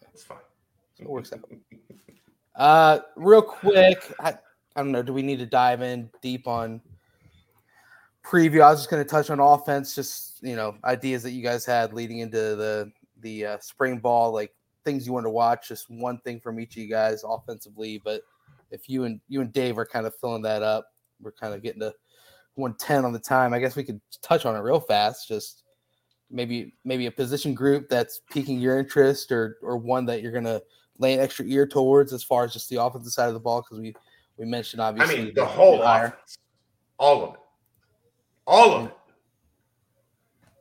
That's 0.00 0.22
fine. 0.24 0.38
It 0.98 1.08
works 1.08 1.32
out. 1.32 1.40
Uh, 2.54 3.00
real 3.16 3.42
quick, 3.42 4.12
I, 4.20 4.30
I 4.74 4.82
don't 4.82 4.90
know. 4.90 5.02
Do 5.02 5.12
we 5.12 5.22
need 5.22 5.38
to 5.38 5.46
dive 5.46 5.82
in 5.82 6.10
deep 6.22 6.48
on 6.48 6.80
preview? 8.24 8.62
I 8.62 8.70
was 8.70 8.80
just 8.80 8.90
going 8.90 9.02
to 9.02 9.08
touch 9.08 9.30
on 9.30 9.38
offense, 9.38 9.94
just 9.94 10.42
you 10.42 10.56
know, 10.56 10.76
ideas 10.84 11.22
that 11.22 11.30
you 11.30 11.42
guys 11.42 11.64
had 11.64 11.92
leading 11.92 12.18
into 12.18 12.36
the 12.36 12.90
the 13.20 13.46
uh, 13.46 13.58
spring 13.60 13.98
ball, 13.98 14.32
like 14.32 14.52
things 14.84 15.06
you 15.06 15.12
want 15.12 15.26
to 15.26 15.30
watch. 15.30 15.68
Just 15.68 15.88
one 15.88 16.18
thing 16.20 16.40
from 16.40 16.58
each 16.58 16.76
of 16.76 16.82
you 16.82 16.88
guys 16.88 17.22
offensively, 17.24 18.00
but 18.04 18.22
if 18.70 18.88
you 18.88 19.04
and 19.04 19.20
you 19.28 19.40
and 19.40 19.52
Dave 19.52 19.78
are 19.78 19.86
kind 19.86 20.06
of 20.06 20.14
filling 20.16 20.42
that 20.42 20.62
up, 20.62 20.88
we're 21.20 21.32
kind 21.32 21.54
of 21.54 21.62
getting 21.62 21.80
to 21.80 21.94
110 22.54 23.04
on 23.04 23.12
the 23.12 23.18
time. 23.18 23.54
I 23.54 23.60
guess 23.60 23.76
we 23.76 23.84
could 23.84 24.00
touch 24.22 24.46
on 24.46 24.56
it 24.56 24.60
real 24.60 24.80
fast. 24.80 25.28
Just 25.28 25.62
maybe 26.30 26.74
maybe 26.84 27.06
a 27.06 27.10
position 27.10 27.54
group 27.54 27.88
that's 27.88 28.20
piquing 28.30 28.58
your 28.58 28.78
interest, 28.78 29.32
or 29.32 29.58
or 29.62 29.76
one 29.76 30.04
that 30.06 30.22
you're 30.22 30.32
gonna 30.32 30.60
lay 30.98 31.14
an 31.14 31.20
extra 31.20 31.44
ear 31.46 31.66
towards 31.66 32.12
as 32.12 32.22
far 32.24 32.44
as 32.44 32.52
just 32.52 32.68
the 32.68 32.82
offensive 32.82 33.12
side 33.12 33.28
of 33.28 33.34
the 33.34 33.40
ball 33.40 33.62
because 33.62 33.78
we 33.80 33.94
we 34.36 34.44
mentioned 34.44 34.80
obviously 34.80 35.20
I 35.20 35.24
mean, 35.24 35.34
the 35.34 35.44
whole 35.44 35.82
offense, 35.82 36.38
all 36.98 37.24
of 37.24 37.34
it, 37.34 37.40
all 38.46 38.72
of 38.74 38.86
it. 38.86 38.96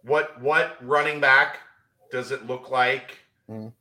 What 0.03 0.41
what 0.41 0.77
running 0.85 1.19
back 1.19 1.59
does 2.11 2.31
it 2.31 2.45
look 2.47 2.69
like? 2.69 3.17
Mhm. 3.49 3.73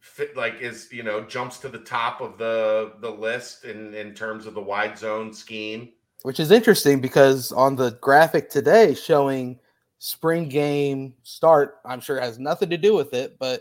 Fit 0.00 0.36
like 0.36 0.60
is 0.60 0.88
you 0.90 1.02
know 1.02 1.22
jumps 1.22 1.58
to 1.58 1.68
the 1.68 1.78
top 1.78 2.20
of 2.20 2.38
the 2.38 2.94
the 3.00 3.10
list 3.10 3.64
in 3.64 3.94
in 3.94 4.14
terms 4.14 4.46
of 4.46 4.54
the 4.54 4.60
wide 4.60 4.98
zone 4.98 5.32
scheme. 5.32 5.92
which 6.22 6.38
is 6.38 6.50
interesting 6.50 7.00
because 7.00 7.50
on 7.52 7.76
the 7.76 7.92
graphic 8.02 8.50
today 8.50 8.94
showing 8.94 9.58
spring 10.00 10.48
game 10.48 11.14
start, 11.22 11.76
I'm 11.84 12.00
sure 12.00 12.18
has 12.18 12.38
nothing 12.38 12.70
to 12.70 12.78
do 12.78 12.94
with 12.94 13.14
it, 13.14 13.38
but 13.38 13.60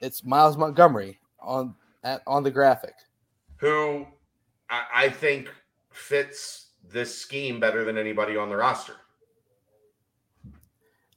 it's 0.00 0.22
Myles 0.24 0.56
Montgomery 0.56 1.18
on 1.40 1.74
at 2.04 2.22
on 2.26 2.44
the 2.44 2.50
graphic. 2.50 2.94
who 3.56 4.06
I, 4.70 4.84
I 4.94 5.08
think 5.08 5.48
fits 5.90 6.68
this 6.92 7.16
scheme 7.16 7.58
better 7.58 7.84
than 7.84 7.98
anybody 7.98 8.36
on 8.36 8.48
the 8.48 8.56
roster. 8.56 8.94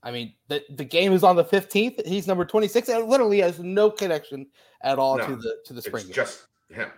I 0.01 0.11
mean, 0.11 0.33
the, 0.47 0.63
the 0.69 0.85
game 0.85 1.13
is 1.13 1.23
on 1.23 1.35
the 1.35 1.43
15th. 1.43 2.05
He's 2.05 2.27
number 2.27 2.45
26 2.45 2.89
and 2.89 3.07
literally 3.07 3.39
has 3.39 3.59
no 3.59 3.89
connection 3.89 4.45
at 4.81 4.99
all 4.99 5.17
No, 5.17 5.27
to 5.27 5.35
the 5.35 5.57
to 5.65 5.73
the 5.73 5.81
spring 5.81 6.05
just 6.11 6.45
him. 6.69 6.89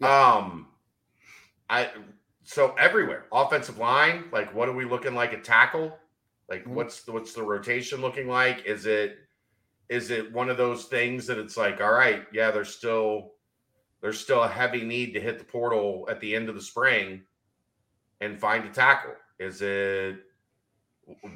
Yeah. 0.00 0.34
Um, 0.34 0.68
I 1.70 1.90
so 2.42 2.74
everywhere 2.78 3.26
offensive 3.30 3.78
line. 3.78 4.24
Like, 4.32 4.52
what 4.54 4.68
are 4.68 4.72
we 4.72 4.84
looking 4.84 5.14
like 5.14 5.32
at 5.32 5.44
tackle? 5.44 5.96
Like, 6.48 6.64
Mhm. 6.64 6.68
what's 6.74 7.02
the, 7.02 7.12
what's 7.12 7.32
the 7.32 7.42
rotation 7.42 8.00
looking 8.00 8.28
like? 8.28 8.64
Is 8.66 8.86
it 8.86 9.18
is 9.88 10.10
it 10.10 10.32
one 10.32 10.50
of 10.50 10.56
those 10.56 10.86
things 10.86 11.26
that 11.28 11.38
it's 11.38 11.56
like, 11.56 11.80
all 11.80 11.92
right, 11.92 12.26
yeah, 12.32 12.50
there's 12.50 12.74
still 12.74 13.34
there's 14.00 14.18
still 14.20 14.42
a 14.42 14.48
heavy 14.48 14.84
need 14.84 15.12
to 15.14 15.20
hit 15.20 15.38
the 15.38 15.44
portal 15.44 16.06
at 16.10 16.20
the 16.20 16.34
end 16.34 16.48
of 16.48 16.54
the 16.54 16.60
spring 16.60 17.22
and 18.20 18.40
find 18.40 18.64
a 18.64 18.70
tackle. 18.70 19.14
Is 19.38 19.62
it 19.62 20.18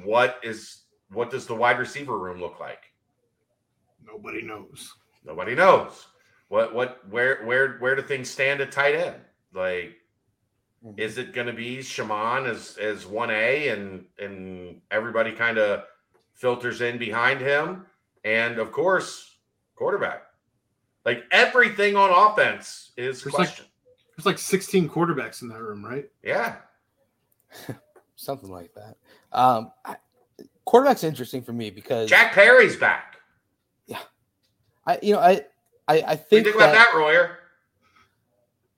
what 0.03 0.39
is 0.43 0.83
what 1.09 1.29
does 1.29 1.45
the 1.45 1.55
wide 1.55 1.79
receiver 1.79 2.17
room 2.17 2.39
look 2.39 2.59
like? 2.59 2.83
Nobody 4.05 4.41
knows. 4.41 4.93
Nobody 5.23 5.55
knows. 5.55 6.07
What 6.49 6.73
what 6.73 7.07
where 7.09 7.45
where 7.45 7.77
where 7.77 7.95
do 7.95 8.01
things 8.01 8.29
stand 8.29 8.61
at 8.61 8.71
tight 8.71 8.95
end? 8.95 9.21
Like 9.53 9.95
Mhm. 10.83 10.99
is 10.99 11.17
it 11.19 11.31
going 11.33 11.45
to 11.47 11.53
be 11.53 11.81
Shaman 11.83 12.45
as 12.47 12.77
as 12.77 13.05
1A 13.05 13.71
and 13.73 14.05
and 14.17 14.81
everybody 14.89 15.31
kind 15.31 15.57
of 15.59 15.83
filters 16.33 16.81
in 16.81 16.97
behind 16.97 17.39
him 17.39 17.85
and 18.23 18.57
of 18.57 18.71
course 18.71 19.37
quarterback. 19.75 20.23
Like 21.05 21.23
everything 21.31 21.95
on 21.95 22.09
offense 22.09 22.91
is 22.97 23.21
There's 23.23 23.33
like- 23.33 23.47
question. 23.47 23.65
There's 24.17 24.25
like 24.25 24.37
16 24.39 24.89
quarterbacks 24.89 25.41
in 25.41 25.47
that 25.49 25.61
room, 25.61 25.83
right? 25.85 26.09
yeah. 26.23 26.57
something 28.15 28.49
like 28.51 28.71
that. 28.75 28.97
Um, 29.31 29.71
I, 29.85 29.95
quarterback's 30.65 31.03
interesting 31.03 31.41
for 31.43 31.53
me 31.53 31.69
because 31.69 32.09
Jack 32.09 32.33
Perry's 32.33 32.75
back. 32.75 33.17
Yeah, 33.87 33.99
I 34.85 34.99
you 35.01 35.13
know 35.13 35.19
I 35.19 35.45
I, 35.87 35.99
I 36.01 36.01
What 36.01 36.01
do 36.01 36.01
you 36.01 36.17
think, 36.17 36.45
think 36.45 36.55
about 36.55 36.73
that, 36.73 36.89
that, 36.91 36.97
Royer? 36.97 37.37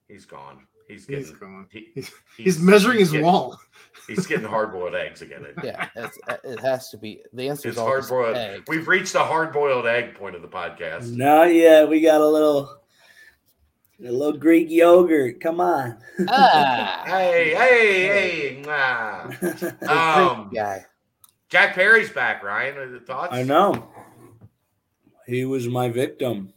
He's 0.07 0.25
gone. 0.25 0.65
He's 0.87 1.05
getting 1.05 1.25
He's 1.25 1.33
gone. 1.33 1.67
he- 1.71 1.89
He's, 1.95 2.11
he's 2.37 2.59
measuring 2.59 2.99
his 2.99 3.11
getting- 3.11 3.25
wall. 3.25 3.59
He's 4.07 4.27
getting 4.27 4.45
hard 4.47 4.73
boiled 4.73 4.95
eggs 4.95 5.21
again. 5.21 5.45
yeah, 5.63 5.87
it's, 5.95 6.17
it 6.43 6.59
has 6.59 6.89
to 6.89 6.97
be 6.97 7.21
the 7.31 7.47
answer 7.47 7.69
It's 7.69 7.77
is 7.77 7.81
hard-boiled. 7.83 8.35
egg. 8.35 8.63
We've 8.67 8.85
reached 8.87 9.13
the 9.13 9.23
hard 9.23 9.53
boiled 9.53 9.85
egg 9.85 10.15
point 10.15 10.35
of 10.35 10.41
the 10.41 10.47
podcast. 10.49 11.15
Not 11.15 11.53
yet. 11.53 11.87
We 11.87 12.01
got 12.01 12.19
a 12.19 12.27
little, 12.27 12.81
a 14.05 14.11
little 14.11 14.37
Greek 14.37 14.69
yogurt. 14.69 15.39
Come 15.39 15.61
on. 15.61 15.99
Ah, 16.27 17.03
Hey, 17.07 17.53
hey, 17.55 18.07
hey. 18.07 18.61
mwah. 18.63 19.39
the 19.79 19.91
Um, 19.93 20.49
guy. 20.53 20.85
Jack 21.49 21.73
Perry's 21.75 22.09
back, 22.09 22.43
Ryan. 22.43 22.77
Are 22.77 22.89
the 22.89 22.99
thoughts? 22.99 23.33
I 23.33 23.43
know. 23.43 23.87
He 25.27 25.45
was 25.45 25.67
my 25.67 25.87
victim, 25.87 26.51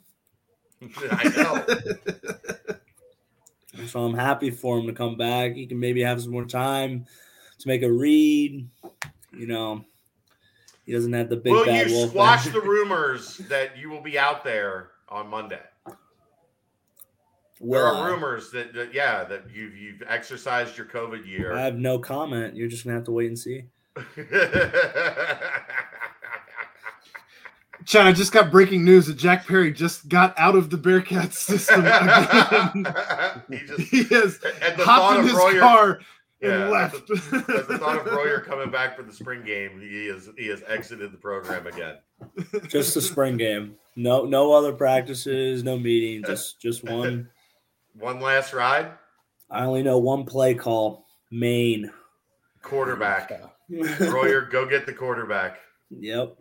I 1.13 1.29
know. 1.37 2.57
So 3.87 4.05
I'm 4.05 4.15
happy 4.15 4.51
for 4.51 4.79
him 4.79 4.87
to 4.87 4.93
come 4.93 5.17
back. 5.17 5.55
He 5.55 5.67
can 5.67 5.79
maybe 5.79 6.03
have 6.03 6.21
some 6.23 6.33
more 6.33 6.45
time 6.45 7.07
to 7.59 7.69
make 7.69 7.83
a 7.83 7.91
read. 7.91 8.69
You 9.33 9.47
know, 9.47 9.85
he 10.85 10.93
doesn't 10.93 11.13
have 11.13 11.29
the 11.29 11.37
big 11.37 11.53
Will 11.53 11.67
bad 11.67 11.91
you 11.91 12.09
squash 12.09 12.47
the 12.47 12.61
rumors 12.61 13.39
that 13.49 13.77
you 13.77 13.91
will 13.91 14.01
be 14.01 14.19
out 14.19 14.45
there 14.45 14.91
on 15.09 15.29
Monday? 15.29 15.61
Will 17.59 17.81
there 17.81 17.87
I? 17.87 18.01
are 18.01 18.13
rumors 18.13 18.51
that, 18.51 18.75
that 18.75 18.93
yeah, 18.93 19.25
that 19.25 19.45
you've 19.53 19.77
you've 19.77 20.03
exercised 20.07 20.77
your 20.77 20.87
COVID 20.87 21.27
year. 21.27 21.55
I 21.55 21.63
have 21.63 21.77
no 21.77 21.99
comment. 21.99 22.55
You're 22.55 22.69
just 22.69 22.85
gonna 22.85 22.97
have 22.97 23.05
to 23.05 23.13
wait 23.13 23.29
and 23.29 23.39
see. 23.39 23.65
Chad, 27.87 28.07
I 28.07 28.13
just 28.13 28.33
got 28.33 28.51
breaking 28.51 28.85
news 28.85 29.07
that 29.07 29.17
Jack 29.17 29.47
Perry 29.47 29.73
just 29.73 30.09
got 30.09 30.35
out 30.37 30.57
of 30.57 30.71
the 30.71 30.77
Bearcats 30.77 31.35
system 31.35 31.81
again. 31.87 32.87
he 33.49 33.59
just 33.67 33.81
he 33.91 34.03
has 34.15 34.41
at 34.61 34.77
the 34.77 34.85
hopped 34.85 35.15
thought 35.15 35.15
in 35.15 35.21
of 35.21 35.27
his 35.27 35.35
Royer, 35.35 35.61
car 35.61 36.01
and 36.43 36.53
yeah, 36.53 36.69
left. 36.69 36.97
At 36.97 37.07
the, 37.07 37.55
at 37.59 37.69
the 37.69 37.79
thought 37.79 37.99
of 37.99 38.07
Royer 38.13 38.41
coming 38.41 38.71
back 38.71 38.97
for 38.97 39.05
the 39.05 39.13
spring 39.13 39.45
game, 39.45 39.81
he 39.81 40.09
is 40.09 40.29
he 40.37 40.49
has 40.49 40.63
exited 40.67 41.13
the 41.13 41.19
program 41.19 41.67
again. 41.69 41.97
Just 42.69 42.95
the 42.95 43.01
spring 43.01 43.37
game. 43.37 43.77
No, 43.95 44.25
no 44.25 44.53
other 44.53 44.73
practices, 44.73 45.63
no 45.63 45.79
meeting. 45.79 46.25
Just, 46.25 46.61
just 46.61 46.85
one. 46.85 47.29
One 47.99 48.21
last 48.21 48.53
ride, 48.53 48.91
I 49.51 49.65
only 49.65 49.83
know 49.83 49.97
one 49.97 50.27
play 50.27 50.53
call. 50.53 51.07
Maine. 51.31 51.91
quarterback. 52.61 53.33
Royer, 53.71 54.43
go 54.43 54.67
get 54.67 54.85
the 54.85 54.93
quarterback. 54.93 55.61
Yep. 55.89 56.37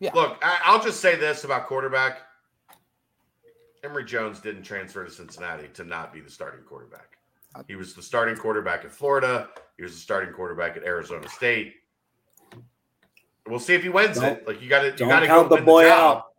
Look, 0.00 0.38
I, 0.42 0.58
I'll 0.64 0.82
just 0.82 1.00
say 1.00 1.16
this 1.16 1.44
about 1.44 1.66
quarterback. 1.66 2.18
Emory 3.84 4.04
Jones 4.04 4.40
didn't 4.40 4.62
transfer 4.62 5.04
to 5.04 5.10
Cincinnati 5.10 5.68
to 5.74 5.84
not 5.84 6.12
be 6.12 6.20
the 6.20 6.30
starting 6.30 6.64
quarterback. 6.64 7.18
He 7.68 7.76
was 7.76 7.94
the 7.94 8.02
starting 8.02 8.36
quarterback 8.36 8.84
at 8.84 8.92
Florida. 8.92 9.48
He 9.76 9.82
was 9.82 9.92
the 9.92 9.98
starting 10.00 10.32
quarterback 10.34 10.76
at 10.76 10.82
Arizona 10.82 11.26
State. 11.28 11.74
We'll 13.46 13.60
see 13.60 13.74
if 13.74 13.82
he 13.82 13.88
wins 13.88 14.18
Don't- 14.18 14.38
it. 14.38 14.46
Like 14.46 14.60
you 14.60 14.68
got 14.68 14.80
to, 14.80 14.88
you 14.88 14.96
don't 14.96 15.08
got 15.08 15.20
to 15.20 15.26
count 15.26 15.48
go 15.48 15.56
the 15.56 15.62
boy 15.62 15.84
the 15.84 15.92
out. 15.92 16.32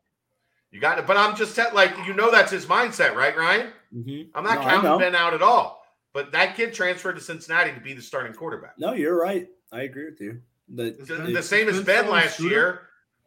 You 0.71 0.79
got 0.81 0.99
it, 0.99 1.07
but 1.07 1.15
I'm 1.17 1.35
just 1.35 1.55
te- 1.55 1.71
like 1.73 1.95
you 2.05 2.13
know 2.13 2.29
that's 2.29 2.51
his 2.51 2.65
mindset, 2.65 3.15
right, 3.15 3.35
Ryan? 3.35 3.71
Mhm. 3.95 4.27
I'm 4.35 4.43
not 4.43 4.55
No, 4.55 4.61
I 4.61 4.75
know. 4.75 4.81
counting 4.81 4.99
Ben 4.99 5.15
out 5.15 5.33
at 5.33 5.41
all. 5.41 5.81
But 6.13 6.31
that 6.33 6.55
kid 6.55 6.73
transferred 6.73 7.13
to 7.13 7.21
Cincinnati 7.21 7.71
to 7.71 7.79
be 7.79 7.93
the 7.93 8.01
starting 8.01 8.33
quarterback. 8.33 8.77
No, 8.77 8.93
you're 8.93 9.19
right. 9.19 9.47
I 9.71 9.83
agree 9.83 10.05
with 10.05 10.19
you. 10.19 10.41
The, 10.69 10.91
The, 10.91 11.15
the 11.33 11.43
same 11.43 11.69
as 11.69 11.77
Ben 11.77 11.85
Ben 11.85 12.03
still 12.03 12.13
on 12.13 12.19
a 12.19 12.21
last 12.23 12.33
scooter? 12.35 12.49
year, 12.53 12.81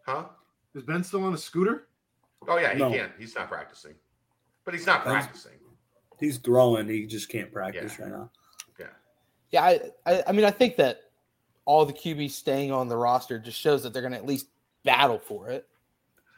huh? 0.06 0.24
Is 0.74 0.82
Ben 0.84 1.02
still 1.04 1.24
on 1.24 1.34
a 1.34 1.38
scooter? 1.38 1.88
Oh 2.48 2.56
yeah, 2.58 2.72
he 2.72 2.78
No. 2.78 2.90
can't. 2.90 3.12
He's 3.18 3.34
not 3.34 3.48
practicing, 3.48 3.94
but 4.64 4.72
he's 4.74 4.86
not 4.86 5.04
Ben's- 5.04 5.24
practicing. 5.26 5.58
he's 6.18 6.38
throwing. 6.38 6.88
He 6.88 7.06
just 7.06 7.28
can't 7.28 7.52
practice 7.52 7.96
Yeah. 7.98 8.04
right 8.06 8.12
now. 8.12 8.30
Yeah, 9.52 9.64
I, 9.64 9.80
I, 10.06 10.22
I 10.28 10.32
mean, 10.32 10.44
I 10.44 10.52
think 10.52 10.76
that 10.76 11.10
all 11.64 11.84
the 11.84 11.92
QBs 11.92 12.30
staying 12.30 12.70
on 12.70 12.86
the 12.86 12.96
roster 12.96 13.36
just 13.36 13.58
shows 13.58 13.82
that 13.82 13.92
they're 13.92 14.00
going 14.00 14.12
to 14.12 14.18
at 14.18 14.24
least 14.24 14.46
battle 14.84 15.18
for 15.18 15.48
it. 15.50 15.66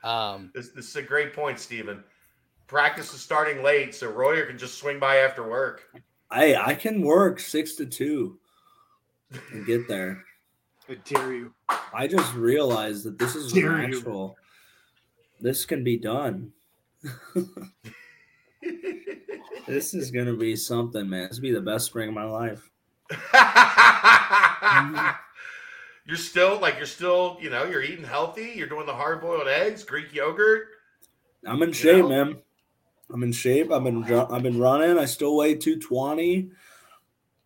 Um, 0.02 0.50
This, 0.54 0.70
this 0.70 0.88
is 0.88 0.96
a 0.96 1.02
great 1.02 1.34
point, 1.34 1.58
Steven. 1.60 2.02
Practice 2.68 3.12
is 3.12 3.20
starting 3.20 3.62
late, 3.62 3.94
so 3.94 4.08
Royer 4.08 4.46
can 4.46 4.56
just 4.56 4.78
swing 4.78 4.98
by 4.98 5.16
after 5.18 5.46
work. 5.46 5.90
I 6.30 6.54
I 6.56 6.74
can 6.74 7.02
work 7.02 7.38
six 7.38 7.74
to 7.74 7.84
two 7.84 8.38
and 9.50 9.66
get 9.66 9.86
there. 9.88 10.24
I 10.88 10.94
dare 11.04 11.32
you. 11.32 11.54
I 11.94 12.06
just 12.06 12.34
realized 12.34 13.04
that 13.04 13.18
this 13.18 13.34
is 13.34 13.52
Dare 13.52 13.82
you. 13.82 13.88
natural. 13.88 14.36
This 15.40 15.64
can 15.64 15.84
be 15.84 15.96
done. 15.96 16.52
This 19.66 19.94
is 19.94 20.10
gonna 20.10 20.34
be 20.34 20.56
something, 20.56 21.08
man. 21.08 21.28
This 21.28 21.38
will 21.38 21.42
be 21.42 21.52
the 21.52 21.60
best 21.60 21.86
spring 21.86 22.08
of 22.08 22.14
my 22.14 22.24
life. 22.24 22.68
you're 26.06 26.16
still 26.16 26.58
like 26.60 26.76
you're 26.76 26.86
still, 26.86 27.38
you 27.40 27.48
know, 27.48 27.64
you're 27.64 27.82
eating 27.82 28.04
healthy. 28.04 28.52
You're 28.54 28.68
doing 28.68 28.86
the 28.86 28.94
hard 28.94 29.20
boiled 29.20 29.48
eggs, 29.48 29.84
Greek 29.84 30.12
yogurt. 30.12 30.68
I'm 31.46 31.62
in 31.62 31.72
shape, 31.72 32.04
know? 32.04 32.08
man. 32.08 32.38
I'm 33.10 33.22
in 33.22 33.32
shape. 33.32 33.70
I've 33.70 33.84
been 33.84 34.04
I've 34.04 34.42
been 34.42 34.58
running. 34.58 34.98
I 34.98 35.04
still 35.04 35.36
weigh 35.36 35.54
220. 35.54 36.50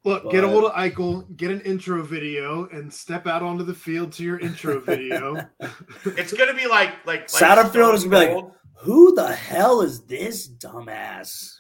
Look, 0.07 0.31
get 0.31 0.45
a 0.45 0.47
But- 0.47 0.53
hold 0.53 0.65
of 0.67 0.73
Eichel, 0.75 1.37
get 1.37 1.51
an 1.51 1.61
intro 1.63 2.01
video, 2.05 2.69
and 2.71 2.93
step 2.95 3.27
out 3.27 3.43
onto 3.43 3.65
the 3.65 3.75
field 3.75 4.13
to 4.13 4.23
your 4.23 4.39
intro 4.39 4.79
video. 4.79 5.37
It's 6.05 6.33
gonna 6.33 6.55
be 6.55 6.69
like 6.69 6.91
like, 7.05 7.23
like 7.23 7.27
Satterfield 7.27 7.95
is 7.95 8.05
gonna 8.05 8.27
be 8.29 8.35
like, 8.35 8.45
Who 8.77 9.15
the 9.17 9.35
hell 9.35 9.81
is 9.81 10.05
this 10.05 10.47
dumbass? 10.49 11.57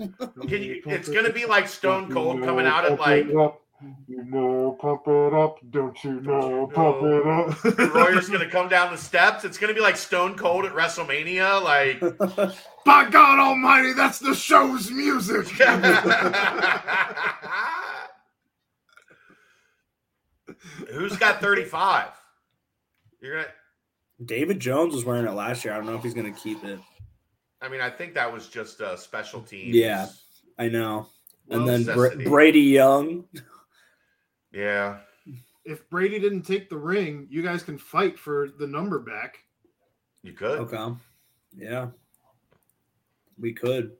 Can 0.48 0.62
you, 0.62 0.80
it's 0.86 1.08
gonna 1.08 1.32
be 1.32 1.44
like 1.44 1.66
Stone 1.66 2.12
Cold 2.12 2.42
coming 2.44 2.66
out 2.66 2.84
at 2.84 3.00
like 3.00 3.26
You 3.26 4.24
know, 4.24 4.78
pump 4.80 5.02
it 5.06 5.34
up, 5.34 5.58
don't 5.70 6.02
you 6.04 6.20
know, 6.20 6.70
pump 6.72 7.02
it 7.02 7.26
up. 7.26 7.64
Royer's 7.94 8.28
gonna 8.28 8.48
come 8.48 8.68
down 8.68 8.92
the 8.92 8.98
steps. 8.98 9.44
It's 9.44 9.58
gonna 9.58 9.74
be 9.74 9.80
like 9.80 9.96
Stone 9.96 10.36
Cold 10.36 10.64
at 10.66 10.72
WrestleMania. 10.72 11.60
Like 11.62 12.00
By 12.84 13.10
God 13.10 13.40
Almighty, 13.40 13.92
that's 13.92 14.20
the 14.20 14.34
show's 14.34 14.88
music. 14.92 15.48
Who's 20.92 21.16
got 21.16 21.40
35? 21.40 22.08
You're 23.20 23.36
gonna 23.36 23.48
David 24.24 24.60
Jones 24.60 24.94
was 24.94 25.04
wearing 25.04 25.26
it 25.26 25.32
last 25.32 25.64
year. 25.64 25.74
I 25.74 25.76
don't 25.76 25.86
know 25.86 25.94
if 25.94 26.02
he's 26.02 26.14
gonna 26.14 26.32
keep 26.32 26.64
it. 26.64 26.78
I 27.60 27.68
mean, 27.68 27.80
I 27.80 27.90
think 27.90 28.14
that 28.14 28.32
was 28.32 28.48
just 28.48 28.80
a 28.80 28.96
special 28.96 29.42
team. 29.42 29.74
Yeah. 29.74 30.08
I 30.58 30.68
know. 30.68 31.08
Well, 31.48 31.68
and 31.68 31.86
then 31.86 31.94
Bra- 31.94 32.14
Brady 32.24 32.60
Young. 32.60 33.24
Yeah. 34.52 34.98
if 35.64 35.88
Brady 35.90 36.18
didn't 36.18 36.42
take 36.42 36.70
the 36.70 36.78
ring, 36.78 37.26
you 37.28 37.42
guys 37.42 37.62
can 37.62 37.76
fight 37.76 38.18
for 38.18 38.48
the 38.58 38.66
number 38.66 38.98
back. 38.98 39.38
You 40.22 40.32
could. 40.32 40.60
Okay. 40.60 40.96
Yeah. 41.56 41.88
We 43.38 43.52
could. 43.52 43.92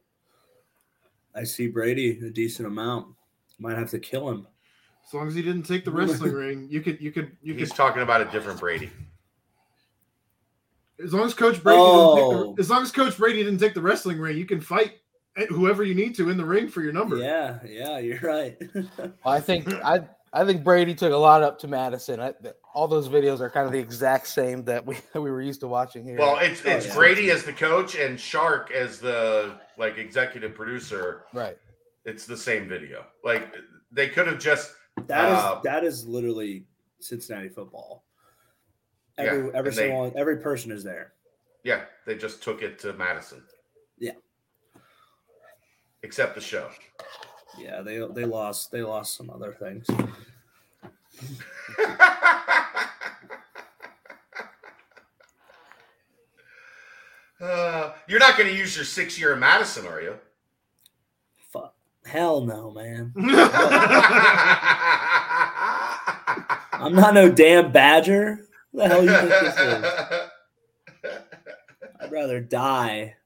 I 1.34 1.44
see 1.44 1.66
Brady 1.68 2.18
a 2.26 2.30
decent 2.30 2.66
amount. 2.68 3.14
Might 3.58 3.76
have 3.76 3.90
to 3.90 3.98
kill 3.98 4.30
him. 4.30 4.46
As 5.06 5.14
long 5.14 5.28
as 5.28 5.34
he 5.34 5.42
didn't 5.42 5.62
take 5.64 5.84
the 5.84 5.90
wrestling 5.92 6.32
ring, 6.32 6.66
you 6.70 6.80
could, 6.80 7.00
you 7.00 7.12
could, 7.12 7.36
you 7.42 7.54
He's 7.54 7.68
could. 7.70 7.76
talking 7.76 8.02
about 8.02 8.20
a 8.20 8.24
different 8.26 8.58
Brady. 8.60 8.90
As 11.02 11.12
long 11.12 11.26
as 11.26 11.34
Coach 11.34 11.62
Brady, 11.62 11.78
Oh. 11.80 12.54
the, 12.54 12.60
as 12.62 12.70
long 12.70 12.82
as 12.82 12.90
Coach 12.90 13.18
Brady 13.18 13.42
didn't 13.44 13.58
take 13.60 13.74
the 13.74 13.82
wrestling 13.82 14.18
ring, 14.18 14.36
you 14.36 14.46
can 14.46 14.60
fight 14.60 14.94
whoever 15.50 15.84
you 15.84 15.94
need 15.94 16.14
to 16.16 16.30
in 16.30 16.38
the 16.38 16.44
ring 16.44 16.68
for 16.68 16.80
your 16.80 16.92
number. 16.92 17.16
Yeah, 17.18 17.58
yeah, 17.66 17.98
you're 17.98 18.18
right. 18.20 18.56
I 19.24 19.40
think 19.40 19.70
I 19.84 20.08
I 20.32 20.44
think 20.46 20.64
Brady 20.64 20.94
took 20.94 21.12
a 21.12 21.16
lot 21.16 21.42
up 21.42 21.58
to 21.60 21.68
Madison. 21.68 22.18
I, 22.20 22.32
all 22.74 22.88
those 22.88 23.08
videos 23.10 23.40
are 23.40 23.50
kind 23.50 23.66
of 23.66 23.72
the 23.72 23.78
exact 23.78 24.26
same 24.28 24.64
that 24.64 24.86
we 24.86 24.96
that 25.12 25.20
we 25.20 25.30
were 25.30 25.42
used 25.42 25.60
to 25.60 25.68
watching 25.68 26.02
here. 26.02 26.16
Well, 26.18 26.38
it's 26.38 26.62
Oh, 26.64 26.70
it's 26.70 26.86
yeah. 26.86 26.94
Brady 26.94 27.30
as 27.30 27.44
the 27.44 27.52
coach 27.52 27.94
and 27.94 28.18
Shark 28.18 28.70
as 28.70 28.98
the 28.98 29.52
like 29.76 29.98
executive 29.98 30.54
producer. 30.54 31.24
right. 31.34 31.58
It's 32.06 32.24
the 32.24 32.36
same 32.36 32.68
video. 32.68 33.04
Like 33.22 33.52
they 33.92 34.08
could 34.08 34.26
have 34.28 34.38
just 34.38 34.72
That 35.06 35.28
is 35.30 35.38
Uh, 35.38 35.60
that 35.62 35.84
is 35.84 36.06
literally 36.06 36.66
Cincinnati 37.00 37.48
football. 37.48 38.04
Every 39.18 39.38
Yeah, 39.46 39.50
every 39.54 39.58
and 39.58 39.66
they- 39.66 39.88
single 39.88 40.12
every 40.16 40.38
person 40.38 40.72
is 40.72 40.82
there. 40.82 41.12
yeah, 41.62 41.84
they 42.06 42.16
just 42.16 42.42
took 42.42 42.62
it 42.62 42.78
to 42.80 42.92
Madison. 42.94 43.42
Yeah. 43.98 44.12
Except 46.02 46.34
the 46.34 46.40
show. 46.40 46.70
Yeah, 47.58 47.82
they 47.82 47.98
they 48.12 48.24
lost 48.24 48.70
they 48.70 48.82
lost 48.82 49.14
some 49.16 49.30
other 49.30 49.52
things. 49.52 49.86
Uh, 57.40 57.92
you're 58.08 58.18
not 58.18 58.38
going 58.38 58.50
to 58.50 58.56
use 58.56 58.74
your 58.76 58.84
six 58.84 59.18
year 59.18 59.34
in 59.34 59.38
Madison, 59.40 59.86
are 59.86 60.00
you? 60.00 60.16
Hell 62.06 62.40
no, 62.42 62.70
man. 62.70 63.12
I'm 66.72 66.94
not 66.94 67.14
no 67.14 67.28
damn 67.30 67.72
Badger. 67.72 68.38
Who 68.72 68.78
the 68.78 68.88
hell 68.88 69.02
you 69.02 69.10
think 69.10 69.28
this 69.28 69.58
is? 69.58 69.84
I'd 72.00 72.12
rather 72.12 72.40
die 72.40 73.16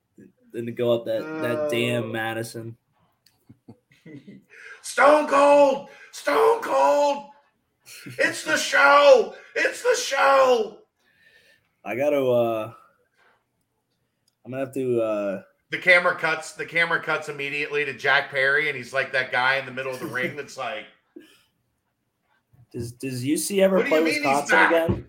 than 0.53 0.67
to 0.67 0.73
go 0.73 0.93
up 0.93 1.05
that 1.07 1.21
that 1.43 1.69
damn 1.71 2.05
Oh. 2.05 2.09
Madison. 2.09 2.77
Stone 4.83 5.29
Cold! 5.29 5.89
Stone 6.13 6.63
Cold! 6.63 7.27
It's 8.19 8.45
the 8.45 8.57
show! 8.57 9.35
It's 9.55 9.83
the 9.83 9.95
show! 9.95 10.79
I 11.85 11.97
gotta 11.97 12.21
uh 12.25 12.73
I'm 14.45 14.53
gonna 14.53 14.65
have 14.65 14.75
to 14.75 15.01
uh 15.03 15.43
The 15.71 15.79
camera 15.79 16.17
cuts. 16.17 16.53
The 16.53 16.67
camera 16.67 17.01
cuts 17.01 17.29
immediately 17.29 17.85
to 17.85 17.93
Jack 17.93 18.31
Perry, 18.31 18.69
and 18.69 18.77
he's 18.77 18.93
like 18.93 19.13
that 19.13 19.31
guy 19.31 19.57
in 19.57 19.67
the 19.67 19.73
middle 19.73 19.93
of 19.93 20.01
the 20.01 20.07
ring 20.07 20.35
that's 20.37 20.57
like, 20.57 20.85
does 22.73 22.93
does 22.93 23.25
UC 23.25 23.61
ever 23.63 23.77
What 23.79 23.87
play 23.87 24.03
Wisconsin 24.03 24.59
again? 24.59 25.07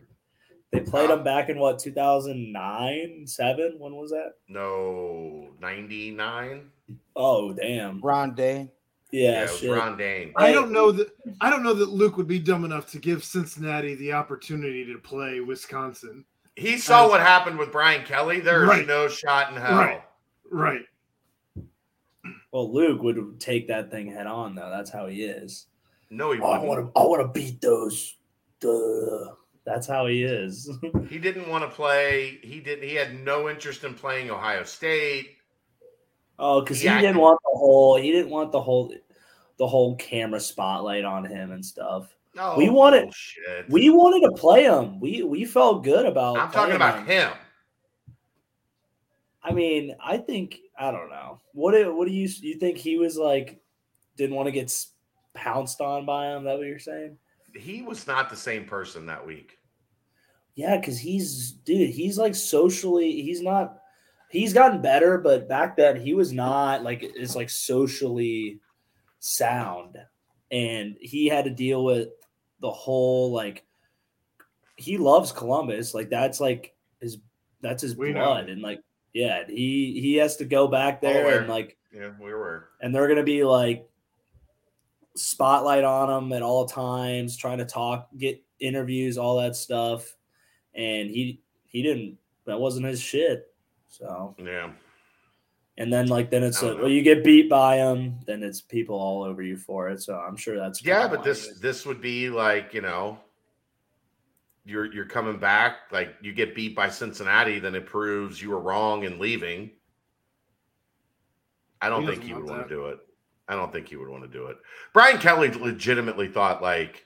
They 0.71 0.79
played 0.79 1.09
them 1.09 1.23
back 1.23 1.49
in 1.49 1.59
what 1.59 1.79
2009, 1.79 3.27
7? 3.27 3.75
When 3.77 3.95
was 3.95 4.11
that? 4.11 4.33
no, 4.47 5.49
ninety 5.59 6.11
nine. 6.11 6.69
Oh 7.15 7.53
damn. 7.53 7.99
Ron 8.01 8.35
Day. 8.35 8.69
Yeah, 9.11 9.43
it 9.43 9.51
was. 9.51 9.67
Ron 9.67 9.97
Dayne. 9.97 10.31
I 10.37 10.53
don't 10.53 10.71
know 10.71 10.91
that 10.93 11.09
I 11.41 11.49
don't 11.49 11.63
know 11.63 11.73
that 11.73 11.89
Luke 11.89 12.15
would 12.17 12.27
be 12.27 12.39
dumb 12.39 12.63
enough 12.65 12.89
to 12.91 12.99
give 12.99 13.23
Cincinnati 13.23 13.95
the 13.95 14.13
opportunity 14.13 14.85
to 14.85 14.97
play 14.99 15.39
Wisconsin. 15.41 16.23
He 16.55 16.77
saw 16.77 17.05
I- 17.05 17.09
what 17.09 17.19
happened 17.21 17.57
with 17.59 17.71
Brian 17.71 18.05
Kelly. 18.05 18.39
There's 18.39 18.67
Right. 18.69 18.87
no 18.87 19.07
shot 19.09 19.51
in 19.51 19.57
hell. 19.59 19.77
Right. 19.77 20.01
Right. 20.51 20.81
Well, 22.51 22.71
Luke 22.71 23.01
would 23.01 23.39
take 23.39 23.67
that 23.69 23.89
thing 23.89 24.07
head 24.11 24.27
on 24.27 24.55
though. 24.55 24.69
That's 24.69 24.89
how 24.91 25.07
he 25.07 25.23
is. 25.23 25.67
No, 26.09 26.31
he 26.33 26.39
Oh, 26.41 26.51
I 26.51 26.59
want 26.59 26.93
to 26.93 26.99
I 26.99 27.03
want 27.05 27.21
to 27.21 27.27
beat 27.39 27.61
those. 27.61 28.17
Duh. 28.59 29.33
That's 29.65 29.87
how 29.87 30.07
he 30.07 30.23
is. 30.23 30.69
He 31.09 31.17
didn't 31.19 31.49
want 31.49 31.63
to 31.63 31.69
play. 31.69 32.39
He 32.41 32.59
didn't. 32.59 32.87
He 32.87 32.95
had 32.95 33.19
no 33.23 33.49
interest 33.49 33.83
in 33.83 33.93
playing 33.93 34.29
Ohio 34.31 34.63
State. 34.63 35.37
oh, 36.39 36.61
because 36.61 36.79
he 36.79 36.85
Yeah. 36.85 36.99
didn't 37.01 37.17
want 37.19 37.39
the 37.43 37.57
whole 37.57 37.95
he 37.97 38.11
didn't 38.11 38.29
want 38.31 38.51
the 38.51 38.61
whole 38.61 38.93
the 39.57 39.67
whole 39.67 39.95
camera 39.95 40.39
spotlight 40.39 41.05
on 41.05 41.25
him 41.25 41.51
and 41.51 41.65
stuff. 41.65 42.13
No, 42.35 42.55
We 42.57 42.69
wanted- 42.69 43.03
bullshit. 43.03 43.69
We 43.69 43.89
wanted 43.89 44.25
to 44.27 44.31
play 44.33 44.63
him. 44.63 44.99
We 44.99 45.23
we 45.23 45.45
felt 45.45 45.83
good 45.83 46.05
about. 46.05 46.37
I'm 46.37 46.51
talking 46.51 46.75
about 46.75 46.99
him. 46.99 47.05
him. 47.07 47.31
I 49.43 49.51
mean, 49.51 49.95
I 50.03 50.17
think 50.17 50.59
I 50.77 50.91
don't 50.91 51.09
know. 51.09 51.39
What 51.53 51.71
do 51.73 51.95
what 51.95 52.07
do 52.07 52.13
you 52.13 52.29
you 52.41 52.55
think 52.59 52.77
he 52.77 52.97
was 52.97 53.17
like? 53.17 53.59
Didn't 54.17 54.35
want 54.35 54.47
to 54.47 54.51
get 54.51 54.71
pounced 55.33 55.81
on 55.81 56.05
by 56.05 56.27
him. 56.27 56.43
That 56.43 56.57
what 56.57 56.67
you're 56.67 56.79
saying? 56.79 57.17
He 57.55 57.81
was 57.81 58.07
not 58.07 58.29
the 58.29 58.35
same 58.35 58.65
person 58.65 59.05
that 59.07 59.25
week. 59.25 59.57
Yeah, 60.55 60.77
because 60.77 60.99
he's 60.99 61.51
dude. 61.51 61.89
He's 61.89 62.17
like 62.17 62.35
socially. 62.35 63.21
He's 63.21 63.41
not. 63.41 63.77
He's 64.29 64.53
gotten 64.53 64.81
better, 64.81 65.17
but 65.17 65.49
back 65.49 65.75
then 65.75 65.99
he 65.99 66.13
was 66.13 66.31
not 66.31 66.83
like 66.83 66.99
it's 67.03 67.35
like 67.35 67.49
socially 67.49 68.59
sound, 69.19 69.97
and 70.51 70.95
he 71.01 71.27
had 71.27 71.45
to 71.45 71.51
deal 71.51 71.83
with 71.83 72.09
the 72.61 72.71
whole 72.71 73.31
like. 73.31 73.65
He 74.75 74.97
loves 74.97 75.31
Columbus. 75.31 75.93
Like 75.93 76.09
that's 76.09 76.39
like 76.39 76.75
his. 76.99 77.17
That's 77.61 77.81
his 77.81 77.95
We 77.95 78.11
know. 78.13 78.25
blood, 78.25 78.49
and 78.49 78.61
like 78.61 78.79
yeah, 79.13 79.43
he 79.47 79.99
he 80.01 80.15
has 80.15 80.37
to 80.37 80.45
go 80.45 80.67
back 80.67 81.01
there 81.01 81.39
and 81.39 81.49
like 81.49 81.77
Yeah, 81.93 82.11
we 82.19 82.33
were. 82.33 82.69
and 82.81 82.93
they're 82.93 83.07
gonna 83.07 83.23
be 83.23 83.43
like 83.43 83.87
spotlight 85.15 85.83
on 85.83 86.09
him 86.09 86.33
at 86.33 86.41
all 86.41 86.65
times, 86.65 87.35
trying 87.35 87.57
to 87.57 87.65
talk, 87.65 88.09
get 88.17 88.41
interviews, 88.59 89.17
all 89.17 89.37
that 89.41 89.55
stuff. 89.55 90.15
And 90.73 91.09
he 91.09 91.41
he 91.65 91.81
didn't. 91.83 92.17
That 92.45 92.59
wasn't 92.59 92.85
his 92.85 93.01
shit. 93.01 93.53
So 93.89 94.35
Yeah. 94.39 94.71
and 95.77 95.91
then 95.91 96.07
like 96.07 96.29
then 96.31 96.43
it's 96.43 96.61
a, 96.63 96.75
well, 96.77 96.87
you 96.89 97.01
get 97.01 97.23
beat 97.23 97.49
by 97.49 97.77
him, 97.77 98.19
then 98.25 98.41
it's 98.41 98.61
people 98.61 98.95
all 98.95 99.23
over 99.23 99.41
you 99.41 99.57
for 99.57 99.89
it. 99.89 100.01
So 100.01 100.15
I'm 100.15 100.37
sure 100.37 100.57
that's 100.57 100.83
Yeah, 100.83 101.07
but 101.07 101.23
this 101.23 101.59
this 101.59 101.85
would 101.85 101.99
be 102.01 102.29
like 102.29 102.73
you 102.73 102.81
know, 102.81 103.19
you're 104.65 104.93
you're 104.93 105.05
coming 105.05 105.37
back. 105.39 105.91
Like 105.91 106.15
you 106.21 106.33
get 106.33 106.55
beat 106.55 106.75
by 106.75 106.89
Cincinnati, 106.89 107.59
then 107.59 107.75
it 107.75 107.85
proves 107.85 108.41
you 108.41 108.51
were 108.51 108.59
wrong 108.59 109.03
in 109.03 109.19
leaving. 109.19 109.71
I 111.81 111.89
don't 111.89 112.01
He 112.01 112.07
think 112.07 112.19
doesn't 112.21 112.27
he 112.27 112.33
would 112.35 112.45
want 112.45 112.59
want 112.59 112.69
to 112.69 112.75
do 112.75 112.85
it. 112.87 112.99
I 113.47 113.55
don't 113.55 113.71
think 113.73 113.89
he 113.89 113.95
would 113.97 114.09
want 114.09 114.23
to 114.23 114.29
do 114.29 114.45
it. 114.47 114.57
Brian 114.93 115.17
Kelly 115.17 115.49
legitimately 115.51 116.27
thought 116.29 116.61
like, 116.61 117.05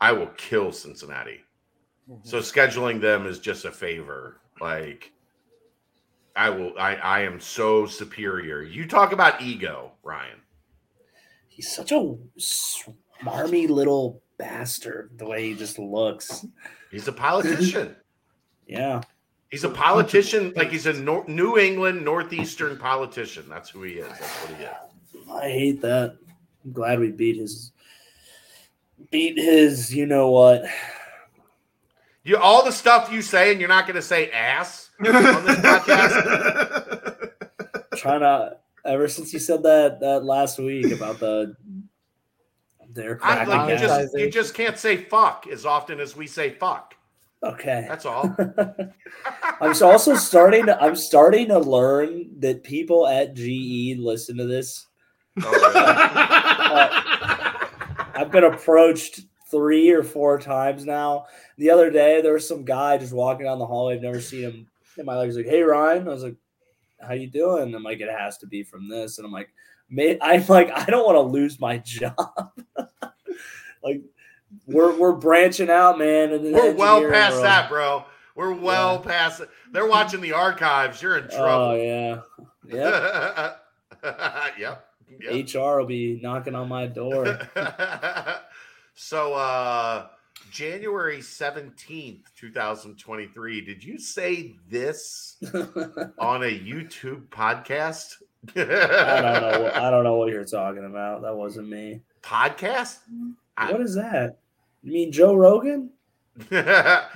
I 0.00 0.12
will 0.12 0.28
kill 0.36 0.72
Cincinnati. 0.72 1.40
Mm-hmm. 2.10 2.26
So 2.28 2.38
scheduling 2.38 3.00
them 3.00 3.26
is 3.26 3.38
just 3.38 3.64
a 3.64 3.70
favor. 3.70 4.40
Like, 4.60 5.12
I 6.34 6.50
will. 6.50 6.72
I 6.78 6.96
I 6.96 7.20
am 7.20 7.38
so 7.38 7.86
superior. 7.86 8.62
You 8.62 8.86
talk 8.88 9.12
about 9.12 9.42
ego, 9.42 9.92
Ryan. 10.02 10.38
he's 11.48 11.70
such 11.70 11.92
a 11.92 12.16
smarmy 12.38 13.68
little 13.68 14.22
bastard. 14.42 15.10
The 15.16 15.24
way 15.24 15.48
he 15.48 15.54
just 15.54 15.78
looks. 15.78 16.44
He's 16.90 17.08
a 17.08 17.12
politician. 17.12 17.96
Yeah. 18.64 19.02
He's 19.50 19.64
a 19.64 19.68
politician, 19.68 20.52
like 20.56 20.70
he's 20.70 20.86
a 20.86 20.94
Nor- 20.94 21.28
New 21.28 21.58
England 21.58 22.02
northeastern 22.02 22.78
politician. 22.78 23.44
That's 23.50 23.68
who 23.68 23.82
he 23.82 23.94
is. 23.94 24.08
That's 24.08 24.34
what 24.44 24.56
he 24.56 24.64
is. 24.64 24.70
I 25.30 25.48
hate 25.50 25.82
that. 25.82 26.16
I'm 26.64 26.72
glad 26.72 27.00
we 27.00 27.10
beat 27.10 27.36
his 27.36 27.72
beat 29.10 29.36
his. 29.36 29.94
You 29.94 30.06
know 30.06 30.30
what? 30.30 30.64
You 32.24 32.38
all 32.38 32.64
the 32.64 32.72
stuff 32.72 33.12
you 33.12 33.20
say, 33.20 33.50
and 33.50 33.60
you're 33.60 33.68
not 33.68 33.84
going 33.84 33.96
to 33.96 34.00
say 34.00 34.30
ass 34.30 34.88
on 35.00 35.04
this 35.04 35.58
podcast. 35.58 37.30
Trying 37.96 38.20
to. 38.20 38.56
Ever 38.86 39.06
since 39.06 39.32
you 39.34 39.38
said 39.38 39.62
that 39.64 40.00
that 40.00 40.24
last 40.24 40.58
week 40.58 40.92
about 40.92 41.18
the 41.20 41.54
their 42.94 43.18
I, 43.22 43.44
cracking 43.44 43.48
like 43.48 43.70
you 43.70 43.78
just 43.86 44.18
you 44.18 44.30
just 44.30 44.54
can't 44.54 44.78
say 44.78 44.96
fuck 44.96 45.46
as 45.50 45.64
often 45.66 46.00
as 46.00 46.16
we 46.16 46.26
say 46.26 46.50
fuck. 46.50 46.94
okay. 47.42 47.86
That's 47.88 48.06
all. 48.06 48.34
I'm 49.60 49.74
also 49.82 50.14
starting 50.14 50.66
to 50.66 50.80
I'm 50.80 50.96
starting 50.96 51.48
to 51.48 51.58
learn 51.58 52.28
that 52.40 52.62
people 52.62 53.06
at 53.06 53.34
GE 53.34 53.98
listen 53.98 54.36
to 54.36 54.46
this. 54.46 54.86
Oh, 55.42 55.72
uh, 56.74 57.66
I've 58.14 58.30
been 58.30 58.44
approached 58.44 59.22
three 59.50 59.90
or 59.90 60.02
four 60.02 60.38
times 60.38 60.84
now. 60.84 61.26
The 61.58 61.70
other 61.70 61.90
day 61.90 62.22
there 62.22 62.34
was 62.34 62.46
some 62.46 62.64
guy 62.64 62.98
just 62.98 63.12
walking 63.12 63.46
down 63.46 63.58
the 63.58 63.66
hallway. 63.66 63.94
I've 63.94 64.02
never 64.02 64.20
seen 64.20 64.42
him 64.42 64.66
in 64.98 65.06
my 65.06 65.16
life. 65.16 65.26
He's 65.26 65.36
like, 65.36 65.46
"Hey 65.46 65.62
Ryan," 65.62 66.08
I 66.08 66.12
was 66.12 66.22
like, 66.22 66.36
"How 67.00 67.14
you 67.14 67.28
doing?" 67.28 67.74
I'm 67.74 67.82
like, 67.82 68.00
"It 68.00 68.10
has 68.10 68.38
to 68.38 68.46
be 68.46 68.62
from 68.62 68.88
this," 68.88 69.18
and 69.18 69.26
I'm 69.26 69.32
like, 69.32 69.50
"May 69.92 70.18
I'm 70.20 70.44
like 70.46 70.70
I 70.74 70.86
don't 70.86 71.04
want 71.06 71.16
to 71.16 71.32
lose 71.32 71.60
my 71.60 71.78
job." 71.78 72.16
like 73.84 74.02
we're 74.66 74.98
we're 74.98 75.12
branching 75.12 75.70
out, 75.70 75.98
man. 75.98 76.30
We're 76.52 76.72
well 76.74 77.08
past 77.08 77.34
world. 77.34 77.44
that, 77.44 77.68
bro. 77.68 78.04
We're 78.34 78.54
well 78.54 78.98
past 78.98 79.40
it. 79.40 79.50
They're 79.70 79.86
watching 79.86 80.20
the 80.22 80.32
archives. 80.32 81.02
You're 81.02 81.18
in 81.18 81.28
Oh 81.32 81.36
trouble. 81.36 81.78
yeah, 81.78 82.20
yeah. 82.66 83.52
yep. 84.58 84.78
Yep. 85.20 85.54
HR 85.54 85.78
will 85.78 85.86
be 85.86 86.18
knocking 86.22 86.54
on 86.54 86.68
my 86.68 86.86
door. 86.86 87.38
so 88.94 89.34
uh 89.34 90.06
January 90.50 91.18
17th, 91.18 92.22
2023. 92.36 93.60
Did 93.60 93.84
you 93.84 93.98
say 93.98 94.56
this 94.68 95.36
on 96.18 96.42
a 96.42 96.58
YouTube 96.58 97.26
podcast? 97.28 98.16
I 98.56 99.20
don't 99.20 99.22
know. 99.22 99.70
I 99.74 99.90
don't 99.90 100.04
know 100.04 100.16
what 100.16 100.28
you're 100.30 100.44
talking 100.44 100.84
about. 100.84 101.22
That 101.22 101.34
wasn't 101.36 101.68
me. 101.68 102.00
Podcast? 102.22 102.98
I- 103.56 103.72
What 103.72 103.80
is 103.80 103.94
that? 103.94 104.38
You 104.82 104.92
mean 104.92 105.12
Joe 105.12 105.34
Rogan? 105.34 105.90
Joe 106.50 107.06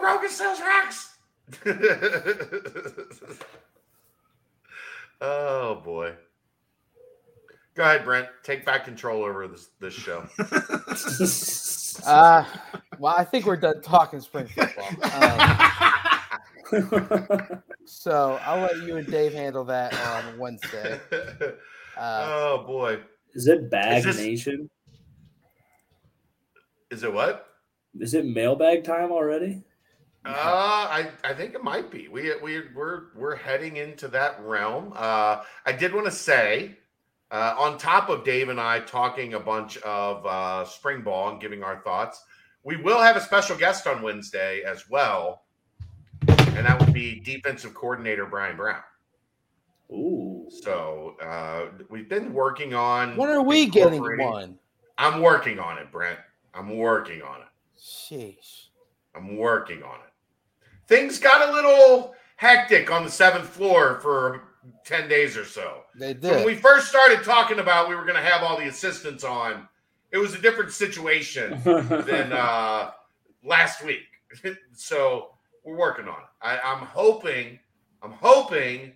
Rogan 0.00 0.30
sells 0.30 0.60
rocks. 0.60 1.08
oh 5.20 5.76
boy. 5.84 6.14
Go 7.74 7.84
ahead, 7.84 8.04
Brent. 8.04 8.28
Take 8.42 8.66
back 8.66 8.84
control 8.84 9.22
over 9.24 9.48
this 9.48 9.70
this 9.80 9.94
show. 9.94 10.26
Uh, 12.06 12.42
well, 12.98 13.14
I 13.18 13.22
think 13.22 13.44
we're 13.44 13.54
done 13.54 13.82
talking 13.82 14.18
spring 14.18 14.46
football. 14.46 14.86
Um, 15.12 15.92
so 17.84 18.38
I'll 18.44 18.60
let 18.60 18.76
you 18.86 18.96
and 18.96 19.06
Dave 19.06 19.32
handle 19.32 19.64
that 19.64 19.94
on 19.94 20.38
Wednesday. 20.38 21.00
Uh, 21.94 22.24
oh 22.26 22.64
boy. 22.66 22.98
is 23.34 23.46
it 23.46 23.70
Bag 23.70 23.98
Is 23.98 24.04
this- 24.16 24.18
Nation? 24.24 24.70
Is 26.90 27.02
it 27.02 27.12
what? 27.12 27.48
Is 28.00 28.14
it 28.14 28.24
mailbag 28.24 28.82
time 28.84 29.12
already? 29.12 29.62
Uh, 30.24 30.30
I 30.30 31.10
I 31.22 31.34
think 31.34 31.54
it 31.54 31.62
might 31.62 31.90
be. 31.90 32.08
We 32.08 32.32
we 32.42 32.62
we're 32.74 33.08
we're 33.14 33.36
heading 33.36 33.76
into 33.76 34.08
that 34.08 34.40
realm. 34.42 34.92
Uh, 34.96 35.42
I 35.66 35.72
did 35.72 35.92
want 35.92 36.06
to 36.06 36.12
say, 36.12 36.78
uh, 37.30 37.54
on 37.58 37.76
top 37.76 38.08
of 38.08 38.24
Dave 38.24 38.48
and 38.48 38.58
I 38.60 38.80
talking 38.80 39.34
a 39.34 39.40
bunch 39.40 39.76
of 39.78 40.24
uh, 40.24 40.64
spring 40.64 41.02
ball 41.02 41.28
and 41.30 41.40
giving 41.40 41.62
our 41.62 41.82
thoughts, 41.82 42.22
we 42.62 42.76
will 42.76 43.00
have 43.02 43.16
a 43.16 43.20
special 43.20 43.56
guest 43.56 43.86
on 43.86 44.00
Wednesday 44.00 44.62
as 44.62 44.88
well, 44.88 45.42
and 46.56 46.66
that 46.66 46.78
would 46.78 46.92
be 46.92 47.20
defensive 47.20 47.74
coordinator 47.74 48.26
Bryan 48.26 48.56
Brown. 48.56 48.82
Ooh. 49.90 50.48
So 50.62 51.16
uh, 51.22 51.66
we've 51.88 52.08
been 52.08 52.32
working 52.32 52.74
on. 52.74 53.16
when 53.16 53.28
are 53.28 53.42
we 53.42 53.66
getting 53.66 54.02
one? 54.18 54.58
I'm 54.98 55.20
working 55.20 55.58
on 55.58 55.78
it, 55.78 55.90
Brent. 55.90 56.18
I'm 56.54 56.76
working 56.76 57.22
on 57.22 57.40
it. 57.40 57.48
Sheesh. 57.78 58.66
I'm 59.14 59.36
working 59.36 59.82
on 59.82 59.96
it. 59.96 60.68
Things 60.86 61.18
got 61.18 61.48
a 61.48 61.52
little 61.52 62.14
hectic 62.36 62.90
on 62.90 63.04
the 63.04 63.10
seventh 63.10 63.48
floor 63.48 63.98
for 64.00 64.42
10 64.84 65.08
days 65.08 65.36
or 65.36 65.44
so. 65.44 65.82
They 65.94 66.14
So 66.20 66.36
when 66.36 66.46
we 66.46 66.54
first 66.54 66.88
started 66.88 67.22
talking 67.24 67.58
about 67.58 67.88
we 67.88 67.94
were 67.94 68.04
going 68.04 68.16
to 68.16 68.22
have 68.22 68.42
all 68.42 68.56
the 68.56 68.68
assistants 68.68 69.24
on, 69.24 69.68
it 70.10 70.18
was 70.18 70.34
a 70.34 70.38
different 70.40 70.72
situation 70.72 71.60
than 71.64 72.32
uh, 72.32 72.90
last 73.44 73.84
week. 73.84 74.04
so 74.72 75.31
we're 75.64 75.76
working 75.76 76.06
on 76.08 76.14
it. 76.20 76.28
I, 76.40 76.58
I'm 76.58 76.84
hoping, 76.86 77.58
I'm 78.02 78.12
hoping 78.12 78.92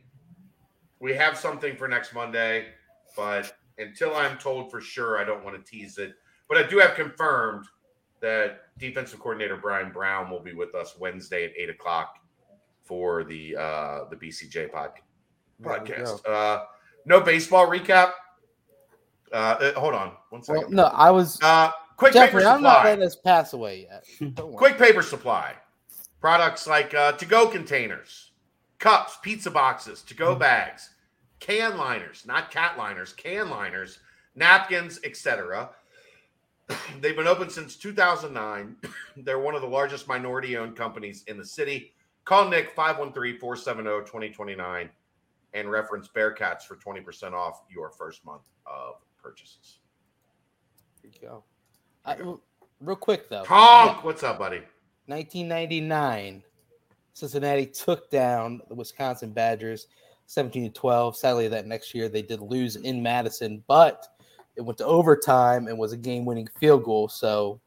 we 1.00 1.14
have 1.14 1.36
something 1.38 1.76
for 1.76 1.86
next 1.88 2.14
Monday, 2.14 2.66
but 3.16 3.56
until 3.78 4.14
I'm 4.14 4.38
told 4.38 4.70
for 4.70 4.80
sure, 4.80 5.18
I 5.18 5.24
don't 5.24 5.44
want 5.44 5.62
to 5.64 5.70
tease 5.70 5.98
it. 5.98 6.14
But 6.48 6.58
I 6.58 6.62
do 6.64 6.78
have 6.78 6.94
confirmed 6.94 7.66
that 8.20 8.60
defensive 8.78 9.18
coordinator 9.20 9.56
Bryan 9.56 9.92
Brown 9.92 10.30
will 10.30 10.40
be 10.40 10.54
with 10.54 10.74
us 10.74 10.96
Wednesday 10.98 11.44
at 11.44 11.52
eight 11.56 11.68
o'clock 11.70 12.18
for 12.84 13.24
the 13.24 13.56
uh, 13.56 14.04
the 14.10 14.16
BCJ 14.16 14.72
pod, 14.72 14.90
podcast. 15.62 16.26
Uh, 16.26 16.64
no 17.04 17.20
baseball 17.20 17.66
recap. 17.66 18.12
Uh, 19.32 19.36
uh, 19.36 19.72
hold 19.78 19.94
on 19.94 20.12
one 20.30 20.42
second. 20.42 20.62
Well, 20.62 20.70
no, 20.70 20.84
I 20.84 21.10
was 21.10 21.38
Uh, 21.42 21.70
quick 21.96 22.12
Jeffrey. 22.12 22.40
paper 22.40 22.48
I'm 22.50 22.62
not 22.62 22.84
letting 22.84 23.00
this 23.00 23.16
pass 23.16 23.52
away 23.52 23.88
yet. 23.90 24.34
Quick 24.56 24.78
paper 24.78 25.02
supply. 25.02 25.54
Products 26.20 26.66
like 26.66 26.94
uh, 26.94 27.12
to-go 27.12 27.48
containers, 27.48 28.30
cups, 28.78 29.18
pizza 29.22 29.50
boxes, 29.50 30.02
to-go 30.02 30.34
bags, 30.34 30.90
can 31.40 31.76
liners, 31.76 32.24
not 32.26 32.50
cat 32.50 32.78
liners, 32.78 33.12
can 33.12 33.50
liners, 33.50 33.98
napkins, 34.34 34.98
etc. 35.04 35.70
They've 37.00 37.16
been 37.16 37.26
open 37.26 37.50
since 37.50 37.76
2009. 37.76 38.76
They're 39.16 39.38
one 39.38 39.54
of 39.54 39.62
the 39.62 39.68
largest 39.68 40.08
minority-owned 40.08 40.76
companies 40.76 41.24
in 41.26 41.38
the 41.38 41.44
city. 41.44 41.92
Call 42.24 42.48
Nick 42.48 42.74
513-470-2029 42.74 44.88
and 45.54 45.70
reference 45.70 46.08
Bearcats 46.08 46.62
for 46.62 46.74
20% 46.76 47.32
off 47.32 47.62
your 47.70 47.90
first 47.90 48.24
month 48.24 48.48
of 48.66 48.94
purchases. 49.22 49.78
There 51.02 51.12
you 51.12 51.28
go. 51.28 51.44
I, 52.04 52.16
real 52.80 52.96
quick 52.96 53.28
though. 53.28 53.44
Honk! 53.44 54.04
What's 54.04 54.22
up, 54.22 54.38
buddy? 54.38 54.62
1999, 55.06 56.42
Cincinnati 57.12 57.66
took 57.66 58.10
down 58.10 58.60
the 58.68 58.74
Wisconsin 58.74 59.32
Badgers 59.32 59.86
17 60.26 60.64
to 60.64 60.70
12. 60.70 61.16
Sadly, 61.16 61.48
that 61.48 61.66
next 61.66 61.94
year 61.94 62.08
they 62.08 62.22
did 62.22 62.40
lose 62.40 62.76
in 62.76 63.02
Madison, 63.02 63.62
but 63.66 64.06
it 64.56 64.62
went 64.62 64.78
to 64.78 64.86
overtime 64.86 65.68
and 65.68 65.78
was 65.78 65.92
a 65.92 65.96
game 65.96 66.24
winning 66.24 66.48
field 66.58 66.84
goal. 66.84 67.08
So 67.08 67.60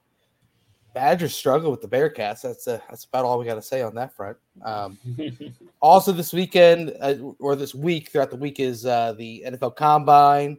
Badgers 0.93 1.35
struggle 1.35 1.71
with 1.71 1.81
the 1.81 1.87
Bearcats. 1.87 2.41
That's 2.41 2.67
uh 2.67 2.79
that's 2.89 3.05
about 3.05 3.23
all 3.23 3.37
we 3.39 3.45
got 3.45 3.55
to 3.55 3.61
say 3.61 3.81
on 3.81 3.93
that 3.95 4.13
front. 4.13 4.37
Um, 4.63 4.97
also, 5.81 6.11
this 6.11 6.33
weekend 6.33 6.95
uh, 6.99 7.15
or 7.39 7.55
this 7.55 7.75
week 7.75 8.09
throughout 8.09 8.31
the 8.31 8.35
week 8.35 8.59
is 8.59 8.85
uh, 8.85 9.13
the 9.13 9.43
NFL 9.47 9.75
Combine. 9.75 10.57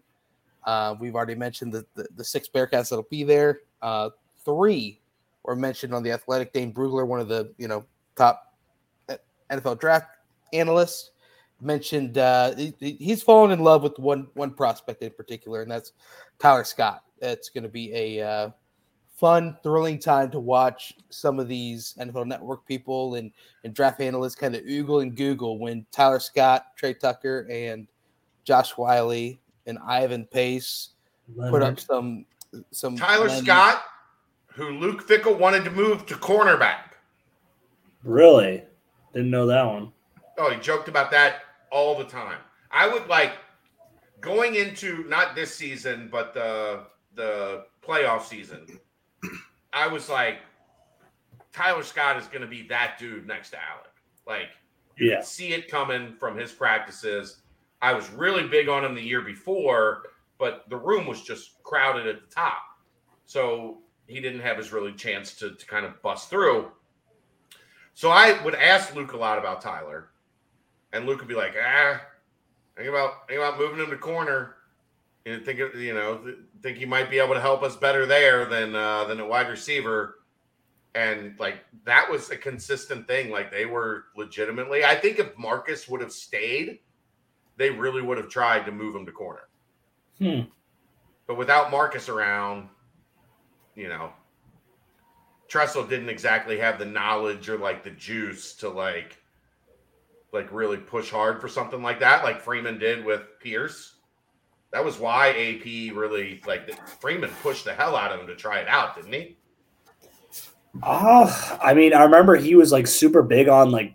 Uh, 0.64 0.94
we've 1.00 1.16
already 1.16 1.34
mentioned 1.34 1.72
the, 1.72 1.84
the, 1.94 2.06
the 2.16 2.24
six 2.24 2.48
Bearcats 2.48 2.90
that'll 2.90 3.06
be 3.10 3.24
there. 3.24 3.60
Uh, 3.82 4.10
three 4.44 4.99
were 5.44 5.56
mentioned 5.56 5.94
on 5.94 6.02
the 6.02 6.12
Athletic. 6.12 6.52
Dane 6.52 6.72
Brugler, 6.72 7.06
one 7.06 7.20
of 7.20 7.28
the 7.28 7.52
you 7.58 7.68
know 7.68 7.84
top 8.16 8.54
uh, 9.08 9.16
NFL 9.50 9.80
draft 9.80 10.06
analysts, 10.52 11.10
mentioned 11.60 12.18
uh, 12.18 12.54
he, 12.56 12.74
he- 12.80 12.96
he's 13.00 13.22
fallen 13.22 13.50
in 13.50 13.60
love 13.60 13.82
with 13.82 13.98
one 13.98 14.28
one 14.34 14.52
prospect 14.52 15.02
in 15.02 15.10
particular, 15.12 15.62
and 15.62 15.70
that's 15.70 15.92
Tyler 16.38 16.64
Scott. 16.64 17.04
It's 17.22 17.48
going 17.50 17.64
to 17.64 17.68
be 17.68 17.92
a 17.94 18.26
uh, 18.26 18.50
fun, 19.14 19.56
thrilling 19.62 19.98
time 19.98 20.30
to 20.30 20.40
watch 20.40 20.94
some 21.10 21.38
of 21.38 21.48
these 21.48 21.94
NFL 22.00 22.26
Network 22.26 22.66
people 22.66 23.16
and 23.16 23.30
and 23.64 23.74
draft 23.74 24.00
analysts 24.00 24.34
kind 24.34 24.54
of 24.54 24.62
oogle 24.64 25.02
and 25.02 25.16
Google 25.16 25.58
when 25.58 25.84
Tyler 25.92 26.20
Scott, 26.20 26.68
Tre 26.76 26.94
Tucker, 26.94 27.46
and 27.50 27.86
Josh 28.44 28.70
Whyle 28.72 29.10
and 29.66 29.78
Ivan 29.86 30.24
Pace 30.26 30.90
put 31.50 31.62
up 31.62 31.78
some 31.80 32.24
some 32.72 32.96
Tyler 32.96 33.26
men- 33.26 33.44
Scott, 33.44 33.82
who 34.54 34.70
Luke 34.70 35.06
Fickell 35.06 35.38
wanted 35.38 35.64
to 35.64 35.70
move 35.70 36.06
to 36.06 36.14
cornerback. 36.14 36.94
Really? 38.02 38.62
Didn't 39.12 39.30
know 39.30 39.46
that 39.46 39.64
one. 39.66 39.92
Oh, 40.38 40.50
he 40.50 40.60
joked 40.60 40.88
about 40.88 41.10
that 41.10 41.42
all 41.70 41.96
the 41.98 42.04
time. 42.04 42.38
I 42.70 42.88
would 42.88 43.06
like 43.08 43.32
going 44.20 44.54
into 44.54 45.04
not 45.08 45.34
this 45.34 45.54
season, 45.54 46.08
but 46.10 46.34
the 46.34 46.84
the 47.14 47.64
playoff 47.82 48.22
season. 48.22 48.66
I 49.72 49.86
was 49.86 50.08
like, 50.08 50.38
Tyler 51.52 51.82
Scott 51.82 52.16
is 52.16 52.26
going 52.26 52.42
to 52.42 52.46
be 52.46 52.62
that 52.68 52.96
dude 52.98 53.26
next 53.26 53.50
to 53.50 53.56
Alec. 53.58 53.90
Like 54.26 54.48
you 54.96 55.10
Yeah. 55.10 55.20
see 55.20 55.52
it 55.52 55.68
coming 55.70 56.14
from 56.18 56.36
his 56.36 56.52
practices. 56.52 57.42
I 57.82 57.92
was 57.94 58.10
really 58.10 58.46
big 58.46 58.68
on 58.68 58.84
him 58.84 58.94
the 58.94 59.02
year 59.02 59.22
before, 59.22 60.02
but 60.38 60.68
the 60.68 60.76
room 60.76 61.06
was 61.06 61.22
just 61.22 61.62
crowded 61.62 62.06
at 62.06 62.20
the 62.20 62.34
top, 62.34 62.62
so 63.26 63.78
he 64.10 64.20
didn't 64.20 64.40
have 64.40 64.58
his 64.58 64.72
really 64.72 64.92
chance 64.92 65.34
to, 65.36 65.52
to 65.54 65.66
kind 65.66 65.86
of 65.86 66.00
bust 66.02 66.30
through. 66.30 66.70
So 67.94 68.10
I 68.10 68.42
would 68.44 68.54
ask 68.54 68.94
Luke 68.94 69.12
a 69.12 69.16
lot 69.16 69.38
about 69.38 69.60
Tyler, 69.60 70.10
and 70.92 71.06
Luke 71.06 71.20
would 71.20 71.28
be 71.28 71.34
like, 71.34 71.54
"Ah, 71.62 72.00
think 72.76 72.88
about 72.88 73.28
think 73.28 73.38
about 73.38 73.58
moving 73.58 73.78
him 73.78 73.90
to 73.90 73.96
corner." 73.96 74.56
And 75.26 75.44
think 75.44 75.60
of- 75.60 75.74
you 75.74 75.94
know 75.94 76.34
think 76.62 76.78
he 76.78 76.86
might 76.86 77.10
be 77.10 77.18
able 77.18 77.34
to 77.34 77.40
help 77.40 77.62
us 77.62 77.76
better 77.76 78.06
there 78.06 78.46
than 78.46 78.74
uh, 78.74 79.04
than 79.04 79.20
a 79.20 79.26
wide 79.26 79.48
receiver 79.48 80.16
and 80.94 81.38
like 81.38 81.64
that 81.84 82.10
was 82.10 82.30
a 82.30 82.36
consistent 82.36 83.06
thing. 83.06 83.30
Like 83.30 83.50
they 83.50 83.66
were 83.66 84.06
legitimately. 84.16 84.84
I 84.84 84.94
think 84.94 85.18
if 85.18 85.36
Marcus 85.38 85.88
would 85.88 86.00
have 86.00 86.12
stayed, 86.12 86.80
they 87.56 87.70
really 87.70 88.02
would 88.02 88.18
have 88.18 88.28
tried 88.28 88.66
to 88.66 88.72
move 88.72 88.94
him 88.94 89.06
to 89.06 89.12
corner. 89.12 89.48
Hmm. 90.18 90.40
But 91.26 91.38
without 91.38 91.70
Marcus 91.70 92.08
around, 92.08 92.68
you 93.80 93.88
know, 93.88 94.12
Tressel 95.48 95.84
didn't 95.84 96.10
exactly 96.10 96.58
have 96.58 96.78
the 96.78 96.84
knowledge 96.84 97.48
or 97.48 97.58
like 97.58 97.82
the 97.82 97.90
juice 97.90 98.54
to 98.56 98.68
like 98.68 99.16
like 100.32 100.52
really 100.52 100.76
push 100.76 101.10
hard 101.10 101.40
for 101.40 101.48
something 101.48 101.82
like 101.82 101.98
that, 102.00 102.22
like 102.22 102.40
Freeman 102.40 102.78
did 102.78 103.04
with 103.04 103.22
Pierce. 103.40 103.94
That 104.72 104.84
was 104.84 104.98
why 104.98 105.30
AP 105.30 105.96
really 105.96 106.40
like 106.46 106.70
Freeman 107.00 107.30
pushed 107.42 107.64
the 107.64 107.72
hell 107.72 107.96
out 107.96 108.12
of 108.12 108.20
him 108.20 108.26
to 108.26 108.36
try 108.36 108.60
it 108.60 108.68
out, 108.68 108.94
didn't 108.94 109.12
he? 109.12 109.36
Oh, 110.84 111.58
I 111.60 111.74
mean, 111.74 111.94
I 111.94 112.04
remember 112.04 112.36
he 112.36 112.54
was 112.54 112.70
like 112.70 112.86
super 112.86 113.22
big 113.22 113.48
on 113.48 113.72
like 113.72 113.94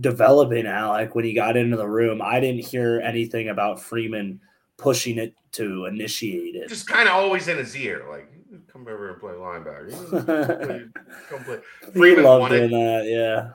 developing 0.00 0.66
Alec 0.66 1.14
when 1.14 1.24
he 1.24 1.34
got 1.34 1.56
into 1.56 1.76
the 1.76 1.88
room. 1.88 2.22
I 2.22 2.40
didn't 2.40 2.64
hear 2.64 3.00
anything 3.00 3.48
about 3.48 3.80
Freeman 3.80 4.40
pushing 4.78 5.18
it 5.18 5.34
to 5.52 5.86
initiate 5.86 6.54
it. 6.54 6.68
just 6.68 6.86
kind 6.86 7.08
of 7.08 7.14
always 7.14 7.48
in 7.48 7.58
his 7.58 7.76
ear, 7.76 8.06
like 8.10 8.30
come 8.76 8.92
over 8.92 9.10
and 9.10 9.20
play 9.20 9.32
linebacker. 9.32 10.92
come 11.28 11.44
play. 11.44 11.60
we 11.86 11.92
Freeman 11.92 12.24
love 12.24 12.40
wanted 12.40 12.68
doing 12.68 12.84
that, 12.84 13.06
yeah. 13.06 13.50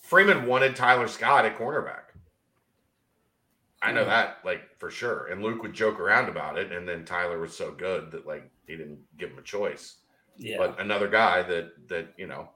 Freeman 0.00 0.46
wanted 0.46 0.76
Tyler 0.76 1.08
Scott 1.08 1.44
at 1.44 1.58
cornerback. 1.58 2.00
I 3.82 3.92
know 3.92 4.04
that, 4.04 4.38
like 4.44 4.78
for 4.78 4.90
sure. 4.90 5.26
And 5.26 5.42
Luke 5.42 5.62
would 5.62 5.74
joke 5.74 6.00
around 6.00 6.28
about 6.28 6.58
it, 6.58 6.72
and 6.72 6.88
then 6.88 7.04
Tyler 7.04 7.38
was 7.38 7.56
so 7.56 7.70
good 7.70 8.10
that 8.12 8.26
like 8.26 8.50
he 8.66 8.76
didn't 8.76 8.98
give 9.18 9.30
him 9.30 9.38
a 9.38 9.42
choice. 9.42 9.96
Yeah. 10.36 10.56
But 10.58 10.80
another 10.80 11.08
guy 11.08 11.42
that 11.42 11.88
that 11.88 12.14
you 12.16 12.26
know, 12.26 12.48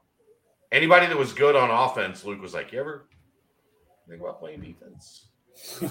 anybody 0.71 1.05
that 1.05 1.17
was 1.17 1.31
good 1.33 1.55
on 1.55 1.69
offense, 1.69 2.25
Luke 2.25 2.41
was 2.41 2.53
like, 2.53 2.71
"You 2.71 2.79
ever 2.79 3.07
think 4.07 4.21
about 4.21 4.39
playing 4.39 4.61
defense?" 4.61 5.27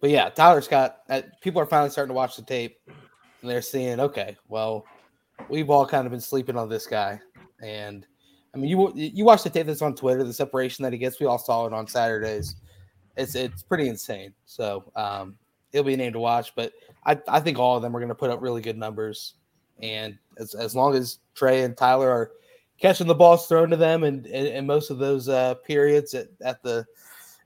But 0.00 0.10
yeah, 0.10 0.28
Tyler 0.28 0.60
Scott. 0.60 0.98
Uh, 1.08 1.22
people 1.40 1.60
are 1.60 1.66
finally 1.66 1.90
starting 1.90 2.10
to 2.10 2.14
watch 2.14 2.36
the 2.36 2.42
tape, 2.42 2.78
and 3.46 3.54
they're 3.54 3.62
seeing, 3.62 4.00
okay, 4.00 4.36
well, 4.48 4.84
we've 5.48 5.70
all 5.70 5.86
kind 5.86 6.04
of 6.04 6.10
been 6.10 6.20
sleeping 6.20 6.56
on 6.56 6.68
this 6.68 6.84
guy, 6.84 7.20
and 7.62 8.04
I 8.52 8.58
mean, 8.58 8.68
you 8.68 8.92
you 8.96 9.24
watch 9.24 9.44
the 9.44 9.50
tape 9.50 9.68
that's 9.68 9.82
on 9.82 9.94
Twitter, 9.94 10.24
the 10.24 10.32
separation 10.32 10.82
that 10.82 10.92
he 10.92 10.98
gets. 10.98 11.20
We 11.20 11.26
all 11.26 11.38
saw 11.38 11.64
it 11.66 11.72
on 11.72 11.86
Saturdays. 11.86 12.56
It's 13.16 13.36
it's 13.36 13.62
pretty 13.62 13.86
insane. 13.86 14.34
So 14.46 14.90
um, 14.96 15.36
he'll 15.70 15.84
be 15.84 15.94
a 15.94 15.96
name 15.96 16.12
to 16.14 16.18
watch, 16.18 16.56
but 16.56 16.72
I, 17.04 17.20
I 17.28 17.38
think 17.38 17.56
all 17.56 17.76
of 17.76 17.82
them 17.82 17.94
are 17.94 18.00
going 18.00 18.08
to 18.08 18.16
put 18.16 18.30
up 18.30 18.42
really 18.42 18.62
good 18.62 18.76
numbers, 18.76 19.34
and 19.80 20.18
as 20.38 20.54
as 20.54 20.74
long 20.74 20.96
as 20.96 21.18
Tre 21.36 21.62
and 21.62 21.76
Tyler 21.76 22.10
are 22.10 22.32
catching 22.80 23.06
the 23.06 23.14
balls 23.14 23.46
thrown 23.46 23.70
to 23.70 23.76
them, 23.76 24.02
and 24.02 24.26
and, 24.26 24.48
and 24.48 24.66
most 24.66 24.90
of 24.90 24.98
those 24.98 25.28
uh, 25.28 25.54
periods 25.54 26.14
at, 26.14 26.26
at 26.40 26.64
the 26.64 26.84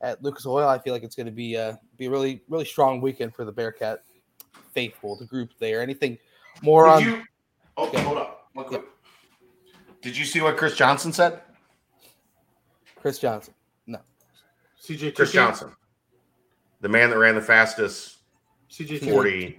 at 0.00 0.22
Lucas 0.22 0.46
Oil, 0.46 0.66
I 0.66 0.78
feel 0.78 0.94
like 0.94 1.02
it's 1.02 1.16
going 1.16 1.26
to 1.26 1.32
be 1.32 1.58
uh, 1.58 1.74
be 1.98 2.06
a 2.06 2.10
really 2.10 2.42
really 2.48 2.64
strong 2.64 3.02
weekend 3.02 3.34
for 3.34 3.44
the 3.44 3.52
Bearcat 3.52 4.02
faithful, 4.72 5.16
the 5.16 5.26
group 5.26 5.50
there. 5.58 5.82
Anything 5.82 6.18
more 6.62 6.84
Did 6.84 6.92
on 6.92 7.02
you? 7.02 7.22
Oh, 7.76 7.90
Yeah. 7.92 8.00
hold 8.00 8.18
up. 8.18 8.48
One 8.52 8.66
quick. 8.66 8.84
Did 10.02 10.16
you 10.16 10.24
see 10.24 10.40
what 10.40 10.56
Chris 10.56 10.76
Johnson 10.76 11.12
said? 11.12 11.42
Chris 12.96 13.18
Johnson? 13.18 13.54
No. 13.86 14.00
CJ 14.80 15.14
Chris 15.14 15.32
Johnson, 15.32 15.74
the 16.80 16.88
man 16.88 17.10
that 17.10 17.18
ran 17.18 17.34
the 17.34 17.40
fastest 17.40 18.18
CJ 18.70 18.98
40 19.10 19.56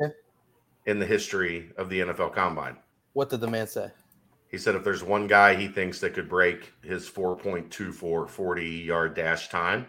in 0.86 1.00
the 1.00 1.06
history 1.06 1.72
of 1.78 1.90
the 1.90 2.02
NFL 2.02 2.34
Combine. 2.34 2.78
What 3.14 3.30
did 3.30 3.42
the 3.42 3.48
man 3.48 3.68
say? 3.68 3.92
He 4.50 4.58
said 4.58 4.76
if 4.76 4.84
there's 4.84 5.04
one 5.04 5.28
guy 5.28 5.56
he 5.56 5.68
thinks 5.68 6.00
that 6.02 6.14
could 6.14 6.28
break 6.28 6.74
his 6.84 7.10
4.24 7.10 8.30
40 8.30 8.66
yard 8.66 9.16
dash 9.16 9.50
time, 9.50 9.88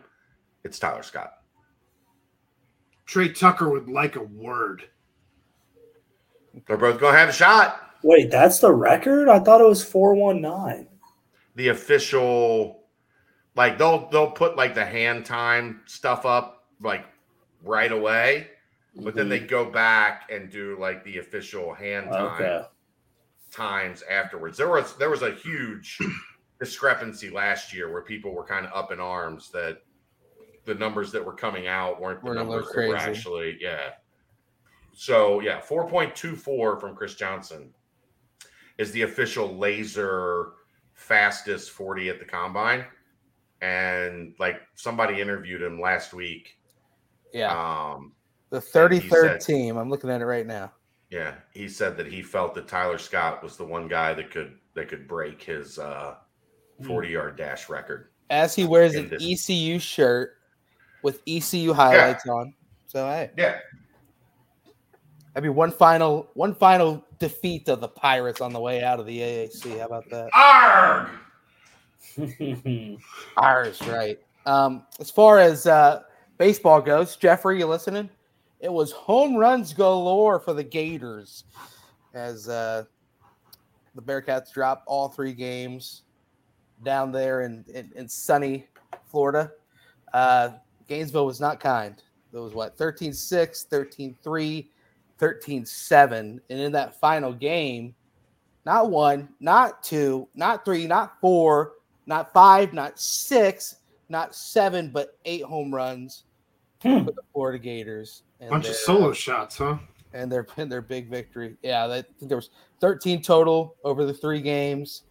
it's 0.65 0.79
Tyler 0.79 1.03
Scott. 1.03 1.33
Tre 3.07 3.33
Tucker 3.33 3.69
would 3.69 3.89
like 3.89 4.17
a 4.17 4.23
word. 4.23 4.85
They're 6.67 6.77
both 6.77 7.01
going 7.01 7.15
to 7.15 7.19
have 7.19 7.29
a 7.29 7.33
shot. 7.33 7.81
Wait, 8.03 8.31
that's 8.31 8.59
the 8.59 8.73
record? 8.73 9.29
I 9.29 9.39
thought 9.39 9.61
it 9.61 9.67
was 9.67 9.85
419. 9.85 10.89
The 11.55 11.69
official, 11.69 12.85
like 13.55 13.79
they'll 13.79 14.09
they'll 14.11 14.31
put 14.31 14.57
like 14.57 14.75
the 14.75 14.85
hand 14.85 15.25
time 15.25 15.83
stuff 15.87 16.27
up 16.27 16.65
like 16.81 17.05
right 17.63 17.93
away, 17.93 18.49
but 18.97 19.15
then 19.15 19.25
mm-hmm. 19.25 19.31
they 19.31 19.39
go 19.41 19.71
back 19.71 20.31
and 20.33 20.51
do 20.51 20.77
like 20.81 21.05
the 21.05 21.19
official 21.19 21.73
hand 21.75 22.11
time 22.11 22.43
Okay. 22.43 22.67
times 23.51 24.03
afterwards. 24.11 24.57
There 24.57 24.71
was 24.71 24.97
there 24.97 25.11
was 25.11 25.23
a 25.23 25.33
huge 25.33 25.99
discrepancy 26.59 27.31
last 27.31 27.73
year 27.73 27.93
where 27.93 28.03
people 28.03 28.35
were 28.35 28.45
kind 28.45 28.67
of 28.67 28.73
up 28.73 28.91
in 28.91 28.99
arms 28.99 29.51
that 29.51 29.83
the 30.65 30.75
numbers 30.75 31.13
that 31.13 31.25
were 31.25 31.35
coming 31.35 31.67
out 31.67 32.01
weren't 32.01 32.23
the 32.23 32.31
Were 32.31 32.37
a 32.37 32.39
little 32.39 32.53
numbers 32.55 32.73
that 32.75 32.89
were 32.89 32.97
actually 32.97 33.59
yeah. 33.61 33.91
So 34.95 35.41
yeah, 35.41 35.61
four 35.61 35.89
point 35.89 36.15
two 36.15 36.37
four 36.37 36.79
from 36.79 36.95
Chris 36.95 37.15
Johnson 37.15 37.73
is 38.79 38.93
the 38.93 39.03
official 39.03 39.57
laser 39.57 40.53
fastest 40.95 41.71
forty 41.71 42.09
at 42.09 42.19
the 42.19 42.25
combine, 42.25 42.85
and 43.61 44.35
like 44.39 44.61
somebody 44.75 45.21
interviewed 45.21 45.63
him 45.63 45.81
last 45.81 46.13
week. 46.13 46.59
Yeah, 47.33 47.53
Um, 47.95 48.13
the 48.51 48.61
33rd 48.61 49.11
said- 49.11 49.41
team. 49.41 49.77
I'm 49.79 49.89
looking 49.89 50.11
at 50.11 50.21
it 50.21 50.27
right 50.27 50.47
now. 50.47 50.73
yeah, 51.11 51.35
he 51.55 51.67
said 51.69 51.97
that 51.97 52.07
he 52.07 52.21
felt 52.23 52.55
that 52.55 52.69
Tyler 52.69 52.99
Scott 52.99 53.43
was 53.43 53.57
the 53.57 53.65
one 53.65 53.89
guy 53.89 54.13
that 54.15 54.31
could 54.31 54.59
that 54.75 54.89
could 54.89 55.09
break 55.09 55.43
his 55.43 55.79
uh, 55.79 56.17
forty 56.87 57.09
yard 57.09 57.37
dash 57.37 57.69
record. 57.71 58.11
As 58.31 58.55
he 58.55 58.65
wears 58.67 58.95
an 58.95 59.09
this- 59.09 59.23
ECU 59.23 59.79
shirt 59.79 60.35
with 61.03 61.23
ECU 61.27 61.73
highlights 61.73 62.27
on. 62.27 62.55
So 62.87 63.07
hey, 63.07 63.31
Yeah, 63.39 63.59
that'd 65.33 65.43
be 65.43 65.49
one 65.49 65.73
final 65.73 66.31
one 66.35 66.55
final 66.55 67.05
defeat 67.19 67.69
of 67.69 67.81
the 67.81 67.89
Pirates 67.89 68.41
on 68.41 68.53
the 68.53 68.61
way 68.61 68.83
out 68.83 69.01
of 69.01 69.07
the 69.07 69.19
AAC. 69.19 69.79
How 69.79 69.87
about 69.87 70.09
that? 70.11 70.31
Arg! 70.35 71.09
Ours, 73.37 73.81
right. 73.89 74.19
Um, 74.45 74.85
as 74.99 75.11
far 75.11 75.39
as 75.39 75.67
uh, 75.67 76.03
baseball 76.39 76.81
goes, 76.81 77.17
Jeffrey, 77.17 77.59
you 77.59 77.67
listening? 77.67 78.11
It 78.61 78.73
was 78.73 78.93
home 78.93 79.37
runs 79.37 79.73
galore 79.73 80.41
for 80.41 80.53
the 80.53 80.65
Gators 80.65 81.45
as 82.15 82.49
uh, 82.49 82.85
the 83.95 84.03
Bearcats 84.03 84.53
dropped 84.53 84.87
all 84.87 85.09
three 85.09 85.33
games 85.33 86.03
down 86.85 87.13
there 87.13 87.43
in, 87.43 87.65
in, 87.73 87.91
in 87.95 88.09
sunny 88.09 88.67
Florida. 89.07 89.53
Uh, 90.13 90.51
Gainesville 90.89 91.27
was 91.27 91.41
not 91.41 91.61
kind. 91.61 92.03
It 92.33 92.39
was 92.39 92.55
what, 92.55 92.77
13 92.77 93.13
6, 93.13 93.65
13 93.65 94.17
3, 94.23 94.71
13 95.23 95.65
7. 95.65 96.41
And 96.51 96.61
in 96.61 96.73
that 96.73 96.99
final 96.99 97.33
game, 97.33 97.95
not 98.67 98.91
one, 98.91 99.29
not 99.39 99.81
two, 99.85 100.29
not 100.35 100.65
three, 100.65 100.85
not 100.89 101.21
four, 101.21 101.75
not 102.07 102.33
five, 102.35 102.73
not 102.75 102.99
six, 102.99 103.77
not 104.09 104.35
seven, 104.35 104.91
but 104.91 105.17
eight 105.25 105.45
home 105.45 105.73
runs 105.73 106.25
Hmm. 106.83 107.05
for 107.05 107.13
the 107.13 107.23
Florida 107.33 107.61
Gators. 107.61 108.25
And 108.41 108.51
Bunch 108.51 108.69
of 108.69 108.75
solo 108.75 109.13
shots, 109.13 109.59
huh? 109.59 109.79
and 110.13 110.31
their 110.31 110.45
and 110.57 110.71
their 110.73 110.83
big 110.83 111.09
victory. 111.09 111.57
Yeah, 111.63 111.87
that, 111.87 111.99
I 112.05 112.19
think 112.19 112.29
there 112.29 112.37
was 112.37 112.51
13 112.81 113.23
total 113.23 113.77
over 113.85 114.05
the 114.05 114.13
three 114.13 114.41
games. 114.41 115.05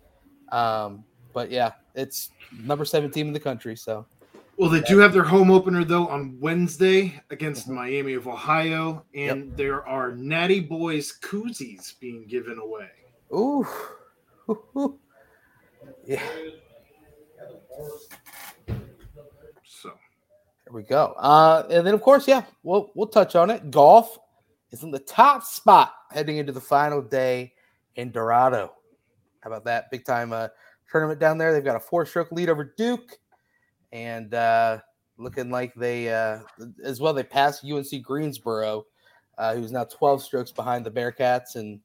Um, 0.52 1.06
but 1.32 1.50
yeah, 1.50 1.72
it's 1.96 2.32
number 2.62 2.84
seven 2.84 3.10
team 3.10 3.28
in 3.28 3.34
the 3.34 3.40
country. 3.40 3.78
So 3.78 4.06
Well, 4.58 4.70
they 4.70 4.82
do 4.82 5.00
have 5.00 5.12
their 5.14 5.24
home 5.24 5.50
opener 5.50 5.84
though 5.84 6.08
on 6.08 6.38
Wednesday 6.40 7.20
against 7.32 7.68
Mhm. 7.68 7.74
Miami 7.76 8.14
of 8.14 8.28
Ohio, 8.28 9.04
and 9.16 9.56
there 9.58 9.86
are 9.88 10.12
Natty 10.12 10.60
Boys 10.60 11.18
koozies 11.20 11.98
being 12.00 12.26
given 12.28 12.60
away. 12.60 12.90
ooh. 13.34 13.66
yeah, 16.06 16.22
So 19.64 19.90
there 20.66 20.74
we 20.74 20.84
go. 20.84 21.14
Uh, 21.18 21.66
and 21.70 21.88
then 21.88 21.94
of 21.94 22.02
course, 22.02 22.28
yeah, 22.28 22.44
we'll 22.64 22.92
we'll 22.94 23.08
touch 23.08 23.36
on 23.36 23.50
it. 23.50 23.72
Golf 23.72 24.20
is 24.72 24.84
in 24.84 24.92
the 24.92 25.00
top 25.00 25.44
spot 25.44 25.94
heading 26.12 26.38
into 26.38 26.52
the 26.52 26.62
final 26.62 27.02
day 27.02 27.54
in 27.96 28.12
Dorado. 28.12 28.74
How 29.40 29.50
about 29.50 29.64
that? 29.66 29.90
Big 29.92 30.06
time 30.06 30.34
uh, 30.34 30.50
tournament 30.92 31.20
down 31.20 31.38
there. 31.38 31.52
They've 31.54 31.64
got 31.64 31.76
a 31.78 31.80
four 31.80 32.06
stroke 32.06 32.32
lead 32.32 32.50
over 32.50 32.74
Duke, 32.78 33.18
and 33.92 34.34
uh, 34.34 34.80
looking 35.18 35.50
like 35.50 35.74
they 35.76 36.10
uh, 36.14 36.40
as 36.84 37.00
well. 37.00 37.14
They 37.14 37.24
passed 37.24 37.66
UNC 37.66 38.02
Greensboro, 38.04 38.86
uh, 39.38 39.56
who's 39.56 39.72
now 39.72 39.84
12 39.86 40.24
strokes 40.24 40.52
behind 40.52 40.86
the 40.86 40.92
Bearcats. 40.92 41.56
And 41.56 41.80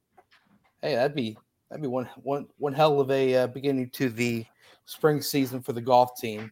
hey, 0.83 0.95
that'd 0.95 1.17
be 1.17 1.37
that'd 1.71 1.83
be 1.83 1.89
one 1.89 2.09
one 2.23 2.47
one 2.59 2.73
hell 2.73 3.01
of 3.01 3.11
a 3.11 3.35
uh, 3.37 3.47
beginning 3.49 3.91
to 3.91 4.09
the 4.09 4.45
spring 4.85 5.21
season 5.21 5.61
for 5.61 5.73
the 5.73 5.81
golf 5.81 6.19
team. 6.21 6.51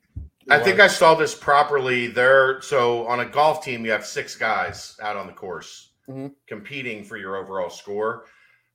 I 0.50 0.58
think 0.58 0.78
I 0.78 0.88
saw 0.88 1.14
this 1.14 1.34
properly. 1.34 2.08
There, 2.08 2.60
so 2.60 3.06
on 3.06 3.20
a 3.20 3.24
golf 3.24 3.64
team, 3.64 3.84
you 3.86 3.90
have 3.92 4.04
six 4.04 4.36
guys 4.36 4.98
out 5.02 5.16
on 5.16 5.26
the 5.26 5.32
course 5.32 5.92
Mhm. 6.06 6.34
competing 6.46 7.02
for 7.02 7.16
your 7.16 7.36
overall 7.36 7.70
score. 7.70 8.26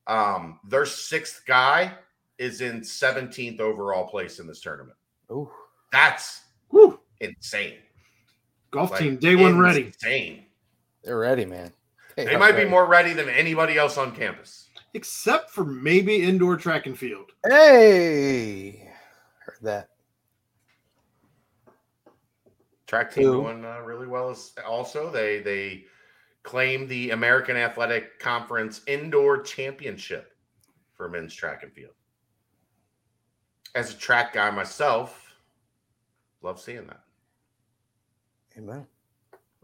Um, 0.07 0.59
their 0.67 0.87
sixth 0.87 1.43
guy 1.45 1.93
is 2.39 2.61
in 2.61 2.81
17th 2.83 3.59
overall 3.59 4.07
place 4.07 4.39
in 4.39 4.47
this 4.47 4.61
tournament. 4.61 4.97
Ooh, 5.31 5.51
That's 5.91 6.41
Woo. 6.71 6.99
insane. 7.19 7.75
Golf 8.71 8.91
Like, 8.91 8.99
team, 8.99 9.17
day 9.17 9.35
one 9.35 9.57
ready. 9.57 9.85
Insane. 9.87 10.45
they're 11.03 11.17
ready, 11.17 11.45
man. 11.45 11.71
They 12.15 12.35
might 12.37 12.57
be 12.57 12.65
more 12.65 12.85
ready 12.85 13.13
than 13.13 13.29
anybody 13.29 13.77
else 13.77 13.97
on 13.97 14.13
campus. 14.15 14.67
Except 14.93 15.49
for 15.51 15.63
maybe 15.63 16.21
indoor 16.23 16.57
track 16.57 16.85
and 16.85 16.97
field. 16.97 17.31
Hey, 17.47 18.91
heard 19.45 19.57
that. 19.61 19.89
Track 22.87 23.13
team 23.13 23.23
Who? 23.25 23.43
doing 23.43 23.63
uh, 23.65 23.79
really 23.81 24.07
well. 24.07 24.31
As 24.31 24.53
also, 24.67 25.09
they 25.11 25.39
they 25.39 25.85
claim 26.43 26.87
the 26.87 27.11
American 27.11 27.55
Athletic 27.55 28.19
Conference 28.19 28.81
Indoor 28.87 29.41
Championship 29.41 30.33
for 30.95 31.07
men's 31.07 31.33
track 31.33 31.63
and 31.63 31.71
field. 31.71 31.93
As 33.75 33.93
a 33.93 33.97
track 33.97 34.33
guy 34.33 34.49
myself, 34.49 35.28
love 36.41 36.59
seeing 36.59 36.87
that. 36.87 37.01
Amen. 38.57 38.85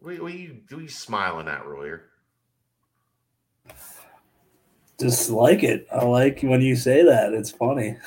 We 0.01 0.19
we 0.19 0.61
we 0.75 0.87
smiling 0.87 1.47
at 1.47 1.63
earlier. 1.65 2.03
Just 4.99 5.29
like 5.29 5.63
it. 5.63 5.87
I 5.91 6.05
like 6.05 6.41
when 6.41 6.61
you 6.61 6.75
say 6.75 7.03
that. 7.03 7.33
It's 7.33 7.51
funny. 7.51 7.97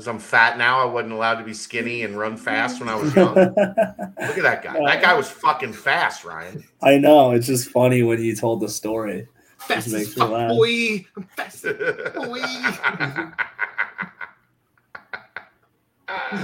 Because 0.00 0.08
I'm 0.08 0.18
fat 0.18 0.56
now, 0.56 0.80
I 0.80 0.84
wasn't 0.84 1.12
allowed 1.12 1.36
to 1.36 1.44
be 1.44 1.52
skinny 1.52 2.02
and 2.04 2.18
run 2.18 2.36
fast 2.36 2.80
when 2.80 2.88
I 2.88 2.94
was 2.94 3.14
young. 3.14 3.34
Look 3.36 3.56
at 3.58 4.42
that 4.42 4.62
guy. 4.62 4.78
That 4.84 5.02
guy 5.02 5.14
was 5.14 5.30
fucking 5.30 5.72
fast, 5.72 6.24
Ryan. 6.24 6.64
I 6.82 6.96
know. 6.98 7.32
It's 7.32 7.46
just 7.46 7.70
funny 7.70 8.02
when 8.02 8.22
you 8.22 8.34
told 8.36 8.60
the 8.60 8.68
story. 8.68 9.26
Fast 9.58 9.88
as 9.88 9.92
makes 9.92 10.16
me 10.16 10.24
laugh. 10.24 10.50
boy. 10.50 11.06
I'm 11.16 11.24
fast. 11.36 11.64
Boy. 12.14 12.40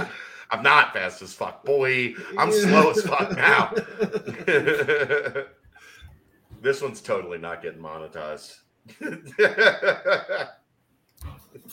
I'm 0.51 0.63
not 0.63 0.93
fast 0.93 1.21
as 1.21 1.33
fuck, 1.33 1.65
boy. 1.65 2.13
I'm 2.37 2.51
slow 2.53 2.91
as 2.91 3.01
fuck 3.01 3.35
now. 3.35 3.73
this 6.61 6.81
one's 6.81 7.01
totally 7.01 7.37
not 7.37 7.61
getting 7.61 7.81
monetized. 7.81 8.59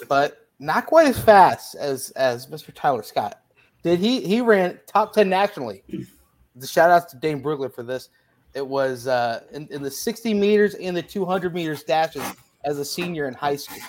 but 0.08 0.48
not 0.58 0.86
quite 0.86 1.06
as 1.06 1.18
fast 1.18 1.76
as 1.76 2.10
as 2.10 2.46
Mr. 2.46 2.72
Tyler 2.74 3.02
Scott. 3.02 3.40
Did 3.82 4.00
he 4.00 4.20
he 4.20 4.40
ran 4.40 4.80
top 4.86 5.12
10 5.12 5.28
nationally. 5.28 5.84
The 6.56 6.66
shout 6.66 6.90
outs 6.90 7.12
to 7.12 7.18
Dane 7.18 7.42
Brugler 7.42 7.72
for 7.72 7.82
this. 7.82 8.08
It 8.54 8.66
was 8.66 9.06
uh 9.06 9.42
in, 9.52 9.68
in 9.70 9.82
the 9.82 9.90
60 9.90 10.34
meters 10.34 10.74
and 10.74 10.96
the 10.96 11.02
200 11.02 11.54
meters 11.54 11.84
dashes 11.84 12.24
as 12.64 12.78
a 12.78 12.84
senior 12.84 13.28
in 13.28 13.34
high 13.34 13.56
school. 13.56 13.82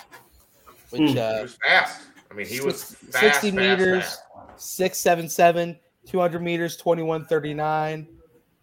Which 0.90 1.10
he 1.12 1.18
uh 1.18 1.42
was 1.42 1.58
fast. 1.66 2.02
I 2.30 2.34
mean, 2.34 2.46
he 2.46 2.60
was 2.60 2.84
fast, 2.84 3.40
60 3.40 3.50
fast, 3.50 3.54
meters, 3.54 4.04
fast. 4.04 4.22
677, 4.58 5.78
200 6.06 6.42
meters, 6.42 6.76
2139. 6.76 8.08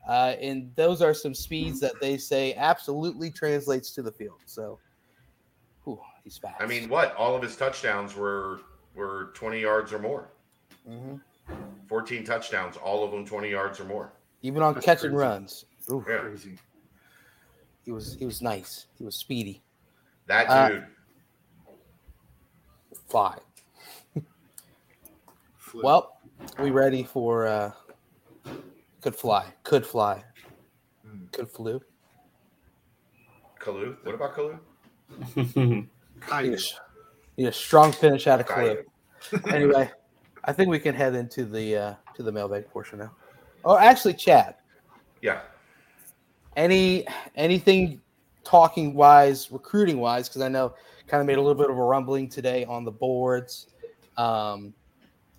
Uh, 0.08 0.36
and 0.42 0.70
those 0.76 1.02
are 1.02 1.14
some 1.14 1.34
speeds 1.34 1.80
that 1.80 1.94
they 2.02 2.18
say 2.18 2.54
absolutely 2.56 3.32
translates 3.32 3.92
to 3.92 4.02
the 4.02 4.12
field. 4.12 4.40
So, 4.46 4.78
whew, 5.86 6.00
he's 6.24 6.38
fast. 6.38 6.62
I 6.62 6.66
mean, 6.66 6.90
what? 6.90 7.16
All 7.16 7.36
of 7.36 7.42
his 7.42 7.56
touchdowns 7.56 8.16
were 8.16 8.60
were 8.96 9.32
20 9.34 9.60
yards 9.60 9.92
or 9.94 10.00
more. 10.00 10.30
Mhm. 10.88 11.20
14 11.88 12.24
touchdowns, 12.24 12.78
all 12.78 13.04
of 13.04 13.12
them 13.12 13.26
20 13.26 13.50
yards 13.50 13.80
or 13.80 13.86
more. 13.86 14.14
even 14.42 14.62
on 14.62 14.74
That's 14.74 14.86
catch 14.86 15.04
and 15.06 15.16
runs, 15.18 15.66
Ooh, 15.90 16.04
Yeah. 16.08 16.20
Crazy. 16.20 16.58
he 17.86 17.92
was 17.92 18.16
he 18.16 18.26
was 18.26 18.42
nice. 18.42 18.88
He 18.98 19.04
was 19.06 19.16
speedy. 19.16 19.64
That 20.28 20.50
Uh, 20.50 20.70
dude. 20.70 20.88
Fly. 23.10 23.40
Flip. 25.74 25.84
Well, 25.84 26.18
we 26.60 26.70
ready 26.70 27.04
for 27.04 27.48
uh 27.48 27.72
could 29.02 29.16
fly. 29.16 29.52
Could 29.64 29.84
fly. 29.84 30.24
Mm. 31.06 31.32
Could 31.32 31.50
flew. 31.50 31.82
Kalu. 33.60 33.98
What 34.04 34.14
about 34.14 34.36
Kalu? 34.36 34.60
Need 35.36 35.90
Caillou. 36.22 36.54
a, 36.56 37.42
need 37.42 37.48
a 37.48 37.52
strong 37.52 37.92
finish 37.92 38.28
out 38.28 38.40
of 38.40 38.50
Okay. 38.50 38.84
Clue. 39.20 39.42
anyway, 39.52 39.90
I 40.46 40.54
think 40.54 40.70
we 40.70 40.78
can 40.78 40.94
head 40.94 41.16
into 41.16 41.44
the 41.44 41.76
uh 41.76 41.94
to 42.14 42.22
the 42.22 42.32
mailbag 42.32 42.70
portion 42.70 43.00
now. 43.00 43.12
Oh, 43.66 43.76
actually, 43.78 44.14
Chad, 44.14 44.56
Yeah. 45.22 45.42
any 46.56 47.08
anything 47.36 48.00
talking 48.44 48.94
wise, 48.94 49.52
recruiting 49.52 49.98
wise, 49.98 50.30
because 50.30 50.44
I 50.44 50.50
know 50.50 50.76
kind 51.08 51.20
of 51.20 51.26
made 51.26 51.40
a 51.40 51.42
little 51.42 51.60
bit 51.60 51.72
of 51.72 51.80
a 51.80 51.84
rumbling 51.84 52.30
today 52.30 52.64
on 52.66 52.86
the 52.86 52.92
boards, 52.92 53.70
um, 54.18 54.72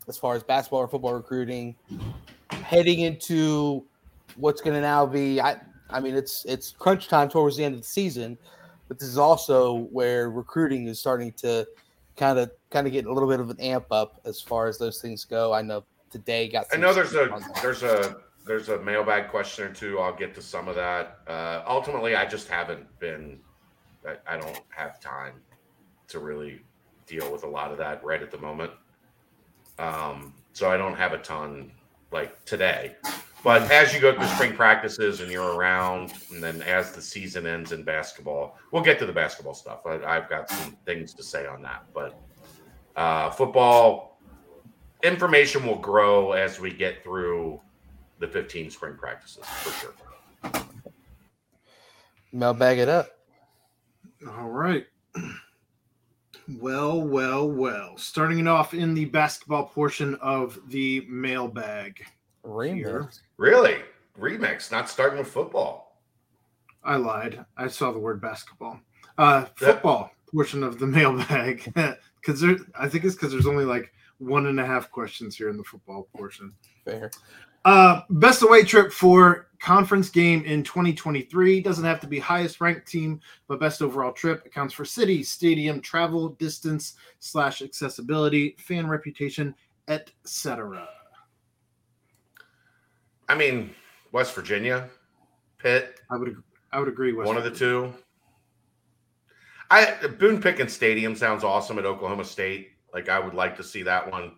as 0.09 0.19
far 0.19 0.35
as 0.35 0.43
basketball 0.43 0.81
or 0.81 0.89
football 0.89 1.15
recruiting, 1.15 1.75
heading 2.51 3.01
into 3.01 3.85
what's 4.37 4.61
going 4.61 4.75
to 4.75 4.81
now 4.81 5.07
be. 5.07 5.41
I 5.41 5.61
I 5.91 6.01
mean, 6.01 6.15
it's 6.15 6.45
it's 6.47 6.73
crunch 6.73 7.09
time 7.09 7.29
towards 7.29 7.57
the 7.57 7.65
end 7.65 7.75
of 7.75 7.81
the 7.81 7.87
season, 7.87 8.39
but 8.89 8.99
this 8.99 9.09
is 9.09 9.19
also 9.19 9.87
where 9.91 10.31
recruiting 10.31 10.87
is 10.89 10.99
starting 10.99 11.33
to 11.33 11.67
kind 12.17 12.39
of 12.39 12.51
kind 12.71 12.87
of 12.87 12.93
get 12.93 13.07
a 13.07 13.13
little 13.13 13.29
bit 13.29 13.41
of 13.41 13.51
an 13.51 13.61
amp 13.61 13.87
up 13.91 14.21
as 14.25 14.41
far 14.41 14.67
as 14.67 14.79
those 14.79 15.01
things 15.01 15.25
go. 15.25 15.53
I 15.53 15.63
know 15.63 15.85
today 16.11 16.49
got. 16.49 16.67
I 16.73 16.77
know 16.77 16.95
there's 16.95 17.15
a 17.15 17.39
there's 17.63 17.83
a 17.83 18.17
there's 18.47 18.69
a 18.69 18.81
mailbag 18.83 19.29
question 19.29 19.67
or 19.67 19.73
two. 19.73 19.99
I'll 19.99 20.17
get 20.17 20.35
to 20.35 20.43
some 20.43 20.69
of 20.69 20.75
that. 20.77 21.19
Uh, 21.27 21.63
ultimately, 21.67 22.17
I 22.17 22.27
just 22.27 22.49
haven't 22.49 22.87
been. 22.99 23.41
I, 24.07 24.35
I 24.35 24.37
don't 24.37 24.61
have 24.69 25.01
time 25.01 25.35
to 26.09 26.19
really 26.19 26.61
deal 27.07 27.31
with 27.33 27.45
a 27.45 27.49
lot 27.49 27.71
of 27.71 27.79
that 27.79 28.05
right 28.05 28.23
at 28.23 28.31
the 28.31 28.39
moment. 28.39 28.71
Um, 29.79 30.33
so 30.53 30.71
I 30.71 30.77
don't 30.77 30.95
have 30.95 31.13
a 31.13 31.19
ton 31.19 31.73
like 32.13 32.45
today. 32.45 32.97
But 33.43 33.71
as 33.71 33.93
you 33.93 34.01
go 34.01 34.15
through 34.15 34.27
spring 34.29 34.55
practices 34.55 35.21
and 35.21 35.31
you're 35.31 35.55
around, 35.55 36.15
and 36.31 36.43
then 36.43 36.63
as 36.63 36.93
the 36.93 37.03
season 37.03 37.47
ends 37.47 37.73
in 37.73 37.83
basketball, 37.83 38.57
we'll 38.73 38.83
get 38.83 38.99
to 39.01 39.07
the 39.07 39.13
basketball 39.13 39.53
stuff. 39.53 39.85
I, 39.85 40.03
I've 40.03 40.31
got 40.31 40.49
some 40.49 40.77
things 40.87 41.13
to 41.15 41.23
say 41.23 41.47
on 41.47 41.61
that, 41.61 41.85
but 41.93 42.19
uh, 42.97 43.31
football 43.31 44.19
information 45.03 45.67
will 45.67 45.79
grow 45.79 46.33
as 46.33 46.59
we 46.59 46.73
get 46.73 47.03
through 47.03 47.61
the 48.19 48.27
15 48.27 48.71
spring 48.71 48.95
practices 48.97 49.45
for 49.45 49.71
sure. 49.73 49.95
Mel, 52.33 52.55
mailbag 52.55 52.79
it 52.79 52.89
up. 52.89 53.09
All 54.27 54.49
right. 54.49 54.87
Well, 56.59 57.01
well, 57.01 57.49
well. 57.49 57.97
Starting 57.97 58.39
it 58.39 58.47
off 58.47 58.75
in 58.75 58.95
the 58.95 59.07
basketball 59.07 59.65
portion 59.65 60.15
of 60.17 60.59
the 60.69 61.05
mailbag. 61.09 62.05
Remix. 62.45 62.75
Here. 62.75 63.11
Really? 63.39 63.77
Remix, 64.19 64.71
not 64.71 64.89
starting 64.89 65.19
with 65.19 65.29
football. 65.29 65.99
I 66.85 66.97
lied. 66.97 67.45
I 67.57 67.69
saw 67.69 67.93
the 67.93 67.99
word 67.99 68.21
basketball. 68.21 68.79
Uh, 69.17 69.47
football 69.57 70.11
portion 70.31 70.63
of 70.63 70.79
the 70.79 70.87
mailbag. 70.87 71.73
Because 72.25 72.41
there, 72.41 72.57
I 72.75 72.89
think 72.89 73.05
it's 73.05 73.15
because 73.15 73.33
there's 73.33 73.47
only 73.47 73.67
like 73.67 73.93
one 74.17 74.47
and 74.47 74.59
a 74.59 74.65
half 74.65 74.91
questions 74.91 75.37
here 75.37 75.51
in 75.51 75.59
the 75.59 75.63
football 75.63 76.09
portion. 76.17 76.55
Fair. 76.83 77.11
Uh, 77.65 78.03
best 78.11 78.43
away 78.43 78.63
trip 78.63 78.93
for 78.93 79.49
conference 79.59 80.11
game 80.11 80.45
in 80.45 80.63
2023 80.63 81.63
doesn't 81.63 81.85
have 81.85 81.99
to 81.99 82.07
be 82.07 82.19
highest 82.19 82.61
ranked 82.61 82.87
team, 82.87 83.19
but 83.49 83.59
best 83.59 83.81
overall 83.81 84.13
trip 84.13 84.45
accounts 84.45 84.75
for 84.75 84.85
city, 84.85 85.23
stadium, 85.23 85.81
travel, 85.81 86.31
distance 86.31 86.95
slash 87.21 87.63
accessibility, 87.63 88.55
fan 88.59 88.87
reputation, 88.87 89.55
etc. 89.89 90.87
I 93.29 93.35
mean, 93.35 93.75
West 94.13 94.35
Virginia, 94.35 94.91
Pitt, 95.59 96.01
I 96.11 96.17
would 96.19 96.37
I 96.73 96.79
would 96.79 96.89
agree 96.89 97.15
with 97.15 97.27
one 97.27 97.39
of 97.39 97.45
the 97.45 97.51
two. 97.51 97.95
I 99.71 99.95
Boone 100.19 100.43
Pickens 100.43 100.75
Stadium 100.75 101.17
sounds 101.17 101.43
awesome 101.43 101.79
at 101.79 101.87
Oklahoma 101.87 102.27
State. 102.27 102.73
Like 102.93 103.09
I 103.09 103.19
would 103.19 103.33
like 103.33 103.57
to 103.57 103.65
see 103.65 103.83
that 103.85 104.11
one 104.11 104.33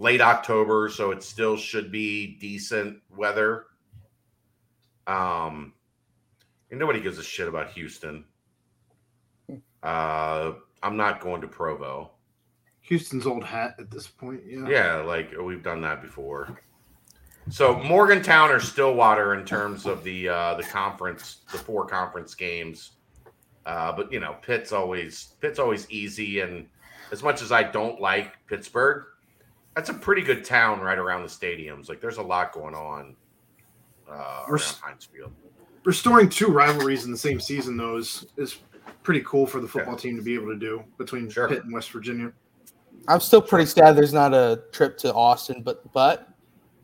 late 0.00 0.22
October, 0.22 0.88
so 0.88 1.10
it 1.10 1.22
still 1.22 1.56
should 1.56 1.92
be 1.92 2.38
decent 2.40 2.98
weather. 3.14 3.66
Um, 5.06 5.74
and 6.70 6.80
nobody 6.80 7.00
gives 7.00 7.18
a 7.18 7.22
shit 7.22 7.46
about 7.46 7.70
Houston. 7.72 8.24
Uh, 9.82 10.52
I'm 10.82 10.96
not 10.96 11.20
going 11.20 11.42
to 11.42 11.46
Provo. 11.46 12.12
Houston's 12.80 13.26
old 13.26 13.44
hat 13.44 13.74
at 13.78 13.90
this 13.90 14.06
point. 14.06 14.40
Yeah. 14.46 14.68
Yeah, 14.68 14.94
like 15.02 15.32
we've 15.38 15.62
done 15.62 15.82
that 15.82 16.00
before. 16.00 16.58
So 17.50 17.78
Morgantown 17.78 18.50
or 18.50 18.60
Stillwater 18.60 19.34
in 19.34 19.44
terms 19.44 19.84
of 19.84 20.02
the 20.02 20.28
uh, 20.28 20.54
the 20.54 20.62
conference, 20.62 21.42
the 21.52 21.58
four 21.58 21.86
conference 21.86 22.34
games. 22.34 22.92
Uh, 23.66 23.92
but 23.92 24.10
you 24.10 24.20
know, 24.20 24.36
Pitt's 24.40 24.72
always 24.72 25.34
Pitt's 25.40 25.58
always 25.58 25.90
easy, 25.90 26.40
and 26.40 26.66
as 27.12 27.22
much 27.22 27.42
as 27.42 27.52
I 27.52 27.62
don't 27.62 28.00
like 28.00 28.34
Pittsburgh, 28.46 29.04
that's 29.76 29.88
a 29.88 29.94
pretty 29.94 30.22
good 30.22 30.44
town 30.44 30.80
right 30.80 30.98
around 30.98 31.22
the 31.22 31.28
stadiums. 31.28 31.88
Like 31.88 32.00
there's 32.00 32.18
a 32.18 32.22
lot 32.22 32.52
going 32.52 32.74
on 32.74 33.14
uh, 34.10 34.44
We're 34.48 34.54
around 34.54 34.60
s- 34.62 34.80
Heinz 34.80 35.04
Field. 35.04 35.32
Restoring 35.84 36.28
two 36.28 36.48
rivalries 36.48 37.04
in 37.04 37.10
the 37.12 37.16
same 37.18 37.40
season, 37.40 37.76
though, 37.76 37.96
is, 37.96 38.26
is 38.36 38.58
pretty 39.02 39.22
cool 39.24 39.46
for 39.46 39.60
the 39.60 39.68
football 39.68 39.96
team 39.96 40.14
to 40.16 40.22
be 40.22 40.34
able 40.34 40.48
to 40.48 40.58
do 40.58 40.84
between 40.98 41.28
Sure. 41.30 41.48
Pitt 41.48 41.64
and 41.64 41.72
West 41.72 41.90
Virginia. 41.90 42.32
I'm 43.08 43.20
still 43.20 43.40
pretty 43.40 43.64
sad 43.64 43.96
there's 43.96 44.12
not 44.12 44.34
a 44.34 44.62
trip 44.72 44.98
to 44.98 45.14
Austin, 45.14 45.62
but 45.62 45.90
but 45.94 46.28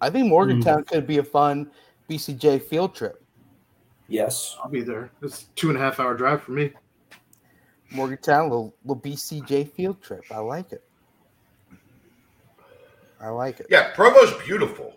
I 0.01 0.09
think 0.09 0.29
Morgantown 0.29 0.85
could 0.85 1.07
be 1.07 1.19
a 1.19 1.23
fun 1.23 1.71
BCJ 2.09 2.63
field 2.63 2.95
trip. 2.95 3.23
Yes. 4.09 4.57
I'll 4.63 4.71
be 4.71 4.81
there. 4.83 5.11
It's 5.21 5.45
two 5.57 5.69
and 5.69 5.77
a 5.77 5.81
half 5.81 6.01
hour 6.01 6.15
drive 6.15 6.43
for 6.43 6.53
me. 6.53 6.73
Morgantown, 7.91 8.45
little, 8.49 8.75
little 8.85 9.01
BCJ 9.03 9.73
field 9.73 10.01
trip. 10.03 10.23
I 10.31 10.39
like 10.39 10.73
it. 10.73 10.85
I 13.27 13.31
like 13.31 13.59
it. 13.59 13.67
Yeah, 13.69 13.93
Provo's 13.93 14.33
beautiful, 14.45 14.95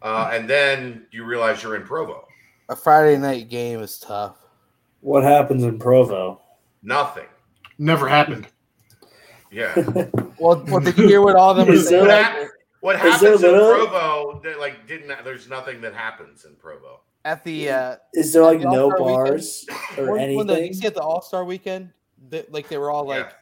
uh, 0.00 0.30
and 0.32 0.48
then 0.48 1.06
you 1.10 1.24
realize 1.24 1.60
you're 1.60 1.74
in 1.74 1.82
Provo. 1.82 2.24
A 2.68 2.76
Friday 2.76 3.18
night 3.18 3.48
game 3.48 3.80
is 3.80 3.98
tough. 3.98 4.36
What 5.00 5.24
happens 5.24 5.64
in 5.64 5.78
Provo? 5.80 6.40
Nothing. 6.84 7.26
Never 7.78 8.06
happened. 8.08 8.46
Yeah. 9.50 9.74
Well, 10.40 10.64
well 10.66 10.80
did 10.80 10.98
you 10.98 11.06
hear 11.06 11.22
what 11.22 11.36
all 11.36 11.52
of 11.52 11.56
them 11.56 11.68
were 11.68 11.74
Is 11.74 11.88
there 11.88 12.00
saying? 12.04 12.08
that- 12.08 12.48
What 12.80 12.96
Is 12.96 13.02
there 13.02 13.10
happens 13.30 13.44
in 13.44 13.52
literally- 13.52 13.86
Provo? 13.86 14.40
there, 14.42 14.58
Like, 14.58 14.86
didn't 14.88 15.24
there's 15.24 15.48
nothing 15.48 15.80
that 15.82 15.94
happens 15.94 16.44
in 16.44 16.54
Provo. 16.56 17.00
At 17.24 17.44
the 17.44 17.70
uh, 17.70 17.96
Is 18.14 18.32
there 18.32 18.42
like 18.42 18.58
The 18.58 18.64
no 18.70 18.90
All-Star 18.90 19.06
weekend? 19.06 19.26
bars 19.28 19.66
or 19.96 20.12
when, 20.12 20.34
when 20.34 20.46
the, 20.48 20.54
you 20.54 20.58
anything? 20.58 20.74
see 20.74 20.86
at 20.88 20.94
the 20.94 21.02
All 21.02 21.22
Star 21.22 21.44
weekend, 21.44 21.90
they, 22.28 22.44
like 22.50 22.68
they 22.68 22.78
were 22.78 22.90
all 22.90 23.06
like, 23.06 23.26
Yeah. 23.26 23.32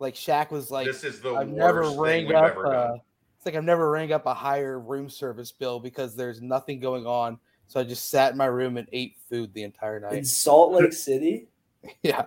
like 0.00 0.14
Shaq 0.14 0.50
was 0.50 0.70
like, 0.72 0.86
this 0.86 1.04
is 1.04 1.20
the 1.20 1.32
I've 1.32 1.48
worst 1.48 1.56
never 1.58 1.84
thing 1.90 2.00
rang 2.00 2.26
we've 2.26 2.34
up. 2.36 2.50
ever 2.50 2.66
Uh, 2.66 2.88
done. 2.88 3.00
It's 3.42 3.46
like 3.48 3.56
I've 3.56 3.64
never 3.64 3.90
rang 3.90 4.12
up 4.12 4.26
a 4.26 4.34
higher 4.34 4.78
room 4.78 5.10
service 5.10 5.50
bill 5.50 5.80
because 5.80 6.14
there's 6.14 6.40
nothing 6.40 6.78
going 6.78 7.06
on. 7.08 7.40
So 7.66 7.80
I 7.80 7.82
just 7.82 8.08
sat 8.08 8.30
in 8.30 8.38
my 8.38 8.44
room 8.46 8.76
and 8.76 8.86
ate 8.92 9.16
food 9.28 9.52
the 9.52 9.64
entire 9.64 9.98
night. 9.98 10.18
In. 10.18 10.24
Salt 10.24 10.72
Lake 10.74 10.92
City? 10.92 11.48
Yeah, 12.04 12.26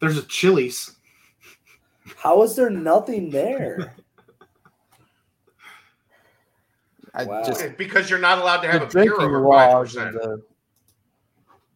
There's 0.00 0.18
a 0.18 0.24
Chili's. 0.24 0.96
How 2.16 2.42
is 2.42 2.56
there 2.56 2.70
nothing 2.70 3.30
there? 3.30 3.94
I 7.14 7.24
Wow. 7.24 7.44
just 7.44 7.76
because 7.78 8.10
you're 8.10 8.18
not 8.18 8.38
allowed 8.38 8.62
to 8.62 8.68
have 8.68 8.80
the 8.80 8.86
a 8.86 9.04
beer 9.04 9.14
drinking 9.14 9.36
over 9.36 9.48
five 9.48 9.80
percent. 9.80 10.08
and 10.08 10.14
the- 10.16 10.42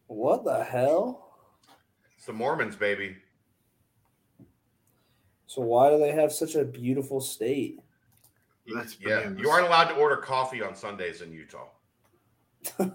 What 0.07 0.43
the 0.43 0.61
hell? 0.61 1.37
It's 2.17 2.25
the 2.25 2.33
Mormons, 2.33 2.75
baby. 2.75 3.15
So 5.45 5.61
why 5.61 5.89
do 5.89 5.97
they 5.99 6.11
have 6.11 6.33
such 6.33 6.55
a 6.55 6.65
beautiful 6.65 7.21
state? 7.21 7.79
That's 8.67 8.97
yeah. 8.99 9.19
bananas. 9.19 9.41
You 9.41 9.49
aren't 9.49 9.67
allowed 9.67 9.89
to 9.89 9.95
order 9.95 10.17
coffee 10.17 10.61
on 10.61 10.75
Sundays 10.75 11.21
in 11.21 11.31
Utah. 11.31 11.67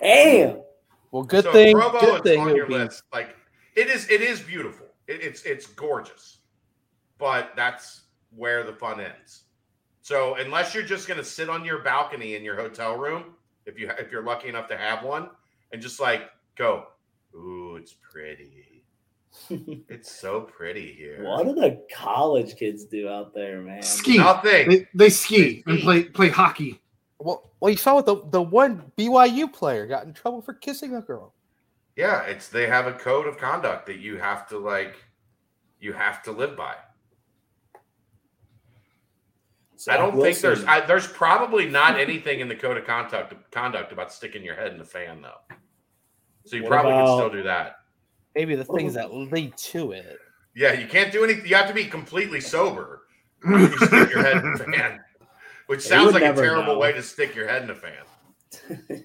Damn. 0.00 0.62
well, 1.10 1.22
good 1.22 1.44
so 1.44 1.52
thing. 1.52 1.74
Provo 1.74 2.00
good 2.00 2.14
is 2.16 2.22
thing. 2.22 2.40
on 2.40 2.56
your 2.56 2.66
be- 2.66 2.74
list. 2.74 3.02
Like 3.12 3.36
it 3.76 3.88
is. 3.88 4.08
It 4.10 4.20
is 4.20 4.40
beautiful. 4.40 4.86
It, 5.08 5.22
it's 5.22 5.42
it's 5.42 5.66
gorgeous, 5.66 6.38
but 7.18 7.52
that's 7.56 8.02
where 8.34 8.64
the 8.64 8.72
fun 8.72 9.00
ends. 9.00 9.44
So 10.02 10.34
unless 10.36 10.74
you're 10.74 10.82
just 10.84 11.08
gonna 11.08 11.24
sit 11.24 11.48
on 11.48 11.64
your 11.64 11.82
balcony 11.82 12.34
in 12.34 12.42
your 12.42 12.56
hotel 12.56 12.96
room, 12.96 13.34
if 13.66 13.78
you 13.78 13.90
if 13.98 14.10
you're 14.10 14.22
lucky 14.24 14.48
enough 14.48 14.68
to 14.68 14.76
have 14.76 15.04
one, 15.04 15.30
and 15.72 15.82
just 15.82 16.00
like 16.00 16.30
go, 16.56 16.86
ooh, 17.34 17.76
it's 17.76 17.94
pretty. 17.94 18.71
It's 19.48 20.10
so 20.12 20.42
pretty 20.42 20.92
here. 20.92 21.22
What 21.24 21.44
do 21.46 21.54
the 21.54 21.82
college 21.94 22.56
kids 22.56 22.84
do 22.84 23.08
out 23.08 23.32
there, 23.34 23.62
man? 23.62 23.82
Ski. 23.82 24.18
Nothing. 24.18 24.68
They, 24.68 24.88
they 24.94 25.08
ski 25.10 25.62
They 25.66 25.72
and 25.72 25.80
play 25.80 26.04
play 26.04 26.28
hockey. 26.28 26.80
Well, 27.18 27.50
well, 27.60 27.70
you 27.70 27.76
saw 27.78 27.94
what 27.94 28.04
the 28.06 28.22
the 28.30 28.42
one 28.42 28.90
BYU 28.98 29.50
player 29.52 29.86
got 29.86 30.04
in 30.04 30.12
trouble 30.12 30.42
for 30.42 30.52
kissing 30.54 30.96
a 30.96 31.00
girl. 31.00 31.32
Yeah, 31.96 32.22
it's 32.24 32.48
they 32.48 32.66
have 32.66 32.86
a 32.86 32.92
code 32.92 33.26
of 33.26 33.38
conduct 33.38 33.86
that 33.86 33.98
you 34.00 34.16
have 34.18 34.46
to 34.48 34.58
like 34.58 34.96
you 35.80 35.92
have 35.92 36.22
to 36.24 36.32
live 36.32 36.56
by. 36.56 36.74
I 39.88 39.96
don't 39.96 40.20
think 40.20 40.38
there's 40.38 40.62
I, 40.64 40.80
there's 40.80 41.08
probably 41.08 41.68
not 41.68 41.98
anything 41.98 42.40
in 42.40 42.48
the 42.48 42.54
code 42.54 42.76
of 42.76 42.84
conduct 42.86 43.34
conduct 43.50 43.92
about 43.92 44.12
sticking 44.12 44.44
your 44.44 44.54
head 44.54 44.72
in 44.72 44.78
the 44.78 44.84
fan 44.84 45.22
though. 45.22 45.56
So 46.44 46.56
you 46.56 46.62
What 46.62 46.70
probably 46.70 46.92
about- 46.92 47.06
can 47.06 47.18
still 47.18 47.30
do 47.30 47.42
that. 47.44 47.76
Maybe 48.34 48.54
the 48.54 48.64
things 48.64 48.94
that 48.94 49.12
lead 49.12 49.56
to 49.56 49.92
it. 49.92 50.18
Yeah, 50.54 50.72
you 50.72 50.86
can't 50.86 51.12
do 51.12 51.24
anything. 51.24 51.46
You 51.46 51.56
have 51.56 51.68
to 51.68 51.74
be 51.74 51.86
completely 51.86 52.40
sober 52.40 53.02
you 53.48 53.76
stick 53.78 54.10
your 54.10 54.22
head 54.22 54.36
in 54.36 54.52
the 54.52 54.64
fan, 54.72 55.00
which 55.66 55.80
sounds 55.80 56.12
like 56.12 56.22
a 56.22 56.32
terrible 56.34 56.74
know. 56.74 56.78
way 56.78 56.92
to 56.92 57.02
stick 57.02 57.34
your 57.34 57.48
head 57.48 57.62
in 57.62 57.70
a 57.70 57.74
fan. 57.74 59.04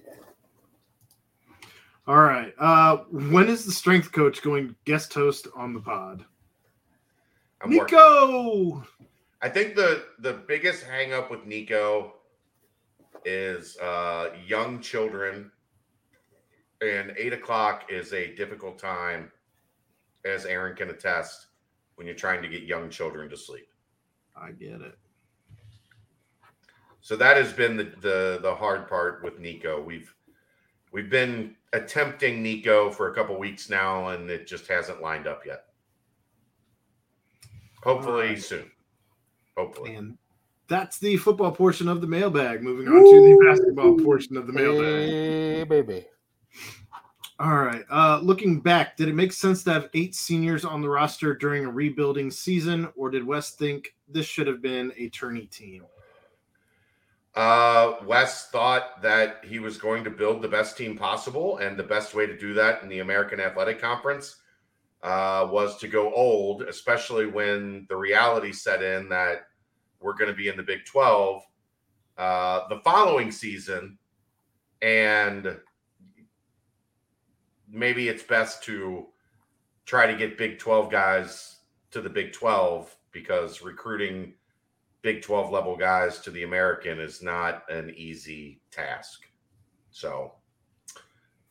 All 2.06 2.22
right. 2.22 2.54
Uh, 2.58 2.98
when 3.10 3.48
is 3.48 3.64
the 3.64 3.72
strength 3.72 4.12
coach 4.12 4.42
going 4.42 4.74
guest 4.84 5.12
host 5.12 5.48
on 5.56 5.74
the 5.74 5.80
pod? 5.80 6.24
I'm 7.60 7.76
working. 7.76 7.98
Nico. 7.98 8.84
I 9.42 9.48
think 9.48 9.74
the 9.74 10.04
the 10.20 10.34
biggest 10.46 10.84
hang 10.84 11.12
up 11.12 11.30
with 11.30 11.44
Nico 11.44 12.14
is 13.24 13.76
uh, 13.78 14.30
young 14.46 14.80
children, 14.80 15.50
and 16.80 17.12
eight 17.16 17.32
o'clock 17.32 17.84
is 17.90 18.12
a 18.12 18.34
difficult 18.34 18.78
time, 18.78 19.30
as 20.24 20.44
Aaron 20.44 20.76
can 20.76 20.90
attest, 20.90 21.46
when 21.96 22.06
you're 22.06 22.16
trying 22.16 22.42
to 22.42 22.48
get 22.48 22.62
young 22.62 22.90
children 22.90 23.28
to 23.30 23.36
sleep. 23.36 23.68
I 24.36 24.52
get 24.52 24.80
it. 24.80 24.98
So 27.00 27.16
that 27.16 27.36
has 27.36 27.52
been 27.52 27.76
the 27.76 27.92
the, 28.00 28.38
the 28.42 28.54
hard 28.54 28.88
part 28.88 29.22
with 29.24 29.38
Nico. 29.38 29.80
We've 29.82 30.14
we've 30.92 31.10
been 31.10 31.56
attempting 31.72 32.42
Nico 32.42 32.90
for 32.90 33.10
a 33.10 33.14
couple 33.14 33.38
weeks 33.38 33.68
now, 33.68 34.08
and 34.08 34.30
it 34.30 34.46
just 34.46 34.66
hasn't 34.68 35.02
lined 35.02 35.26
up 35.26 35.44
yet. 35.44 35.64
Hopefully 37.82 38.22
Alright. 38.22 38.42
soon. 38.42 38.70
Hopefully. 39.56 39.94
And 39.94 40.18
that's 40.68 40.98
the 40.98 41.16
football 41.16 41.52
portion 41.52 41.88
of 41.88 42.00
the 42.00 42.06
mailbag. 42.06 42.62
Moving 42.62 42.88
on 42.88 42.94
to 42.94 43.00
the 43.00 43.44
basketball 43.46 43.98
portion 43.98 44.36
of 44.36 44.46
the 44.46 44.52
mailbag. 44.52 45.08
Hey, 45.08 45.64
baby. 45.64 46.06
All 47.40 47.56
right. 47.56 47.84
Uh, 47.88 48.18
looking 48.20 48.60
back, 48.60 48.96
did 48.96 49.08
it 49.08 49.14
make 49.14 49.32
sense 49.32 49.62
to 49.64 49.72
have 49.72 49.90
eight 49.94 50.16
seniors 50.16 50.64
on 50.64 50.80
the 50.80 50.88
roster 50.88 51.34
during 51.34 51.64
a 51.64 51.70
rebuilding 51.70 52.32
season, 52.32 52.88
or 52.96 53.10
did 53.10 53.24
Wes 53.24 53.52
think 53.52 53.94
this 54.08 54.26
should 54.26 54.48
have 54.48 54.60
been 54.60 54.92
a 54.96 55.08
tourney 55.10 55.46
team? 55.46 55.84
Uh, 57.36 57.94
Wes 58.04 58.48
thought 58.48 59.00
that 59.02 59.44
he 59.44 59.60
was 59.60 59.78
going 59.78 60.02
to 60.02 60.10
build 60.10 60.42
the 60.42 60.48
best 60.48 60.76
team 60.76 60.98
possible, 60.98 61.58
and 61.58 61.76
the 61.76 61.84
best 61.84 62.12
way 62.12 62.26
to 62.26 62.36
do 62.36 62.54
that 62.54 62.82
in 62.82 62.88
the 62.88 62.98
American 62.98 63.38
Athletic 63.38 63.80
Conference 63.80 64.38
uh, 65.04 65.46
was 65.48 65.78
to 65.78 65.86
go 65.86 66.12
old, 66.12 66.62
especially 66.62 67.26
when 67.26 67.86
the 67.88 67.96
reality 67.96 68.52
set 68.52 68.82
in 68.82 69.08
that 69.10 69.42
we're 70.00 70.14
going 70.14 70.30
to 70.30 70.36
be 70.36 70.48
in 70.48 70.56
the 70.56 70.62
Big 70.64 70.84
12 70.84 71.42
uh, 72.16 72.68
the 72.68 72.80
following 72.80 73.30
season. 73.30 73.96
And 74.82 75.56
maybe 77.70 78.08
it's 78.08 78.22
best 78.22 78.62
to 78.64 79.06
try 79.84 80.06
to 80.06 80.16
get 80.16 80.38
Big 80.38 80.58
12 80.58 80.90
guys 80.90 81.58
to 81.90 82.00
the 82.00 82.10
Big 82.10 82.32
12 82.32 82.94
because 83.12 83.62
recruiting 83.62 84.34
Big 85.02 85.22
12 85.22 85.50
level 85.50 85.76
guys 85.76 86.18
to 86.20 86.30
the 86.30 86.42
American 86.42 86.98
is 86.98 87.22
not 87.22 87.62
an 87.70 87.90
easy 87.96 88.60
task. 88.70 89.26
So, 89.90 90.32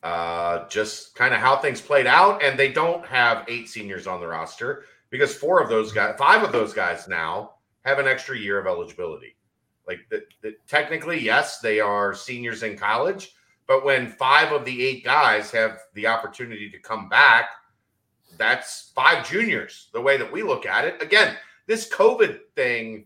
uh, 0.04 0.68
just 0.68 1.16
kind 1.16 1.34
of 1.34 1.40
how 1.40 1.58
things 1.58 1.82
played 1.82 2.08
out. 2.08 2.44
And 2.44 2.60
they 2.60 2.72
don't 2.72 3.06
have 3.06 3.46
eight 3.48 3.70
seniors 3.70 4.06
on 4.06 4.20
the 4.20 4.28
roster 4.28 4.86
because 5.10 5.36
four 5.36 5.62
of 5.62 5.70
those 5.70 5.92
guys, 5.92 6.16
five 6.18 6.44
of 6.44 6.52
those 6.52 6.74
guys 6.74 7.08
now 7.08 7.56
have 7.86 8.00
an 8.00 8.08
extra 8.08 8.38
year 8.38 8.60
of 8.60 8.68
eligibility. 8.68 9.36
Like, 9.88 10.00
the, 10.10 10.24
the, 10.42 10.56
technically, 10.68 11.20
yes, 11.20 11.60
they 11.60 11.80
are 11.80 12.14
seniors 12.14 12.62
in 12.64 12.78
college, 12.78 13.32
but 13.68 13.84
when 13.84 14.08
five 14.08 14.52
of 14.52 14.66
the 14.66 14.86
eight 14.86 15.04
guys 15.04 15.52
have 15.52 15.80
the 15.94 16.08
opportunity 16.08 16.70
to 16.70 16.80
come 16.80 17.10
back, 17.10 17.50
that's 18.38 18.92
five 18.96 19.28
juniors, 19.28 19.90
the 19.94 20.02
way 20.02 20.18
that 20.18 20.32
we 20.32 20.42
look 20.44 20.66
at 20.66 20.86
it. 20.86 21.02
Again, 21.02 21.36
this 21.66 21.90
COVID 21.90 22.40
thing 22.56 23.06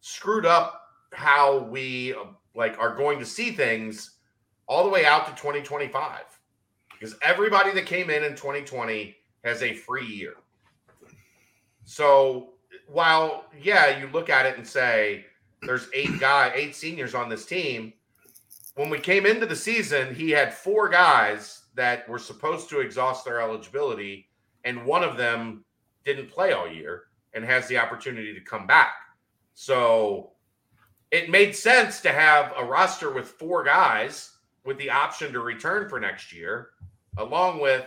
screwed 0.00 0.46
up 0.46 0.82
how 1.12 1.58
we 1.58 2.14
like 2.54 2.78
are 2.78 2.94
going 2.94 3.18
to 3.18 3.26
see 3.26 3.52
things 3.52 4.16
all 4.66 4.84
the 4.84 4.90
way 4.90 5.04
out 5.04 5.26
to 5.26 5.32
2025 5.40 6.20
because 6.92 7.16
everybody 7.22 7.72
that 7.72 7.86
came 7.86 8.10
in 8.10 8.24
in 8.24 8.32
2020 8.32 9.16
has 9.44 9.62
a 9.62 9.74
free 9.74 10.06
year. 10.06 10.34
So 11.84 12.50
while 12.88 13.46
yeah, 13.60 13.98
you 13.98 14.08
look 14.12 14.30
at 14.30 14.46
it 14.46 14.56
and 14.56 14.66
say 14.66 15.24
there's 15.62 15.88
eight 15.94 16.18
guy, 16.18 16.52
eight 16.54 16.74
seniors 16.74 17.14
on 17.14 17.28
this 17.28 17.46
team. 17.46 17.92
When 18.76 18.90
we 18.90 18.98
came 18.98 19.26
into 19.26 19.46
the 19.46 19.56
season, 19.56 20.14
he 20.14 20.30
had 20.30 20.54
four 20.54 20.88
guys 20.88 21.62
that 21.74 22.08
were 22.08 22.18
supposed 22.18 22.68
to 22.70 22.80
exhaust 22.80 23.24
their 23.24 23.40
eligibility, 23.40 24.28
and 24.64 24.84
one 24.84 25.02
of 25.02 25.16
them 25.16 25.64
didn't 26.04 26.30
play 26.30 26.52
all 26.52 26.70
year 26.70 27.04
and 27.34 27.44
has 27.44 27.68
the 27.68 27.78
opportunity 27.78 28.34
to 28.34 28.40
come 28.40 28.66
back. 28.66 28.94
So 29.54 30.32
it 31.10 31.30
made 31.30 31.54
sense 31.54 32.00
to 32.02 32.12
have 32.12 32.52
a 32.56 32.64
roster 32.64 33.12
with 33.12 33.28
four 33.28 33.64
guys 33.64 34.36
with 34.64 34.78
the 34.78 34.90
option 34.90 35.32
to 35.32 35.40
return 35.40 35.88
for 35.88 35.98
next 35.98 36.32
year, 36.32 36.70
along 37.18 37.60
with 37.60 37.86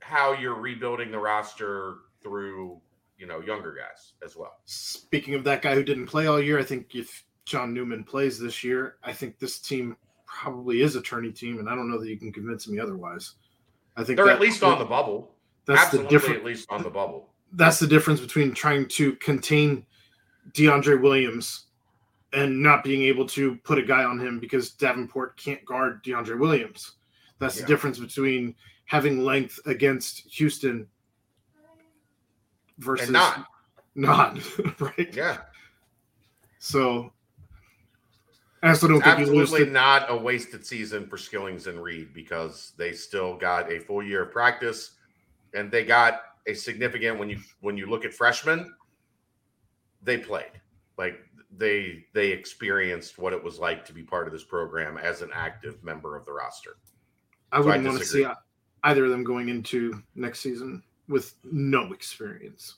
how 0.00 0.32
you're 0.32 0.54
rebuilding 0.60 1.10
the 1.10 1.18
roster 1.18 1.96
through 2.22 2.80
you 3.18 3.26
know 3.26 3.40
younger 3.40 3.72
guys 3.72 4.12
as 4.24 4.36
well. 4.36 4.58
Speaking 4.64 5.34
of 5.34 5.44
that 5.44 5.62
guy 5.62 5.74
who 5.74 5.82
didn't 5.82 6.06
play 6.06 6.26
all 6.26 6.40
year, 6.40 6.58
I 6.58 6.64
think 6.64 6.94
if 6.94 7.24
John 7.44 7.74
Newman 7.74 8.04
plays 8.04 8.38
this 8.38 8.64
year, 8.64 8.96
I 9.02 9.12
think 9.12 9.38
this 9.38 9.58
team 9.58 9.96
probably 10.26 10.80
is 10.82 10.96
a 10.96 11.02
tourney 11.02 11.30
team, 11.30 11.58
and 11.58 11.68
I 11.68 11.74
don't 11.74 11.90
know 11.90 11.98
that 11.98 12.08
you 12.08 12.16
can 12.18 12.32
convince 12.32 12.66
me 12.68 12.78
otherwise. 12.80 13.32
I 13.96 14.02
think 14.04 14.16
they're 14.16 14.26
that- 14.26 14.36
at 14.36 14.40
least 14.40 14.62
on 14.62 14.78
the 14.78 14.84
bubble. 14.84 15.34
That's 15.66 15.80
Absolutely, 15.82 16.06
the 16.06 16.10
difference. 16.10 16.38
at 16.40 16.44
least 16.44 16.66
on 16.70 16.82
the 16.82 16.90
bubble. 16.90 17.30
That's 17.52 17.78
the 17.78 17.86
difference 17.86 18.20
between 18.20 18.52
trying 18.52 18.86
to 18.88 19.14
contain 19.16 19.86
DeAndre 20.52 21.00
Williams 21.00 21.66
and 22.32 22.60
not 22.62 22.82
being 22.84 23.02
able 23.02 23.26
to 23.28 23.56
put 23.58 23.78
a 23.78 23.82
guy 23.82 24.04
on 24.04 24.18
him 24.18 24.40
because 24.40 24.72
Davenport 24.72 25.36
can't 25.36 25.64
guard 25.64 26.02
DeAndre 26.04 26.38
Williams. 26.38 26.96
That's 27.38 27.56
Yeah. 27.56 27.62
the 27.62 27.68
difference 27.68 27.98
between 27.98 28.54
having 28.86 29.24
length 29.24 29.58
against 29.66 30.20
Houston 30.34 30.86
versus 32.78 33.06
And 33.06 33.12
not. 33.14 33.46
not 33.94 34.38
right. 34.80 35.14
Yeah, 35.14 35.42
So 36.58 37.12
I 38.64 38.70
also 38.70 38.88
don't 38.88 39.02
think 39.02 39.18
absolutely 39.18 39.66
not 39.66 40.10
a 40.10 40.16
wasted 40.16 40.64
season 40.64 41.06
for 41.06 41.18
Skillings 41.18 41.66
and 41.66 41.82
Reed 41.82 42.14
because 42.14 42.72
they 42.78 42.92
still 42.92 43.36
got 43.36 43.70
a 43.70 43.78
full 43.78 44.02
year 44.02 44.22
of 44.22 44.32
practice 44.32 44.92
and 45.52 45.70
they 45.70 45.84
got 45.84 46.22
a 46.46 46.54
significant 46.54 47.18
when 47.18 47.28
you 47.28 47.38
when 47.60 47.76
you 47.76 47.84
look 47.84 48.06
at 48.06 48.14
freshmen, 48.14 48.74
they 50.02 50.16
played 50.16 50.50
like 50.96 51.20
they 51.58 52.06
they 52.14 52.30
experienced 52.30 53.18
what 53.18 53.34
it 53.34 53.44
was 53.44 53.58
like 53.58 53.84
to 53.84 53.92
be 53.92 54.02
part 54.02 54.26
of 54.26 54.32
this 54.32 54.44
program 54.44 54.96
as 54.96 55.20
an 55.20 55.30
active 55.34 55.84
member 55.84 56.16
of 56.16 56.24
the 56.24 56.32
roster. 56.32 56.76
I 57.52 57.58
I 57.58 57.60
wouldn't 57.60 57.84
want 57.84 57.98
to 57.98 58.06
see 58.06 58.26
either 58.84 59.04
of 59.04 59.10
them 59.10 59.24
going 59.24 59.50
into 59.50 60.02
next 60.14 60.40
season 60.40 60.82
with 61.06 61.34
no 61.44 61.92
experience. 61.92 62.76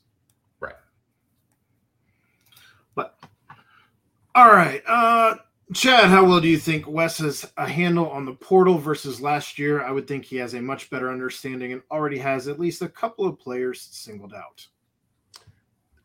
Right. 0.59 0.75
But 2.97 3.17
all 4.35 4.53
right, 4.53 4.83
uh 4.89 5.37
Chad, 5.75 6.11
how 6.11 6.25
well 6.25 6.41
do 6.41 6.47
you 6.47 6.59
think 6.59 6.87
Wes 6.87 7.19
has 7.19 7.51
a 7.57 7.69
handle 7.69 8.09
on 8.09 8.25
the 8.25 8.35
portal 8.35 8.79
versus 8.79 9.21
last 9.21 9.59
year? 9.59 9.83
I 9.83 9.91
would 9.91 10.07
think 10.07 10.25
he 10.25 10.37
has 10.37 10.55
a 10.55 10.61
much 10.61 10.91
better 10.91 11.11
understanding 11.11 11.73
and 11.73 11.83
already 11.91 12.19
has 12.19 12.47
at 12.47 12.61
least 12.61 12.83
a 12.83 12.89
couple 12.89 13.27
of 13.27 13.39
players 13.39 13.89
singled 13.91 14.33
out. 14.33 14.65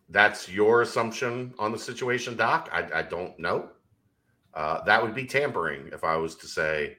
That's 0.09 0.49
your 0.49 0.81
assumption 0.81 1.53
on 1.59 1.71
the 1.71 1.77
situation, 1.77 2.35
Doc. 2.35 2.69
I, 2.71 2.99
I 2.99 3.01
don't 3.03 3.37
know. 3.39 3.69
Uh, 4.55 4.83
that 4.83 5.01
would 5.01 5.13
be 5.13 5.25
tampering 5.25 5.89
if 5.93 6.03
I 6.03 6.15
was 6.17 6.35
to 6.37 6.47
say 6.47 6.97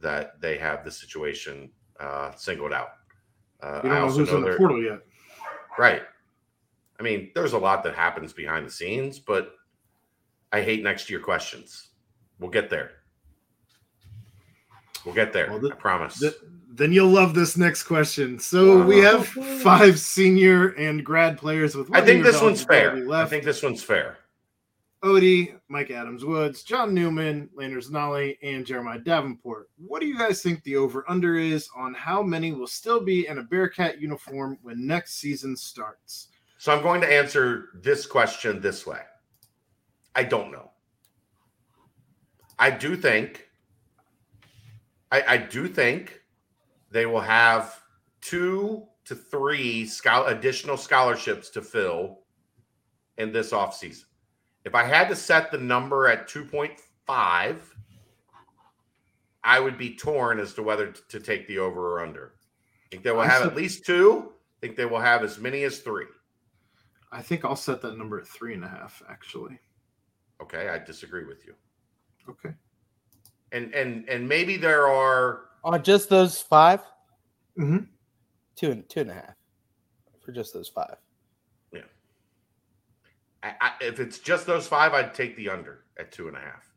that 0.00 0.40
they 0.40 0.56
have 0.56 0.84
the 0.84 0.90
situation 0.90 1.70
uh, 2.00 2.32
singled 2.34 2.72
out. 2.72 2.94
Uh, 3.62 3.82
don't 3.82 3.92
know 3.92 4.08
who's 4.08 4.30
know 4.30 4.38
in 4.38 4.44
the 4.44 4.56
portal 4.56 4.82
yet. 4.82 5.00
right. 5.78 6.02
I 6.98 7.02
mean, 7.02 7.30
there's 7.34 7.52
a 7.52 7.58
lot 7.58 7.84
that 7.84 7.94
happens 7.94 8.32
behind 8.32 8.66
the 8.66 8.70
scenes, 8.70 9.18
but 9.18 9.54
I 10.52 10.60
hate 10.62 10.82
next 10.82 11.08
year 11.10 11.18
questions. 11.20 11.88
We'll 12.38 12.50
get 12.50 12.68
there. 12.70 12.90
We'll 15.04 15.14
get 15.14 15.32
there. 15.32 15.50
Well, 15.50 15.58
the- 15.60 15.72
I 15.72 15.74
promise. 15.74 16.18
Th- 16.18 16.34
then 16.74 16.92
you'll 16.92 17.08
love 17.10 17.34
this 17.34 17.56
next 17.56 17.82
question. 17.82 18.38
So 18.38 18.82
we 18.82 19.04
Uh-huh. 19.04 19.18
have 19.18 19.60
five 19.62 19.98
senior 19.98 20.68
and 20.70 21.04
grad 21.04 21.36
players 21.36 21.74
with. 21.74 21.94
I 21.94 22.00
think 22.00 22.24
this 22.24 22.40
one's 22.40 22.64
fair. 22.64 22.90
eligibility 22.92 23.22
I 23.22 23.26
think 23.28 23.44
this 23.44 23.62
one's 23.62 23.82
fair. 23.82 24.18
Ody, 25.02 25.54
Mika 25.68 25.94
Adams 25.96 26.24
Woods, 26.24 26.62
John 26.62 26.94
Newman, 26.94 27.50
Landers 27.54 27.90
Nolley, 27.90 28.38
and 28.42 28.64
Jeremiah 28.64 29.00
Davenport. 29.00 29.68
What 29.76 30.00
do 30.00 30.06
you 30.06 30.16
guys 30.16 30.40
think 30.42 30.62
the 30.62 30.76
over 30.76 31.04
under 31.08 31.36
is 31.36 31.68
on 31.76 31.92
how 31.92 32.22
many 32.22 32.52
will 32.52 32.68
still 32.68 33.00
be 33.00 33.26
in 33.26 33.38
a 33.38 33.42
Bearcat 33.42 34.00
uniform 34.00 34.56
when 34.62 34.86
next 34.86 35.16
season 35.16 35.56
starts? 35.56 36.28
So 36.58 36.72
I'm 36.72 36.82
going 36.82 37.00
to 37.00 37.12
answer 37.12 37.70
this 37.82 38.06
question 38.06 38.60
this 38.60 38.86
way. 38.86 39.00
I 40.14 40.24
don't 40.24 40.52
know. 40.52 40.70
I 42.58 42.70
do 42.70 42.96
think 42.96 43.48
I, 45.10 45.22
I 45.28 45.36
do 45.36 45.68
think 45.68 46.20
they 46.90 47.06
will 47.06 47.20
have 47.20 47.80
two 48.20 48.86
to 49.04 49.14
three 49.14 49.88
additional 50.04 50.76
scholarships 50.76 51.50
to 51.50 51.62
fill 51.62 52.20
in 53.18 53.32
this 53.32 53.52
offseason. 53.52 54.04
If 54.64 54.74
I 54.74 54.84
had 54.84 55.08
to 55.08 55.16
set 55.16 55.50
the 55.50 55.58
number 55.58 56.06
at 56.06 56.28
2.5, 56.28 57.56
I 59.44 59.60
would 59.60 59.76
be 59.76 59.96
torn 59.96 60.38
as 60.38 60.54
to 60.54 60.62
whether 60.62 60.92
t- 60.92 61.00
to 61.08 61.20
take 61.20 61.48
the 61.48 61.58
over 61.58 61.94
or 61.94 62.00
under. 62.00 62.34
I 62.86 62.88
think 62.90 63.02
they 63.02 63.10
will 63.10 63.22
have 63.22 63.42
at 63.42 63.56
least 63.56 63.84
two. 63.84 64.32
I 64.58 64.60
think 64.60 64.76
they 64.76 64.86
will 64.86 65.00
have 65.00 65.24
as 65.24 65.38
many 65.38 65.64
as 65.64 65.80
three. 65.80 66.06
I 67.10 67.22
think 67.22 67.44
I'll 67.44 67.56
set 67.56 67.82
that 67.82 67.98
number 67.98 68.20
at 68.20 68.28
three 68.28 68.54
and 68.54 68.64
a 68.64 68.68
half, 68.68 69.02
actually. 69.10 69.58
Okay, 70.42 70.68
I 70.68 70.78
disagree 70.78 71.24
with 71.24 71.46
you. 71.46 71.54
Okay. 72.28 72.54
And 73.52 73.72
and 73.74 74.08
and 74.08 74.28
maybe 74.28 74.56
there 74.56 74.88
are 74.88 75.42
On 75.64 75.82
just 75.82 76.08
those 76.08 76.40
5 76.40 76.80
hmm 77.56 77.78
two 78.56 78.70
and 78.70 78.88
two 78.88 79.00
and 79.00 79.10
a 79.10 79.14
half 79.14 79.34
for 80.20 80.32
just 80.32 80.52
those 80.52 80.68
five. 80.68 80.96
I, 83.42 83.54
I, 83.60 83.72
if 83.80 83.98
it's 83.98 84.18
just 84.18 84.46
those 84.46 84.68
five, 84.68 84.92
I'd 84.92 85.14
take 85.14 85.36
the 85.36 85.48
under 85.48 85.84
at 85.98 86.12
two 86.12 86.28
and 86.28 86.36
a 86.36 86.40
half. 86.40 86.70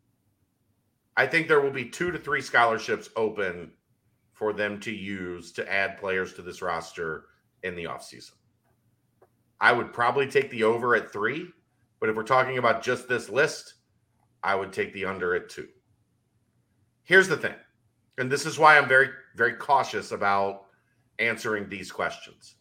I 1.15 1.27
think 1.27 1.47
there 1.47 1.61
will 1.61 1.71
be 1.71 1.85
two 1.85 2.11
to 2.11 2.17
three 2.17 2.41
scholarships 2.41 3.09
open 3.15 3.71
for 4.33 4.51
them 4.51 4.79
to 4.81 4.91
use 4.91 5.51
to 5.53 5.71
add 5.71 5.97
players 5.97 6.33
to 6.33 6.41
this 6.41 6.61
roster 6.61 7.25
in 7.63 7.75
the 7.75 7.85
offseason. 7.85 8.31
I 9.61 9.71
would 9.71 9.93
probably 9.93 10.27
take 10.27 10.49
the 10.49 10.63
over 10.63 10.95
at 10.95 11.11
three, 11.11 11.49
but 12.05 12.11
if 12.11 12.17
we're 12.17 12.21
talking 12.21 12.59
about 12.59 12.83
just 12.83 13.09
this 13.09 13.29
list, 13.29 13.73
I 14.43 14.53
would 14.53 14.71
take 14.71 14.93
the 14.93 15.05
under 15.05 15.33
at 15.33 15.49
two. 15.49 15.67
Here's 17.01 17.27
the 17.27 17.35
thing, 17.35 17.55
and 18.19 18.31
this 18.31 18.45
is 18.45 18.59
why 18.59 18.77
I'm 18.77 18.87
very, 18.87 19.09
very 19.35 19.53
cautious 19.53 20.11
about 20.11 20.65
answering 21.17 21.67
these 21.67 21.91
questions. 21.91 22.57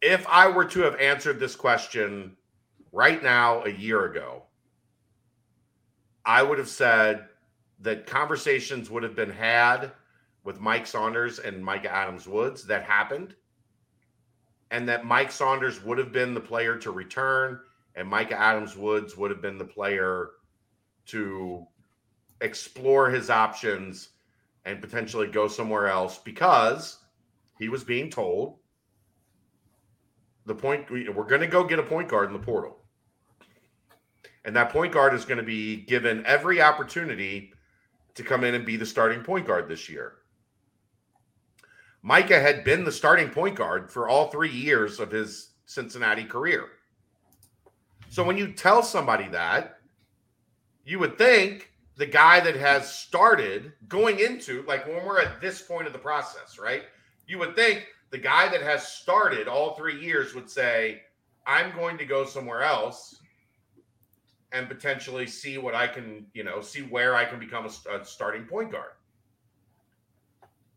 If 0.00 0.24
I 0.28 0.46
were 0.48 0.64
to 0.66 0.82
have 0.82 0.94
answered 1.00 1.40
this 1.40 1.56
question 1.56 2.36
right 2.92 3.20
now 3.20 3.64
a 3.64 3.70
year 3.70 4.04
ago, 4.04 4.44
I 6.24 6.44
would 6.44 6.58
have 6.58 6.68
said 6.68 7.26
that 7.80 8.06
conversations 8.06 8.90
would 8.90 9.02
have 9.02 9.16
been 9.16 9.32
had 9.32 9.90
with 10.44 10.60
Mike 10.60 10.86
Saunders 10.86 11.40
and 11.40 11.66
Mika 11.66 11.92
Adams 11.92 12.28
Woods 12.28 12.64
that 12.66 12.84
happened, 12.84 13.34
and 14.70 14.88
that 14.88 15.04
Mike 15.04 15.32
Saunders 15.32 15.82
would 15.82 15.98
have 15.98 16.12
been 16.12 16.32
the 16.32 16.40
player 16.40 16.76
to 16.76 16.92
return, 16.92 17.58
and 17.96 18.08
Mika 18.08 18.38
Adams 18.38 18.76
Woods 18.76 19.16
would 19.16 19.30
have 19.30 19.40
been 19.40 19.58
the 19.58 19.64
player 19.64 20.30
to 21.06 21.66
explore 22.40 23.10
his 23.10 23.30
options 23.30 24.10
and 24.64 24.80
potentially 24.80 25.26
go 25.26 25.48
somewhere 25.48 25.88
else 25.88 26.18
because 26.18 26.98
he 27.58 27.68
was 27.68 27.84
being 27.84 28.10
told 28.10 28.58
the 30.46 30.54
point 30.54 30.90
we're 30.90 31.24
going 31.24 31.40
to 31.40 31.46
go 31.46 31.64
get 31.64 31.78
a 31.78 31.82
point 31.82 32.08
guard 32.08 32.28
in 32.28 32.32
the 32.32 32.38
portal. 32.38 32.78
And 34.44 34.54
that 34.56 34.70
point 34.70 34.92
guard 34.92 35.14
is 35.14 35.24
going 35.24 35.38
to 35.38 35.44
be 35.44 35.76
given 35.76 36.24
every 36.26 36.60
opportunity 36.60 37.52
to 38.14 38.22
come 38.22 38.44
in 38.44 38.54
and 38.54 38.64
be 38.64 38.76
the 38.76 38.86
starting 38.86 39.22
point 39.22 39.46
guard 39.46 39.68
this 39.68 39.88
year. 39.88 40.16
Mika 42.02 42.38
had 42.38 42.64
been 42.64 42.84
the 42.84 42.92
starting 42.92 43.30
point 43.30 43.56
guard 43.56 43.90
for 43.90 44.08
all 44.08 44.28
three 44.28 44.50
years 44.50 45.00
of 45.00 45.10
his 45.10 45.52
Cincinnati 45.64 46.24
career. 46.24 46.66
So 48.14 48.22
when 48.22 48.38
you 48.38 48.52
tell 48.52 48.80
somebody 48.84 49.26
that, 49.30 49.80
you 50.84 51.00
would 51.00 51.18
think 51.18 51.72
the 51.96 52.06
guy 52.06 52.38
that 52.38 52.54
has 52.54 52.96
started 52.96 53.72
going 53.88 54.20
into, 54.20 54.62
like 54.68 54.86
when 54.86 55.04
we're 55.04 55.20
at 55.20 55.40
this 55.40 55.60
point 55.60 55.88
of 55.88 55.92
the 55.92 55.98
process, 55.98 56.56
right? 56.56 56.84
You 57.26 57.40
would 57.40 57.56
think 57.56 57.88
the 58.10 58.18
guy 58.18 58.48
that 58.50 58.62
has 58.62 58.86
started 58.86 59.48
all 59.48 59.74
three 59.74 60.00
years 60.00 60.32
would 60.32 60.48
say, 60.48 61.02
I'm 61.44 61.74
going 61.74 61.98
to 61.98 62.04
go 62.04 62.24
somewhere 62.24 62.62
else 62.62 63.16
and 64.52 64.68
potentially 64.68 65.26
see 65.26 65.58
what 65.58 65.74
I 65.74 65.88
can, 65.88 66.26
you 66.34 66.44
know, 66.44 66.60
see 66.60 66.82
where 66.82 67.16
I 67.16 67.24
can 67.24 67.40
become 67.40 67.66
a, 67.66 67.96
a 67.96 68.04
starting 68.04 68.44
point 68.44 68.70
guard. 68.70 68.92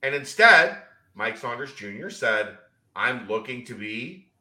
And 0.02 0.16
instead, 0.16 0.82
Mike 1.14 1.38
Saunders 1.38 1.74
Jr. 1.74 2.10
said, 2.10 2.58
I'm 2.96 3.28
looking 3.28 3.64
to 3.66 3.76
be 3.76 4.32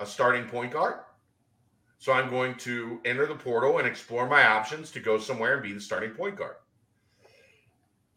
a 0.00 0.04
starting 0.04 0.46
point 0.46 0.72
guard. 0.72 0.96
So 2.02 2.12
I'm 2.12 2.30
going 2.30 2.56
to 2.56 2.98
enter 3.04 3.26
the 3.26 3.36
portal 3.36 3.78
and 3.78 3.86
explore 3.86 4.28
my 4.28 4.44
options 4.44 4.90
to 4.90 4.98
go 4.98 5.20
somewhere 5.20 5.54
and 5.54 5.62
be 5.62 5.72
the 5.72 5.80
starting 5.80 6.10
point 6.10 6.34
guard. 6.34 6.56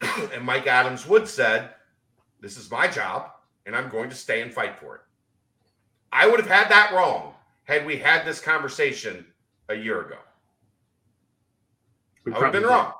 and 0.34 0.44
Mika 0.44 0.70
Adams 0.70 1.06
Wood 1.06 1.28
said, 1.28 1.70
This 2.40 2.56
is 2.56 2.68
my 2.68 2.88
job, 2.88 3.30
and 3.64 3.76
I'm 3.76 3.88
going 3.88 4.10
to 4.10 4.16
stay 4.16 4.42
and 4.42 4.52
fight 4.52 4.76
for 4.80 4.96
it. 4.96 5.02
I 6.10 6.26
would 6.26 6.40
have 6.40 6.48
had 6.48 6.68
that 6.68 6.94
wrong 6.94 7.34
had 7.62 7.86
we 7.86 7.96
had 7.96 8.26
this 8.26 8.40
conversation 8.40 9.24
a 9.68 9.76
year 9.76 10.00
ago. 10.00 10.18
We 12.24 12.32
I 12.32 12.38
would 12.38 12.42
have 12.42 12.52
been 12.54 12.62
probably 12.62 12.76
wrong. 12.76 12.92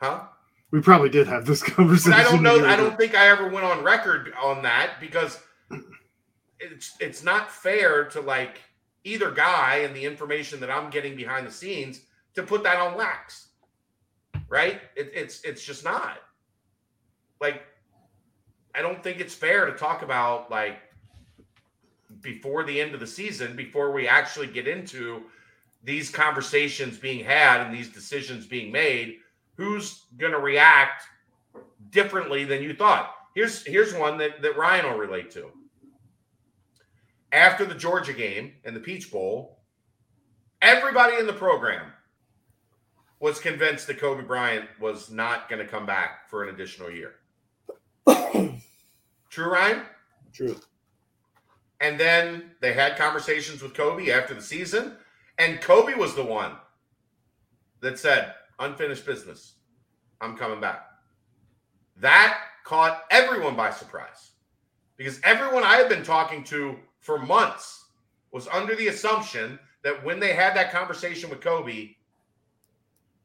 Huh? 0.00 0.18
did. 0.18 0.26
We 0.72 0.80
probably 0.80 1.10
did 1.10 1.28
have 1.28 1.46
this 1.46 1.62
conversation. 1.62 2.10
But 2.10 2.26
I 2.26 2.28
don't 2.28 2.42
know. 2.42 2.66
I 2.66 2.74
don't 2.74 2.98
think 2.98 3.14
I 3.14 3.28
ever 3.28 3.48
went 3.48 3.64
on 3.64 3.84
record 3.84 4.34
on 4.42 4.62
that 4.62 4.94
because 4.98 5.38
it's 6.58 6.96
it's 6.98 7.22
not 7.22 7.52
fair 7.52 8.06
to 8.06 8.20
like 8.20 8.62
either 9.04 9.30
guy 9.30 9.78
and 9.78 9.94
the 9.94 10.04
information 10.04 10.60
that 10.60 10.70
I'm 10.70 10.90
getting 10.90 11.16
behind 11.16 11.46
the 11.46 11.52
scenes 11.52 12.00
to 12.34 12.42
put 12.42 12.62
that 12.62 12.78
on 12.78 12.96
wax. 12.96 13.48
Right? 14.48 14.80
It, 14.96 15.10
it's 15.14 15.42
it's 15.42 15.64
just 15.64 15.84
not. 15.84 16.18
Like 17.40 17.62
I 18.74 18.82
don't 18.82 19.02
think 19.02 19.20
it's 19.20 19.34
fair 19.34 19.66
to 19.66 19.72
talk 19.72 20.02
about 20.02 20.50
like 20.50 20.78
before 22.20 22.64
the 22.64 22.80
end 22.80 22.94
of 22.94 23.00
the 23.00 23.06
season, 23.06 23.56
before 23.56 23.92
we 23.92 24.06
actually 24.06 24.46
get 24.46 24.68
into 24.68 25.22
these 25.84 26.10
conversations 26.10 26.98
being 26.98 27.24
had 27.24 27.60
and 27.60 27.74
these 27.74 27.88
decisions 27.88 28.46
being 28.46 28.70
made, 28.70 29.16
who's 29.56 30.04
going 30.16 30.32
to 30.32 30.38
react 30.38 31.04
differently 31.90 32.44
than 32.44 32.62
you 32.62 32.74
thought. 32.74 33.14
Here's 33.34 33.64
here's 33.66 33.94
one 33.94 34.18
that, 34.18 34.42
that 34.42 34.56
Ryan 34.56 34.86
will 34.86 34.98
relate 34.98 35.30
to. 35.32 35.50
After 37.32 37.64
the 37.64 37.74
Georgia 37.74 38.12
game 38.12 38.52
and 38.64 38.76
the 38.76 38.80
Peach 38.80 39.10
Bowl, 39.10 39.58
everybody 40.60 41.16
in 41.16 41.26
the 41.26 41.32
program 41.32 41.92
was 43.20 43.40
convinced 43.40 43.86
that 43.86 43.98
Coby 43.98 44.26
Bryant 44.26 44.66
was 44.78 45.10
not 45.10 45.48
going 45.48 45.64
to 45.64 45.70
come 45.70 45.86
back 45.86 46.28
for 46.28 46.42
an 46.42 46.54
additional 46.54 46.90
year. 46.90 47.14
True, 49.30 49.50
Ryan? 49.50 49.82
True. 50.32 50.56
And 51.80 51.98
then 51.98 52.50
they 52.60 52.74
had 52.74 52.96
conversations 52.98 53.62
with 53.62 53.72
Coby 53.72 54.08
after 54.08 54.34
the 54.34 54.42
season, 54.42 54.96
and 55.38 55.60
Coby 55.60 55.96
was 55.96 56.14
the 56.14 56.24
one 56.24 56.52
that 57.80 57.98
said, 57.98 58.34
unfinished 58.58 59.06
business. 59.06 59.54
I'm 60.20 60.36
coming 60.36 60.60
back. 60.60 60.86
That 61.96 62.38
caught 62.64 63.04
everyone 63.10 63.56
by 63.56 63.70
surprise 63.70 64.32
because 64.96 65.20
everyone 65.24 65.64
I 65.64 65.76
had 65.76 65.88
been 65.88 66.04
talking 66.04 66.44
to 66.44 66.76
for 67.02 67.18
months 67.18 67.86
was 68.30 68.48
under 68.48 68.74
the 68.74 68.88
assumption 68.88 69.58
that 69.84 70.02
when 70.04 70.18
they 70.18 70.32
had 70.32 70.56
that 70.56 70.72
conversation 70.72 71.28
with 71.28 71.40
Coby, 71.40 71.96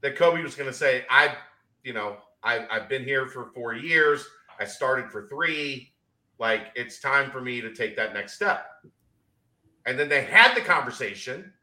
that 0.01 0.17
Coby 0.17 0.43
was 0.43 0.55
going 0.55 0.69
to 0.69 0.75
say, 0.75 1.05
I, 1.09 1.35
you 1.83 1.93
know, 1.93 2.17
I, 2.43 2.67
I've 2.69 2.89
been 2.89 3.03
here 3.03 3.27
for 3.27 3.51
four 3.53 3.73
years. 3.73 4.27
I 4.59 4.65
started 4.65 5.09
for 5.11 5.27
three. 5.27 5.93
Like, 6.39 6.71
it's 6.75 6.99
time 6.99 7.31
for 7.31 7.41
me 7.41 7.61
to 7.61 7.73
take 7.73 7.95
that 7.95 8.13
next 8.13 8.33
step. 8.33 8.67
And 9.85 9.97
then 9.97 10.09
they 10.09 10.23
had 10.23 10.55
the 10.55 10.61
conversation, 10.61 11.53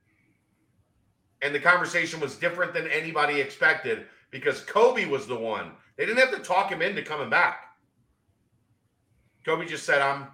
and 1.43 1.55
the 1.55 1.61
conversation 1.61 2.21
was 2.21 2.37
different 2.37 2.73
than 2.73 2.89
anybody 2.89 3.41
expected 3.41 4.07
because 4.31 4.63
Coby 4.63 5.07
was 5.07 5.27
the 5.27 5.37
one. 5.37 5.73
They 5.97 6.07
didn't 6.07 6.21
have 6.21 6.33
to 6.33 6.39
talk 6.39 6.71
him 6.71 6.81
into 6.81 7.03
coming 7.03 7.29
back. 7.29 7.59
Coby 9.47 9.69
just 9.69 9.85
said, 9.85 10.01
"I'm, 10.01 10.29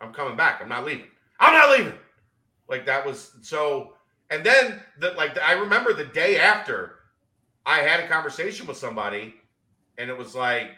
I'm 0.00 0.12
coming 0.12 0.36
back. 0.36 0.60
I'm 0.60 0.68
not 0.68 0.84
leaving. 0.84 1.08
I'm 1.40 1.52
not 1.52 1.78
leaving." 1.78 1.98
Like 2.68 2.86
that 2.86 3.04
was 3.04 3.32
so. 3.42 3.94
And 4.30 4.44
then 4.44 4.80
the 4.98 5.12
like 5.12 5.38
I 5.38 5.52
remember 5.52 5.92
the 5.92 6.06
day 6.06 6.38
after, 6.38 6.96
I 7.66 7.78
had 7.78 8.00
a 8.00 8.08
conversation 8.08 8.66
with 8.66 8.76
somebody, 8.76 9.34
and 9.98 10.10
it 10.10 10.16
was 10.16 10.34
like, 10.34 10.70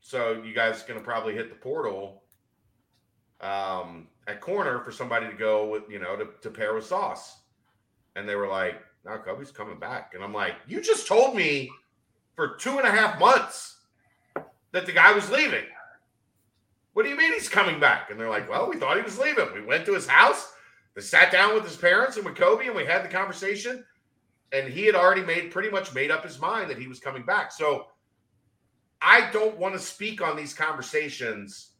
"So 0.00 0.42
you 0.42 0.54
guys 0.54 0.82
gonna 0.82 1.00
probably 1.00 1.34
hit 1.34 1.48
the 1.50 1.56
portal." 1.56 2.22
Um, 3.40 4.08
at 4.26 4.40
corner 4.40 4.80
for 4.80 4.92
somebody 4.92 5.26
to 5.26 5.34
go 5.34 5.66
with, 5.68 5.82
you 5.88 5.98
know, 5.98 6.16
to, 6.16 6.28
to 6.42 6.50
pair 6.50 6.74
with 6.74 6.86
Sauce. 6.86 7.40
And 8.16 8.28
they 8.28 8.36
were 8.36 8.48
like, 8.48 8.76
no, 9.04 9.18
Coby's 9.18 9.50
coming 9.50 9.78
back. 9.78 10.12
And 10.14 10.24
I'm 10.24 10.32
like, 10.32 10.54
you 10.66 10.80
just 10.80 11.06
told 11.06 11.36
me 11.36 11.70
for 12.36 12.56
two 12.56 12.78
and 12.78 12.86
a 12.86 12.90
half 12.90 13.18
months 13.18 13.76
that 14.72 14.86
the 14.86 14.92
guy 14.92 15.12
was 15.12 15.30
leaving. 15.30 15.64
What 16.94 17.02
do 17.02 17.10
you 17.10 17.16
mean 17.16 17.32
he's 17.32 17.48
coming 17.48 17.78
back? 17.78 18.10
And 18.10 18.18
they're 18.18 18.30
like, 18.30 18.48
well, 18.48 18.68
we 18.68 18.76
thought 18.76 18.96
he 18.96 19.02
was 19.02 19.18
leaving. 19.18 19.52
We 19.52 19.64
went 19.64 19.84
to 19.86 19.94
his 19.94 20.06
house, 20.06 20.52
they 20.94 21.02
sat 21.02 21.32
down 21.32 21.54
with 21.54 21.64
his 21.64 21.76
parents 21.76 22.16
and 22.16 22.24
with 22.24 22.36
Coby, 22.36 22.66
and 22.66 22.74
we 22.74 22.84
had 22.84 23.04
the 23.04 23.08
conversation. 23.08 23.84
And 24.52 24.72
he 24.72 24.86
had 24.86 24.94
already 24.94 25.22
made 25.22 25.50
pretty 25.50 25.70
much 25.70 25.92
made 25.92 26.12
up 26.12 26.24
his 26.24 26.40
mind 26.40 26.70
that 26.70 26.78
he 26.78 26.86
was 26.86 27.00
coming 27.00 27.24
back. 27.24 27.50
So 27.50 27.86
I 29.02 29.28
don't 29.32 29.58
want 29.58 29.74
to 29.74 29.80
speak 29.80 30.22
on 30.22 30.36
these 30.36 30.54
conversations 30.54 31.70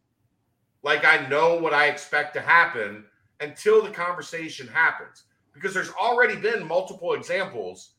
like 0.82 1.05
I 1.05 1.27
know 1.28 1.55
what 1.57 1.73
I 1.73 1.86
expect 1.86 2.35
to 2.35 2.41
happen 2.41 3.05
until 3.41 3.82
the 3.82 3.91
conversation 3.91 4.66
happens 4.66 5.24
because 5.53 5.73
there's 5.73 5.91
already 5.93 6.36
been 6.36 6.66
multiple 6.66 7.15
examples 7.15 7.93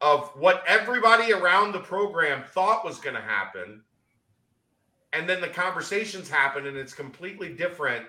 of 0.00 0.30
what 0.36 0.62
everybody 0.66 1.32
around 1.32 1.72
the 1.72 1.80
program 1.80 2.44
thought 2.44 2.84
was 2.84 2.98
going 2.98 3.16
to 3.16 3.20
happen 3.20 3.82
and 5.14 5.28
then 5.28 5.40
the 5.40 5.48
conversations 5.48 6.28
happen 6.28 6.66
and 6.66 6.76
it's 6.76 6.92
completely 6.92 7.50
different 7.50 8.04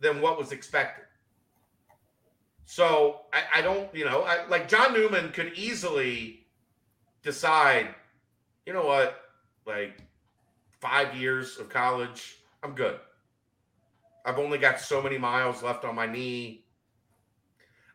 than 0.00 0.20
what 0.20 0.38
was 0.38 0.52
expected. 0.52 1.04
So 2.64 3.20
i, 3.32 3.60
I 3.60 3.62
don't 3.62 3.94
you 3.94 4.04
know 4.04 4.22
I, 4.22 4.46
like 4.48 4.68
john 4.68 4.92
newman 4.92 5.30
could 5.30 5.52
easily 5.54 6.46
decide 7.22 7.94
you 8.66 8.72
know 8.72 8.84
what 8.84 9.20
like 9.66 9.96
five 10.80 11.14
years 11.14 11.58
of 11.58 11.68
college 11.68 12.38
i'm 12.62 12.72
good. 12.72 12.98
I've 14.26 14.40
only 14.40 14.58
got 14.58 14.80
so 14.80 15.00
many 15.00 15.18
miles 15.18 15.62
left 15.62 15.84
on 15.84 15.94
my 15.94 16.06
knee. 16.06 16.64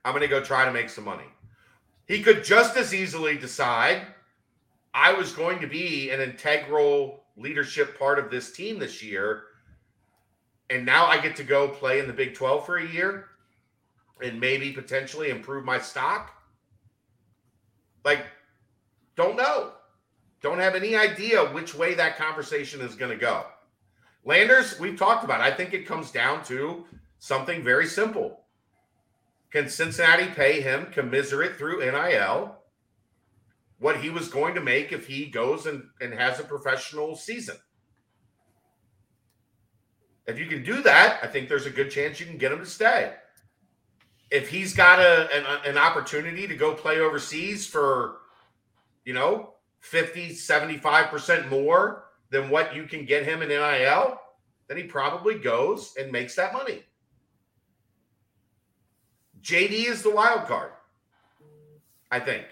I'm 0.05 0.13
going 0.13 0.21
to 0.21 0.29
go 0.29 0.41
try 0.41 0.63
to 0.63 0.71
make 0.71 0.89
some 0.89 1.03
money. 1.03 1.25
He 2.07 2.23
could 2.23 2.45
just 2.45 2.77
as 2.77 2.93
easily 2.93 3.37
decide 3.37 4.03
I 4.93 5.13
was 5.13 5.33
going 5.33 5.59
to 5.59 5.67
be 5.67 6.09
an 6.09 6.21
integral 6.21 7.20
leadership 7.37 7.97
part 7.97 8.19
of 8.19 8.29
this 8.29 8.51
team 8.51 8.79
this 8.79 9.01
year. 9.03 9.43
And 10.69 10.85
now 10.85 11.05
I 11.05 11.19
get 11.19 11.35
to 11.37 11.43
go 11.43 11.67
play 11.67 11.99
in 11.99 12.07
the 12.07 12.13
Big 12.13 12.33
12 12.33 12.65
for 12.65 12.77
a 12.77 12.87
year 12.87 13.27
and 14.21 14.39
maybe 14.39 14.71
potentially 14.71 15.29
improve 15.29 15.65
my 15.65 15.79
stock. 15.79 16.31
Like, 18.05 18.25
don't 19.15 19.35
know. 19.35 19.73
Don't 20.41 20.59
have 20.59 20.75
any 20.75 20.95
idea 20.95 21.45
which 21.45 21.75
way 21.75 21.93
that 21.93 22.17
conversation 22.17 22.81
is 22.81 22.95
going 22.95 23.11
to 23.11 23.17
go. 23.17 23.45
Landers, 24.23 24.79
we've 24.79 24.97
talked 24.97 25.23
about. 25.23 25.41
I 25.41 25.51
think 25.51 25.73
it 25.73 25.87
comes 25.87 26.11
down 26.11 26.43
to 26.45 26.85
something 27.19 27.63
very 27.63 27.85
simple. 27.85 28.41
Can 29.51 29.67
Cincinnati 29.67 30.27
pay 30.27 30.61
him 30.61 30.87
commiserate 30.91 31.57
through 31.57 31.79
NIL 31.79 32.60
what 33.81 33.97
he 33.97 34.11
was 34.11 34.29
going 34.29 34.53
to 34.53 34.61
make 34.61 34.93
if 34.93 35.07
he 35.07 35.25
goes 35.25 35.65
and, 35.65 35.83
and 35.99 36.13
has 36.13 36.39
a 36.39 36.43
professional 36.43 37.15
season? 37.15 37.57
If 40.27 40.37
you 40.37 40.45
can 40.45 40.63
do 40.63 40.83
that, 40.83 41.19
I 41.23 41.27
think 41.27 41.49
there's 41.49 41.65
a 41.65 41.71
good 41.71 41.89
chance 41.89 42.19
you 42.19 42.27
can 42.27 42.37
get 42.37 42.51
him 42.51 42.59
to 42.59 42.65
stay. 42.65 43.13
If 44.29 44.49
he's 44.49 44.73
got 44.73 44.99
a, 44.99 45.27
an, 45.35 45.71
an 45.71 45.77
opportunity 45.79 46.47
to 46.47 46.55
go 46.55 46.75
play 46.75 46.99
overseas 46.99 47.65
for, 47.65 48.19
you 49.03 49.13
know, 49.13 49.55
50, 49.79 50.29
75% 50.29 51.49
more 51.49 52.05
than 52.29 52.51
what 52.51 52.75
you 52.75 52.83
can 52.83 53.03
get 53.03 53.25
him 53.25 53.41
in 53.41 53.49
NIL, 53.49 54.21
then 54.67 54.77
he 54.77 54.83
probably 54.83 55.39
goes 55.39 55.95
and 55.99 56.11
makes 56.11 56.35
that 56.35 56.53
money. 56.53 56.83
JD 59.41 59.87
is 59.89 60.03
the 60.03 60.11
wild 60.11 60.47
card. 60.47 60.71
I 62.11 62.19
think. 62.19 62.45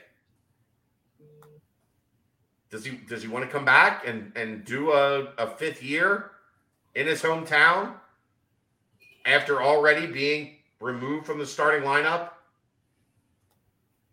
Does 2.71 2.85
he 2.85 2.91
does 2.91 3.21
he 3.21 3.27
want 3.27 3.45
to 3.45 3.51
come 3.51 3.65
back 3.65 4.07
and 4.07 4.31
and 4.35 4.63
do 4.63 4.91
a, 4.91 5.33
a 5.37 5.47
fifth 5.47 5.81
year 5.81 6.31
in 6.95 7.07
his 7.07 7.21
hometown 7.21 7.93
after 9.25 9.61
already 9.61 10.07
being 10.07 10.55
removed 10.79 11.25
from 11.25 11.39
the 11.39 11.45
starting 11.45 11.87
lineup 11.87 12.31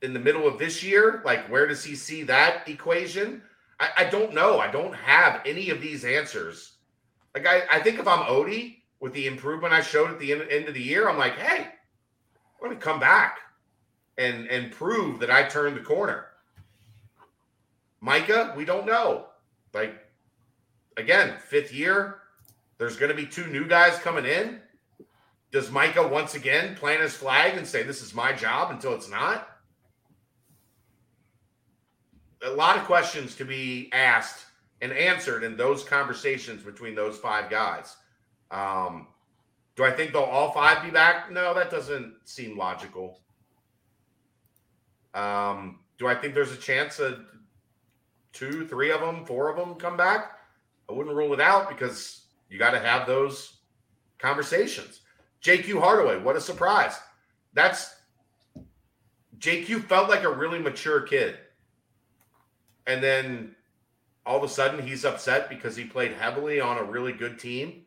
in 0.03 0.13
the 0.13 0.21
middle 0.21 0.47
of 0.47 0.59
this 0.59 0.83
year? 0.83 1.23
Like, 1.25 1.49
where 1.51 1.67
does 1.67 1.85
he 1.85 1.95
see 1.95 2.23
that 2.25 2.69
equation? 2.69 3.43
I, 3.79 3.89
I 3.99 4.05
don't 4.05 4.35
know. 4.35 4.59
I 4.59 4.71
don't 4.71 4.95
have 4.95 5.43
any 5.45 5.71
of 5.71 5.81
these 5.81 6.05
answers. 6.05 6.73
Like, 7.35 7.47
I, 7.47 7.63
I 7.71 7.81
think 7.81 7.99
if 7.99 8.09
I'm 8.09 8.25
Ody 8.27 8.83
with 9.01 9.13
the 9.13 9.27
improvement 9.27 9.75
I 9.75 9.83
showed 9.83 10.11
at 10.11 10.19
the 10.19 10.33
end, 10.33 10.43
end 10.51 10.69
of 10.69 10.75
the 10.75 10.83
year, 10.83 11.09
I'm 11.09 11.19
like, 11.19 11.37
hey, 11.37 11.69
I'm 12.63 12.71
to 12.71 12.77
come 12.77 12.99
back 12.99 13.39
and 14.19 14.47
and 14.49 14.73
prove 14.73 15.21
that 15.21 15.31
I 15.31 15.45
turned 15.45 15.77
the 15.77 15.81
corner. 15.81 16.27
Mika, 18.01 18.55
we 18.57 18.65
don't 18.65 18.87
know. 18.87 19.27
Like, 19.73 19.95
again, 20.97 21.35
fifth 21.39 21.73
year. 21.73 22.19
There's 22.79 22.97
going 22.97 23.11
to 23.11 23.17
be 23.17 23.27
two 23.27 23.47
new 23.47 23.67
guys 23.67 23.99
coming 23.99 24.27
in. 24.27 24.61
Does 25.51 25.71
Mika 25.71 26.07
once 26.07 26.35
again 26.35 26.75
plant 26.77 27.01
his 27.01 27.15
flag 27.15 27.57
and 27.57 27.67
say, 27.67 27.83
This 27.83 28.03
is 28.03 28.15
my 28.15 28.33
job 28.33 28.71
until 28.71 28.95
it's 28.95 29.09
not? 29.09 29.49
A 32.45 32.51
lot 32.51 32.77
of 32.77 32.85
questions 32.85 33.35
to 33.37 33.45
be 33.45 33.91
asked 33.93 34.45
and 34.83 34.93
answered 34.93 35.43
in 35.43 35.57
those 35.57 35.83
conversations 35.83 36.63
between 36.63 36.95
those 36.95 37.17
five 37.17 37.49
guys. 37.49 37.97
Um, 38.51 39.09
do 39.75 39.85
I 39.85 39.91
think 39.91 40.13
they'll 40.13 40.23
all 40.23 40.53
five 40.53 40.83
be 40.83 40.91
back? 40.91 41.31
No, 41.31 41.55
that 41.55 41.71
doesn't 41.71 42.15
seem 42.25 42.57
logical. 42.57 43.21
Um, 45.15 45.81
do 45.99 46.07
I 46.07 46.15
think 46.15 46.35
there's 46.35 46.53
a 46.53 46.57
chance 46.57 46.99
that 46.99 47.25
two, 48.37 48.67
three 48.67 48.91
of 48.91 49.01
them, 49.01 49.25
four 49.25 49.49
of 49.49 49.57
them 49.57 49.75
come 49.75 49.97
back? 49.97 50.39
I 50.89 50.93
wouldn't 50.93 51.17
rule 51.17 51.33
it 51.33 51.41
out 51.41 51.69
because 51.69 52.27
you 52.49 52.59
got 52.59 52.71
to 52.73 52.79
have 52.79 53.07
those 53.07 53.59
conversations. 54.19 55.01
JQ 55.43 55.81
Hardaway, 55.81 56.19
what 56.19 56.37
a 56.37 56.41
surprise. 56.41 56.99
That's 57.53 57.97
JQ 59.39 59.85
felt 59.85 60.09
like 60.09 60.25
a 60.25 60.33
really 60.33 60.59
mature 60.59 61.03
kid. 61.03 61.39
And 62.87 63.03
then 63.03 63.55
all 64.25 64.37
of 64.37 64.45
a 64.45 64.49
sudden 64.49 64.87
he's 64.87 65.05
upset 65.05 65.49
because 65.49 65.77
he 65.77 65.85
played 65.85 66.13
heavily 66.13 66.61
on 66.61 66.79
a 66.79 66.85
really 66.85 67.13
good 67.13 67.39
team. 67.39 67.85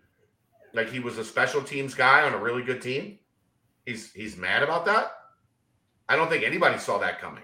Like 0.73 0.89
he 0.89 0.99
was 0.99 1.17
a 1.17 1.25
special 1.25 1.61
teams 1.61 1.93
guy 1.93 2.23
on 2.23 2.33
a 2.33 2.37
really 2.37 2.63
good 2.63 2.81
team. 2.81 3.19
He's 3.85 4.11
he's 4.13 4.37
mad 4.37 4.61
about 4.61 4.85
that. 4.85 5.11
I 6.07 6.15
don't 6.15 6.29
think 6.29 6.43
anybody 6.43 6.77
saw 6.77 6.97
that 6.99 7.19
coming. 7.19 7.43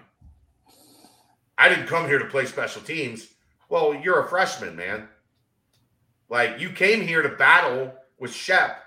I 1.58 1.68
didn't 1.68 1.86
come 1.86 2.06
here 2.06 2.18
to 2.18 2.26
play 2.26 2.46
special 2.46 2.82
teams. 2.82 3.28
Well, 3.68 3.94
you're 3.94 4.20
a 4.20 4.28
freshman, 4.28 4.76
man. 4.76 5.08
Like 6.28 6.60
you 6.60 6.70
came 6.70 7.00
here 7.00 7.22
to 7.22 7.30
battle 7.30 7.94
with 8.18 8.32
Shep 8.32 8.82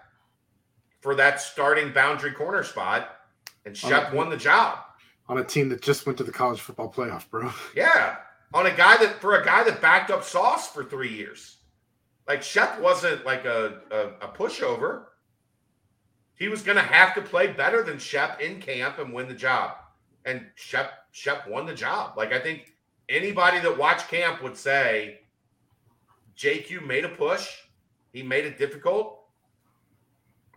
for 1.01 1.15
that 1.15 1.39
starting 1.39 1.93
boundary 1.93 2.31
corner 2.31 2.63
spot, 2.63 3.15
and 3.65 3.75
Shep 3.75 4.13
won 4.13 4.29
the 4.29 4.37
job 4.37 4.79
on 5.29 5.37
a 5.37 5.43
team 5.43 5.69
that 5.69 5.81
just 5.81 6.05
went 6.05 6.17
to 6.17 6.23
the 6.23 6.31
college 6.31 6.59
football 6.59 6.91
playoff, 6.91 7.29
bro. 7.29 7.51
Yeah, 7.75 8.17
on 8.53 8.65
a 8.65 8.71
guy 8.75 8.97
that 8.97 9.21
for 9.21 9.39
a 9.39 9.45
guy 9.45 9.63
that 9.63 9.81
backed 9.81 10.11
up 10.11 10.23
Sauce 10.23 10.67
for 10.67 10.83
three 10.83 11.13
years. 11.13 11.57
Like 12.27 12.43
Shep 12.43 12.79
wasn't 12.79 13.25
like 13.25 13.45
a, 13.45 13.79
a, 13.89 14.25
a 14.25 14.27
pushover. 14.27 15.05
He 16.35 16.47
was 16.47 16.61
going 16.61 16.77
to 16.77 16.83
have 16.83 17.15
to 17.15 17.21
play 17.21 17.47
better 17.47 17.83
than 17.83 17.97
Shep 17.97 18.39
in 18.39 18.61
camp 18.61 18.99
and 18.99 19.13
win 19.13 19.27
the 19.27 19.33
job. 19.33 19.71
And 20.25 20.45
Shep 20.55 20.91
Shep 21.11 21.47
won 21.47 21.65
the 21.65 21.73
job. 21.73 22.17
Like 22.17 22.33
I 22.33 22.39
think 22.39 22.73
anybody 23.07 23.59
that 23.59 23.77
watched 23.77 24.07
camp 24.09 24.43
would 24.43 24.57
say 24.57 25.21
JQ 26.37 26.85
made 26.85 27.05
a 27.05 27.09
push. 27.09 27.49
He 28.13 28.23
made 28.23 28.45
it 28.45 28.57
difficult. 28.57 29.19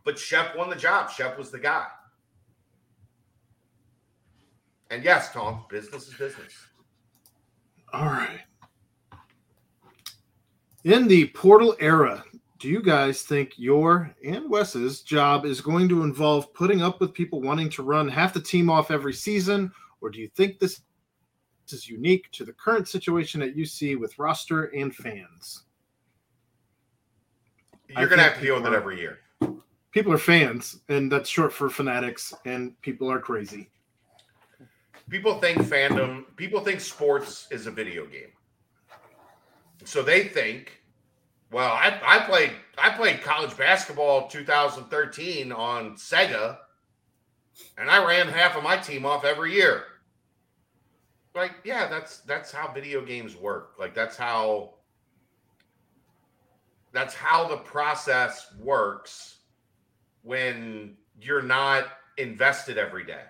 But 0.05 0.19
Shep 0.19 0.57
won 0.57 0.71
the 0.71 0.77
job. 0.77 1.11
Shep 1.11 1.39
was 1.39 1.51
the 1.51 1.59
guy. 1.59 1.87
And 4.91 5.03
yes, 5.03 5.33
Tom, 5.33 5.65
business 5.71 6.09
is 6.09 6.15
business. 6.15 6.53
All 7.93 8.07
right. 8.07 8.41
In 10.85 11.09
the 11.09 11.29
portal 11.29 11.77
era, 11.81 12.23
do 12.63 12.69
you 12.69 12.81
guys 12.81 13.23
think 13.23 13.55
your 13.57 14.15
and 14.25 14.49
Wes's 14.49 15.03
job 15.03 15.45
is 15.45 15.61
going 15.61 15.89
to 15.89 16.05
involve 16.05 16.55
putting 16.55 16.81
up 16.81 17.01
with 17.01 17.13
people 17.13 17.41
wanting 17.41 17.69
to 17.71 17.83
run 17.83 18.09
half 18.09 18.33
the 18.33 18.41
team 18.41 18.71
off 18.71 18.91
every 18.91 19.13
season, 19.13 19.73
or 20.01 20.09
do 20.09 20.21
you 20.21 20.29
think 20.37 20.59
this 20.59 20.81
is 21.69 21.89
unique 21.89 22.31
to 22.31 22.45
the 22.45 22.53
current 22.53 22.87
situation 22.87 23.43
at 23.43 23.57
UC 23.57 23.99
with 23.99 24.19
roster 24.19 24.65
and 24.67 24.95
fans? 24.95 25.65
You're 27.89 28.07
going 28.07 28.19
to 28.19 28.25
have 28.25 28.37
to 28.37 28.41
deal 28.41 28.55
with 28.55 28.67
it 28.67 28.73
every 28.73 28.99
year. 29.01 29.19
People 29.91 30.13
are 30.13 30.19
fans, 30.19 30.81
and 30.89 31.11
that's 31.11 31.29
short 31.29 31.53
for 31.53 31.69
fanatics, 31.69 32.33
and 32.45 32.81
people 32.81 33.11
are 33.11 33.19
crazy 33.19 33.69
people 35.13 35.39
think 35.41 35.59
fandom, 35.59 36.25
people 36.37 36.61
think 36.61 36.81
sports 36.81 37.47
is 37.51 37.67
a 37.67 37.71
video 37.71 38.07
game. 38.07 38.33
So 39.85 40.03
they 40.03 40.25
think, 40.25 40.82
well, 41.53 41.73
I, 41.73 42.01
I 42.05 42.19
played 42.21 42.53
I 42.79 42.91
played 42.91 43.23
college 43.23 43.57
basketball 43.57 44.29
2013 44.29 45.53
on 45.53 45.95
Sega, 45.95 46.59
and 47.79 47.91
I 47.91 48.05
ran 48.05 48.29
half 48.29 48.57
of 48.57 48.63
my 48.63 48.77
team 48.77 49.05
off 49.05 49.25
every 49.25 49.53
year. 49.53 49.85
Like, 51.35 51.53
yeah, 51.65 51.89
that's 51.89 52.19
that's 52.21 52.53
how 52.53 52.73
video 52.73 53.05
games 53.05 53.37
work. 53.37 53.75
Like 53.79 53.95
that's 53.95 54.17
how 54.17 54.75
that's 56.93 57.15
how 57.15 57.49
the 57.49 57.57
process 57.59 58.55
works 58.59 59.39
when 60.23 60.97
you're 61.21 61.43
not 61.43 61.85
invested 62.19 62.79
every 62.79 63.05
day 63.05 63.23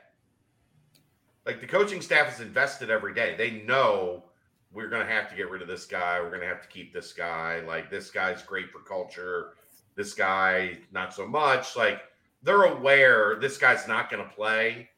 like 1.47 1.61
the 1.61 1.66
coaching 1.66 2.01
staff 2.01 2.35
is 2.35 2.40
invested 2.40 2.90
every 2.90 3.15
day. 3.15 3.35
They 3.36 3.62
know 3.62 4.24
we're 4.73 4.89
going 4.89 5.07
to 5.07 5.12
have 5.12 5.28
to 5.31 5.36
get 5.36 5.51
rid 5.51 5.62
of 5.62 5.69
this 5.69 5.85
guy. 5.85 6.20
We're 6.20 6.31
going 6.31 6.40
to 6.40 6.47
have 6.47 6.62
to 6.62 6.69
keep 6.69 6.93
this 6.93 7.12
guy. 7.12 7.61
Like 7.61 7.90
this 7.90 8.11
guy's 8.11 8.43
great 8.43 8.70
for 8.70 8.81
culture. 8.81 9.55
This 9.94 10.15
guy 10.15 10.78
not 10.93 11.15
so 11.15 11.27
much. 11.27 11.77
Like 11.77 12.03
they're 12.43 12.65
aware 12.65 13.36
this 13.40 13.59
guy's 13.59 13.86
not 13.86 14.11
going 14.11 14.24
to 14.24 14.35
play. 14.35 14.89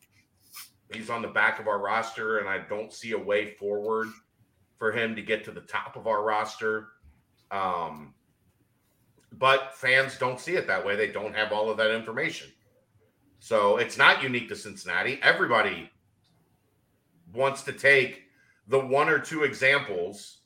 He's 0.93 1.11
on 1.11 1.23
the 1.23 1.29
back 1.29 1.59
of 1.59 1.67
our 1.67 1.79
roster, 1.79 2.39
and 2.39 2.49
I 2.49 2.59
don't 2.59 2.93
see 2.93 3.13
a 3.13 3.19
way 3.19 3.55
forward 3.55 4.09
for 4.79 4.93
him 4.93 5.17
to 5.17 5.23
get 5.23 5.45
to 5.45 5.51
the 5.51 5.63
top 5.63 5.97
of 5.97 6.07
our 6.07 6.23
roster. 6.23 6.89
Um, 7.51 8.15
but 9.33 9.75
fans 9.75 10.19
don't 10.19 10.39
see 10.39 10.55
it 10.55 10.67
that 10.69 10.85
way. 10.85 10.95
They 10.95 11.11
don't 11.11 11.35
have 11.35 11.53
all 11.53 11.71
of 11.71 11.77
that 11.79 11.91
information. 11.91 12.49
So 13.41 13.79
it's 13.79 13.99
not 13.99 14.23
unique 14.23 14.49
to 14.51 14.57
Cincinnati. 14.57 15.19
Everybody 15.23 15.91
wants 17.33 17.63
to 17.63 17.73
take 17.73 18.24
the 18.69 18.79
one 18.79 19.09
or 19.09 19.19
two 19.19 19.45
examples. 19.45 20.39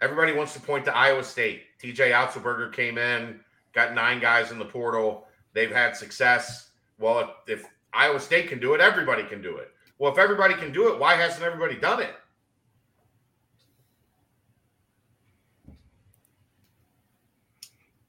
Everybody 0.00 0.32
wants 0.32 0.52
to 0.54 0.60
point 0.60 0.84
to 0.86 0.96
Iowa 0.96 1.22
State. 1.22 1.62
TJ 1.80 2.12
Otzelberger 2.12 2.72
came 2.72 2.98
in, 2.98 3.40
got 3.72 3.94
nine 3.94 4.20
guys 4.20 4.50
in 4.50 4.58
the 4.58 4.64
portal. 4.64 5.26
They've 5.52 5.70
had 5.70 5.96
success. 5.96 6.70
Well, 6.98 7.34
if, 7.46 7.60
if 7.60 7.66
Iowa 7.92 8.18
State 8.20 8.48
can 8.48 8.58
do 8.58 8.74
it, 8.74 8.80
everybody 8.80 9.22
can 9.22 9.42
do 9.42 9.58
it. 9.58 9.68
Well, 9.98 10.10
if 10.10 10.18
everybody 10.18 10.54
can 10.54 10.72
do 10.72 10.92
it, 10.92 10.98
why 10.98 11.14
hasn't 11.14 11.44
everybody 11.44 11.76
done 11.76 12.00
it? 12.00 12.14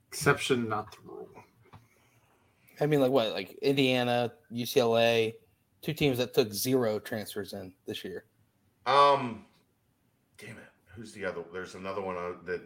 Exception, 0.08 0.70
not 0.70 0.92
the 0.92 0.98
rule. 1.06 1.30
I 2.80 2.86
mean, 2.86 3.02
like 3.02 3.12
what? 3.12 3.34
Like 3.34 3.54
Indiana, 3.62 4.32
UCLA, 4.52 5.34
two 5.82 5.94
teams 5.94 6.18
that 6.18 6.34
took 6.34 6.52
zero 6.54 7.00
transfers 7.00 7.54
in 7.54 7.74
this 7.86 8.04
year. 8.04 8.26
Um, 8.86 9.46
damn 10.38 10.58
it. 10.58 10.64
Who's 10.96 11.12
the 11.14 11.26
other? 11.26 11.44
There's 11.52 11.76
another 11.76 12.02
one 12.02 12.18
uh, 12.18 12.34
that, 12.46 12.62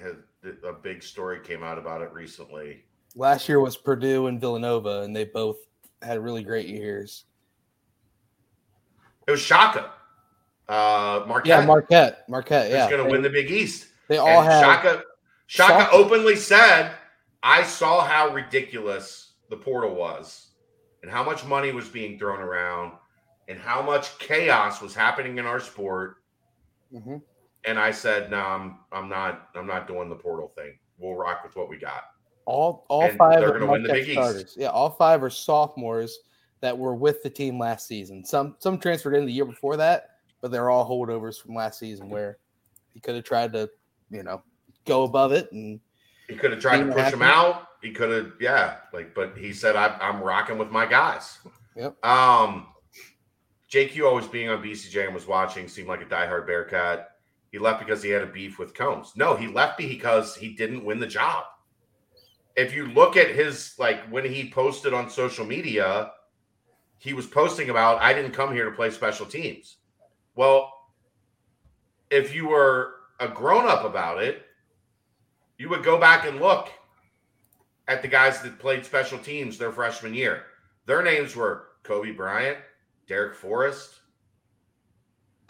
had 0.00 0.16
a 0.64 0.72
big 0.72 1.02
story 1.02 1.40
came 1.40 1.62
out 1.62 1.78
about 1.78 2.02
it 2.02 2.12
recently. 2.12 2.84
Last 3.16 3.48
year 3.48 3.60
was 3.60 3.76
Purdue 3.76 4.28
and 4.28 4.40
Villanova, 4.40 5.02
and 5.02 5.14
they 5.14 5.24
both 5.24 5.56
had 6.00 6.18
really 6.20 6.42
great 6.42 6.68
years. 6.68 7.24
It 9.26 9.30
was 9.32 9.40
Shaka. 9.40 9.90
Uh, 10.68 11.24
Marquette. 11.26 11.46
Yeah, 11.60 11.66
Marquette. 11.66 12.28
Marquette. 12.28 12.70
Yeah, 12.70 12.88
going 12.88 13.04
to 13.04 13.10
win 13.10 13.22
the 13.22 13.30
Big 13.30 13.50
East. 13.50 13.88
They 14.08 14.18
all 14.18 14.42
and 14.42 14.50
have 14.50 14.62
Shaka. 14.62 15.02
Shaka 15.46 15.90
openly 15.92 16.36
said, 16.36 16.92
"I 17.42 17.62
saw 17.62 18.04
how 18.04 18.32
ridiculous 18.32 19.32
the 19.50 19.56
portal 19.56 19.94
was 19.94 20.48
and 21.02 21.10
how 21.10 21.22
much 21.22 21.44
money 21.44 21.72
was 21.72 21.88
being 21.88 22.18
thrown 22.18 22.40
around 22.40 22.92
and 23.52 23.60
how 23.60 23.82
much 23.82 24.18
chaos 24.18 24.80
was 24.80 24.94
happening 24.94 25.38
in 25.38 25.44
our 25.44 25.60
sport. 25.60 26.16
Mm-hmm. 26.92 27.18
And 27.64 27.78
I 27.78 27.90
said, 27.92 28.30
no, 28.30 28.38
I'm 28.38 28.78
I'm 28.90 29.08
not 29.08 29.50
I'm 29.54 29.66
not 29.66 29.86
doing 29.86 30.08
the 30.08 30.16
portal 30.16 30.48
thing. 30.56 30.78
We'll 30.98 31.14
rock 31.14 31.44
with 31.44 31.54
what 31.54 31.68
we 31.68 31.76
got. 31.76 32.04
All 32.46 32.86
all 32.88 33.04
and 33.04 33.16
five 33.18 33.42
are 33.42 33.50
going 33.50 33.60
to 33.60 33.66
win 33.66 33.82
the 33.82 33.92
Big 33.92 34.12
starters. 34.12 34.42
East. 34.42 34.56
Yeah, 34.58 34.68
all 34.68 34.90
five 34.90 35.22
are 35.22 35.30
sophomores 35.30 36.18
that 36.60 36.76
were 36.76 36.94
with 36.94 37.22
the 37.22 37.30
team 37.30 37.58
last 37.58 37.86
season. 37.86 38.24
Some 38.24 38.56
some 38.58 38.78
transferred 38.78 39.14
in 39.14 39.26
the 39.26 39.32
year 39.32 39.44
before 39.44 39.76
that, 39.76 40.16
but 40.40 40.50
they're 40.50 40.70
all 40.70 40.88
holdovers 40.88 41.40
from 41.40 41.54
last 41.54 41.78
season 41.78 42.08
where 42.08 42.38
he 42.94 43.00
could 43.00 43.14
have 43.14 43.24
tried 43.24 43.52
to, 43.52 43.70
you 44.10 44.22
know, 44.22 44.42
go 44.86 45.04
above 45.04 45.32
it 45.32 45.52
and 45.52 45.78
he 46.26 46.34
could 46.34 46.50
have 46.50 46.60
tried 46.60 46.78
to 46.78 46.92
push 46.92 47.12
him 47.12 47.22
out 47.22 47.68
he 47.82 47.90
could 47.90 48.10
have, 48.10 48.32
yeah, 48.40 48.76
like, 48.92 49.12
but 49.12 49.36
he 49.36 49.52
said, 49.52 49.74
I, 49.74 49.96
am 50.00 50.22
rocking 50.22 50.56
with 50.56 50.70
my 50.70 50.86
guys. 50.86 51.38
Yep. 51.74 52.04
Um, 52.04 52.68
JQ 53.72 54.06
always 54.06 54.26
being 54.26 54.50
on 54.50 54.62
BCJ 54.62 55.06
and 55.06 55.14
was 55.14 55.26
watching 55.26 55.66
seemed 55.66 55.88
like 55.88 56.02
a 56.02 56.04
diehard 56.04 56.46
Bearcat. 56.46 57.12
He 57.52 57.58
left 57.58 57.80
because 57.80 58.02
he 58.02 58.10
had 58.10 58.20
a 58.20 58.26
beef 58.26 58.58
with 58.58 58.74
Combs. 58.74 59.14
No, 59.16 59.34
he 59.34 59.46
left 59.46 59.78
because 59.78 60.36
he 60.36 60.52
didn't 60.52 60.84
win 60.84 61.00
the 61.00 61.06
job. 61.06 61.44
If 62.54 62.74
you 62.74 62.88
look 62.88 63.16
at 63.16 63.34
his, 63.34 63.74
like, 63.78 64.04
when 64.10 64.26
he 64.26 64.50
posted 64.50 64.92
on 64.92 65.08
social 65.08 65.46
media, 65.46 66.12
he 66.98 67.14
was 67.14 67.26
posting 67.26 67.70
about, 67.70 68.02
I 68.02 68.12
didn't 68.12 68.32
come 68.32 68.52
here 68.52 68.66
to 68.66 68.76
play 68.76 68.90
special 68.90 69.24
teams. 69.24 69.78
Well, 70.34 70.70
if 72.10 72.34
you 72.34 72.48
were 72.48 72.96
a 73.20 73.28
grown 73.28 73.66
up 73.66 73.86
about 73.86 74.22
it, 74.22 74.42
you 75.56 75.70
would 75.70 75.82
go 75.82 75.98
back 75.98 76.26
and 76.26 76.40
look 76.40 76.70
at 77.88 78.02
the 78.02 78.08
guys 78.08 78.42
that 78.42 78.58
played 78.58 78.84
special 78.84 79.18
teams 79.18 79.56
their 79.56 79.72
freshman 79.72 80.12
year. 80.12 80.44
Their 80.84 81.02
names 81.02 81.34
were 81.34 81.68
Coby 81.84 82.14
Bryant, 82.14 82.58
Darrick 83.08 83.34
Forrest. 83.34 84.00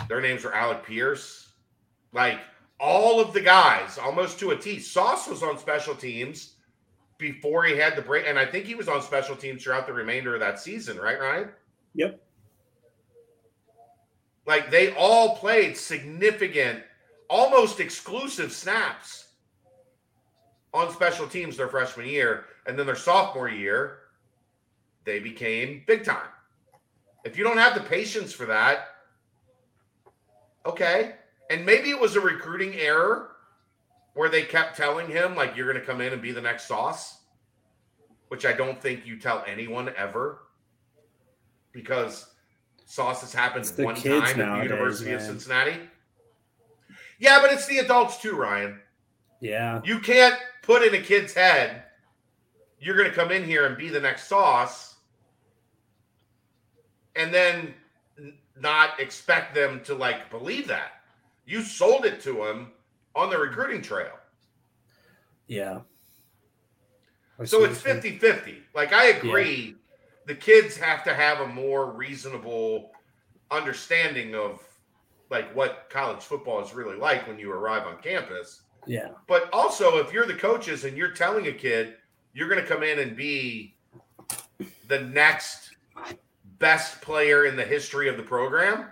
Their 0.08 0.20
names 0.20 0.44
were 0.44 0.54
Alec 0.54 0.84
Pierce. 0.84 1.52
Like 2.12 2.40
all 2.78 3.20
of 3.20 3.32
the 3.32 3.40
guys, 3.40 3.98
almost 3.98 4.38
to 4.40 4.50
a 4.50 4.56
T. 4.56 4.78
Sauce 4.78 5.28
was 5.28 5.42
on 5.42 5.58
special 5.58 5.94
teams 5.94 6.54
before 7.18 7.64
he 7.64 7.76
had 7.76 7.94
the 7.96 8.02
break, 8.02 8.26
and 8.26 8.38
I 8.38 8.44
think 8.44 8.64
he 8.64 8.74
was 8.74 8.88
on 8.88 9.00
special 9.00 9.36
teams 9.36 9.62
throughout 9.62 9.86
the 9.86 9.92
remainder 9.92 10.34
of 10.34 10.40
that 10.40 10.58
season, 10.58 10.98
right, 10.98 11.20
Ryan? 11.20 11.50
Yep. 11.94 12.20
Like 14.46 14.70
they 14.70 14.92
all 14.94 15.36
played 15.36 15.76
significant, 15.76 16.82
almost 17.30 17.78
exclusive 17.78 18.52
snaps 18.52 19.28
on 20.74 20.92
special 20.92 21.28
teams 21.28 21.56
their 21.56 21.68
freshman 21.68 22.08
year, 22.08 22.46
and 22.66 22.76
then 22.78 22.86
their 22.86 22.96
sophomore 22.96 23.48
year, 23.48 23.98
they 25.04 25.20
became 25.20 25.84
big 25.86 26.04
time. 26.04 26.28
If 27.24 27.38
you 27.38 27.44
don't 27.44 27.58
have 27.58 27.74
the 27.74 27.80
patience 27.80 28.32
for 28.32 28.46
that, 28.46 28.88
okay. 30.66 31.14
And 31.50 31.64
maybe 31.64 31.90
it 31.90 32.00
was 32.00 32.16
a 32.16 32.20
recruiting 32.20 32.74
error 32.74 33.30
where 34.14 34.28
they 34.28 34.42
kept 34.42 34.76
telling 34.76 35.08
him, 35.08 35.34
like, 35.34 35.56
you're 35.56 35.70
going 35.70 35.80
to 35.80 35.86
come 35.86 36.00
in 36.00 36.12
and 36.12 36.20
be 36.20 36.32
the 36.32 36.40
next 36.40 36.66
sauce, 36.66 37.18
which 38.28 38.44
I 38.44 38.52
don't 38.52 38.80
think 38.80 39.06
you 39.06 39.18
tell 39.18 39.44
anyone 39.46 39.92
ever 39.96 40.40
because 41.72 42.26
sauce 42.84 43.22
has 43.22 43.32
happened 43.32 43.70
one 43.76 43.94
time 43.94 44.22
at 44.22 44.36
the 44.36 44.62
University 44.62 45.12
of. 45.12 45.22
Cincinnati. 45.22 45.76
Yeah, 47.18 47.40
but 47.40 47.52
it's 47.52 47.66
the 47.66 47.78
adults 47.78 48.20
too, 48.20 48.36
Ryan. 48.36 48.80
Yeah. 49.40 49.80
You 49.84 49.98
can't 49.98 50.36
put 50.62 50.82
in 50.82 50.94
a 50.94 51.00
kid's 51.00 51.34
head, 51.34 51.84
you're 52.78 52.96
going 52.96 53.08
to 53.08 53.14
come 53.14 53.30
in 53.30 53.44
here 53.44 53.66
and 53.66 53.76
be 53.76 53.88
the 53.88 54.00
next 54.00 54.28
sauce, 54.28 54.91
and 57.16 57.32
then 57.32 57.74
not 58.60 59.00
expect 59.00 59.54
them 59.54 59.80
to 59.84 59.94
like 59.94 60.30
believe 60.30 60.68
that. 60.68 61.02
You 61.44 61.62
sold 61.62 62.04
it 62.04 62.20
to 62.22 62.34
them 62.34 62.72
on 63.14 63.30
the 63.30 63.38
recruiting 63.38 63.82
trail. 63.82 64.12
Yeah. 65.46 65.80
I 67.38 67.44
So 67.44 67.64
it's 67.64 67.84
you're 67.84 67.94
50 67.94 68.18
50. 68.18 68.58
Like, 68.74 68.92
I 68.92 69.06
agree. 69.06 69.74
The 70.26 70.34
kids 70.34 70.76
have 70.76 71.02
to 71.04 71.14
have 71.14 71.40
a 71.40 71.46
more 71.46 71.90
reasonable 71.90 72.92
understanding 73.50 74.34
of 74.34 74.60
like 75.30 75.54
what 75.56 75.88
college 75.90 76.22
football 76.22 76.62
is 76.62 76.74
really 76.74 76.96
like 76.96 77.26
when 77.26 77.38
you 77.38 77.50
arrive 77.50 77.86
on 77.86 78.00
campus. 78.00 78.62
Yeah. 78.86 79.08
But 79.26 79.48
also, 79.52 79.98
if 79.98 80.12
you're 80.12 80.26
the 80.26 80.34
coaches 80.34 80.84
and 80.84 80.96
you're 80.96 81.10
telling 81.10 81.48
a 81.48 81.52
kid 81.52 81.94
you're 82.34 82.48
going 82.48 82.60
to 82.60 82.66
come 82.66 82.82
in 82.82 82.98
and 82.98 83.16
be 83.16 83.74
the 84.88 85.00
next 85.00 85.71
best 86.62 87.02
player 87.02 87.44
in 87.46 87.56
the 87.56 87.64
history 87.64 88.08
of 88.08 88.16
the 88.16 88.22
program, 88.22 88.86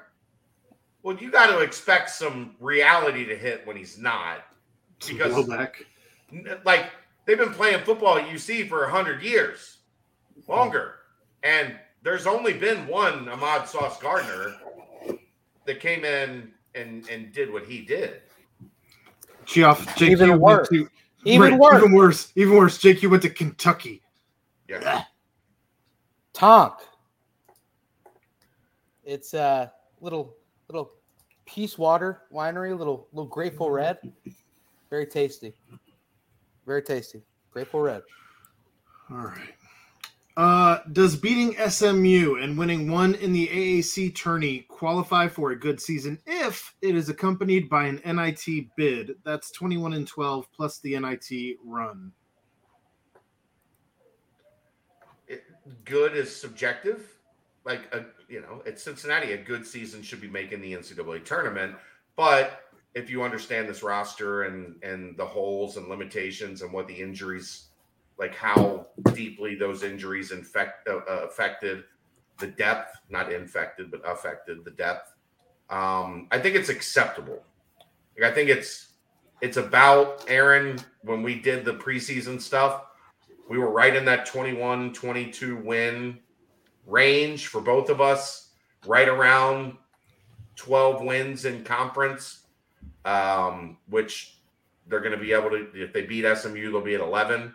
well, 1.05 1.17
you 1.17 1.31
got 1.31 1.47
to 1.47 1.61
expect 1.61 2.11
some 2.11 2.57
reality 2.59 3.25
to 3.25 3.37
hit 3.37 3.65
when 3.67 3.77
he's 3.77 3.97
not. 3.97 4.45
Because- 5.07 5.33
blowback. 5.33 5.75
Like 6.65 6.91
they've 7.25 7.39
been 7.39 7.53
playing 7.55 7.83
football 7.85 8.19
at 8.19 8.29
UC 8.29 8.69
for 8.69 8.87
hundred 8.87 9.21
years, 9.23 9.79
longer, 10.47 10.97
and 11.43 11.75
there's 12.03 12.25
only 12.27 12.53
been 12.53 12.87
one 12.87 13.29
Ahmad 13.29 13.69
Sauce 13.69 14.01
Gardner 14.01 14.55
that 15.67 15.81
came 15.81 16.05
in 16.05 16.53
and 16.77 17.09
and 17.09 17.33
did 17.33 17.53
what 17.53 17.65
he 17.65 17.81
did. 17.81 18.23
Geoff, 19.45 19.97
Jake, 19.97 20.13
Even 20.13 20.39
worse. 20.39 20.69
to 20.69 20.89
Even 21.25 21.51
right, 21.53 21.59
worse. 21.61 21.79
Even 21.83 21.93
worse. 21.93 22.33
Even 22.37 22.57
worse. 22.57 22.79
Jake, 22.79 23.03
you 23.03 23.11
went 23.11 23.23
to 23.25 23.31
Kentucky. 23.31 24.03
Yeah, 24.69 25.03
Tonk. 26.33 26.75
It's 29.11 29.35
a 29.35 29.73
little 30.01 30.37
little 30.69 30.93
Peace 31.45 31.77
Water 31.77 32.23
Winery, 32.32 32.78
little 32.78 33.09
little 33.12 33.28
Grateful 33.28 33.69
Red. 33.69 33.99
Very 34.89 35.05
tasty. 35.05 35.53
Very 36.65 36.81
tasty. 36.81 37.20
Grateful 37.51 37.81
Red. 37.81 38.03
All 39.11 39.16
right. 39.16 39.55
Uh, 40.37 40.78
does 40.93 41.16
beating 41.16 41.57
SMU 41.69 42.37
and 42.41 42.57
winning 42.57 42.89
one 42.89 43.16
in 43.16 43.32
the 43.32 43.49
AAC 43.49 44.15
tourney 44.15 44.61
qualify 44.69 45.27
for 45.27 45.51
a 45.51 45.59
good 45.59 45.81
season 45.81 46.16
if 46.24 46.73
it 46.81 46.95
is 46.95 47.09
accompanied 47.09 47.69
by 47.69 47.87
an 47.87 48.01
NIT 48.07 48.69
bid? 48.77 49.16
That's 49.24 49.51
21 49.51 49.93
and 49.95 50.07
12 50.07 50.47
plus 50.53 50.78
the 50.78 50.97
NIT 50.97 51.57
run. 51.65 52.12
it, 55.27 55.43
good 55.85 56.16
is 56.16 56.35
subjective. 56.35 57.20
Like 57.65 57.93
a 57.93 58.05
you 58.28 58.41
know, 58.41 58.62
at 58.66 58.81
Cincinnati, 58.81 59.32
a 59.32 59.37
good 59.37 59.66
season 59.66 60.03
should 60.03 60.20
be 60.20 60.28
making 60.28 60.61
the 60.61 60.73
NCAA 60.73 61.24
tournament. 61.24 61.74
But 62.16 62.62
if 62.95 63.11
you 63.11 63.23
understand 63.23 63.69
this 63.69 63.82
roster 63.82 64.45
and 64.45 64.82
and 64.82 65.16
the 65.16 65.27
holes 65.27 65.77
and 65.77 65.89
limitations 65.89 66.62
and 66.62 66.73
what 66.73 66.87
the 66.87 66.95
injuries, 66.95 67.66
like 68.19 68.35
how 68.35 68.87
deeply 69.12 69.55
those 69.55 69.82
injuries 69.82 70.32
infect 70.32 70.89
uh, 70.89 71.01
uh, 71.09 71.27
affected 71.27 71.85
the 72.39 72.47
depth, 72.47 72.97
not 73.11 73.32
infected, 73.32 73.91
but 73.91 74.01
affected 74.07 74.65
the 74.65 74.70
depth. 74.70 75.12
Um, 75.69 76.27
I 76.31 76.39
think 76.39 76.57
it's 76.57 76.70
acceptable. 76.70 77.43
Like, 78.19 78.31
I 78.31 78.35
think 78.35 78.49
it's 78.49 78.95
it's 79.41 79.59
about 79.59 80.24
Aaron 80.28 80.78
when 81.03 81.23
we 81.23 81.35
did 81.35 81.65
the 81.65 81.74
preseason 81.74 82.41
stuff 82.41 82.85
we 83.51 83.59
were 83.59 83.70
right 83.70 83.95
in 83.97 84.05
that 84.07 84.24
21 84.24 84.93
22 84.95 85.57
win 85.57 86.19
range 86.86 87.47
for 87.47 87.61
both 87.61 87.90
of 87.90 88.01
us 88.01 88.51
right 88.86 89.09
around 89.09 89.77
12 90.57 91.02
wins 91.02 91.44
in 91.44 91.62
conference 91.65 92.47
um, 93.05 93.77
which 93.89 94.39
they're 94.86 95.01
going 95.01 95.12
to 95.12 95.19
be 95.19 95.32
able 95.32 95.51
to 95.51 95.69
if 95.74 95.93
they 95.93 96.02
beat 96.02 96.24
smu 96.36 96.70
they'll 96.70 96.81
be 96.81 96.94
at 96.94 97.01
11 97.01 97.55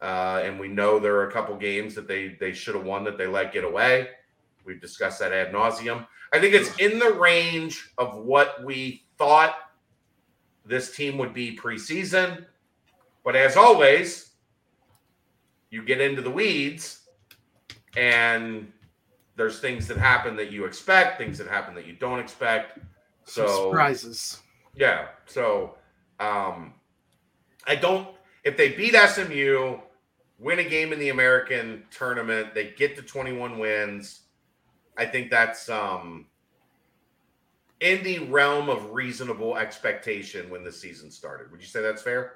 uh, 0.00 0.42
and 0.44 0.60
we 0.60 0.68
know 0.68 0.98
there 0.98 1.16
are 1.16 1.28
a 1.28 1.32
couple 1.32 1.56
games 1.56 1.94
that 1.94 2.06
they 2.06 2.36
they 2.38 2.52
should 2.52 2.74
have 2.74 2.84
won 2.84 3.04
that 3.04 3.16
they 3.16 3.26
let 3.26 3.52
get 3.52 3.64
away. 3.64 4.08
We've 4.64 4.80
discussed 4.80 5.20
that 5.20 5.32
ad 5.32 5.52
nauseum. 5.52 6.06
I 6.32 6.40
think 6.40 6.54
it's 6.54 6.76
in 6.78 6.98
the 6.98 7.14
range 7.14 7.92
of 7.98 8.16
what 8.18 8.62
we 8.64 9.04
thought 9.16 9.54
this 10.64 10.94
team 10.94 11.16
would 11.18 11.32
be 11.32 11.56
preseason. 11.56 12.44
But 13.24 13.36
as 13.36 13.56
always 13.56 14.32
you 15.70 15.82
get 15.82 16.00
into 16.00 16.20
the 16.20 16.30
weeds 16.30 17.05
and 17.96 18.72
there's 19.36 19.60
things 19.60 19.86
that 19.88 19.96
happen 19.98 20.36
that 20.36 20.50
you 20.50 20.64
expect, 20.64 21.18
things 21.18 21.38
that 21.38 21.46
happen 21.48 21.74
that 21.74 21.86
you 21.86 21.94
don't 21.94 22.18
expect. 22.18 22.78
Some 23.24 23.46
So 23.48 23.64
surprises. 23.70 24.40
yeah, 24.74 25.08
so 25.26 25.74
um 26.20 26.74
I 27.66 27.74
don't 27.74 28.08
if 28.44 28.56
they 28.56 28.70
beat 28.70 28.94
SMU, 28.94 29.78
win 30.38 30.58
a 30.60 30.64
game 30.64 30.92
in 30.92 30.98
the 30.98 31.08
American 31.08 31.84
tournament, 31.90 32.54
they 32.54 32.72
get 32.76 32.94
to 32.96 33.02
21 33.02 33.58
wins. 33.58 34.22
I 34.96 35.04
think 35.06 35.30
that's 35.30 35.68
um 35.68 36.26
in 37.80 38.02
the 38.04 38.20
realm 38.20 38.70
of 38.70 38.92
reasonable 38.92 39.56
expectation 39.58 40.48
when 40.48 40.64
the 40.64 40.72
season 40.72 41.10
started. 41.10 41.50
Would 41.50 41.60
you 41.60 41.66
say 41.66 41.82
that's 41.82 42.02
fair? 42.02 42.34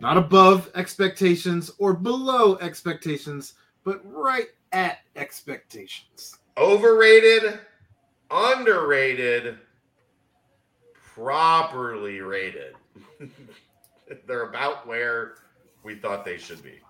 Not 0.00 0.16
above 0.16 0.70
expectations 0.74 1.70
or 1.78 1.92
below 1.92 2.56
expectations, 2.56 3.52
but 3.84 4.00
right 4.04 4.48
at 4.72 4.98
expectations. 5.16 6.36
Overrated, 6.56 7.60
underrated, 8.30 9.58
properly 10.92 12.20
rated. 12.20 12.74
They're 14.26 14.48
about 14.48 14.86
where 14.86 15.34
we 15.82 15.94
thought 15.94 16.24
they 16.24 16.38
should 16.38 16.62
be. 16.62 16.80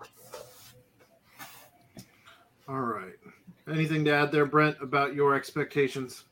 All 2.67 2.79
right. 2.79 3.13
Anything 3.69 4.03
to 4.05 4.13
add 4.13 4.31
there, 4.31 4.45
Brent, 4.45 4.77
about 4.81 5.13
your 5.13 5.35
expectations? 5.35 6.23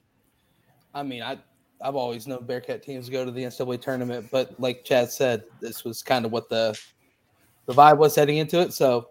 I 0.94 1.04
mean, 1.04 1.22
I 1.22 1.38
I've 1.82 1.96
always 1.96 2.28
known 2.28 2.46
Bearcat 2.46 2.84
teams 2.84 3.10
go 3.10 3.24
to 3.24 3.32
the 3.32 3.44
NCAA 3.44 3.82
tournament, 3.82 4.28
but 4.32 4.60
like 4.60 4.84
Chad 4.84 5.12
said, 5.12 5.44
this 5.62 5.84
was 5.84 6.04
kind 6.04 6.26
of 6.26 6.32
what 6.32 6.50
the 6.50 6.78
the 7.68 7.74
vibe 7.74 7.98
was 7.98 8.16
heading 8.16 8.38
into 8.38 8.60
it. 8.60 8.74
So 8.74 9.10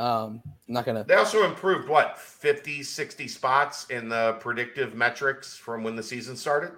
um, 0.00 0.40
I'm 0.46 0.74
not 0.74 0.86
gonna. 0.86 1.04
They 1.04 1.14
also 1.14 1.44
improved 1.44 1.86
what 1.86 2.18
50, 2.18 2.82
60 2.82 3.28
spots 3.28 3.86
in 3.90 4.08
the 4.08 4.38
predictive 4.40 4.94
metrics 4.94 5.58
from 5.58 5.82
when 5.82 5.94
the 5.94 6.02
season 6.02 6.36
started. 6.36 6.72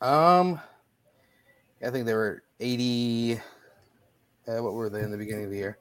Um, 0.00 0.58
I 1.84 1.90
think 1.90 2.06
they 2.06 2.14
were 2.14 2.42
80. 2.60 3.34
Uh, 4.48 4.62
what 4.62 4.72
were 4.72 4.88
they 4.88 5.02
in 5.02 5.10
the 5.10 5.18
beginning 5.18 5.44
of 5.44 5.50
the 5.50 5.56
year? 5.58 5.78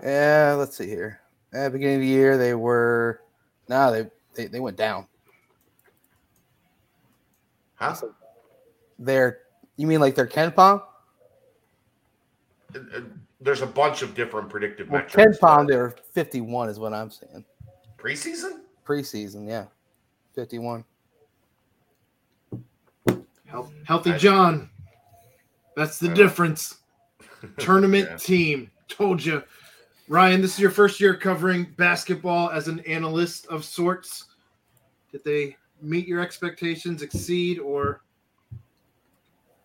Yeah, 0.00 0.54
let's 0.56 0.76
see 0.76 0.86
here. 0.86 1.20
At 1.52 1.64
the 1.64 1.70
beginning 1.70 1.96
of 1.96 2.02
the 2.02 2.06
year, 2.06 2.38
they 2.38 2.54
were 2.54 3.20
no, 3.68 3.90
they 3.90 4.10
they, 4.34 4.46
they 4.46 4.60
went 4.60 4.76
down. 4.76 5.08
Huh? 7.74 7.96
They're 8.96 9.40
you 9.76 9.88
mean 9.88 9.98
like 9.98 10.14
their 10.14 10.28
KenPom? 10.28 10.82
There's 13.40 13.62
a 13.62 13.66
bunch 13.66 14.02
of 14.02 14.14
different 14.14 14.48
predictive 14.48 14.88
Well, 14.90 15.02
metrics. 15.02 15.38
Ken 15.38 15.40
Pond, 15.40 15.68
they're 15.68 15.94
51 16.12 16.68
is 16.68 16.78
what 16.78 16.92
I'm 16.92 17.10
saying. 17.10 17.44
Preseason? 17.98 18.60
Preseason, 18.86 19.48
yeah. 19.48 19.66
51. 20.34 20.84
Health, 23.46 23.72
healthy 23.84 24.12
I- 24.12 24.18
John. 24.18 24.70
That's 25.76 25.98
the 25.98 26.10
I- 26.10 26.14
difference. 26.14 26.76
Tournament 27.58 28.08
Yeah. 28.10 28.16
team. 28.16 28.70
Told 28.88 29.24
you. 29.24 29.42
Ryan, 30.08 30.42
this 30.42 30.54
is 30.54 30.60
your 30.60 30.70
first 30.72 31.00
year 31.00 31.14
covering 31.16 31.72
basketball 31.76 32.50
as 32.50 32.68
an 32.68 32.80
analyst 32.80 33.46
of 33.46 33.64
sorts. 33.64 34.26
Did 35.12 35.24
they 35.24 35.56
meet 35.80 36.06
your 36.06 36.20
expectations, 36.20 37.02
exceed, 37.02 37.58
or 37.60 38.02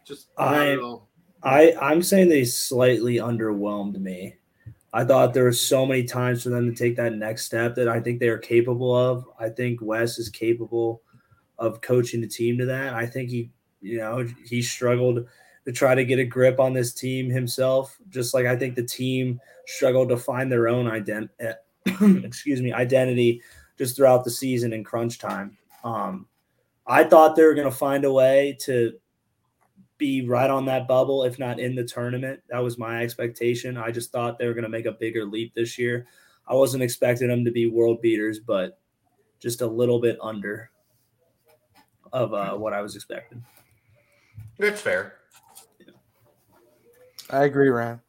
just 0.05 0.27
not 0.37 0.53
I- 0.53 0.71
at 0.73 0.79
all? 0.79 1.07
I 1.45 1.75
I'm 1.79 2.01
saying 2.01 2.29
they 2.29 2.43
slightly 2.43 3.17
underwhelmed 3.17 3.97
me. 3.99 4.35
I 4.91 5.03
thought 5.03 5.33
there 5.33 5.43
were 5.43 5.53
so 5.53 5.85
many 5.85 6.03
times 6.03 6.43
for 6.43 6.49
them 6.49 6.69
to 6.69 6.75
take 6.75 6.95
that 6.95 7.13
next 7.13 7.45
step 7.45 7.75
that 7.75 7.87
I 7.87 7.99
think 7.99 8.19
they 8.19 8.29
are 8.29 8.37
capable 8.37 8.95
of. 8.95 9.25
I 9.39 9.49
think 9.49 9.81
Wes 9.81 10.17
is 10.17 10.29
capable 10.29 11.01
of 11.59 11.81
coaching 11.81 12.21
the 12.21 12.27
team 12.27 12.57
to 12.57 12.65
that. 12.65 12.93
I 12.93 13.05
think 13.05 13.29
he, 13.29 13.51
you 13.81 13.97
know, 13.97 14.25
he 14.45 14.61
struggled 14.61 15.27
to 15.65 15.71
try 15.71 15.95
to 15.95 16.05
get 16.05 16.19
a 16.19 16.25
grip 16.25 16.59
on 16.59 16.73
this 16.73 16.93
team 16.93 17.29
himself, 17.29 17.97
just 18.09 18.33
like 18.33 18.45
I 18.45 18.55
think 18.55 18.75
the 18.75 18.83
team 18.83 19.39
struggled 19.67 20.09
to 20.09 20.17
find 20.17 20.51
their 20.51 20.67
own 20.67 20.87
identity. 20.87 21.33
excuse 21.85 22.61
me, 22.61 22.71
identity 22.71 23.41
just 23.77 23.95
throughout 23.95 24.23
the 24.23 24.31
season 24.31 24.73
in 24.73 24.83
crunch 24.83 25.19
time. 25.19 25.57
Um, 25.83 26.27
I 26.87 27.03
thought 27.03 27.35
they 27.35 27.43
were 27.43 27.53
going 27.53 27.69
to 27.69 27.75
find 27.75 28.05
a 28.05 28.13
way 28.13 28.57
to 28.61 28.93
be 29.97 30.27
right 30.27 30.49
on 30.49 30.65
that 30.65 30.87
bubble, 30.87 31.23
if 31.23 31.39
not 31.39 31.59
in 31.59 31.75
the 31.75 31.83
tournament. 31.83 32.41
That 32.49 32.59
was 32.59 32.77
my 32.77 33.01
expectation. 33.01 33.77
I 33.77 33.91
just 33.91 34.11
thought 34.11 34.37
they 34.37 34.47
were 34.47 34.53
going 34.53 34.63
to 34.63 34.69
make 34.69 34.85
a 34.85 34.91
bigger 34.91 35.25
leap 35.25 35.53
this 35.55 35.77
year. 35.77 36.07
I 36.47 36.53
wasn't 36.53 36.83
expecting 36.83 37.27
them 37.27 37.45
to 37.45 37.51
be 37.51 37.67
world 37.67 38.01
beaters, 38.01 38.39
but 38.39 38.79
just 39.39 39.61
a 39.61 39.67
little 39.67 39.99
bit 39.99 40.17
under 40.21 40.69
of 42.13 42.33
uh, 42.33 42.55
what 42.55 42.73
I 42.73 42.81
was 42.81 42.95
expecting. 42.95 43.43
That's 44.57 44.81
fair. 44.81 45.15
I 47.29 47.43
agree, 47.45 47.69
Ryan. 47.69 48.01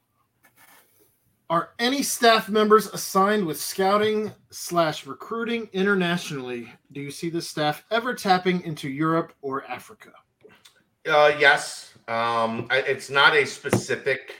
Are 1.49 1.71
any 1.79 2.03
staff 2.03 2.49
members 2.49 2.89
assigned 2.89 3.47
with 3.47 3.61
scouting 3.61 4.33
slash 4.51 5.07
recruiting 5.07 5.69
internationally? 5.73 6.73
Do 6.93 7.01
you 7.01 7.11
see 7.11 7.31
the 7.31 7.41
staff 7.41 7.85
ever 7.93 8.15
tapping 8.15 8.63
into 8.63 8.89
Europe 8.89 9.33
or 9.43 9.65
Africa? 9.67 10.11
Uh, 11.07 11.33
yes. 11.39 11.95
Um, 12.09 12.67
it's 12.71 13.11
not 13.11 13.37
a 13.37 13.47
specific 13.47 14.37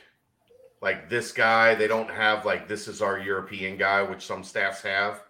like 0.81 1.09
this 1.09 1.31
guy. 1.33 1.75
They 1.75 1.87
don't 1.87 2.11
have 2.11 2.45
like 2.45 2.67
this 2.67 2.89
is 2.89 3.01
our 3.03 3.19
European 3.19 3.77
guy, 3.77 4.03
which 4.03 4.27
some 4.27 4.43
staffs 4.43 4.83
have. 4.83 5.23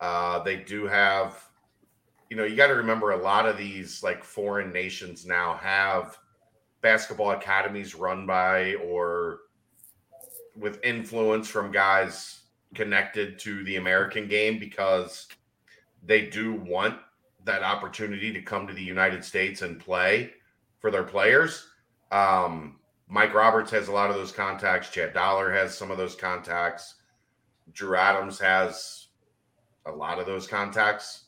Uh, 0.00 0.42
they 0.42 0.56
do 0.56 0.86
have, 0.86 1.42
you 2.30 2.36
know, 2.36 2.44
you 2.44 2.54
got 2.54 2.68
to 2.68 2.74
remember 2.74 3.10
a 3.10 3.16
lot 3.16 3.46
of 3.46 3.56
these 3.58 4.02
like 4.02 4.22
foreign 4.22 4.72
nations 4.72 5.26
now 5.26 5.54
have 5.54 6.16
basketball 6.80 7.32
academies 7.32 7.96
run 7.96 8.24
by 8.24 8.74
or 8.76 9.40
with 10.56 10.82
influence 10.84 11.48
from 11.48 11.72
guys 11.72 12.42
connected 12.74 13.38
to 13.40 13.64
the 13.64 13.76
American 13.76 14.28
game 14.28 14.58
because 14.58 15.26
they 16.04 16.26
do 16.26 16.54
want 16.54 16.96
that 17.44 17.64
opportunity 17.64 18.32
to 18.32 18.42
come 18.42 18.66
to 18.66 18.74
the 18.74 18.82
United 18.82 19.24
States 19.24 19.62
and 19.62 19.80
play 19.80 20.32
for 20.80 20.90
their 20.90 21.04
players. 21.04 21.66
Um, 22.10 22.78
Mike 23.08 23.34
Roberts 23.34 23.70
has 23.70 23.88
a 23.88 23.92
lot 23.92 24.10
of 24.10 24.16
those 24.16 24.32
contacts. 24.32 24.90
Chad 24.90 25.14
Dollar 25.14 25.50
has 25.52 25.76
some 25.76 25.90
of 25.90 25.98
those 25.98 26.14
contacts. 26.14 26.96
Drew 27.72 27.96
Adams 27.96 28.38
has 28.38 29.08
a 29.86 29.90
lot 29.90 30.18
of 30.18 30.26
those 30.26 30.46
contacts. 30.46 31.24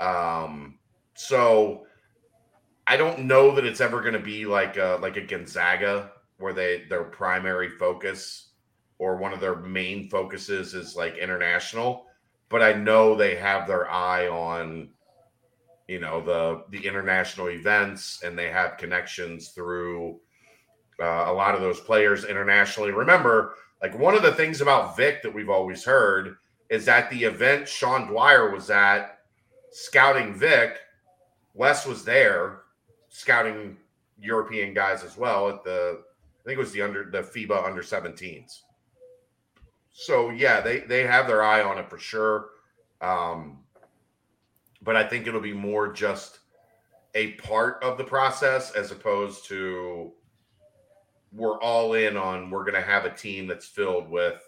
Um, 0.00 0.78
so 1.14 1.86
I 2.86 2.96
don't 2.96 3.26
know 3.26 3.54
that 3.54 3.64
it's 3.64 3.80
ever 3.80 4.00
going 4.00 4.14
to 4.14 4.20
be 4.20 4.46
like 4.46 4.76
a, 4.76 4.98
like 5.00 5.16
a 5.16 5.26
Gonzaga 5.26 6.10
where 6.38 6.52
they 6.52 6.84
their 6.88 7.04
primary 7.04 7.68
focus 7.68 8.50
or 8.98 9.16
one 9.16 9.32
of 9.32 9.40
their 9.40 9.56
main 9.56 10.08
focuses 10.08 10.74
is 10.74 10.96
like 10.96 11.16
international. 11.16 12.06
But 12.48 12.62
I 12.62 12.72
know 12.72 13.14
they 13.14 13.36
have 13.36 13.66
their 13.66 13.90
eye 13.90 14.28
on 14.28 14.90
you 15.88 16.00
know 16.00 16.20
the 16.20 16.64
the 16.70 16.86
international 16.86 17.50
events 17.50 18.22
and 18.24 18.38
they 18.38 18.48
have 18.48 18.76
connections 18.76 19.48
through 19.48 20.18
uh, 21.00 21.24
a 21.26 21.32
lot 21.32 21.54
of 21.54 21.60
those 21.60 21.80
players 21.80 22.24
internationally. 22.24 22.90
Remember 22.90 23.54
like 23.82 23.98
one 23.98 24.14
of 24.14 24.22
the 24.22 24.32
things 24.32 24.60
about 24.60 24.96
vic 24.96 25.22
that 25.22 25.34
we've 25.34 25.50
always 25.50 25.84
heard 25.84 26.36
is 26.70 26.84
that 26.86 27.10
the 27.10 27.24
event 27.24 27.68
sean 27.68 28.06
dwyer 28.06 28.50
was 28.50 28.70
at 28.70 29.18
scouting 29.72 30.32
vic 30.32 30.78
wes 31.52 31.84
was 31.84 32.02
there 32.04 32.62
scouting 33.10 33.76
european 34.18 34.72
guys 34.72 35.04
as 35.04 35.18
well 35.18 35.50
at 35.50 35.62
the 35.64 36.00
i 36.00 36.44
think 36.46 36.56
it 36.56 36.62
was 36.62 36.72
the 36.72 36.80
under 36.80 37.10
the 37.10 37.20
fiba 37.20 37.66
under 37.66 37.82
17s 37.82 38.60
so 39.94 40.30
yeah 40.30 40.60
they 40.60 40.80
they 40.80 41.06
have 41.06 41.26
their 41.26 41.42
eye 41.42 41.62
on 41.62 41.78
it 41.78 41.88
for 41.88 41.98
sure. 41.98 42.50
Um 43.00 43.60
but 44.84 44.96
I 44.96 45.04
think 45.04 45.26
it'll 45.26 45.40
be 45.40 45.52
more 45.52 45.92
just 45.92 46.40
a 47.14 47.32
part 47.32 47.82
of 47.82 47.98
the 47.98 48.04
process 48.04 48.72
as 48.72 48.90
opposed 48.90 49.46
to 49.46 50.12
we're 51.32 51.58
all 51.60 51.94
in 51.94 52.16
on 52.16 52.50
we're 52.50 52.64
going 52.64 52.74
to 52.74 52.86
have 52.86 53.04
a 53.04 53.10
team 53.10 53.46
that's 53.46 53.66
filled 53.66 54.08
with 54.08 54.40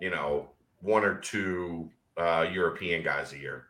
you 0.00 0.10
know 0.10 0.50
one 0.80 1.04
or 1.04 1.16
two 1.16 1.90
uh, 2.16 2.46
European 2.52 3.02
guys 3.02 3.32
a 3.32 3.38
year 3.38 3.66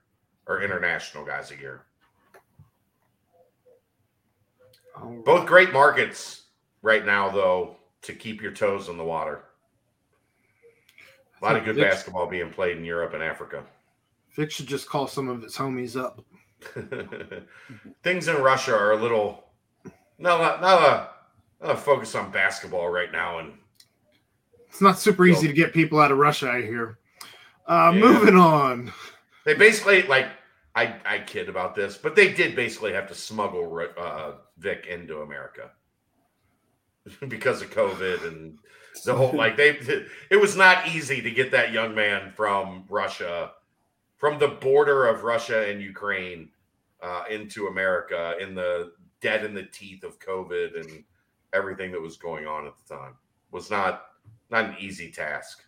or 0.46 0.62
international 0.62 1.24
guys 1.24 1.50
a 1.50 1.56
year. 1.56 1.84
Both 5.24 5.46
great 5.46 5.72
markets 5.72 6.42
right 6.82 7.06
now, 7.06 7.30
though, 7.30 7.76
to 8.02 8.12
keep 8.12 8.42
your 8.42 8.52
toes 8.52 8.88
in 8.88 8.98
the 8.98 9.04
water. 9.04 9.44
A 11.40 11.44
lot 11.44 11.56
of 11.56 11.64
good 11.64 11.76
basketball 11.76 12.26
being 12.26 12.50
played 12.50 12.76
in 12.76 12.84
Europe 12.84 13.14
and 13.14 13.22
Africa. 13.22 13.64
Vic 14.36 14.50
should 14.50 14.66
just 14.66 14.88
call 14.88 15.06
some 15.06 15.28
of 15.28 15.42
his 15.42 15.56
homies 15.56 16.00
up. 16.00 16.24
Things 18.02 18.28
in 18.28 18.36
Russia 18.36 18.74
are 18.74 18.92
a 18.92 18.96
little 18.96 19.44
not 20.18 20.40
not 20.40 20.60
not 20.60 20.82
a, 20.82 21.64
not 21.64 21.74
a 21.74 21.78
focus 21.78 22.14
on 22.14 22.30
basketball 22.30 22.88
right 22.88 23.10
now, 23.10 23.38
and 23.38 23.52
It's 24.68 24.80
not 24.80 24.98
super 24.98 25.26
easy 25.26 25.46
to 25.46 25.52
get 25.54 25.72
people 25.72 25.98
out 26.00 26.12
of 26.12 26.18
Russia, 26.18 26.50
I 26.50 26.62
hear. 26.62 26.98
Uh, 27.66 27.92
Yeah. 27.94 28.00
Moving 28.00 28.36
on. 28.36 28.92
they 29.44 29.54
basically 29.54 30.02
like 30.02 30.28
I 30.74 30.96
I 31.04 31.18
kid 31.20 31.48
about 31.48 31.74
this, 31.74 31.96
but 31.96 32.14
they 32.14 32.32
did 32.32 32.54
basically 32.54 32.92
have 32.92 33.08
to 33.08 33.14
smuggle 33.14 33.88
uh, 33.98 34.32
Vic 34.58 34.86
into 34.86 35.22
America 35.22 35.70
because 37.28 37.62
of 37.62 37.70
COVID 37.70 38.26
and 38.28 38.58
the 39.04 39.14
whole 39.14 39.32
like 39.32 39.56
they 39.56 39.70
it 40.30 40.36
was 40.36 40.56
not 40.56 40.88
easy 40.88 41.22
to 41.22 41.30
get 41.30 41.50
that 41.52 41.72
young 41.72 41.94
man 41.94 42.32
from 42.36 42.84
Russia 42.88 43.52
from 44.20 44.38
the 44.38 44.48
border 44.48 45.06
of 45.06 45.24
Russia 45.24 45.68
and 45.68 45.80
Ukraine 45.80 46.50
uh, 47.02 47.24
into 47.30 47.68
America 47.68 48.36
in 48.38 48.54
the 48.54 48.92
dead 49.22 49.44
in 49.44 49.54
the 49.54 49.64
teeth 49.64 50.04
of 50.04 50.20
COVID 50.20 50.78
and 50.78 51.02
everything 51.54 51.90
that 51.90 52.00
was 52.00 52.18
going 52.18 52.46
on 52.46 52.66
at 52.66 52.74
the 52.76 52.94
time 52.94 53.14
was 53.50 53.70
not 53.70 54.04
not 54.50 54.66
an 54.66 54.76
easy 54.78 55.10
task. 55.10 55.64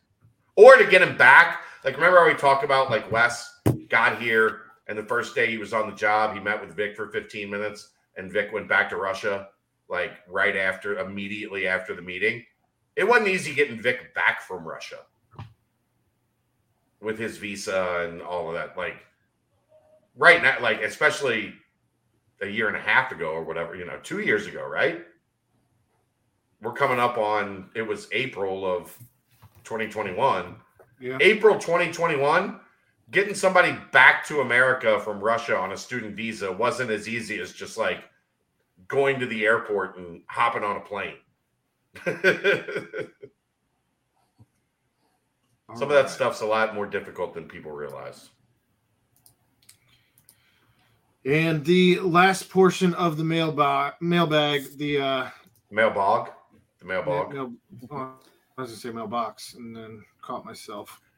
Or 0.55 0.77
to 0.77 0.87
get 0.87 1.01
him 1.01 1.16
back, 1.16 1.62
like 1.83 1.97
remember 1.97 2.19
how 2.19 2.29
we 2.29 2.35
talked 2.35 2.62
about 2.62 2.91
like 2.91 3.11
Wes 3.11 3.61
got 3.89 4.20
here 4.20 4.61
and 4.87 4.99
the 4.99 5.03
first 5.03 5.35
day 5.35 5.51
he 5.51 5.57
was 5.57 5.73
on 5.73 5.89
the 5.89 5.97
job, 5.97 6.35
he 6.35 6.41
met 6.41 6.61
with 6.61 6.77
Vic 6.77 6.95
for 6.95 7.09
15 7.09 7.49
minutes 7.49 7.93
and 8.19 8.31
Vic 8.31 8.53
went 8.53 8.69
back 8.69 8.91
to 8.91 8.97
Russia 8.97 9.49
like 9.89 10.12
right 10.29 10.57
after 10.57 10.99
immediately 10.99 11.66
after 11.66 11.95
the 11.95 12.03
meeting. 12.03 12.45
It 12.97 13.09
wasn't 13.09 13.29
easy 13.29 13.55
getting 13.55 13.81
Vic 13.81 14.15
back 14.15 14.43
from 14.43 14.69
Russia 14.69 14.99
with 17.03 17.19
his 17.19 17.37
visa 17.37 18.07
and 18.09 18.23
all 18.23 18.49
of 18.49 18.55
that. 18.55 18.77
Like 18.77 18.97
right 20.16 20.43
now, 20.43 20.57
like 20.61 20.83
especially 20.83 21.55
a 22.41 22.47
year 22.47 22.69
and 22.69 22.77
a 22.77 22.81
half 22.81 23.12
ago 23.12 23.31
or 23.31 23.43
whatever, 23.43 23.74
you 23.74 23.85
know, 23.85 23.99
two 24.03 24.20
years 24.20 24.47
ago, 24.47 24.66
right? 24.66 25.05
We're 26.61 26.73
coming 26.73 27.01
up 27.01 27.19
on 27.19 27.70
it 27.74 27.83
was 27.83 28.09
April 28.12 28.65
of 28.65 28.97
2021. 29.65 30.57
Yeah. 31.01 31.19
April 31.20 31.59
2021, 31.59 32.61
getting 33.11 33.35
somebody 33.35 33.77
back 33.93 34.24
to 34.27 34.41
America 34.41 35.01
from 35.01 35.20
Russia 35.20 35.57
on 35.57 35.73
a 35.73 35.77
student 35.77 36.15
visa 36.15 36.51
wasn't 36.51 36.91
as 36.91 37.09
easy 37.09 37.41
as 37.41 37.53
just 37.53 37.77
like 37.77 38.05
going 38.87 39.19
to 39.19 39.27
the 39.27 39.45
airport 39.45 39.99
and 39.99 40.23
hopping 40.27 40.62
on 40.62 40.77
a 40.77 40.81
plane. 40.81 41.16
Some 45.74 45.90
of 45.90 45.94
that 45.94 46.11
stuff's 46.11 46.43
a 46.43 46.47
lot 46.47 46.74
more 46.74 46.86
difficult 46.86 47.35
than 47.35 47.49
people 47.49 47.73
realize. 47.73 48.31
And 51.24 51.65
the 51.65 52.01
last 52.01 52.51
portion 52.51 52.94
of 52.94 53.16
the 53.16 53.24
mailbag, 53.24 53.94
mailbag 54.01 54.77
the 54.77 55.01
uh, 55.01 55.31
Mailbag. 55.70 56.32
The 56.81 56.85
mailbag. 56.85 57.32
Mail, 57.32 57.53
well, 57.89 58.20
I 58.59 58.61
was 58.61 58.70
gonna 58.70 58.81
say 58.81 58.90
mailbox, 58.90 59.55
and 59.55 59.74
then 59.74 60.05
caught 60.20 60.44
myself. 60.44 61.01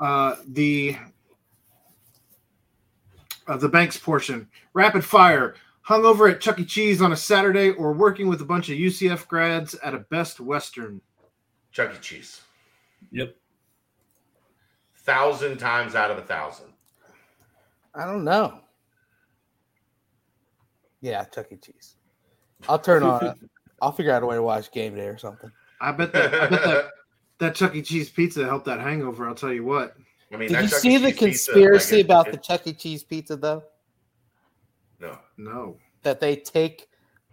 Uh, 0.00 0.34
the 0.48 0.96
uh, 3.46 3.56
the 3.56 3.68
banks 3.68 3.96
portion. 3.96 4.48
Rapid 4.74 5.04
fire. 5.04 5.54
Hung 5.82 6.04
over 6.04 6.26
at 6.26 6.40
Chuck 6.40 6.58
E. 6.58 6.64
Cheese 6.64 7.00
on 7.00 7.12
a 7.12 7.16
Saturday, 7.16 7.70
or 7.70 7.92
working 7.92 8.26
with 8.26 8.40
a 8.40 8.44
bunch 8.44 8.68
of 8.68 8.76
UCF 8.76 9.28
grads 9.28 9.76
at 9.76 9.94
a 9.94 10.00
Best 10.00 10.40
Western. 10.40 11.00
Chuck 11.74 11.92
E. 11.94 11.98
Cheese. 12.00 12.40
Yep. 13.10 13.34
Thousand 14.98 15.58
times 15.58 15.94
out 15.94 16.10
of 16.10 16.16
a 16.18 16.22
thousand. 16.22 16.66
I 17.94 18.06
don't 18.06 18.24
know. 18.24 18.60
Yeah, 21.02 21.24
Chuck 21.24 21.46
E. 21.50 21.56
Cheese. 21.56 21.96
I'll 22.68 22.78
turn 22.78 23.02
on. 23.02 23.34
I'll 23.82 23.92
figure 23.92 24.12
out 24.12 24.22
a 24.22 24.26
way 24.26 24.36
to 24.36 24.42
watch 24.42 24.70
game 24.72 24.94
day 24.94 25.06
or 25.08 25.18
something. 25.18 25.50
I 25.80 25.92
bet 25.92 26.12
that. 26.14 26.32
I 26.34 26.46
bet 26.48 26.62
that 26.64 26.84
that 27.38 27.54
Chuck 27.56 27.74
E. 27.74 27.82
Cheese 27.82 28.08
pizza 28.08 28.44
helped 28.44 28.64
that 28.66 28.80
hangover. 28.80 29.26
I'll 29.28 29.34
tell 29.34 29.52
you 29.52 29.64
what. 29.64 29.96
I 30.32 30.36
mean, 30.36 30.48
Did 30.48 30.62
you 30.62 30.68
Chuck 30.68 30.78
E. 30.78 30.80
see 30.80 30.96
the 30.96 31.10
Cheese 31.10 31.18
pizza, 31.18 31.52
conspiracy 31.52 31.96
like, 31.96 32.00
it- 32.00 32.04
about 32.06 32.28
it- 32.28 32.32
the 32.32 32.38
Chuck 32.38 32.66
E. 32.66 32.72
Cheese 32.72 33.02
pizza 33.02 33.36
though? 33.36 33.64
No. 35.00 35.18
No. 35.36 35.76
That 36.04 36.20
they 36.20 36.36
take 36.36 36.88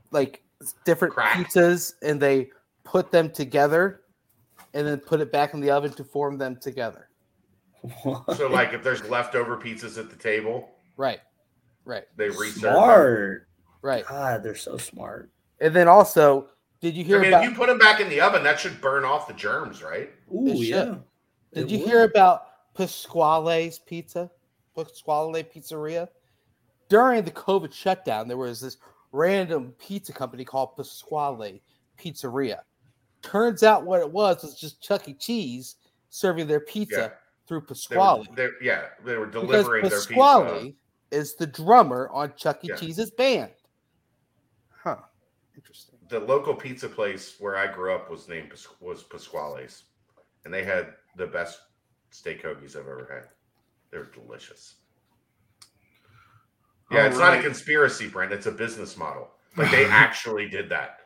like 0.10 0.44
different 0.84 1.14
Crack. 1.14 1.38
pizzas 1.38 1.94
and 2.02 2.20
they 2.20 2.50
put 2.84 3.12
them 3.12 3.30
together 3.30 4.01
and 4.74 4.86
then 4.88 5.00
put 5.00 5.20
it 5.22 5.32
back 5.32 5.54
in 5.54 5.60
the 5.62 5.70
oven 5.72 5.92
to 5.94 6.04
form 6.04 6.38
them 6.38 6.56
together. 6.58 7.08
So, 8.36 8.48
like, 8.50 8.74
if 8.74 8.84
there's 8.84 9.04
leftover 9.10 9.58
pizzas 9.58 9.98
at 9.98 10.10
the 10.10 10.16
table, 10.16 10.70
Right. 10.98 11.20
Right. 11.84 12.04
they 12.16 12.30
reserve. 12.30 12.62
them. 12.62 12.74
smart. 12.76 13.48
Right. 13.82 14.06
God, 14.06 14.44
they're 14.44 14.56
so 14.56 14.78
smart. 14.78 15.32
And 15.60 15.76
then 15.76 15.88
also, 15.88 16.50
did 16.80 16.96
you 16.96 17.04
hear? 17.04 17.18
I 17.18 17.22
mean, 17.22 17.34
about 17.34 17.44
if 17.44 17.50
you 17.50 17.56
put 17.56 17.68
them 17.68 17.80
back 17.80 18.00
in 18.00 18.08
the 18.10 18.22
oven, 18.22 18.44
that 18.44 18.60
should 18.60 18.80
burn 18.82 19.04
off 19.04 19.28
the 19.28 19.34
germs, 19.34 19.82
right? 19.82 20.12
Ooh, 20.34 20.48
It 20.48 20.58
should. 20.58 20.66
yeah. 20.68 20.96
Did 21.54 21.64
It 21.66 21.70
you 21.72 21.80
would. 21.80 21.88
hear 21.88 22.04
about 22.04 22.74
Pasquale's 22.76 23.80
Pizza? 23.80 24.30
Pasquale 24.76 25.44
Pizzeria? 25.44 26.08
During 26.88 27.24
the 27.24 27.32
COVID 27.32 27.74
shutdown, 27.74 28.28
there 28.28 28.38
was 28.38 28.62
this 28.62 28.78
random 29.12 29.74
pizza 29.80 30.14
company 30.14 30.46
called 30.46 30.76
Pasquale 30.78 31.62
Pizzeria. 32.00 32.60
Turns 33.22 33.64
out 33.64 33.86
what 33.86 34.00
it 34.00 34.12
was 34.12 34.42
was 34.44 34.60
just 34.60 34.82
Chuck 34.82 35.08
E. 35.08 35.14
Cheese 35.14 35.76
serving 36.10 36.48
their 36.48 36.60
pizza 36.62 36.96
Yeah. 37.00 37.10
through 37.48 37.62
They 37.62 37.66
Pasquale. 37.68 38.28
were, 38.30 38.36
they, 38.36 38.48
yeah, 38.62 38.86
they 39.06 39.16
were 39.18 39.28
Because 39.28 39.48
delivering 39.48 39.82
their 39.84 39.92
pizza. 40.00 40.08
Pasquale 40.14 40.76
is 41.12 41.36
the 41.36 41.48
drummer 41.48 42.10
on 42.12 42.34
Chuck 42.36 42.64
E. 42.64 42.68
Yeah. 42.70 42.76
Cheese's 42.76 43.12
band. 43.12 43.52
Huh. 44.84 44.98
Interesting. 45.56 46.00
The 46.10 46.20
local 46.20 46.56
pizza 46.56 46.90
place 46.90 47.36
where 47.40 47.56
I 47.56 47.68
grew 47.72 47.94
up 47.94 48.10
was 48.10 48.28
named 48.28 48.50
Pas- 48.50 48.68
was 48.80 49.04
Pasquale's, 49.04 49.84
and 50.46 50.54
they 50.54 50.64
had 50.64 50.94
the 51.18 51.28
best 51.28 51.60
steak 52.10 52.44
hoagies 52.44 52.76
I've 52.76 52.88
ever 52.88 53.08
had. 53.14 53.30
They're 53.92 54.06
delicious. 54.06 54.76
Yeah, 56.90 57.02
All 57.02 57.08
it's 57.08 57.18
not 57.18 57.38
a 57.38 57.42
conspiracy, 57.42 58.08
Brent. 58.10 58.34
It's 58.34 58.48
a 58.48 58.52
business 58.52 58.98
model. 58.98 59.30
Like 59.56 59.72
they 59.72 59.86
actually 59.90 60.50
did 60.50 60.68
that 60.70 61.00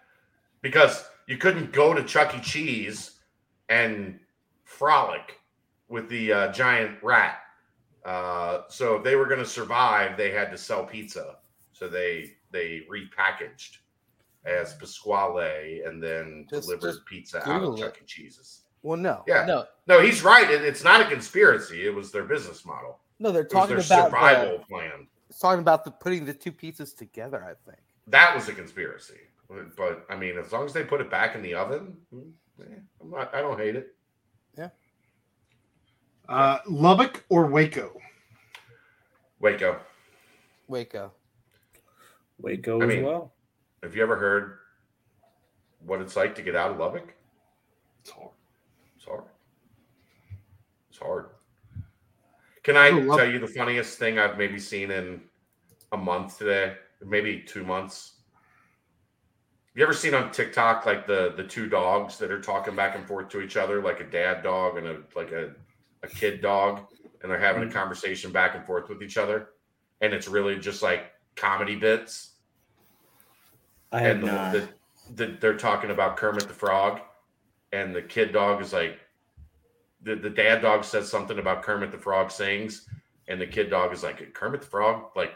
because 0.62 1.04
you 1.27 1.38
couldn't 1.38 1.72
go 1.72 1.93
to 1.93 2.03
Chuck 2.03 2.35
E. 2.35 2.41
Cheese 2.41 3.11
and 3.69 4.19
frolic 4.64 5.39
with 5.89 6.10
the 6.10 6.31
uh, 6.34 6.52
giant 6.52 6.97
rat. 7.02 7.39
Uh, 8.03 8.61
so 8.69 8.95
if 8.97 9.03
they 9.03 9.15
were 9.15 9.26
going 9.26 9.39
to 9.39 9.45
survive, 9.45 10.15
they 10.18 10.31
had 10.31 10.52
to 10.52 10.57
sell 10.57 10.84
pizza. 10.85 11.38
So 11.73 11.88
they 11.88 12.34
they 12.52 12.84
repackaged 12.91 13.77
as 14.45 14.76
Pasquale 14.76 15.81
and 15.85 16.02
then 16.02 16.45
Just- 16.49 16.68
delivered 16.68 16.88
just 16.93 17.06
pizza 17.06 17.47
out 17.49 17.64
of 17.64 17.73
it. 17.76 17.80
Chuck 17.81 17.97
E. 18.02 18.06
Cheese's. 18.06 18.61
Well, 18.84 18.97
no. 18.97 19.23
Yeah. 19.27 19.45
No. 19.45 19.65
No, 19.88 19.99
he's 19.99 20.23
right. 20.23 20.49
It, 20.49 20.64
it's 20.64 20.84
not 20.84 21.02
a 21.02 21.06
conspiracy. 21.06 21.88
It 21.88 21.93
was 21.95 22.11
their 22.11 22.23
business 22.23 22.64
model. 22.65 22.99
No, 23.18 23.31
they're 23.31 23.41
It 23.41 23.45
was 23.45 23.53
talking 23.53 23.76
their 23.77 23.85
about 23.85 24.11
survival 24.11 24.57
the, 24.60 24.65
plan. 24.65 25.07
it's 25.27 25.39
talking 25.39 25.60
about 25.61 25.84
the 25.85 25.91
putting 25.91 26.23
the 26.26 26.34
two 26.35 26.52
pizzas 26.52 26.95
together, 26.95 27.43
I 27.43 27.56
think. 27.69 27.81
That 28.07 28.35
was 28.35 28.47
a 28.47 28.53
conspiracy. 28.53 29.15
But, 29.50 29.76
but, 29.76 30.06
I 30.10 30.16
mean, 30.16 30.38
as 30.38 30.52
long 30.52 30.66
as 30.66 30.74
they 30.74 30.84
put 30.84 31.02
it 31.02 31.12
back 31.12 31.36
in 31.36 31.42
the 31.42 31.54
oven, 31.54 31.96
I'm 32.12 33.10
not, 33.12 33.34
I 33.34 33.42
don't 33.42 33.60
hate 33.60 33.76
it. 33.76 33.96
Yeah. 34.58 34.70
Uh, 36.28 36.58
Lubbock 36.68 37.24
or 37.30 37.46
Waco? 37.48 37.92
Waco. 39.40 39.80
Waco. 40.68 41.12
Waco 42.40 42.82
I 42.82 42.84
as 42.84 42.90
mean- 42.90 43.04
well. 43.06 43.34
Have 43.84 43.96
you 43.96 44.02
ever 44.02 44.16
heard 44.18 44.58
what 45.86 46.02
it's 46.02 46.16
like 46.16 46.34
to 46.36 46.42
get 46.42 46.56
out 46.56 46.72
of 46.72 46.78
Lubbock? 46.80 47.14
It's 48.02 48.10
hard. 48.10 48.32
It's 48.96 49.06
hard. 49.06 49.24
It's 50.90 50.98
hard. 50.98 51.26
Can 52.64 52.78
I 52.78 52.90
tell 52.90 53.30
you 53.30 53.38
the 53.38 53.48
funniest 53.48 54.00
thing 54.00 54.18
I've 54.18 54.40
maybe 54.40 54.58
seen 54.58 54.90
in 54.90 55.22
a 55.92 55.98
month 55.98 56.40
today? 56.40 56.78
Maybe 57.06 57.42
two 57.42 57.64
months. 57.64 58.14
You 59.76 59.84
ever 59.84 59.93
seen 59.93 60.14
on 60.14 60.31
TikTok 60.31 60.85
like 60.85 61.06
the 61.06 61.34
the 61.35 61.43
two 61.43 61.68
dogs 61.68 62.18
that 62.19 62.31
are 62.31 62.41
talking 62.41 62.76
back 62.76 62.95
and 62.95 63.06
forth 63.06 63.27
to 63.30 63.41
each 63.41 63.57
other, 63.57 63.81
like 63.81 63.99
a 63.99 64.06
dad 64.06 64.41
dog 64.41 64.77
and 64.77 64.88
a 64.88 65.02
like 65.15 65.34
a, 65.34 65.52
a 66.02 66.07
kid 66.07 66.41
dog, 66.41 66.88
and 67.22 67.30
they're 67.30 67.38
having 67.38 67.61
a 67.61 67.65
mm-hmm. 67.65 67.77
conversation 67.77 68.31
back 68.31 68.56
and 68.56 68.65
forth 68.65 68.88
with 68.88 69.03
each 69.03 69.18
other, 69.18 69.49
and 69.99 70.14
it's 70.14 70.30
really 70.30 70.57
just 70.57 70.81
like 70.81 71.11
comedy 71.35 71.76
bits. 71.76 72.31
I 73.91 73.99
have 73.99 74.18
and 74.18 74.23
the, 74.23 74.31
not. 74.31 74.53
the, 74.53 74.68
the, 75.15 75.38
they're 75.39 75.57
talking 75.57 75.91
about 75.91 76.18
Kermit 76.18 76.47
the 76.47 76.53
Frog, 76.53 77.02
and 77.72 77.95
the 77.95 78.02
kid 78.02 78.34
dog 78.34 78.61
is 78.61 78.73
like, 78.73 78.99
the, 80.03 80.15
the 80.15 80.30
dad 80.30 80.61
dog 80.61 80.84
says 80.84 81.10
something 81.10 81.39
about 81.39 81.64
Kermit 81.64 81.91
the 81.91 81.97
Frog 81.97 82.31
sings, 82.31 82.88
and 83.27 83.39
the 83.39 83.47
kid 83.47 83.69
dog 83.69 83.93
is 83.93 84.03
like, 84.03 84.34
Kermit 84.34 84.61
the 84.61 84.68
Frog 84.68 85.11
like 85.15 85.35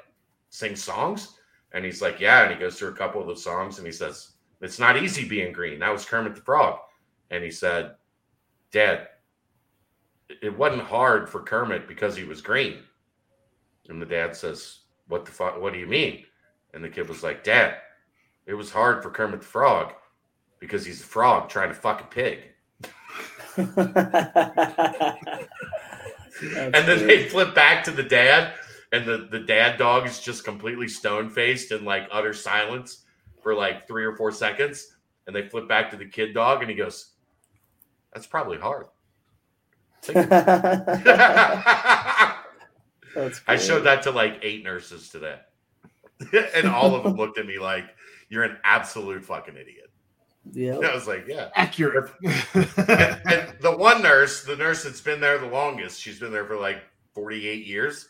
sings 0.49 0.83
songs, 0.83 1.38
and 1.73 1.85
he's 1.85 2.01
like, 2.01 2.19
yeah, 2.19 2.43
and 2.43 2.53
he 2.53 2.59
goes 2.59 2.77
through 2.77 2.89
a 2.89 2.95
couple 2.95 3.21
of 3.21 3.27
those 3.27 3.43
songs, 3.43 3.77
and 3.77 3.85
he 3.85 3.93
says, 3.93 4.31
it's 4.61 4.79
not 4.79 4.97
easy 4.97 5.27
being 5.27 5.53
green. 5.53 5.79
That 5.79 5.93
was 5.93 6.05
Kermit 6.05 6.35
the 6.35 6.41
Frog, 6.41 6.79
and 7.31 7.43
he 7.43 7.51
said, 7.51 7.95
Dad, 8.71 9.07
it 10.41 10.55
wasn't 10.55 10.83
hard 10.83 11.29
for 11.29 11.41
Kermit 11.41 11.87
because 11.87 12.15
he 12.15 12.23
was 12.23 12.41
green, 12.41 12.79
and 13.87 14.01
the 14.01 14.05
dad 14.05 14.35
says, 14.35 14.79
what 15.07 15.25
the 15.25 15.31
fuck? 15.31 15.59
What 15.59 15.73
do 15.73 15.79
you 15.79 15.87
mean? 15.87 16.25
And 16.73 16.83
the 16.83 16.89
kid 16.89 17.09
was 17.09 17.23
like, 17.23 17.43
Dad, 17.43 17.75
it 18.45 18.53
was 18.53 18.71
hard 18.71 19.01
for 19.01 19.09
Kermit 19.09 19.41
the 19.41 19.45
Frog 19.45 19.93
because 20.59 20.85
he's 20.85 21.01
a 21.01 21.05
frog 21.05 21.49
trying 21.49 21.69
to 21.69 21.75
fuck 21.75 22.01
a 22.01 22.05
pig. 22.05 22.39
and 23.57 23.75
then 26.73 27.07
they 27.07 27.27
flip 27.27 27.55
back 27.55 27.83
to 27.83 27.91
the 27.91 28.03
dad, 28.03 28.53
and 28.91 29.05
the, 29.05 29.27
the 29.31 29.39
dad 29.39 29.77
dog 29.77 30.07
is 30.07 30.19
just 30.19 30.43
completely 30.43 30.87
stone 30.87 31.29
faced 31.29 31.71
in 31.71 31.85
like 31.85 32.07
utter 32.11 32.33
silence 32.33 33.05
for 33.41 33.53
like 33.53 33.87
three 33.87 34.03
or 34.03 34.15
four 34.15 34.31
seconds. 34.31 34.95
And 35.27 35.35
they 35.35 35.47
flip 35.47 35.67
back 35.67 35.91
to 35.91 35.97
the 35.97 36.07
kid 36.07 36.33
dog, 36.33 36.61
and 36.61 36.69
he 36.69 36.75
goes, 36.75 37.11
That's 38.13 38.25
probably 38.25 38.57
hard. 38.57 38.87
I 43.47 43.57
showed 43.57 43.81
that 43.81 44.01
to 44.03 44.11
like 44.11 44.39
eight 44.41 44.63
nurses 44.63 45.09
today. 45.09 45.37
and 46.55 46.67
all 46.67 46.95
of 46.95 47.03
them 47.03 47.15
looked 47.15 47.37
at 47.37 47.45
me 47.45 47.59
like, 47.59 47.85
You're 48.29 48.43
an 48.43 48.57
absolute 48.63 49.23
fucking 49.23 49.55
idiot. 49.55 49.91
Yeah. 50.51 50.77
And 50.77 50.85
I 50.85 50.95
was 50.95 51.07
like, 51.07 51.27
Yeah. 51.27 51.49
Accurate. 51.55 52.11
and, 52.23 53.21
and 53.27 53.53
the 53.61 53.75
one 53.77 54.01
nurse, 54.01 54.43
the 54.43 54.55
nurse 54.55 54.83
that's 54.83 55.01
been 55.01 55.19
there 55.21 55.37
the 55.37 55.45
longest, 55.45 56.01
she's 56.01 56.19
been 56.19 56.31
there 56.31 56.45
for 56.45 56.57
like 56.57 56.81
48 57.13 57.67
years. 57.67 58.09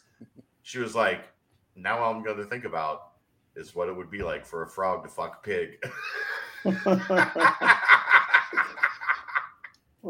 She 0.69 0.77
was 0.77 0.93
like, 0.93 1.27
now 1.75 1.97
all 1.97 2.13
I'm 2.13 2.21
going 2.23 2.37
to 2.37 2.43
think 2.43 2.63
about 2.63 3.13
is 3.55 3.73
what 3.73 3.89
it 3.89 3.97
would 3.97 4.11
be 4.11 4.21
like 4.21 4.45
for 4.45 4.61
a 4.61 4.69
frog 4.69 5.01
to 5.01 5.09
fuck 5.09 5.39
a 5.39 5.43
pig. 5.43 5.83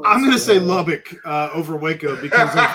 I'm 0.05 0.21
gonna 0.21 0.37
say 0.37 0.59
Lubbock 0.59 1.15
uh, 1.23 1.49
over 1.53 1.77
Waco 1.77 2.19
because 2.21 2.49
of 2.55 2.67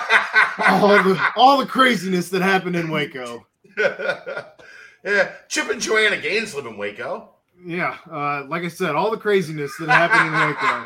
all 0.67 1.03
the 1.03 1.31
all 1.35 1.57
the 1.59 1.65
craziness 1.65 2.29
that 2.29 2.41
happened 2.41 2.75
in 2.75 2.89
Waco. 2.89 3.45
yeah, 3.77 5.31
Chip 5.47 5.69
and 5.69 5.79
Joanna 5.79 6.17
Gaines 6.17 6.55
live 6.55 6.65
in 6.65 6.77
Waco. 6.77 7.29
Yeah, 7.63 7.97
uh, 8.11 8.45
like 8.47 8.63
I 8.63 8.67
said, 8.67 8.95
all 8.95 9.11
the 9.11 9.17
craziness 9.17 9.71
that 9.77 9.89
happened 9.89 10.27
in 10.27 10.33
Waco. 10.33 10.85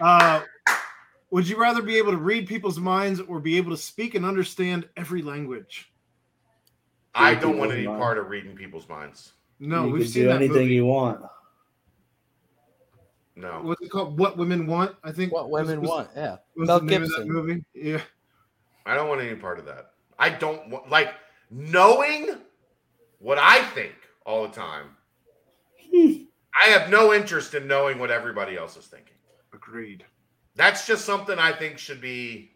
Uh, 0.00 0.42
would 1.34 1.48
you 1.48 1.60
rather 1.60 1.82
be 1.82 1.98
able 1.98 2.12
to 2.12 2.16
read 2.16 2.46
people's 2.46 2.78
minds 2.78 3.18
or 3.18 3.40
be 3.40 3.56
able 3.56 3.72
to 3.72 3.76
speak 3.76 4.14
and 4.14 4.24
understand 4.24 4.88
every 4.96 5.20
language? 5.20 5.92
I 7.12 7.34
don't 7.34 7.58
want 7.58 7.72
any 7.72 7.88
minds. 7.88 7.98
part 8.00 8.18
of 8.18 8.28
reading 8.28 8.54
people's 8.54 8.88
minds. 8.88 9.32
No, 9.58 9.86
you 9.86 9.92
we've 9.94 10.02
can 10.02 10.10
seen 10.12 10.22
do 10.22 10.28
that 10.28 10.36
anything 10.36 10.56
movie. 10.58 10.74
you 10.74 10.86
want. 10.86 11.24
No. 13.34 13.62
What's 13.62 13.82
it 13.82 13.90
called? 13.90 14.16
What 14.16 14.36
Women 14.36 14.68
Want? 14.68 14.94
I 15.02 15.10
think. 15.10 15.32
What 15.32 15.50
women 15.50 15.80
was- 15.80 15.90
want, 15.90 16.10
yeah. 16.14 16.36
Was 16.54 16.68
Mel 16.68 16.78
the 16.78 16.86
name 16.86 17.02
of 17.02 17.08
that 17.08 17.16
Gibson. 17.24 17.32
movie? 17.32 17.64
Yeah. 17.74 18.00
I 18.86 18.94
don't 18.94 19.08
want 19.08 19.20
any 19.20 19.34
part 19.34 19.58
of 19.58 19.64
that. 19.66 19.90
I 20.20 20.30
don't 20.30 20.70
want 20.70 20.88
like 20.88 21.14
knowing 21.50 22.28
what 23.18 23.38
I 23.38 23.64
think 23.70 23.94
all 24.24 24.46
the 24.46 24.54
time. 24.54 24.90
Hmm. 25.92 26.12
I 26.62 26.68
have 26.68 26.90
no 26.90 27.12
interest 27.12 27.54
in 27.54 27.66
knowing 27.66 27.98
what 27.98 28.12
everybody 28.12 28.56
else 28.56 28.76
is 28.76 28.86
thinking. 28.86 29.16
Agreed. 29.52 30.04
That's 30.56 30.86
just 30.86 31.04
something 31.04 31.38
I 31.38 31.52
think 31.52 31.78
should 31.78 32.00
be 32.00 32.52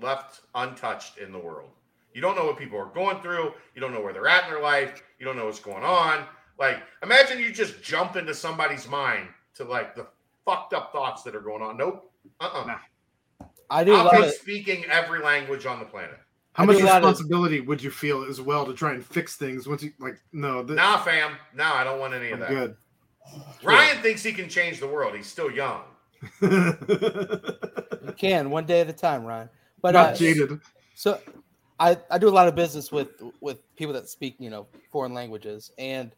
left 0.00 0.40
untouched 0.54 1.18
in 1.18 1.32
the 1.32 1.38
world. 1.38 1.70
You 2.14 2.20
don't 2.20 2.34
know 2.34 2.46
what 2.46 2.58
people 2.58 2.78
are 2.78 2.86
going 2.86 3.20
through. 3.20 3.52
You 3.74 3.80
don't 3.80 3.92
know 3.92 4.00
where 4.00 4.12
they're 4.12 4.26
at 4.26 4.44
in 4.44 4.50
their 4.50 4.62
life. 4.62 5.02
You 5.18 5.26
don't 5.26 5.36
know 5.36 5.46
what's 5.46 5.60
going 5.60 5.84
on. 5.84 6.24
Like, 6.58 6.82
imagine 7.02 7.38
you 7.38 7.52
just 7.52 7.82
jump 7.82 8.16
into 8.16 8.34
somebody's 8.34 8.88
mind 8.88 9.28
to 9.54 9.64
like 9.64 9.94
the 9.94 10.06
fucked 10.44 10.72
up 10.74 10.92
thoughts 10.92 11.22
that 11.22 11.34
are 11.36 11.40
going 11.40 11.62
on. 11.62 11.76
Nope. 11.76 12.10
Uh-uh. 12.40 12.64
Nah. 12.66 13.46
I 13.70 13.84
do 13.84 13.94
a 13.94 13.98
I'll 13.98 14.04
lot 14.04 14.12
take 14.14 14.24
of, 14.24 14.32
speaking 14.32 14.84
every 14.86 15.20
language 15.20 15.66
on 15.66 15.78
the 15.78 15.84
planet. 15.84 16.18
How 16.54 16.64
I 16.64 16.66
much 16.66 16.78
do 16.78 16.86
a 16.86 16.90
of- 16.90 16.96
responsibility 16.96 17.60
would 17.60 17.80
you 17.82 17.90
feel 17.90 18.24
as 18.24 18.40
well 18.40 18.66
to 18.66 18.74
try 18.74 18.92
and 18.94 19.04
fix 19.04 19.36
things 19.36 19.68
once 19.68 19.82
you 19.82 19.92
like? 20.00 20.20
No, 20.32 20.64
th- 20.64 20.76
Nah, 20.76 20.98
fam. 20.98 21.36
Nah, 21.54 21.74
I 21.74 21.84
don't 21.84 22.00
want 22.00 22.12
any 22.14 22.28
I'm 22.28 22.34
of 22.34 22.40
that. 22.40 22.48
good. 22.50 22.76
Ryan 23.62 24.02
thinks 24.02 24.22
he 24.24 24.32
can 24.32 24.48
change 24.48 24.80
the 24.80 24.88
world. 24.88 25.14
He's 25.14 25.28
still 25.28 25.50
young. 25.50 25.82
You 26.42 28.14
can 28.16 28.50
one 28.50 28.66
day 28.66 28.80
at 28.80 28.88
a 28.88 28.92
time, 28.92 29.24
Ryan. 29.24 29.48
But 29.82 29.92
Not 29.92 30.10
uh, 30.10 30.16
jaded. 30.16 30.60
So 30.94 31.18
I, 31.78 31.96
I 32.10 32.18
do 32.18 32.28
a 32.28 32.30
lot 32.30 32.48
of 32.48 32.54
business 32.54 32.92
with 32.92 33.08
with 33.40 33.58
people 33.76 33.94
that 33.94 34.08
speak, 34.08 34.36
you 34.38 34.50
know, 34.50 34.66
foreign 34.90 35.14
languages. 35.14 35.72
And 35.78 36.12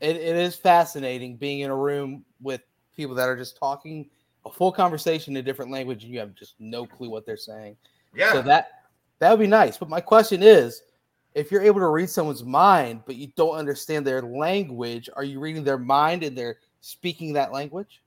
it, 0.00 0.16
it 0.16 0.36
is 0.36 0.56
fascinating 0.56 1.36
being 1.36 1.60
in 1.60 1.70
a 1.70 1.76
room 1.76 2.24
with 2.40 2.62
people 2.96 3.14
that 3.16 3.28
are 3.28 3.36
just 3.36 3.58
talking 3.58 4.08
a 4.46 4.50
full 4.50 4.72
conversation 4.72 5.36
in 5.36 5.40
a 5.40 5.42
different 5.42 5.70
language 5.70 6.04
and 6.04 6.12
you 6.12 6.18
have 6.18 6.34
just 6.34 6.54
no 6.58 6.86
clue 6.86 7.10
what 7.10 7.26
they're 7.26 7.36
saying. 7.36 7.76
Yeah. 8.14 8.32
So 8.32 8.42
that 8.42 8.70
that 9.18 9.30
would 9.30 9.40
be 9.40 9.46
nice. 9.46 9.76
But 9.76 9.88
my 9.88 10.00
question 10.00 10.42
is, 10.42 10.82
if 11.34 11.50
you're 11.50 11.62
able 11.62 11.80
to 11.80 11.88
read 11.88 12.08
someone's 12.08 12.44
mind, 12.44 13.02
but 13.04 13.16
you 13.16 13.28
don't 13.36 13.56
understand 13.56 14.06
their 14.06 14.22
language, 14.22 15.10
are 15.14 15.24
you 15.24 15.40
reading 15.40 15.64
their 15.64 15.78
mind 15.78 16.22
and 16.22 16.36
they're 16.36 16.58
speaking 16.80 17.32
that 17.34 17.52
language? 17.52 18.02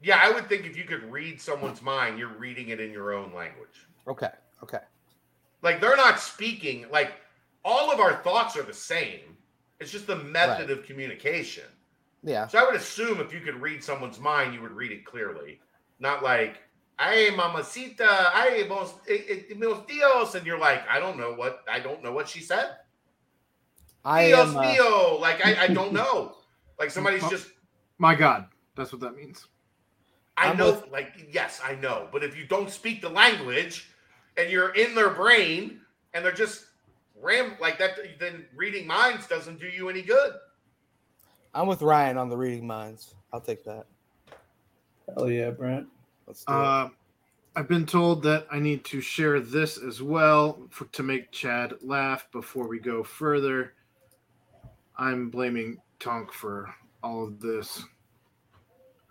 Yeah, 0.00 0.20
I 0.22 0.30
would 0.30 0.48
think 0.48 0.66
if 0.66 0.76
you 0.76 0.84
could 0.84 1.10
read 1.10 1.40
someone's 1.40 1.82
mind, 1.82 2.18
you're 2.18 2.36
reading 2.36 2.68
it 2.68 2.80
in 2.80 2.92
your 2.92 3.12
own 3.12 3.32
language. 3.34 3.86
Okay. 4.06 4.30
Okay. 4.62 4.80
Like 5.62 5.80
they're 5.80 5.96
not 5.96 6.20
speaking, 6.20 6.86
like 6.90 7.12
all 7.64 7.90
of 7.90 8.00
our 8.00 8.22
thoughts 8.22 8.56
are 8.56 8.62
the 8.62 8.74
same. 8.74 9.36
It's 9.80 9.90
just 9.90 10.06
the 10.06 10.16
method 10.16 10.70
of 10.70 10.84
communication. 10.84 11.64
Yeah. 12.22 12.46
So 12.46 12.58
I 12.58 12.64
would 12.64 12.74
assume 12.74 13.20
if 13.20 13.32
you 13.32 13.40
could 13.40 13.60
read 13.60 13.82
someone's 13.82 14.18
mind, 14.18 14.54
you 14.54 14.62
would 14.62 14.72
read 14.72 14.92
it 14.92 15.04
clearly. 15.04 15.60
Not 15.98 16.22
like, 16.22 16.58
ay, 16.98 17.30
mamacita, 17.34 18.30
ay, 18.32 18.64
mos, 18.68 18.94
eh, 19.08 19.18
eh, 19.50 19.54
mos 19.56 19.84
dios. 19.86 20.34
And 20.34 20.46
you're 20.46 20.58
like, 20.58 20.82
I 20.88 20.98
don't 20.98 21.18
know 21.18 21.34
what, 21.34 21.64
I 21.70 21.80
don't 21.80 22.02
know 22.02 22.12
what 22.12 22.28
she 22.28 22.40
said. 22.40 22.76
I 24.04 24.28
Dios 24.28 24.50
am 24.50 24.56
uh, 24.56 24.62
mío. 24.62 25.20
Like, 25.20 25.44
I, 25.44 25.64
I 25.64 25.66
don't 25.68 25.92
know. 26.00 26.36
Like 26.78 26.90
somebody's 26.90 27.28
just, 27.28 27.48
My 27.98 28.14
God, 28.14 28.46
that's 28.76 28.92
what 28.92 29.00
that 29.00 29.16
means. 29.16 29.46
I 30.36 30.48
I'm 30.50 30.56
know, 30.56 30.72
with- 30.72 30.90
like, 30.90 31.12
yes, 31.32 31.60
I 31.64 31.74
know. 31.76 32.08
But 32.12 32.22
if 32.22 32.36
you 32.36 32.46
don't 32.46 32.70
speak 32.70 33.00
the 33.00 33.08
language 33.08 33.90
and 34.36 34.50
you're 34.50 34.74
in 34.74 34.94
their 34.94 35.10
brain 35.10 35.80
and 36.14 36.24
they're 36.24 36.32
just 36.32 36.66
ram 37.20 37.52
like 37.60 37.78
that, 37.78 37.98
then 38.18 38.44
reading 38.54 38.86
minds 38.86 39.26
doesn't 39.26 39.58
do 39.58 39.66
you 39.66 39.88
any 39.88 40.02
good. 40.02 40.34
I'm 41.54 41.66
with 41.66 41.80
Ryan 41.80 42.18
on 42.18 42.28
the 42.28 42.36
reading 42.36 42.66
minds. 42.66 43.14
I'll 43.32 43.40
take 43.40 43.64
that. 43.64 43.86
Hell 45.14 45.30
yeah, 45.30 45.50
Brent. 45.50 45.86
Let's 46.26 46.44
do 46.44 46.52
it. 46.52 46.56
Uh, 46.56 46.88
I've 47.54 47.68
been 47.68 47.86
told 47.86 48.22
that 48.24 48.46
I 48.50 48.58
need 48.58 48.84
to 48.86 49.00
share 49.00 49.40
this 49.40 49.78
as 49.78 50.02
well 50.02 50.66
for, 50.68 50.84
to 50.86 51.02
make 51.02 51.32
Chad 51.32 51.72
laugh 51.80 52.26
before 52.30 52.68
we 52.68 52.78
go 52.78 53.02
further. 53.02 53.72
I'm 54.98 55.30
blaming 55.30 55.78
Tonk 55.98 56.32
for 56.32 56.74
all 57.02 57.24
of 57.24 57.40
this. 57.40 57.82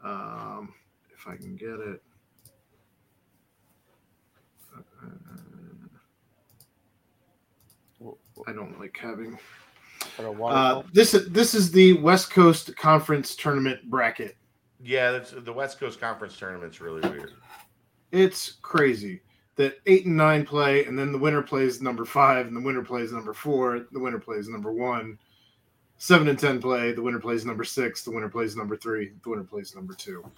Um, 0.03 0.73
if 1.25 1.31
I 1.31 1.37
can 1.37 1.55
get 1.55 1.79
it. 1.79 2.01
I 8.47 8.51
don't 8.51 8.79
like 8.79 8.97
having. 8.99 9.39
Uh, 10.19 10.83
this 10.93 11.13
is 11.13 11.29
this 11.29 11.53
is 11.53 11.71
the 11.71 11.93
West 11.93 12.31
Coast 12.31 12.75
Conference 12.75 13.35
tournament 13.35 13.89
bracket. 13.89 14.35
Yeah, 14.83 15.11
that's, 15.11 15.31
the 15.31 15.53
West 15.53 15.79
Coast 15.79 15.99
Conference 15.99 16.37
tournament's 16.37 16.79
really 16.79 17.07
weird. 17.09 17.33
It's 18.11 18.53
crazy 18.61 19.21
that 19.55 19.79
eight 19.87 20.05
and 20.05 20.17
nine 20.17 20.45
play, 20.45 20.85
and 20.85 20.99
then 20.99 21.11
the 21.11 21.17
winner 21.17 21.41
plays 21.41 21.81
number 21.81 22.05
five, 22.05 22.47
and 22.47 22.55
the 22.55 22.61
winner 22.61 22.83
plays 22.83 23.11
number 23.11 23.33
four, 23.33 23.87
the 23.91 23.99
winner 23.99 24.19
plays 24.19 24.47
number 24.47 24.71
one. 24.71 25.17
Seven 25.97 26.27
and 26.27 26.37
ten 26.37 26.61
play, 26.61 26.91
the 26.91 27.01
winner 27.01 27.21
plays 27.21 27.45
number 27.45 27.63
six, 27.63 28.03
the 28.03 28.11
winner 28.11 28.29
plays 28.29 28.55
number 28.55 28.75
three, 28.75 29.13
the 29.23 29.29
winner 29.29 29.45
plays 29.45 29.73
number 29.73 29.93
two. 29.93 30.29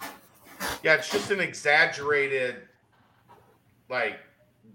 Yeah, 0.82 0.94
it's 0.94 1.10
just 1.10 1.30
an 1.30 1.40
exaggerated, 1.40 2.62
like, 3.88 4.20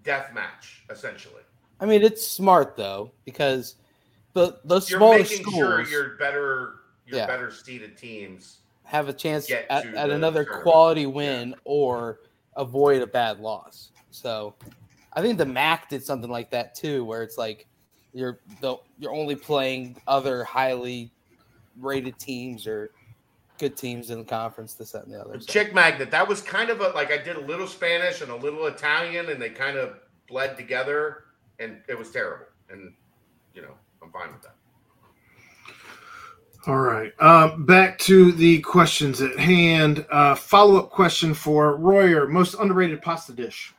death 0.03 0.33
match, 0.33 0.83
essentially. 0.89 1.41
I 1.79 1.85
mean, 1.85 2.01
it's 2.01 2.25
smart 2.25 2.75
though 2.77 3.11
because 3.25 3.75
the 4.33 4.59
those 4.63 4.89
You're 4.89 4.99
smaller 4.99 5.17
making 5.19 5.41
schools 5.41 5.55
sure 5.55 5.81
your 5.87 6.17
better, 6.17 6.75
your 7.05 7.17
Yeah. 7.19 7.27
better 7.27 7.51
seeded 7.51 7.97
teams. 7.97 8.59
have 8.85 9.09
a 9.09 9.13
chance 9.13 9.47
get 9.47 9.65
at, 9.69 9.83
to 9.83 9.97
at 9.97 10.09
another 10.09 10.43
tournament. 10.43 10.63
quality 10.63 11.05
win 11.05 11.55
or 11.65 12.19
avoid 12.55 13.01
a 13.01 13.07
bad 13.07 13.39
loss. 13.39 13.91
So, 14.11 14.55
I 15.13 15.21
think 15.21 15.37
the 15.37 15.45
MAC 15.45 15.89
did 15.89 16.03
something 16.03 16.29
like 16.29 16.49
that 16.51 16.75
too, 16.75 17.03
where 17.05 17.23
it's 17.23 17.37
like 17.37 17.67
you're 18.13 18.39
the 18.61 18.77
you're 18.97 19.13
only 19.13 19.35
playing 19.35 19.97
other 20.07 20.43
highly 20.43 21.11
rated 21.79 22.17
teams 22.19 22.67
or 22.67 22.91
good 23.63 23.77
teams 23.77 24.09
in 24.09 24.19
the 24.19 24.25
conference. 24.25 24.73
This 24.73 24.91
that 24.91 25.05
and 25.05 25.13
the 25.13 25.21
other. 25.21 25.39
So, 25.39 25.45
Chick 25.45 25.73
Magnet, 25.73 26.11
that 26.11 26.27
was 26.27 26.41
kind 26.41 26.69
of 26.69 26.81
a 26.81 26.89
like 26.89 27.11
I 27.11 27.17
did 27.17 27.37
a 27.37 27.41
little 27.41 27.67
Spanish 27.67 28.21
and 28.21 28.29
a 28.29 28.35
little 28.35 28.65
Italian, 28.67 29.29
and 29.29 29.41
they 29.41 29.49
kind 29.49 29.77
of 29.77 29.99
bled 30.27 30.57
together, 30.57 31.25
and 31.59 31.77
it 31.87 31.97
was 31.97 32.11
terrible. 32.11 32.45
And 32.69 32.93
you 33.53 33.61
know, 33.61 33.73
I'm 34.01 34.11
fine 34.11 34.33
with 34.33 34.41
that. 34.41 34.55
All 36.65 36.79
right. 36.79 37.11
Um, 37.21 37.65
back 37.65 37.97
to 37.99 38.31
the 38.33 38.59
questions 38.59 39.21
at 39.21 39.37
hand. 39.37 40.05
Uh, 40.11 40.35
Follow 40.35 40.77
up 40.79 40.89
question 40.89 41.33
for 41.33 41.77
Royer: 41.77 42.27
Most 42.27 42.55
underrated 42.55 43.01
pasta 43.01 43.31
dish. 43.31 43.73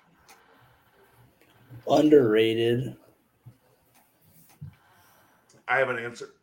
Underrated. 1.87 2.97
I 5.69 5.79
have 5.79 5.91
an 5.91 5.99
answer. 5.99 6.34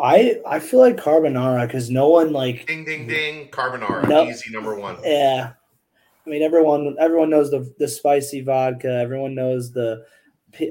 I 0.00 0.40
I 0.46 0.58
feel 0.60 0.80
like 0.80 0.96
carbonara 0.96 1.66
because 1.66 1.90
no 1.90 2.08
one 2.08 2.32
like 2.32 2.66
Ding, 2.66 2.84
ding, 2.84 3.06
ding. 3.06 3.48
Carbonara, 3.48 4.08
No. 4.08 4.24
easy 4.24 4.50
number 4.50 4.74
one. 4.74 4.96
yeah. 5.04 5.52
I 6.26 6.30
mean 6.30 6.42
everyone 6.42 6.96
everyone 7.00 7.30
knows 7.30 7.50
the 7.50 7.72
the 7.78 7.88
spicy 7.88 8.40
vodka. 8.42 8.88
Everyone 8.88 9.34
knows 9.34 9.72
the 9.72 10.04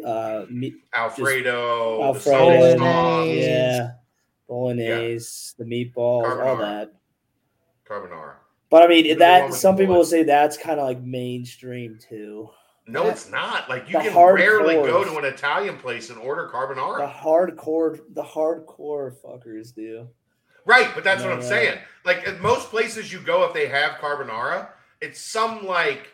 uh 0.06 0.46
meat, 0.50 0.76
Alfredo, 0.94 1.98
the 2.00 2.04
Alfredo, 2.04 2.78
Bolognese. 2.80 3.42
yeah, 3.48 3.92
bolognese, 4.48 5.54
the 5.58 5.64
meatballs, 5.64 6.44
all 6.46 6.58
that. 6.58 6.92
carbonara. 7.88 8.34
But 8.70 8.84
I 8.84 8.88
mean 8.88 9.18
that 9.20 9.54
some 9.54 9.78
people 9.78 9.96
will 9.96 10.06
say 10.06 10.24
that's 10.24 10.58
kind 10.58 10.80
of 10.80 10.86
like 10.86 11.02
mainstream 11.02 11.98
too. 12.00 12.50
No, 12.90 13.06
Yeah. 13.06 13.12
it's 13.12 13.30
not. 13.30 13.70
Like 13.70 13.88
you 13.88 13.94
The 14.02 14.10
can 14.10 14.34
rarely 14.34 14.74
go 14.76 15.04
to 15.04 15.18
an 15.18 15.26
Italian 15.26 15.78
place 15.78 16.10
and 16.10 16.18
order 16.20 16.50
carbonara. 16.52 16.98
The 16.98 17.08
hardcore 17.08 18.00
the 18.14 18.24
hardcore 18.24 19.16
fuckers 19.22 19.74
do. 19.76 20.10
Right, 20.66 20.90
but 20.96 21.04
that's 21.04 21.24
what 21.24 21.32
I'm 21.32 21.42
Yeah. 21.42 21.48
saying. 21.48 21.80
Like 22.04 22.28
at 22.28 22.42
most 22.42 22.70
places 22.70 23.12
you 23.14 23.20
go, 23.20 23.44
if 23.44 23.54
they 23.54 23.68
have 23.68 24.00
carbonara, 24.00 24.70
it's 25.02 25.22
some 25.22 25.66
like 25.66 26.10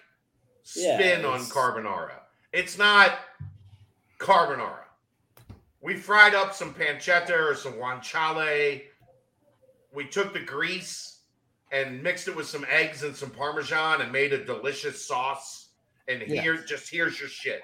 Yeah, 0.76 0.98
spin 0.98 1.26
on 1.26 1.40
carbonara. 1.42 2.20
It's 2.52 2.78
not 2.78 3.20
carbonara. 4.20 4.80
We 5.82 5.96
fried 5.98 6.34
up 6.36 6.54
some 6.54 6.74
pancetta 6.74 7.32
or 7.52 7.56
some 7.56 7.74
guanciale. 7.74 8.84
We 9.94 10.06
took 10.08 10.34
the 10.34 10.40
grease 10.40 11.20
and 11.72 12.02
mixed 12.04 12.28
it 12.28 12.36
with 12.36 12.48
some 12.48 12.66
eggs 12.70 13.04
and 13.04 13.16
some 13.16 13.30
parmesan 13.30 14.02
and 14.02 14.12
made 14.12 14.34
a 14.34 14.44
delicious 14.44 15.06
sauce. 15.06 15.65
And 16.08 16.22
Yeah. 16.28 16.42
here, 16.42 16.58
just 16.58 16.90
here's 16.90 17.20
your 17.20 17.30
shit, 17.30 17.64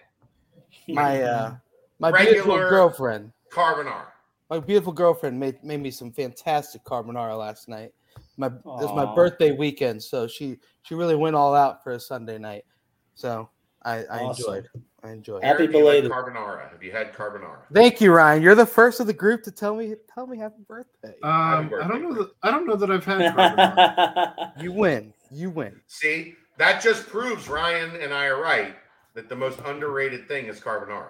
my 0.87 1.21
uh, 1.21 1.55
my 1.99 2.09
Regular- 2.09 2.31
beautiful 2.33 2.57
girlfriend, 2.57 3.31
carbonara. 3.51 4.05
my 4.49 4.59
beautiful 4.59 4.91
girlfriend 4.93 5.39
made 5.39 5.63
made 5.63 5.79
me 5.81 5.91
some 5.91 6.11
fantastic 6.11 6.83
carbonara 6.83 7.37
last 7.37 7.67
night. 7.69 7.91
My 8.37 8.47
it 8.47 8.53
was 8.65 8.93
my 8.95 9.13
birthday 9.15 9.51
weekend, 9.51 10.01
so 10.01 10.27
she 10.27 10.57
she 10.81 10.95
really 10.95 11.15
went 11.15 11.35
all 11.35 11.53
out 11.53 11.83
for 11.83 11.91
a 11.93 11.99
Sunday 11.99 12.37
night. 12.39 12.65
So 13.13 13.49
I, 13.83 14.03
I 14.05 14.19
Awesome. 14.23 14.55
enjoyed. 14.55 14.69
I 15.03 15.09
enjoyed. 15.11 15.43
Happy 15.43 15.63
Aaron, 15.63 15.73
like 15.73 15.81
belated. 15.83 16.11
carbonara. 16.11 16.71
Have 16.71 16.83
you 16.83 16.91
had 16.91 17.13
carbonara? 17.13 17.57
Thank 17.73 17.99
you, 18.01 18.11
Ryan. 18.11 18.41
You're 18.43 18.53
the 18.55 18.65
first 18.65 18.99
of 18.99 19.07
the 19.07 19.13
group 19.13 19.41
to 19.43 19.51
tell 19.51 19.75
me 19.75 19.95
tell 20.13 20.25
me 20.27 20.37
happy 20.37 20.61
birthday. 20.67 21.15
Um, 21.23 21.31
I 21.31 21.63
birthday, 21.63 21.87
don't 21.87 22.01
know 22.03 22.13
that 22.15 22.31
I 22.43 22.51
don't 22.51 22.65
know 22.67 22.75
that 22.75 22.89
I've 22.91 23.05
had 23.05 23.21
carbonara. 23.35 24.51
you 24.61 24.71
win. 24.71 25.13
You 25.31 25.49
win. 25.51 25.79
See, 25.87 26.35
that 26.61 26.81
just 26.81 27.07
proves 27.07 27.47
Ryan 27.47 27.95
and 28.01 28.13
I 28.13 28.27
are 28.27 28.39
right 28.41 28.75
that 29.15 29.27
the 29.29 29.35
most 29.35 29.59
underrated 29.65 30.27
thing 30.27 30.45
is 30.45 30.59
carbonara. 30.59 31.09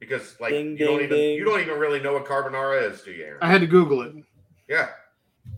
because 0.00 0.36
like 0.40 0.50
Ding, 0.50 0.76
you 0.76 0.84
don't 0.86 0.96
ding, 0.98 1.04
even 1.06 1.16
ding. 1.16 1.36
you 1.36 1.44
don't 1.44 1.60
even 1.60 1.78
really 1.78 2.00
know 2.00 2.12
what 2.14 2.26
carbonara 2.26 2.90
is, 2.90 3.02
do 3.02 3.12
you? 3.12 3.24
Aaron? 3.24 3.38
I 3.40 3.48
had 3.50 3.60
to 3.60 3.66
Google 3.66 4.02
it. 4.02 4.14
yeah. 4.68 4.88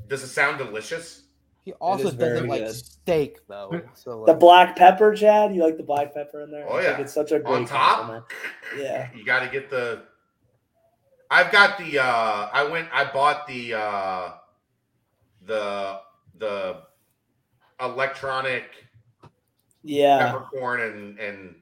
Does 0.08 0.22
it 0.22 0.28
sound 0.28 0.58
delicious? 0.58 1.22
He 1.64 1.72
also 1.74 2.08
is 2.08 2.14
doesn't 2.14 2.46
like 2.48 2.64
good. 2.64 2.74
steak 2.74 3.38
though. 3.48 3.82
So 3.94 4.24
The 4.26 4.34
black 4.34 4.76
pepper, 4.76 5.14
Chad. 5.14 5.54
You 5.54 5.62
like 5.62 5.76
the 5.76 5.82
black 5.82 6.14
pepper 6.14 6.42
in 6.42 6.50
there? 6.50 6.66
Oh 6.68 6.76
I 6.78 6.82
think 6.84 6.98
yeah. 6.98 7.04
it's 7.04 7.12
such 7.12 7.32
a 7.32 7.38
great 7.40 7.54
On 7.54 7.64
top. 7.66 7.96
compliment. 7.96 8.24
Yeah. 8.78 9.08
You 9.14 9.24
got 9.24 9.40
to 9.40 9.48
get 9.50 9.68
the. 9.70 10.02
I've 11.30 11.50
got 11.52 11.78
the. 11.78 11.98
uh 11.98 12.48
I 12.52 12.64
went. 12.70 12.88
I 12.92 13.10
bought 13.12 13.46
the. 13.46 13.74
uh 13.74 14.32
The 15.46 16.00
the 16.38 16.82
electronic 17.80 18.64
Yeah. 19.82 20.18
peppercorn 20.32 20.80
and 20.80 21.18
and 21.18 21.54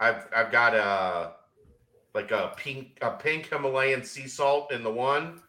I've 0.00 0.26
I've 0.34 0.50
got 0.52 0.74
a 0.74 1.36
like 2.14 2.30
a 2.30 2.52
pink 2.56 2.98
a 3.02 3.12
pink 3.12 3.46
Himalayan 3.48 4.04
sea 4.04 4.28
salt 4.28 4.72
in 4.72 4.82
the 4.82 4.90
one, 4.92 5.40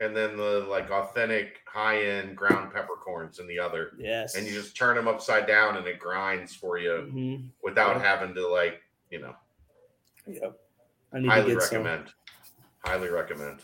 and 0.00 0.14
then 0.16 0.36
the 0.36 0.66
like 0.68 0.90
authentic 0.90 1.60
high 1.66 2.02
end 2.02 2.36
ground 2.36 2.72
peppercorns 2.72 3.38
in 3.38 3.46
the 3.46 3.58
other, 3.58 3.92
Yes. 3.98 4.34
and 4.34 4.46
you 4.46 4.52
just 4.52 4.76
turn 4.76 4.96
them 4.96 5.08
upside 5.08 5.46
down 5.46 5.76
and 5.76 5.86
it 5.86 5.98
grinds 5.98 6.54
for 6.54 6.78
you 6.78 7.10
Mhm. 7.12 7.50
without 7.62 8.00
having 8.00 8.34
to 8.34 8.46
like 8.46 8.82
you 9.10 9.20
know. 9.20 9.36
Yep. 10.26 10.58
I 11.12 11.18
need 11.18 11.28
Highly 11.28 11.48
to 11.54 11.60
get 11.60 11.62
some. 11.64 11.82
recommend. 11.84 12.12
Highly 12.84 13.08
recommend. 13.08 13.60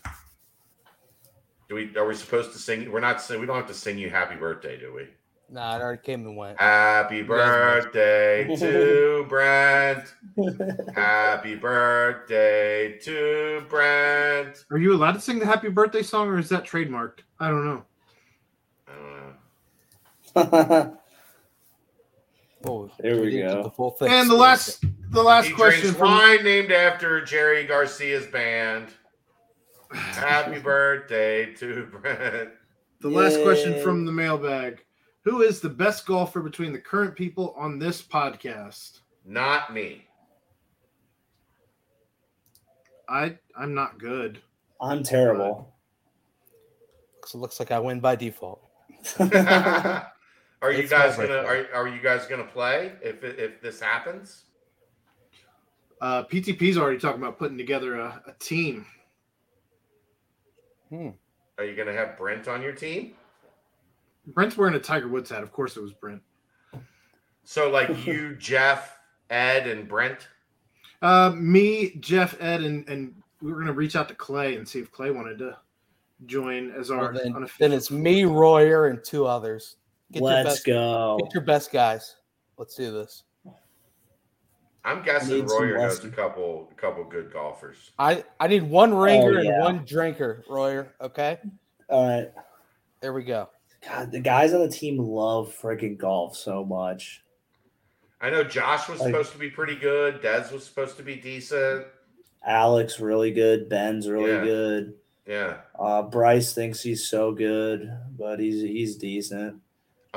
Do 1.68 1.74
we 1.74 1.96
are 1.96 2.06
we 2.06 2.14
supposed 2.14 2.52
to 2.52 2.58
sing? 2.58 2.90
We're 2.90 3.00
not 3.00 3.20
saying 3.20 3.40
we 3.40 3.46
don't 3.46 3.56
have 3.56 3.66
to 3.68 3.74
sing 3.74 3.98
you 3.98 4.10
happy 4.10 4.36
birthday, 4.36 4.78
do 4.78 4.92
we? 4.94 5.08
Nah, 5.50 5.76
it 5.76 5.80
already 5.82 6.02
came 6.02 6.26
and 6.26 6.36
went. 6.36 6.60
Happy 6.60 7.22
birthday 7.22 8.54
to 8.58 9.26
Brent. 9.28 10.14
Happy 10.94 11.54
birthday 11.54 12.98
to 12.98 13.64
Brent. 13.68 14.64
Are 14.70 14.78
you 14.78 14.94
allowed 14.94 15.12
to 15.12 15.20
sing 15.20 15.38
the 15.38 15.46
happy 15.46 15.68
birthday 15.68 16.02
song 16.02 16.28
or 16.28 16.38
is 16.38 16.48
that 16.48 16.64
trademarked? 16.64 17.20
I 17.40 17.48
don't 17.48 17.64
know. 17.64 17.84
I 18.88 18.92
don't 20.42 20.52
know. 20.70 20.98
Oh, 22.66 22.90
There 23.00 23.20
we 23.20 23.38
go. 23.38 23.62
The 23.62 23.70
full 23.70 23.92
thing. 23.92 24.08
And 24.10 24.28
the 24.28 24.34
last 24.34 24.84
the 25.10 25.22
last 25.22 25.46
He 25.46 25.54
question 25.54 25.80
drinks 25.82 25.98
from 25.98 26.10
wine 26.10 26.44
named 26.44 26.72
after 26.72 27.24
Jerry 27.24 27.64
Garcia's 27.64 28.26
band. 28.26 28.88
Happy 29.92 30.58
birthday 30.62 31.54
to 31.54 31.86
Brent. 31.86 32.50
the 33.00 33.08
last 33.08 33.40
question 33.42 33.80
from 33.82 34.04
the 34.04 34.12
mailbag. 34.12 34.84
Who 35.24 35.42
is 35.42 35.60
the 35.60 35.68
best 35.68 36.06
golfer 36.06 36.40
between 36.40 36.72
the 36.72 36.78
current 36.78 37.14
people 37.14 37.54
on 37.56 37.78
this 37.78 38.02
podcast? 38.02 39.00
Not 39.24 39.72
me. 39.72 40.06
I 43.08 43.36
I'm 43.56 43.74
not 43.74 43.98
good. 43.98 44.40
I'm 44.80 45.02
terrible. 45.02 45.74
So 47.26 47.38
it 47.38 47.40
looks 47.40 47.58
like 47.58 47.70
I 47.70 47.78
win 47.78 48.00
by 48.00 48.16
default. 48.16 48.62
are 49.20 50.72
you 50.72 50.78
It's 50.78 50.90
guys 50.90 51.16
gonna 51.16 51.42
are, 51.42 51.66
are 51.74 51.88
you 51.88 52.00
guys 52.00 52.26
gonna 52.26 52.44
play 52.44 52.92
if 53.02 53.22
if 53.22 53.60
this 53.60 53.80
happens? 53.80 54.44
Uh, 56.00 56.22
PTP's 56.24 56.78
already 56.78 56.98
talking 56.98 57.20
about 57.20 57.38
putting 57.38 57.58
together 57.58 57.96
a, 57.96 58.22
a 58.28 58.32
team. 58.38 58.86
Hmm. 60.90 61.10
Are 61.58 61.64
you 61.64 61.74
gonna 61.74 61.92
have 61.92 62.16
Brent 62.16 62.46
on 62.46 62.62
your 62.62 62.72
team? 62.72 63.14
Brent's 64.28 64.56
wearing 64.56 64.74
a 64.74 64.78
Tiger 64.80 65.08
Woods 65.08 65.30
hat. 65.30 65.42
Of 65.42 65.52
course, 65.52 65.76
it 65.76 65.80
was 65.82 65.92
Brent. 65.92 66.22
So 67.44 67.70
like 67.70 68.06
you, 68.06 68.36
Jeff, 68.38 68.98
Ed, 69.30 69.66
and 69.66 69.88
Brent. 69.88 70.28
Uh, 71.00 71.32
me, 71.36 71.96
Jeff, 72.00 72.40
Ed, 72.40 72.62
and 72.62 72.88
and 72.88 73.14
we 73.40 73.52
were 73.52 73.58
gonna 73.60 73.72
reach 73.72 73.96
out 73.96 74.08
to 74.08 74.14
Clay 74.14 74.56
and 74.56 74.68
see 74.68 74.80
if 74.80 74.90
Clay 74.92 75.10
wanted 75.10 75.38
to 75.38 75.56
join 76.26 76.72
as 76.72 76.90
our 76.90 77.12
Well, 77.12 77.20
then, 77.22 77.36
unofficial. 77.36 77.68
then 77.68 77.72
it's 77.76 77.90
me, 77.90 78.24
Royer, 78.24 78.86
and 78.88 79.02
two 79.04 79.24
others. 79.26 79.76
Get 80.10 80.20
your 80.20 80.30
Let's 80.30 80.48
best, 80.50 80.66
go. 80.66 81.18
Get 81.22 81.34
your 81.34 81.42
best 81.44 81.70
guys. 81.72 82.16
Let's 82.56 82.74
do 82.74 82.90
this. 82.92 83.22
I'm 84.84 85.02
guessing 85.02 85.40
Need 85.40 85.48
some 85.50 85.58
Royer 85.62 85.74
knows 85.78 85.82
a 85.84 85.96
lesson. 85.96 86.12
couple 86.12 86.72
couple 86.76 87.04
good 87.04 87.32
golfers. 87.32 87.90
I 87.98 88.24
I 88.40 88.48
need 88.48 88.62
one 88.62 88.92
ringer 88.94 89.38
Oh, 89.38 89.42
yeah. 89.42 89.50
and 89.52 89.62
one 89.62 89.84
drinker, 89.84 90.44
Royer. 90.48 90.94
Okay, 91.00 91.38
All 91.88 92.06
right. 92.08 92.30
there 93.00 93.12
we 93.12 93.22
go. 93.22 93.48
God, 93.86 94.10
the 94.12 94.20
guys 94.20 94.52
on 94.54 94.60
the 94.60 94.68
team 94.68 94.98
love 94.98 95.54
freaking 95.60 95.96
golf 95.96 96.36
so 96.36 96.64
much. 96.64 97.22
I 98.20 98.30
know 98.30 98.42
Josh 98.42 98.88
was 98.88 99.00
Like- 99.00 99.10
supposed 99.10 99.32
to 99.32 99.38
be 99.38 99.50
pretty 99.50 99.76
good. 99.76 100.20
Dez 100.20 100.50
was 100.52 100.64
supposed 100.64 100.96
to 100.96 101.02
be 101.02 101.14
decent. 101.16 101.86
Alex 102.44 102.98
really 103.00 103.30
good. 103.30 103.68
Ben's 103.68 104.08
really 104.08 104.32
Yeah. 104.32 104.44
good. 104.44 104.94
Yeah. 105.26 105.56
Uh, 105.78 106.02
Bryce 106.02 106.52
thinks 106.54 106.80
he's 106.82 107.08
so 107.08 107.32
good, 107.32 107.90
but 108.16 108.40
he's 108.40 108.62
he's 108.62 108.96
decent. 108.96 109.60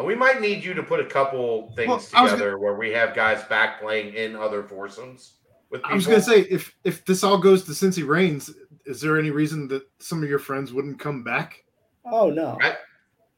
We 0.01 0.15
might 0.15 0.39
need 0.41 0.63
you 0.63 0.73
to 0.75 0.83
put 0.83 0.99
a 1.01 1.05
couple 1.05 1.73
things 1.75 1.89
Well, 1.89 2.01
I 2.13 2.23
was 2.23 2.31
together 2.31 2.57
where 2.57 2.73
we 2.75 2.91
have 2.91 3.13
guys 3.13 3.43
back 3.43 3.81
playing 3.81 4.13
in 4.15 4.35
other 4.35 4.63
foursomes 4.63 5.33
with 5.69 5.81
people. 5.81 5.91
I 5.91 5.95
was 5.95 6.07
gonna 6.07 6.21
say 6.21 6.41
if 6.49 6.73
if 6.83 7.05
this 7.05 7.23
all 7.23 7.37
goes 7.37 7.65
to 7.65 7.71
Cincy 7.71 8.07
Reigns, 8.07 8.49
is 8.85 9.01
there 9.01 9.19
any 9.19 9.29
reason 9.31 9.67
that 9.67 9.83
some 9.99 10.23
of 10.23 10.29
your 10.29 10.39
friends 10.39 10.71
wouldn't 10.73 10.97
come 10.99 11.23
back? 11.23 11.63
Oh 12.05 12.29
no. 12.31 12.57
I- 12.61 12.77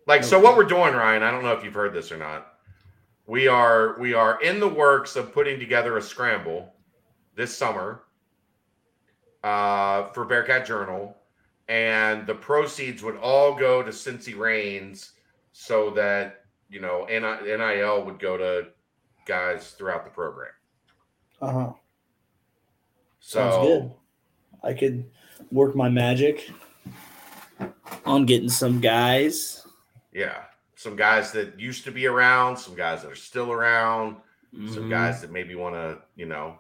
like 0.05 0.23
so 0.23 0.39
what 0.39 0.57
we're 0.57 0.63
doing, 0.63 0.93
Ryan, 0.93 1.23
I 1.23 1.31
don't 1.31 1.43
know 1.43 1.53
if 1.53 1.63
you've 1.63 1.73
heard 1.73 1.93
this 1.93 2.11
or 2.11 2.17
not. 2.17 2.53
We 3.25 3.47
are 3.47 3.97
we 3.99 4.13
are 4.13 4.41
in 4.41 4.59
the 4.59 4.67
works 4.67 5.15
of 5.15 5.33
putting 5.33 5.59
together 5.59 5.97
a 5.97 6.01
scramble 6.01 6.73
this 7.35 7.55
summer 7.55 8.03
uh, 9.43 10.09
for 10.09 10.25
Bearcat 10.25 10.65
Journal, 10.65 11.15
and 11.67 12.27
the 12.27 12.35
proceeds 12.35 13.01
would 13.03 13.17
all 13.17 13.55
go 13.55 13.81
to 13.81 13.91
Cincy 13.91 14.37
Reigns, 14.37 15.13
so 15.53 15.89
that 15.91 16.45
you 16.69 16.81
know 16.81 17.05
NIL 17.09 18.03
would 18.03 18.19
go 18.19 18.37
to 18.37 18.67
guys 19.25 19.71
throughout 19.71 20.03
the 20.03 20.11
program. 20.11 20.51
Uh 21.41 21.51
huh. 21.51 21.73
So 23.19 23.39
Sounds 23.39 23.67
good. 23.67 23.91
I 24.63 24.73
could 24.73 25.05
work 25.51 25.75
my 25.75 25.89
magic 25.89 26.49
on 28.05 28.25
getting 28.25 28.49
some 28.49 28.79
guys. 28.79 29.62
Yeah, 30.13 30.43
some 30.75 30.95
guys 30.95 31.31
that 31.33 31.59
used 31.59 31.83
to 31.85 31.91
be 31.91 32.07
around, 32.07 32.57
some 32.57 32.75
guys 32.75 33.01
that 33.03 33.11
are 33.11 33.15
still 33.15 33.51
around, 33.51 34.17
some 34.67 34.85
Mhm. 34.85 34.89
guys 34.89 35.21
that 35.21 35.31
maybe 35.31 35.55
want 35.55 35.75
to 35.75 36.01
you 36.15 36.25
know 36.25 36.59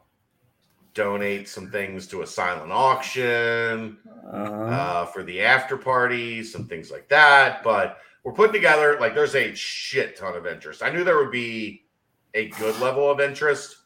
donate 0.93 1.47
some 1.49 1.71
things 1.71 2.07
to 2.07 2.21
a 2.21 2.27
silent 2.27 2.71
auction. 2.71 3.97
Uh-huh. 4.31 4.63
uh, 4.63 5.05
for 5.07 5.21
the 5.23 5.41
after 5.41 5.75
party, 5.77 6.43
some 6.43 6.65
things 6.67 6.89
like 6.89 7.07
that. 7.09 7.61
But 7.61 7.99
we're 8.23 8.31
putting 8.31 8.53
together 8.53 8.97
like 8.99 9.13
there's 9.13 9.35
a 9.35 9.53
shit 9.53 10.15
ton 10.15 10.35
of 10.35 10.47
interest. 10.47 10.81
I 10.81 10.89
knew 10.89 11.03
there 11.03 11.17
would 11.17 11.29
be 11.31 11.85
a 12.33 12.47
good 12.49 12.79
level 12.79 13.11
of 13.11 13.19
interest. 13.19 13.77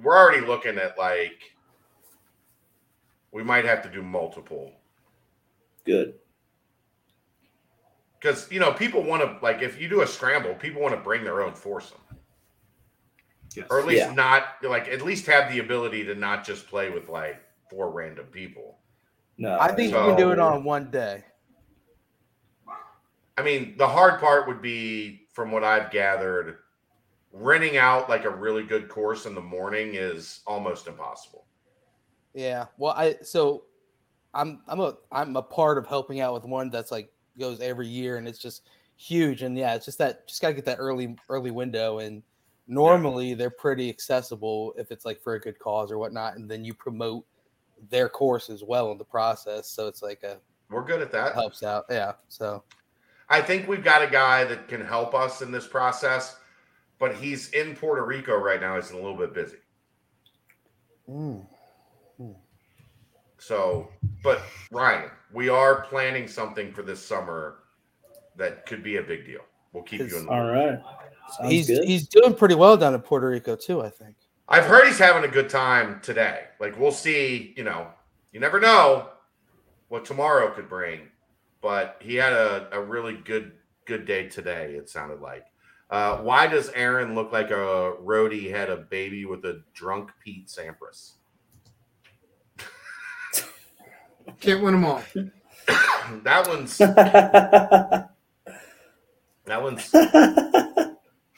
We're 0.00 0.16
already 0.16 0.44
looking 0.46 0.76
at 0.78 0.98
like 0.98 1.54
we 3.32 3.42
might 3.42 3.64
have 3.64 3.82
to 3.82 3.88
do 3.90 4.02
multiple 4.02 4.72
good. 5.84 6.14
Because 8.26 8.50
you 8.50 8.58
know 8.58 8.72
people 8.72 9.02
want 9.02 9.22
to 9.22 9.38
like 9.44 9.62
if 9.62 9.80
you 9.80 9.88
do 9.88 10.02
a 10.02 10.06
scramble, 10.06 10.54
people 10.54 10.82
want 10.82 10.94
to 10.94 11.00
bring 11.00 11.22
their 11.22 11.42
own 11.42 11.54
foursome 11.54 11.98
Yes. 13.54 13.66
or 13.70 13.80
at 13.80 13.86
least 13.86 14.06
Yeah. 14.06 14.14
not 14.14 14.44
like 14.62 14.88
at 14.88 15.02
least 15.02 15.26
have 15.26 15.50
the 15.50 15.60
ability 15.60 16.04
to 16.04 16.14
not 16.14 16.44
just 16.44 16.66
play 16.66 16.90
with 16.90 17.08
like 17.08 17.40
four 17.70 17.90
random 17.90 18.26
people. 18.26 18.78
No, 19.38 19.58
I 19.58 19.72
think 19.72 19.92
you 19.92 19.98
can 19.98 20.16
do 20.16 20.30
it 20.30 20.38
on 20.38 20.64
one 20.64 20.90
day. 20.90 21.24
I 23.38 23.42
mean, 23.42 23.76
the 23.76 23.86
hard 23.86 24.18
part 24.18 24.48
would 24.48 24.62
be, 24.62 25.28
from 25.34 25.50
what 25.50 25.62
I've 25.62 25.90
gathered, 25.90 26.56
renting 27.32 27.76
out 27.76 28.08
like 28.08 28.24
a 28.24 28.30
really 28.30 28.62
good 28.62 28.88
course 28.88 29.26
in 29.26 29.34
the 29.34 29.42
morning 29.42 29.90
is 29.92 30.40
almost 30.46 30.86
impossible. 30.86 31.44
Yeah. 32.32 32.66
Well, 32.78 32.94
I 32.94 33.16
so 33.22 33.64
I'm 34.34 34.62
I'm 34.66 34.80
a 34.80 34.96
I'm 35.12 35.36
a 35.36 35.42
part 35.42 35.78
of 35.78 35.86
helping 35.86 36.20
out 36.20 36.34
with 36.34 36.44
one 36.44 36.70
that's 36.70 36.90
like 36.90 37.10
goes 37.38 37.60
every 37.60 37.86
year 37.88 38.16
and 38.16 38.26
it's 38.28 38.38
just 38.38 38.62
huge 38.96 39.42
and 39.42 39.56
yeah, 39.56 39.74
it's 39.74 39.84
just 39.84 39.98
that 39.98 40.26
just 40.26 40.40
got 40.40 40.48
to 40.48 40.54
get 40.54 40.64
that 40.64 40.78
early 40.78 41.16
early 41.28 41.50
window 41.50 41.98
and 41.98 42.22
normally 42.68 43.34
they're 43.34 43.50
pretty 43.50 43.88
accessible 43.88 44.74
if 44.76 44.90
it's 44.90 45.04
like 45.04 45.20
for 45.22 45.34
a 45.34 45.40
good 45.40 45.58
cause 45.58 45.92
or 45.92 45.98
whatnot 45.98 46.36
and 46.36 46.50
then 46.50 46.64
you 46.64 46.74
promote 46.74 47.24
their 47.90 48.08
course 48.08 48.50
as 48.50 48.64
well 48.64 48.90
in 48.90 48.98
the 48.98 49.04
process 49.04 49.68
so 49.68 49.86
it's 49.86 50.02
like 50.02 50.22
a 50.24 50.38
We're 50.70 50.82
good 50.84 51.00
at 51.00 51.12
that. 51.12 51.34
helps 51.34 51.62
out 51.62 51.84
yeah 51.90 52.12
so 52.28 52.64
I 53.28 53.40
think 53.40 53.68
we've 53.68 53.84
got 53.84 54.02
a 54.02 54.06
guy 54.06 54.44
that 54.44 54.68
can 54.68 54.84
help 54.84 55.14
us 55.14 55.42
in 55.42 55.50
this 55.50 55.66
process, 55.66 56.36
but 56.98 57.16
he's 57.16 57.50
in 57.50 57.74
Puerto 57.74 58.04
Rico 58.04 58.36
right 58.36 58.60
now. 58.60 58.76
He's 58.76 58.92
a 58.92 58.96
little 58.96 59.16
bit 59.16 59.34
busy. 59.34 59.56
mm, 61.08 61.46
So, 63.46 63.88
but 64.24 64.42
Ryan, 64.72 65.08
we 65.32 65.48
are 65.48 65.82
planning 65.82 66.26
something 66.26 66.72
for 66.72 66.82
this 66.82 67.04
summer 67.04 67.58
that 68.34 68.66
could 68.66 68.82
be 68.82 68.96
a 68.96 69.02
big 69.02 69.24
deal. 69.24 69.42
We'll 69.72 69.84
keep 69.84 70.00
you 70.00 70.16
in 70.16 70.26
the 70.26 70.32
All 70.32 70.46
loop. 70.46 70.52
right. 70.52 70.82
Sounds 71.38 71.52
he's 71.52 71.68
good. 71.68 71.84
he's 71.84 72.08
doing 72.08 72.34
pretty 72.34 72.56
well 72.56 72.76
down 72.76 72.92
in 72.94 73.00
Puerto 73.00 73.28
Rico 73.28 73.54
too 73.54 73.82
I 73.82 73.88
think 73.90 74.16
I've 74.48 74.64
heard 74.64 74.86
he's 74.86 74.98
having 74.98 75.22
a 75.22 75.32
good 75.32 75.48
time 75.48 76.00
today. 76.02 76.44
Like 76.58 76.76
we'll 76.76 76.90
see, 76.90 77.54
you 77.56 77.62
know, 77.62 77.86
you 78.32 78.40
never 78.40 78.58
know 78.58 79.10
what 79.90 80.04
tomorrow 80.04 80.52
could 80.52 80.68
bring. 80.68 81.02
But 81.62 81.98
he 82.00 82.16
had 82.16 82.32
a, 82.32 82.68
a 82.72 82.82
really 82.82 83.14
good 83.14 83.52
good 83.84 84.06
day 84.06 84.28
today, 84.28 84.74
it 84.74 84.88
sounded 84.88 85.20
like. 85.20 85.44
Uh, 85.88 86.16
why 86.16 86.48
does 86.48 86.70
Aaron 86.70 87.14
look 87.14 87.30
like 87.30 87.52
a 87.52 87.94
roadie 88.02 88.50
had 88.50 88.70
a 88.70 88.76
baby 88.76 89.24
with 89.24 89.44
a 89.44 89.62
drunk 89.72 90.10
Pete 90.24 90.48
Sampras? 90.48 91.12
Can't 94.40 94.62
win 94.62 94.74
them 94.74 94.84
all. 94.84 95.02
that 96.22 96.46
one's 96.48 96.78
that 96.78 98.08
one's 99.46 99.90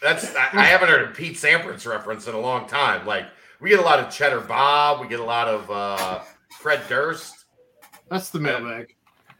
that's 0.02 0.34
I, 0.34 0.48
I 0.52 0.64
haven't 0.64 0.88
heard 0.88 1.08
a 1.08 1.12
Pete 1.12 1.36
Sampras 1.36 1.86
reference 1.86 2.26
in 2.26 2.34
a 2.34 2.40
long 2.40 2.66
time. 2.68 3.06
Like 3.06 3.26
we 3.60 3.70
get 3.70 3.78
a 3.78 3.82
lot 3.82 3.98
of 3.98 4.10
Cheddar 4.10 4.42
Bob, 4.42 5.00
we 5.00 5.08
get 5.08 5.20
a 5.20 5.24
lot 5.24 5.48
of 5.48 5.70
uh, 5.70 6.20
Fred 6.60 6.80
Durst. 6.88 7.46
That's 8.10 8.30
the 8.30 8.40
mailbag. 8.40 8.94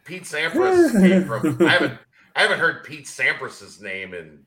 Pete 0.05 0.23
Sampras 0.23 0.91
came 0.99 1.25
from. 1.25 1.61
I 1.67 1.71
haven't 1.71 1.99
I 2.35 2.41
haven't 2.41 2.59
heard 2.59 2.83
Pete 2.83 3.05
Sampras's 3.05 3.81
name 3.81 4.13
in 4.13 4.39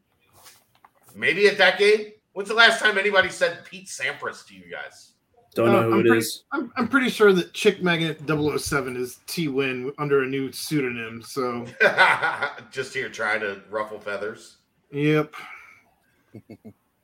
maybe 1.14 1.46
a 1.46 1.54
decade. 1.54 2.14
When's 2.32 2.48
the 2.48 2.54
last 2.54 2.80
time 2.80 2.96
anybody 2.96 3.28
said 3.28 3.64
Pete 3.64 3.86
Sampras 3.86 4.46
to 4.46 4.54
you 4.54 4.64
guys? 4.70 5.11
Don't 5.54 5.66
know 5.72 5.78
Uh, 5.78 5.82
who 5.82 5.92
I'm 5.94 6.00
it 6.00 6.02
pretty, 6.04 6.18
is. 6.18 6.44
I'm, 6.52 6.72
I'm 6.76 6.88
pretty 6.88 7.10
sure 7.10 7.32
that 7.34 7.52
Chick 7.52 7.82
Magnet 7.82 8.20
007 8.26 8.96
is 8.96 9.20
T 9.26 9.48
Win 9.48 9.92
under 9.98 10.22
a 10.22 10.26
new 10.26 10.50
pseudonym. 10.50 11.22
So, 11.22 11.66
Just 12.70 12.94
here 12.94 13.08
trying 13.10 13.40
to 13.40 13.60
ruffle 13.70 13.98
feathers. 14.00 14.56
yep. 14.90 15.34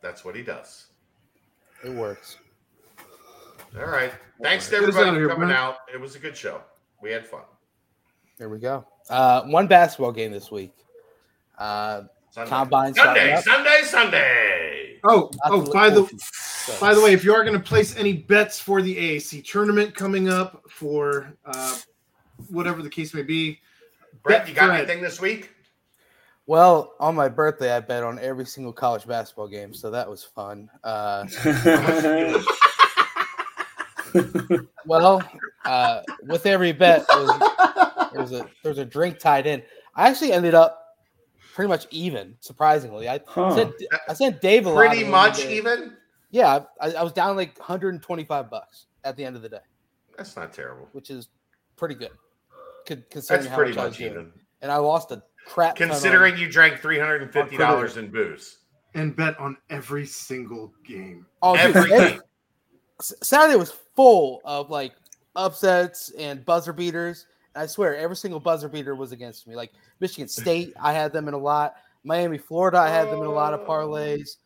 That's 0.00 0.24
what 0.24 0.34
he 0.34 0.42
does. 0.42 0.86
It 1.84 1.90
works. 1.90 2.38
All 3.78 3.86
right. 3.86 4.12
Thanks 4.42 4.68
to 4.70 4.76
everybody 4.76 5.08
out 5.08 5.12
for 5.14 5.18
here, 5.20 5.28
coming 5.28 5.48
Brent. 5.48 5.58
out. 5.60 5.76
It 5.92 6.00
was 6.00 6.14
a 6.16 6.18
good 6.18 6.36
show. 6.36 6.62
We 7.02 7.10
had 7.10 7.26
fun. 7.26 7.42
There 8.38 8.48
we 8.48 8.58
go. 8.58 8.86
Uh, 9.10 9.42
one 9.44 9.66
basketball 9.66 10.12
game 10.12 10.32
this 10.32 10.50
week. 10.50 10.72
Uh, 11.58 12.02
Sunday. 12.30 12.48
Combine 12.50 12.94
Sunday. 12.94 13.40
Sunday, 13.44 13.80
Sunday. 13.84 15.00
Oh, 15.04 15.30
oh, 15.44 15.64
to 15.66 15.70
by 15.72 15.90
the 15.90 15.96
forward 15.96 16.10
to. 16.10 16.16
So, 16.68 16.80
by 16.80 16.94
the 16.94 17.00
way, 17.00 17.12
if 17.14 17.24
you 17.24 17.32
are 17.34 17.44
going 17.44 17.56
to 17.56 17.62
place 17.64 17.96
any 17.96 18.12
bets 18.12 18.60
for 18.60 18.82
the 18.82 18.94
AAC 18.94 19.44
tournament 19.46 19.94
coming 19.94 20.28
up 20.28 20.62
for 20.68 21.32
uh, 21.46 21.76
whatever 22.50 22.82
the 22.82 22.90
case 22.90 23.14
may 23.14 23.22
be, 23.22 23.58
Brett, 24.22 24.46
you 24.48 24.54
got 24.54 24.66
Fred. 24.66 24.78
anything 24.80 25.00
this 25.02 25.20
week? 25.20 25.50
well, 26.46 26.94
on 27.00 27.14
my 27.14 27.28
birthday, 27.28 27.74
I 27.74 27.80
bet 27.80 28.02
on 28.02 28.18
every 28.18 28.44
single 28.44 28.72
college 28.72 29.06
basketball 29.06 29.48
game, 29.48 29.72
so 29.72 29.90
that 29.90 30.08
was 30.08 30.24
fun. 30.24 30.68
Uh, 30.84 31.24
well, 34.86 35.22
uh, 35.64 36.00
with 36.26 36.46
every 36.46 36.72
bet, 36.72 37.06
there 37.08 37.18
was, 37.20 38.10
there 38.12 38.22
was 38.22 38.32
a 38.32 38.48
there 38.62 38.70
was 38.70 38.78
a 38.78 38.84
drink 38.84 39.18
tied 39.18 39.46
in. 39.46 39.62
I 39.94 40.08
actually 40.08 40.32
ended 40.32 40.54
up 40.54 40.84
pretty 41.54 41.68
much 41.68 41.86
even, 41.90 42.36
surprisingly. 42.40 43.08
I 43.08 43.20
Huh. 43.26 43.54
sent 43.54 43.74
I 44.08 44.14
sent 44.14 44.40
Dave 44.40 44.66
a 44.66 44.70
lot. 44.70 44.76
Pretty 44.88 44.90
at 44.90 44.98
the 45.00 45.04
end 45.06 45.14
of 45.14 45.20
much 45.20 45.36
the 45.38 45.42
day. 45.44 45.56
even. 45.56 45.96
Yeah, 46.30 46.64
I, 46.80 46.92
I 46.92 47.02
was 47.02 47.12
down 47.12 47.36
like 47.36 47.58
125 47.58 48.50
bucks 48.50 48.86
at 49.04 49.16
the 49.16 49.24
end 49.24 49.36
of 49.36 49.42
the 49.42 49.48
day, 49.48 49.60
That's 50.16 50.36
not 50.36 50.52
terrible. 50.52 50.88
which 50.92 51.10
is 51.10 51.28
pretty 51.76 51.94
good. 51.94 52.10
Con- 52.86 53.04
Considering 53.10 53.44
That's 53.44 53.50
how 53.50 53.56
pretty 53.56 53.72
much 53.72 53.78
I 53.78 53.84
was 53.84 53.92
much 53.92 53.98
doing. 53.98 54.10
even. 54.12 54.32
And 54.60 54.72
I 54.72 54.76
lost 54.76 55.10
a 55.12 55.22
crap. 55.46 55.76
ton 55.76 55.88
Considering 55.88 56.36
you 56.36 56.50
drank 56.50 56.80
three 56.80 56.98
hundred 56.98 57.22
and 57.22 57.32
fifty 57.32 57.56
dollars 57.56 57.96
in 57.96 58.10
booze 58.10 58.58
and 58.94 59.14
bet 59.14 59.38
on 59.38 59.56
every 59.70 60.06
single 60.06 60.72
game. 60.86 61.24
oh, 61.42 61.54
every 61.54 61.92
every- 61.92 62.10
game. 62.10 62.20
Saturday 63.00 63.56
was 63.56 63.72
full 63.94 64.40
of 64.44 64.70
like 64.70 64.92
upsets 65.36 66.10
and 66.18 66.44
buzzer 66.44 66.72
beaters. 66.72 67.26
I 67.54 67.66
swear, 67.66 67.96
every 67.96 68.16
single 68.16 68.40
buzzer 68.40 68.68
beater 68.68 68.94
was 68.94 69.12
against 69.12 69.46
me. 69.46 69.54
Like 69.56 69.72
Michigan 70.00 70.28
State, 70.28 70.74
I 70.80 70.92
had 70.92 71.12
them 71.12 71.28
in 71.28 71.34
a 71.34 71.38
lot. 71.38 71.76
Miami, 72.04 72.38
Florida, 72.38 72.78
I 72.78 72.88
had 72.88 73.08
them 73.08 73.20
in 73.20 73.26
a 73.26 73.32
lot 73.32 73.54
of 73.54 73.60
oh. 73.60 73.66
parlays. 73.66 74.36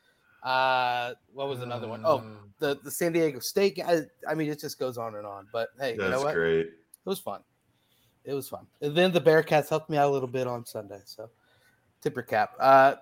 Uh, 0.42 1.14
what 1.32 1.48
was 1.48 1.60
another 1.60 1.86
one? 1.86 2.02
Oh, 2.04 2.24
the 2.58 2.78
the 2.82 2.90
San 2.90 3.12
Diego 3.12 3.38
State. 3.38 3.80
I, 3.84 4.02
I 4.28 4.34
mean, 4.34 4.50
it 4.50 4.60
just 4.60 4.78
goes 4.78 4.98
on 4.98 5.14
and 5.14 5.26
on. 5.26 5.46
But 5.52 5.68
hey, 5.78 5.92
you 5.92 5.98
know 5.98 6.22
what? 6.22 6.34
great. 6.34 6.66
It 6.66 7.08
was 7.08 7.20
fun. 7.20 7.40
It 8.24 8.34
was 8.34 8.48
fun. 8.48 8.66
And 8.80 8.96
then 8.96 9.12
the 9.12 9.20
Bearcats 9.20 9.68
helped 9.68 9.90
me 9.90 9.96
out 9.96 10.08
a 10.08 10.12
little 10.12 10.28
bit 10.28 10.46
on 10.46 10.64
Sunday. 10.64 11.00
So 11.04 11.28
tip 12.00 12.14
your 12.14 12.22
cap. 12.22 12.52
Uh, 12.58 12.94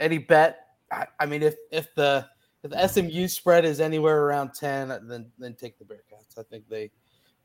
any 0.00 0.18
bet? 0.18 0.66
I, 0.90 1.06
I 1.20 1.26
mean, 1.26 1.42
if 1.42 1.56
if 1.70 1.94
the 1.94 2.26
if 2.62 2.70
the 2.70 2.88
SMU 2.88 3.28
spread 3.28 3.64
is 3.64 3.80
anywhere 3.80 4.22
around 4.24 4.52
ten, 4.54 4.88
then 4.88 5.30
then 5.38 5.54
take 5.54 5.78
the 5.78 5.84
Bearcats. 5.84 6.38
I 6.38 6.42
think 6.42 6.68
they 6.68 6.90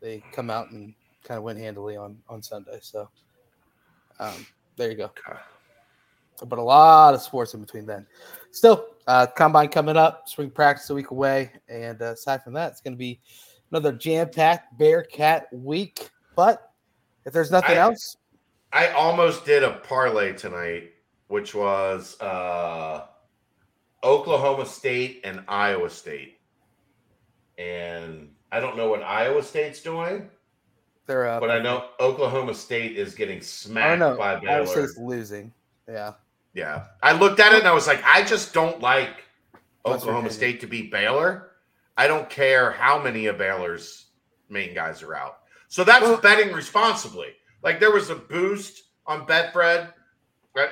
they 0.01 0.23
come 0.31 0.49
out 0.49 0.71
and 0.71 0.93
kind 1.23 1.37
of 1.37 1.43
win 1.43 1.57
handily 1.57 1.95
on 1.95 2.17
on 2.27 2.43
Sunday. 2.43 2.79
So 2.81 3.09
um, 4.19 4.45
there 4.75 4.89
you 4.89 4.97
go. 4.97 5.11
But 6.45 6.59
a 6.59 6.61
lot 6.61 7.13
of 7.13 7.21
sports 7.21 7.53
in 7.53 7.61
between 7.61 7.85
then. 7.85 8.05
Still, 8.57 8.87
uh, 9.05 9.27
combine 9.27 9.69
coming 9.69 9.97
up, 9.97 10.27
spring 10.27 10.49
practice 10.49 10.89
a 10.89 10.95
week 10.95 11.11
away, 11.11 11.51
and 11.69 12.01
uh, 12.01 12.13
aside 12.13 12.43
from 12.43 12.53
that, 12.53 12.71
it's 12.71 12.81
going 12.81 12.95
to 12.95 12.97
be 12.97 13.21
another 13.69 13.91
jam-packed 13.91 14.75
Bearcat 14.79 15.45
week. 15.53 16.09
But 16.35 16.71
if 17.23 17.33
there's 17.33 17.51
nothing 17.51 17.77
I- 17.77 17.81
else, 17.81 18.17
I 18.73 18.87
almost 18.93 19.45
did 19.45 19.61
a 19.61 19.73
parlay 19.73 20.33
tonight, 20.33 20.89
which 21.27 21.53
was 21.53 22.19
uh, 22.19 23.05
Oklahoma 24.03 24.65
State 24.65 25.21
and 25.23 25.43
Iowa 25.47 25.91
State. 25.91 26.39
And 27.59 28.31
I 28.51 28.59
don't 28.59 28.75
know 28.75 28.89
what 28.89 29.03
Iowa 29.03 29.43
State's 29.43 29.83
doing, 29.83 30.31
they're 31.05 31.27
uh, 31.27 31.39
but 31.39 31.51
I 31.51 31.59
know 31.59 31.89
Oklahoma 31.99 32.55
State 32.55 32.97
is 32.97 33.13
getting 33.13 33.39
smacked 33.39 33.99
know. 33.99 34.17
by 34.17 34.41
Iowa 34.47 34.65
State's 34.65 34.97
losing. 34.97 35.53
Yeah, 35.87 36.13
Yeah. 36.57 36.85
I 37.03 37.11
looked 37.11 37.39
at 37.39 37.53
it 37.53 37.59
and 37.59 37.67
I 37.67 37.71
was 37.73 37.85
like, 37.85 38.03
I 38.03 38.23
just 38.23 38.51
don't 38.51 38.81
like 38.81 39.23
Oklahoma 39.85 40.31
State 40.31 40.59
to 40.61 40.67
beat 40.67 40.91
Baylor. 40.91 41.51
I 41.95 42.07
don't 42.07 42.27
care 42.31 42.71
how 42.71 42.99
many 42.99 43.27
of 43.27 43.37
Baylor's 43.37 44.07
main 44.49 44.73
guys 44.73 45.03
are 45.03 45.13
out. 45.15 45.37
So 45.67 45.83
that's 45.83 46.01
Well- 46.01 46.17
betting 46.17 46.51
responsibly. 46.53 47.33
Like 47.61 47.79
there 47.79 47.91
was 47.91 48.09
a 48.09 48.15
boost 48.15 48.85
on 49.05 49.27
Betfred. 49.27 49.93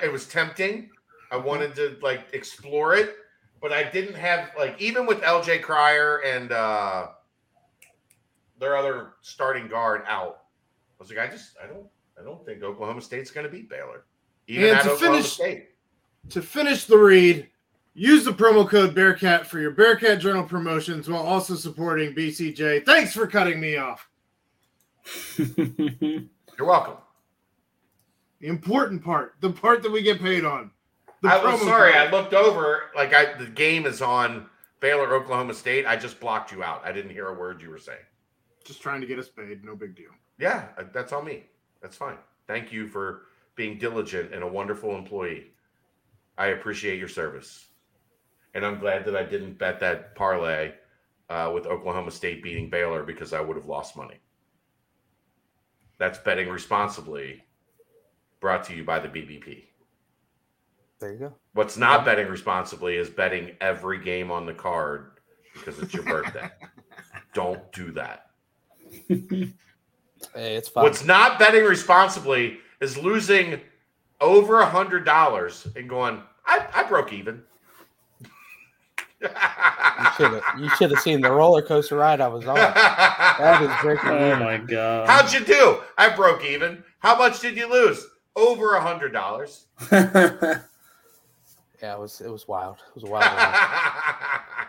It 0.02 0.10
was 0.10 0.26
tempting. 0.26 0.90
I 1.30 1.36
wanted 1.36 1.76
to 1.76 1.96
like 2.02 2.26
explore 2.32 2.94
it, 2.96 3.14
but 3.62 3.72
I 3.72 3.84
didn't 3.84 4.14
have 4.16 4.50
like 4.58 4.80
even 4.80 5.06
with 5.06 5.20
LJ 5.22 5.62
Cryer 5.62 6.18
and 6.24 6.50
uh 6.50 7.08
their 8.58 8.76
other 8.76 9.12
starting 9.22 9.68
guard 9.68 10.02
out. 10.08 10.38
I 10.98 11.02
was 11.02 11.10
like, 11.10 11.18
I 11.18 11.28
just 11.28 11.56
I 11.62 11.68
don't 11.68 11.86
I 12.20 12.24
don't 12.24 12.44
think 12.44 12.62
Oklahoma 12.64 13.02
State's 13.02 13.30
gonna 13.30 13.48
beat 13.48 13.68
Baylor. 13.70 14.04
Even 14.48 14.70
And 14.70 14.76
at 14.78 14.82
to 14.84 14.90
Oklahoma 14.92 15.16
finish- 15.18 15.32
State. 15.32 15.68
To 16.30 16.42
finish 16.42 16.84
the 16.84 16.98
read, 16.98 17.48
use 17.94 18.24
the 18.24 18.32
promo 18.32 18.68
code 18.68 18.94
Bearcat 18.94 19.46
for 19.46 19.58
your 19.58 19.70
Bearcat 19.70 20.20
Journal 20.20 20.44
promotions 20.44 21.08
while 21.08 21.22
also 21.22 21.54
supporting 21.54 22.14
BCJ. 22.14 22.84
Thanks 22.84 23.12
for 23.12 23.26
cutting 23.26 23.60
me 23.60 23.76
off. 23.76 24.08
You're 25.38 26.66
welcome. 26.66 26.96
The 28.40 28.48
important 28.48 29.02
part, 29.04 29.34
the 29.40 29.50
part 29.50 29.82
that 29.82 29.92
we 29.92 30.02
get 30.02 30.20
paid 30.20 30.44
on. 30.44 30.70
The 31.22 31.28
I 31.28 31.42
was 31.42 31.60
sorry. 31.62 31.92
code. 31.92 32.08
I 32.08 32.10
looked 32.10 32.34
over, 32.34 32.90
like 32.94 33.14
I 33.14 33.34
the 33.34 33.46
game 33.46 33.86
is 33.86 34.02
on 34.02 34.46
Baylor, 34.80 35.14
Oklahoma 35.14 35.54
State. 35.54 35.86
I 35.86 35.96
just 35.96 36.20
blocked 36.20 36.52
you 36.52 36.62
out. 36.62 36.82
I 36.84 36.92
didn't 36.92 37.12
hear 37.12 37.28
a 37.28 37.34
word 37.34 37.62
you 37.62 37.70
were 37.70 37.78
saying. 37.78 37.98
Just 38.64 38.82
trying 38.82 39.00
to 39.00 39.06
get 39.06 39.18
us 39.18 39.28
paid. 39.28 39.64
No 39.64 39.74
big 39.74 39.94
deal. 39.96 40.10
Yeah, 40.38 40.66
that's 40.92 41.12
on 41.12 41.24
me. 41.24 41.44
That's 41.80 41.96
fine. 41.96 42.18
Thank 42.46 42.72
you 42.72 42.88
for 42.88 43.22
being 43.54 43.78
diligent 43.78 44.34
and 44.34 44.42
a 44.42 44.46
wonderful 44.46 44.96
employee. 44.96 45.52
I 46.38 46.48
appreciate 46.48 46.98
your 46.98 47.08
service, 47.08 47.66
and 48.54 48.64
I'm 48.64 48.78
glad 48.78 49.04
that 49.06 49.16
I 49.16 49.24
didn't 49.24 49.58
bet 49.58 49.80
that 49.80 50.14
parlay 50.14 50.72
uh, 51.30 51.50
with 51.54 51.66
Oklahoma 51.66 52.10
State 52.10 52.42
beating 52.42 52.70
Baylor 52.70 53.02
because 53.02 53.32
I 53.32 53.40
would 53.40 53.56
have 53.56 53.66
lost 53.66 53.96
money. 53.96 54.18
That's 55.98 56.18
betting 56.18 56.48
responsibly. 56.48 57.42
Brought 58.40 58.64
to 58.64 58.74
you 58.74 58.84
by 58.84 58.98
the 58.98 59.08
BBP. 59.08 59.64
there 61.00 61.12
you 61.12 61.18
go. 61.18 61.34
What's 61.54 61.78
not 61.78 62.04
betting 62.04 62.28
responsibly 62.28 62.96
is 62.96 63.08
betting 63.08 63.52
every 63.62 64.02
game 64.02 64.30
on 64.30 64.44
the 64.44 64.52
card 64.52 65.12
because 65.54 65.78
it's 65.78 65.94
your 65.94 66.02
birthday. 66.04 66.48
Don't 67.34 67.72
do 67.72 67.92
that. 67.92 68.26
Hey, 70.34 70.56
it's 70.56 70.68
fine. 70.68 70.84
What's 70.84 71.04
not 71.04 71.38
betting 71.38 71.64
responsibly 71.64 72.58
is 72.80 72.96
losing 72.96 73.60
over 74.20 74.60
a 74.60 74.66
hundred 74.66 75.04
dollars 75.04 75.66
and 75.76 75.88
going, 75.88 76.22
I, 76.46 76.66
I 76.74 76.82
broke 76.84 77.12
even. 77.12 77.42
you 79.20 79.28
should 80.16 80.32
have 80.32 80.42
you 80.58 80.68
should 80.76 80.90
have 80.90 81.00
seen 81.00 81.20
the 81.20 81.30
roller 81.32 81.62
coaster 81.62 81.96
ride 81.96 82.20
I 82.20 82.28
was 82.28 82.46
on. 82.46 82.56
That 82.56 83.62
is 83.62 83.70
breaking. 83.82 84.08
oh 84.10 84.36
my 84.36 84.58
god. 84.58 85.08
How'd 85.08 85.32
you 85.32 85.44
do? 85.44 85.80
I 85.96 86.14
broke 86.14 86.44
even. 86.44 86.84
How 86.98 87.16
much 87.16 87.40
did 87.40 87.56
you 87.56 87.70
lose? 87.70 88.06
Over 88.36 88.74
a 88.74 88.80
hundred 88.80 89.12
dollars. 89.12 89.66
Yeah, 91.82 91.94
it 91.94 92.00
was 92.00 92.20
it 92.20 92.30
was 92.30 92.48
wild. 92.48 92.78
It 92.88 92.94
was 92.94 93.04
a 93.04 93.06
wild. 93.06 93.24
ride. 93.24 94.50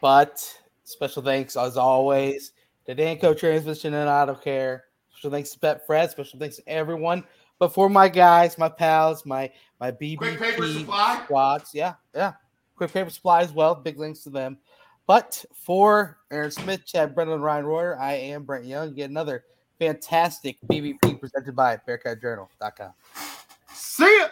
But 0.00 0.56
special 0.84 1.22
thanks 1.22 1.56
as 1.56 1.76
always 1.76 2.52
to 2.86 2.94
Danco 2.94 3.36
Transmission 3.36 3.94
and 3.94 4.08
Auto 4.08 4.34
Care. 4.34 4.84
Special 5.10 5.30
thanks 5.32 5.50
to 5.50 5.58
Betfred. 5.58 6.10
Special 6.10 6.38
thanks 6.38 6.56
to 6.56 6.68
everyone. 6.68 7.24
But 7.58 7.74
for 7.74 7.88
my 7.88 8.08
guys, 8.08 8.56
my 8.58 8.68
pals, 8.68 9.26
my 9.26 9.50
my 9.80 9.90
Quick 9.90 10.18
paper 10.38 10.62
BBP 10.62 10.80
supply. 10.80 11.22
squads, 11.24 11.74
yeah, 11.74 11.94
yeah, 12.14 12.34
quick 12.76 12.92
paper 12.92 13.10
supply 13.10 13.40
as 13.42 13.52
well. 13.52 13.74
Big 13.74 13.98
links 13.98 14.20
to 14.24 14.30
them. 14.30 14.58
But 15.06 15.44
for 15.54 16.18
Aaron 16.30 16.50
Smith, 16.50 16.84
Chad 16.84 17.14
Brennan, 17.14 17.40
Ryan 17.40 17.64
Royer, 17.64 17.98
I 17.98 18.14
am 18.14 18.44
Brent 18.44 18.66
Young. 18.66 18.94
Get 18.94 19.10
another 19.10 19.44
fantastic 19.78 20.58
BBP 20.66 21.18
presented 21.18 21.56
by 21.56 21.78
BearcatJournal.com. 21.88 22.92
See 23.72 24.18
ya. 24.20 24.28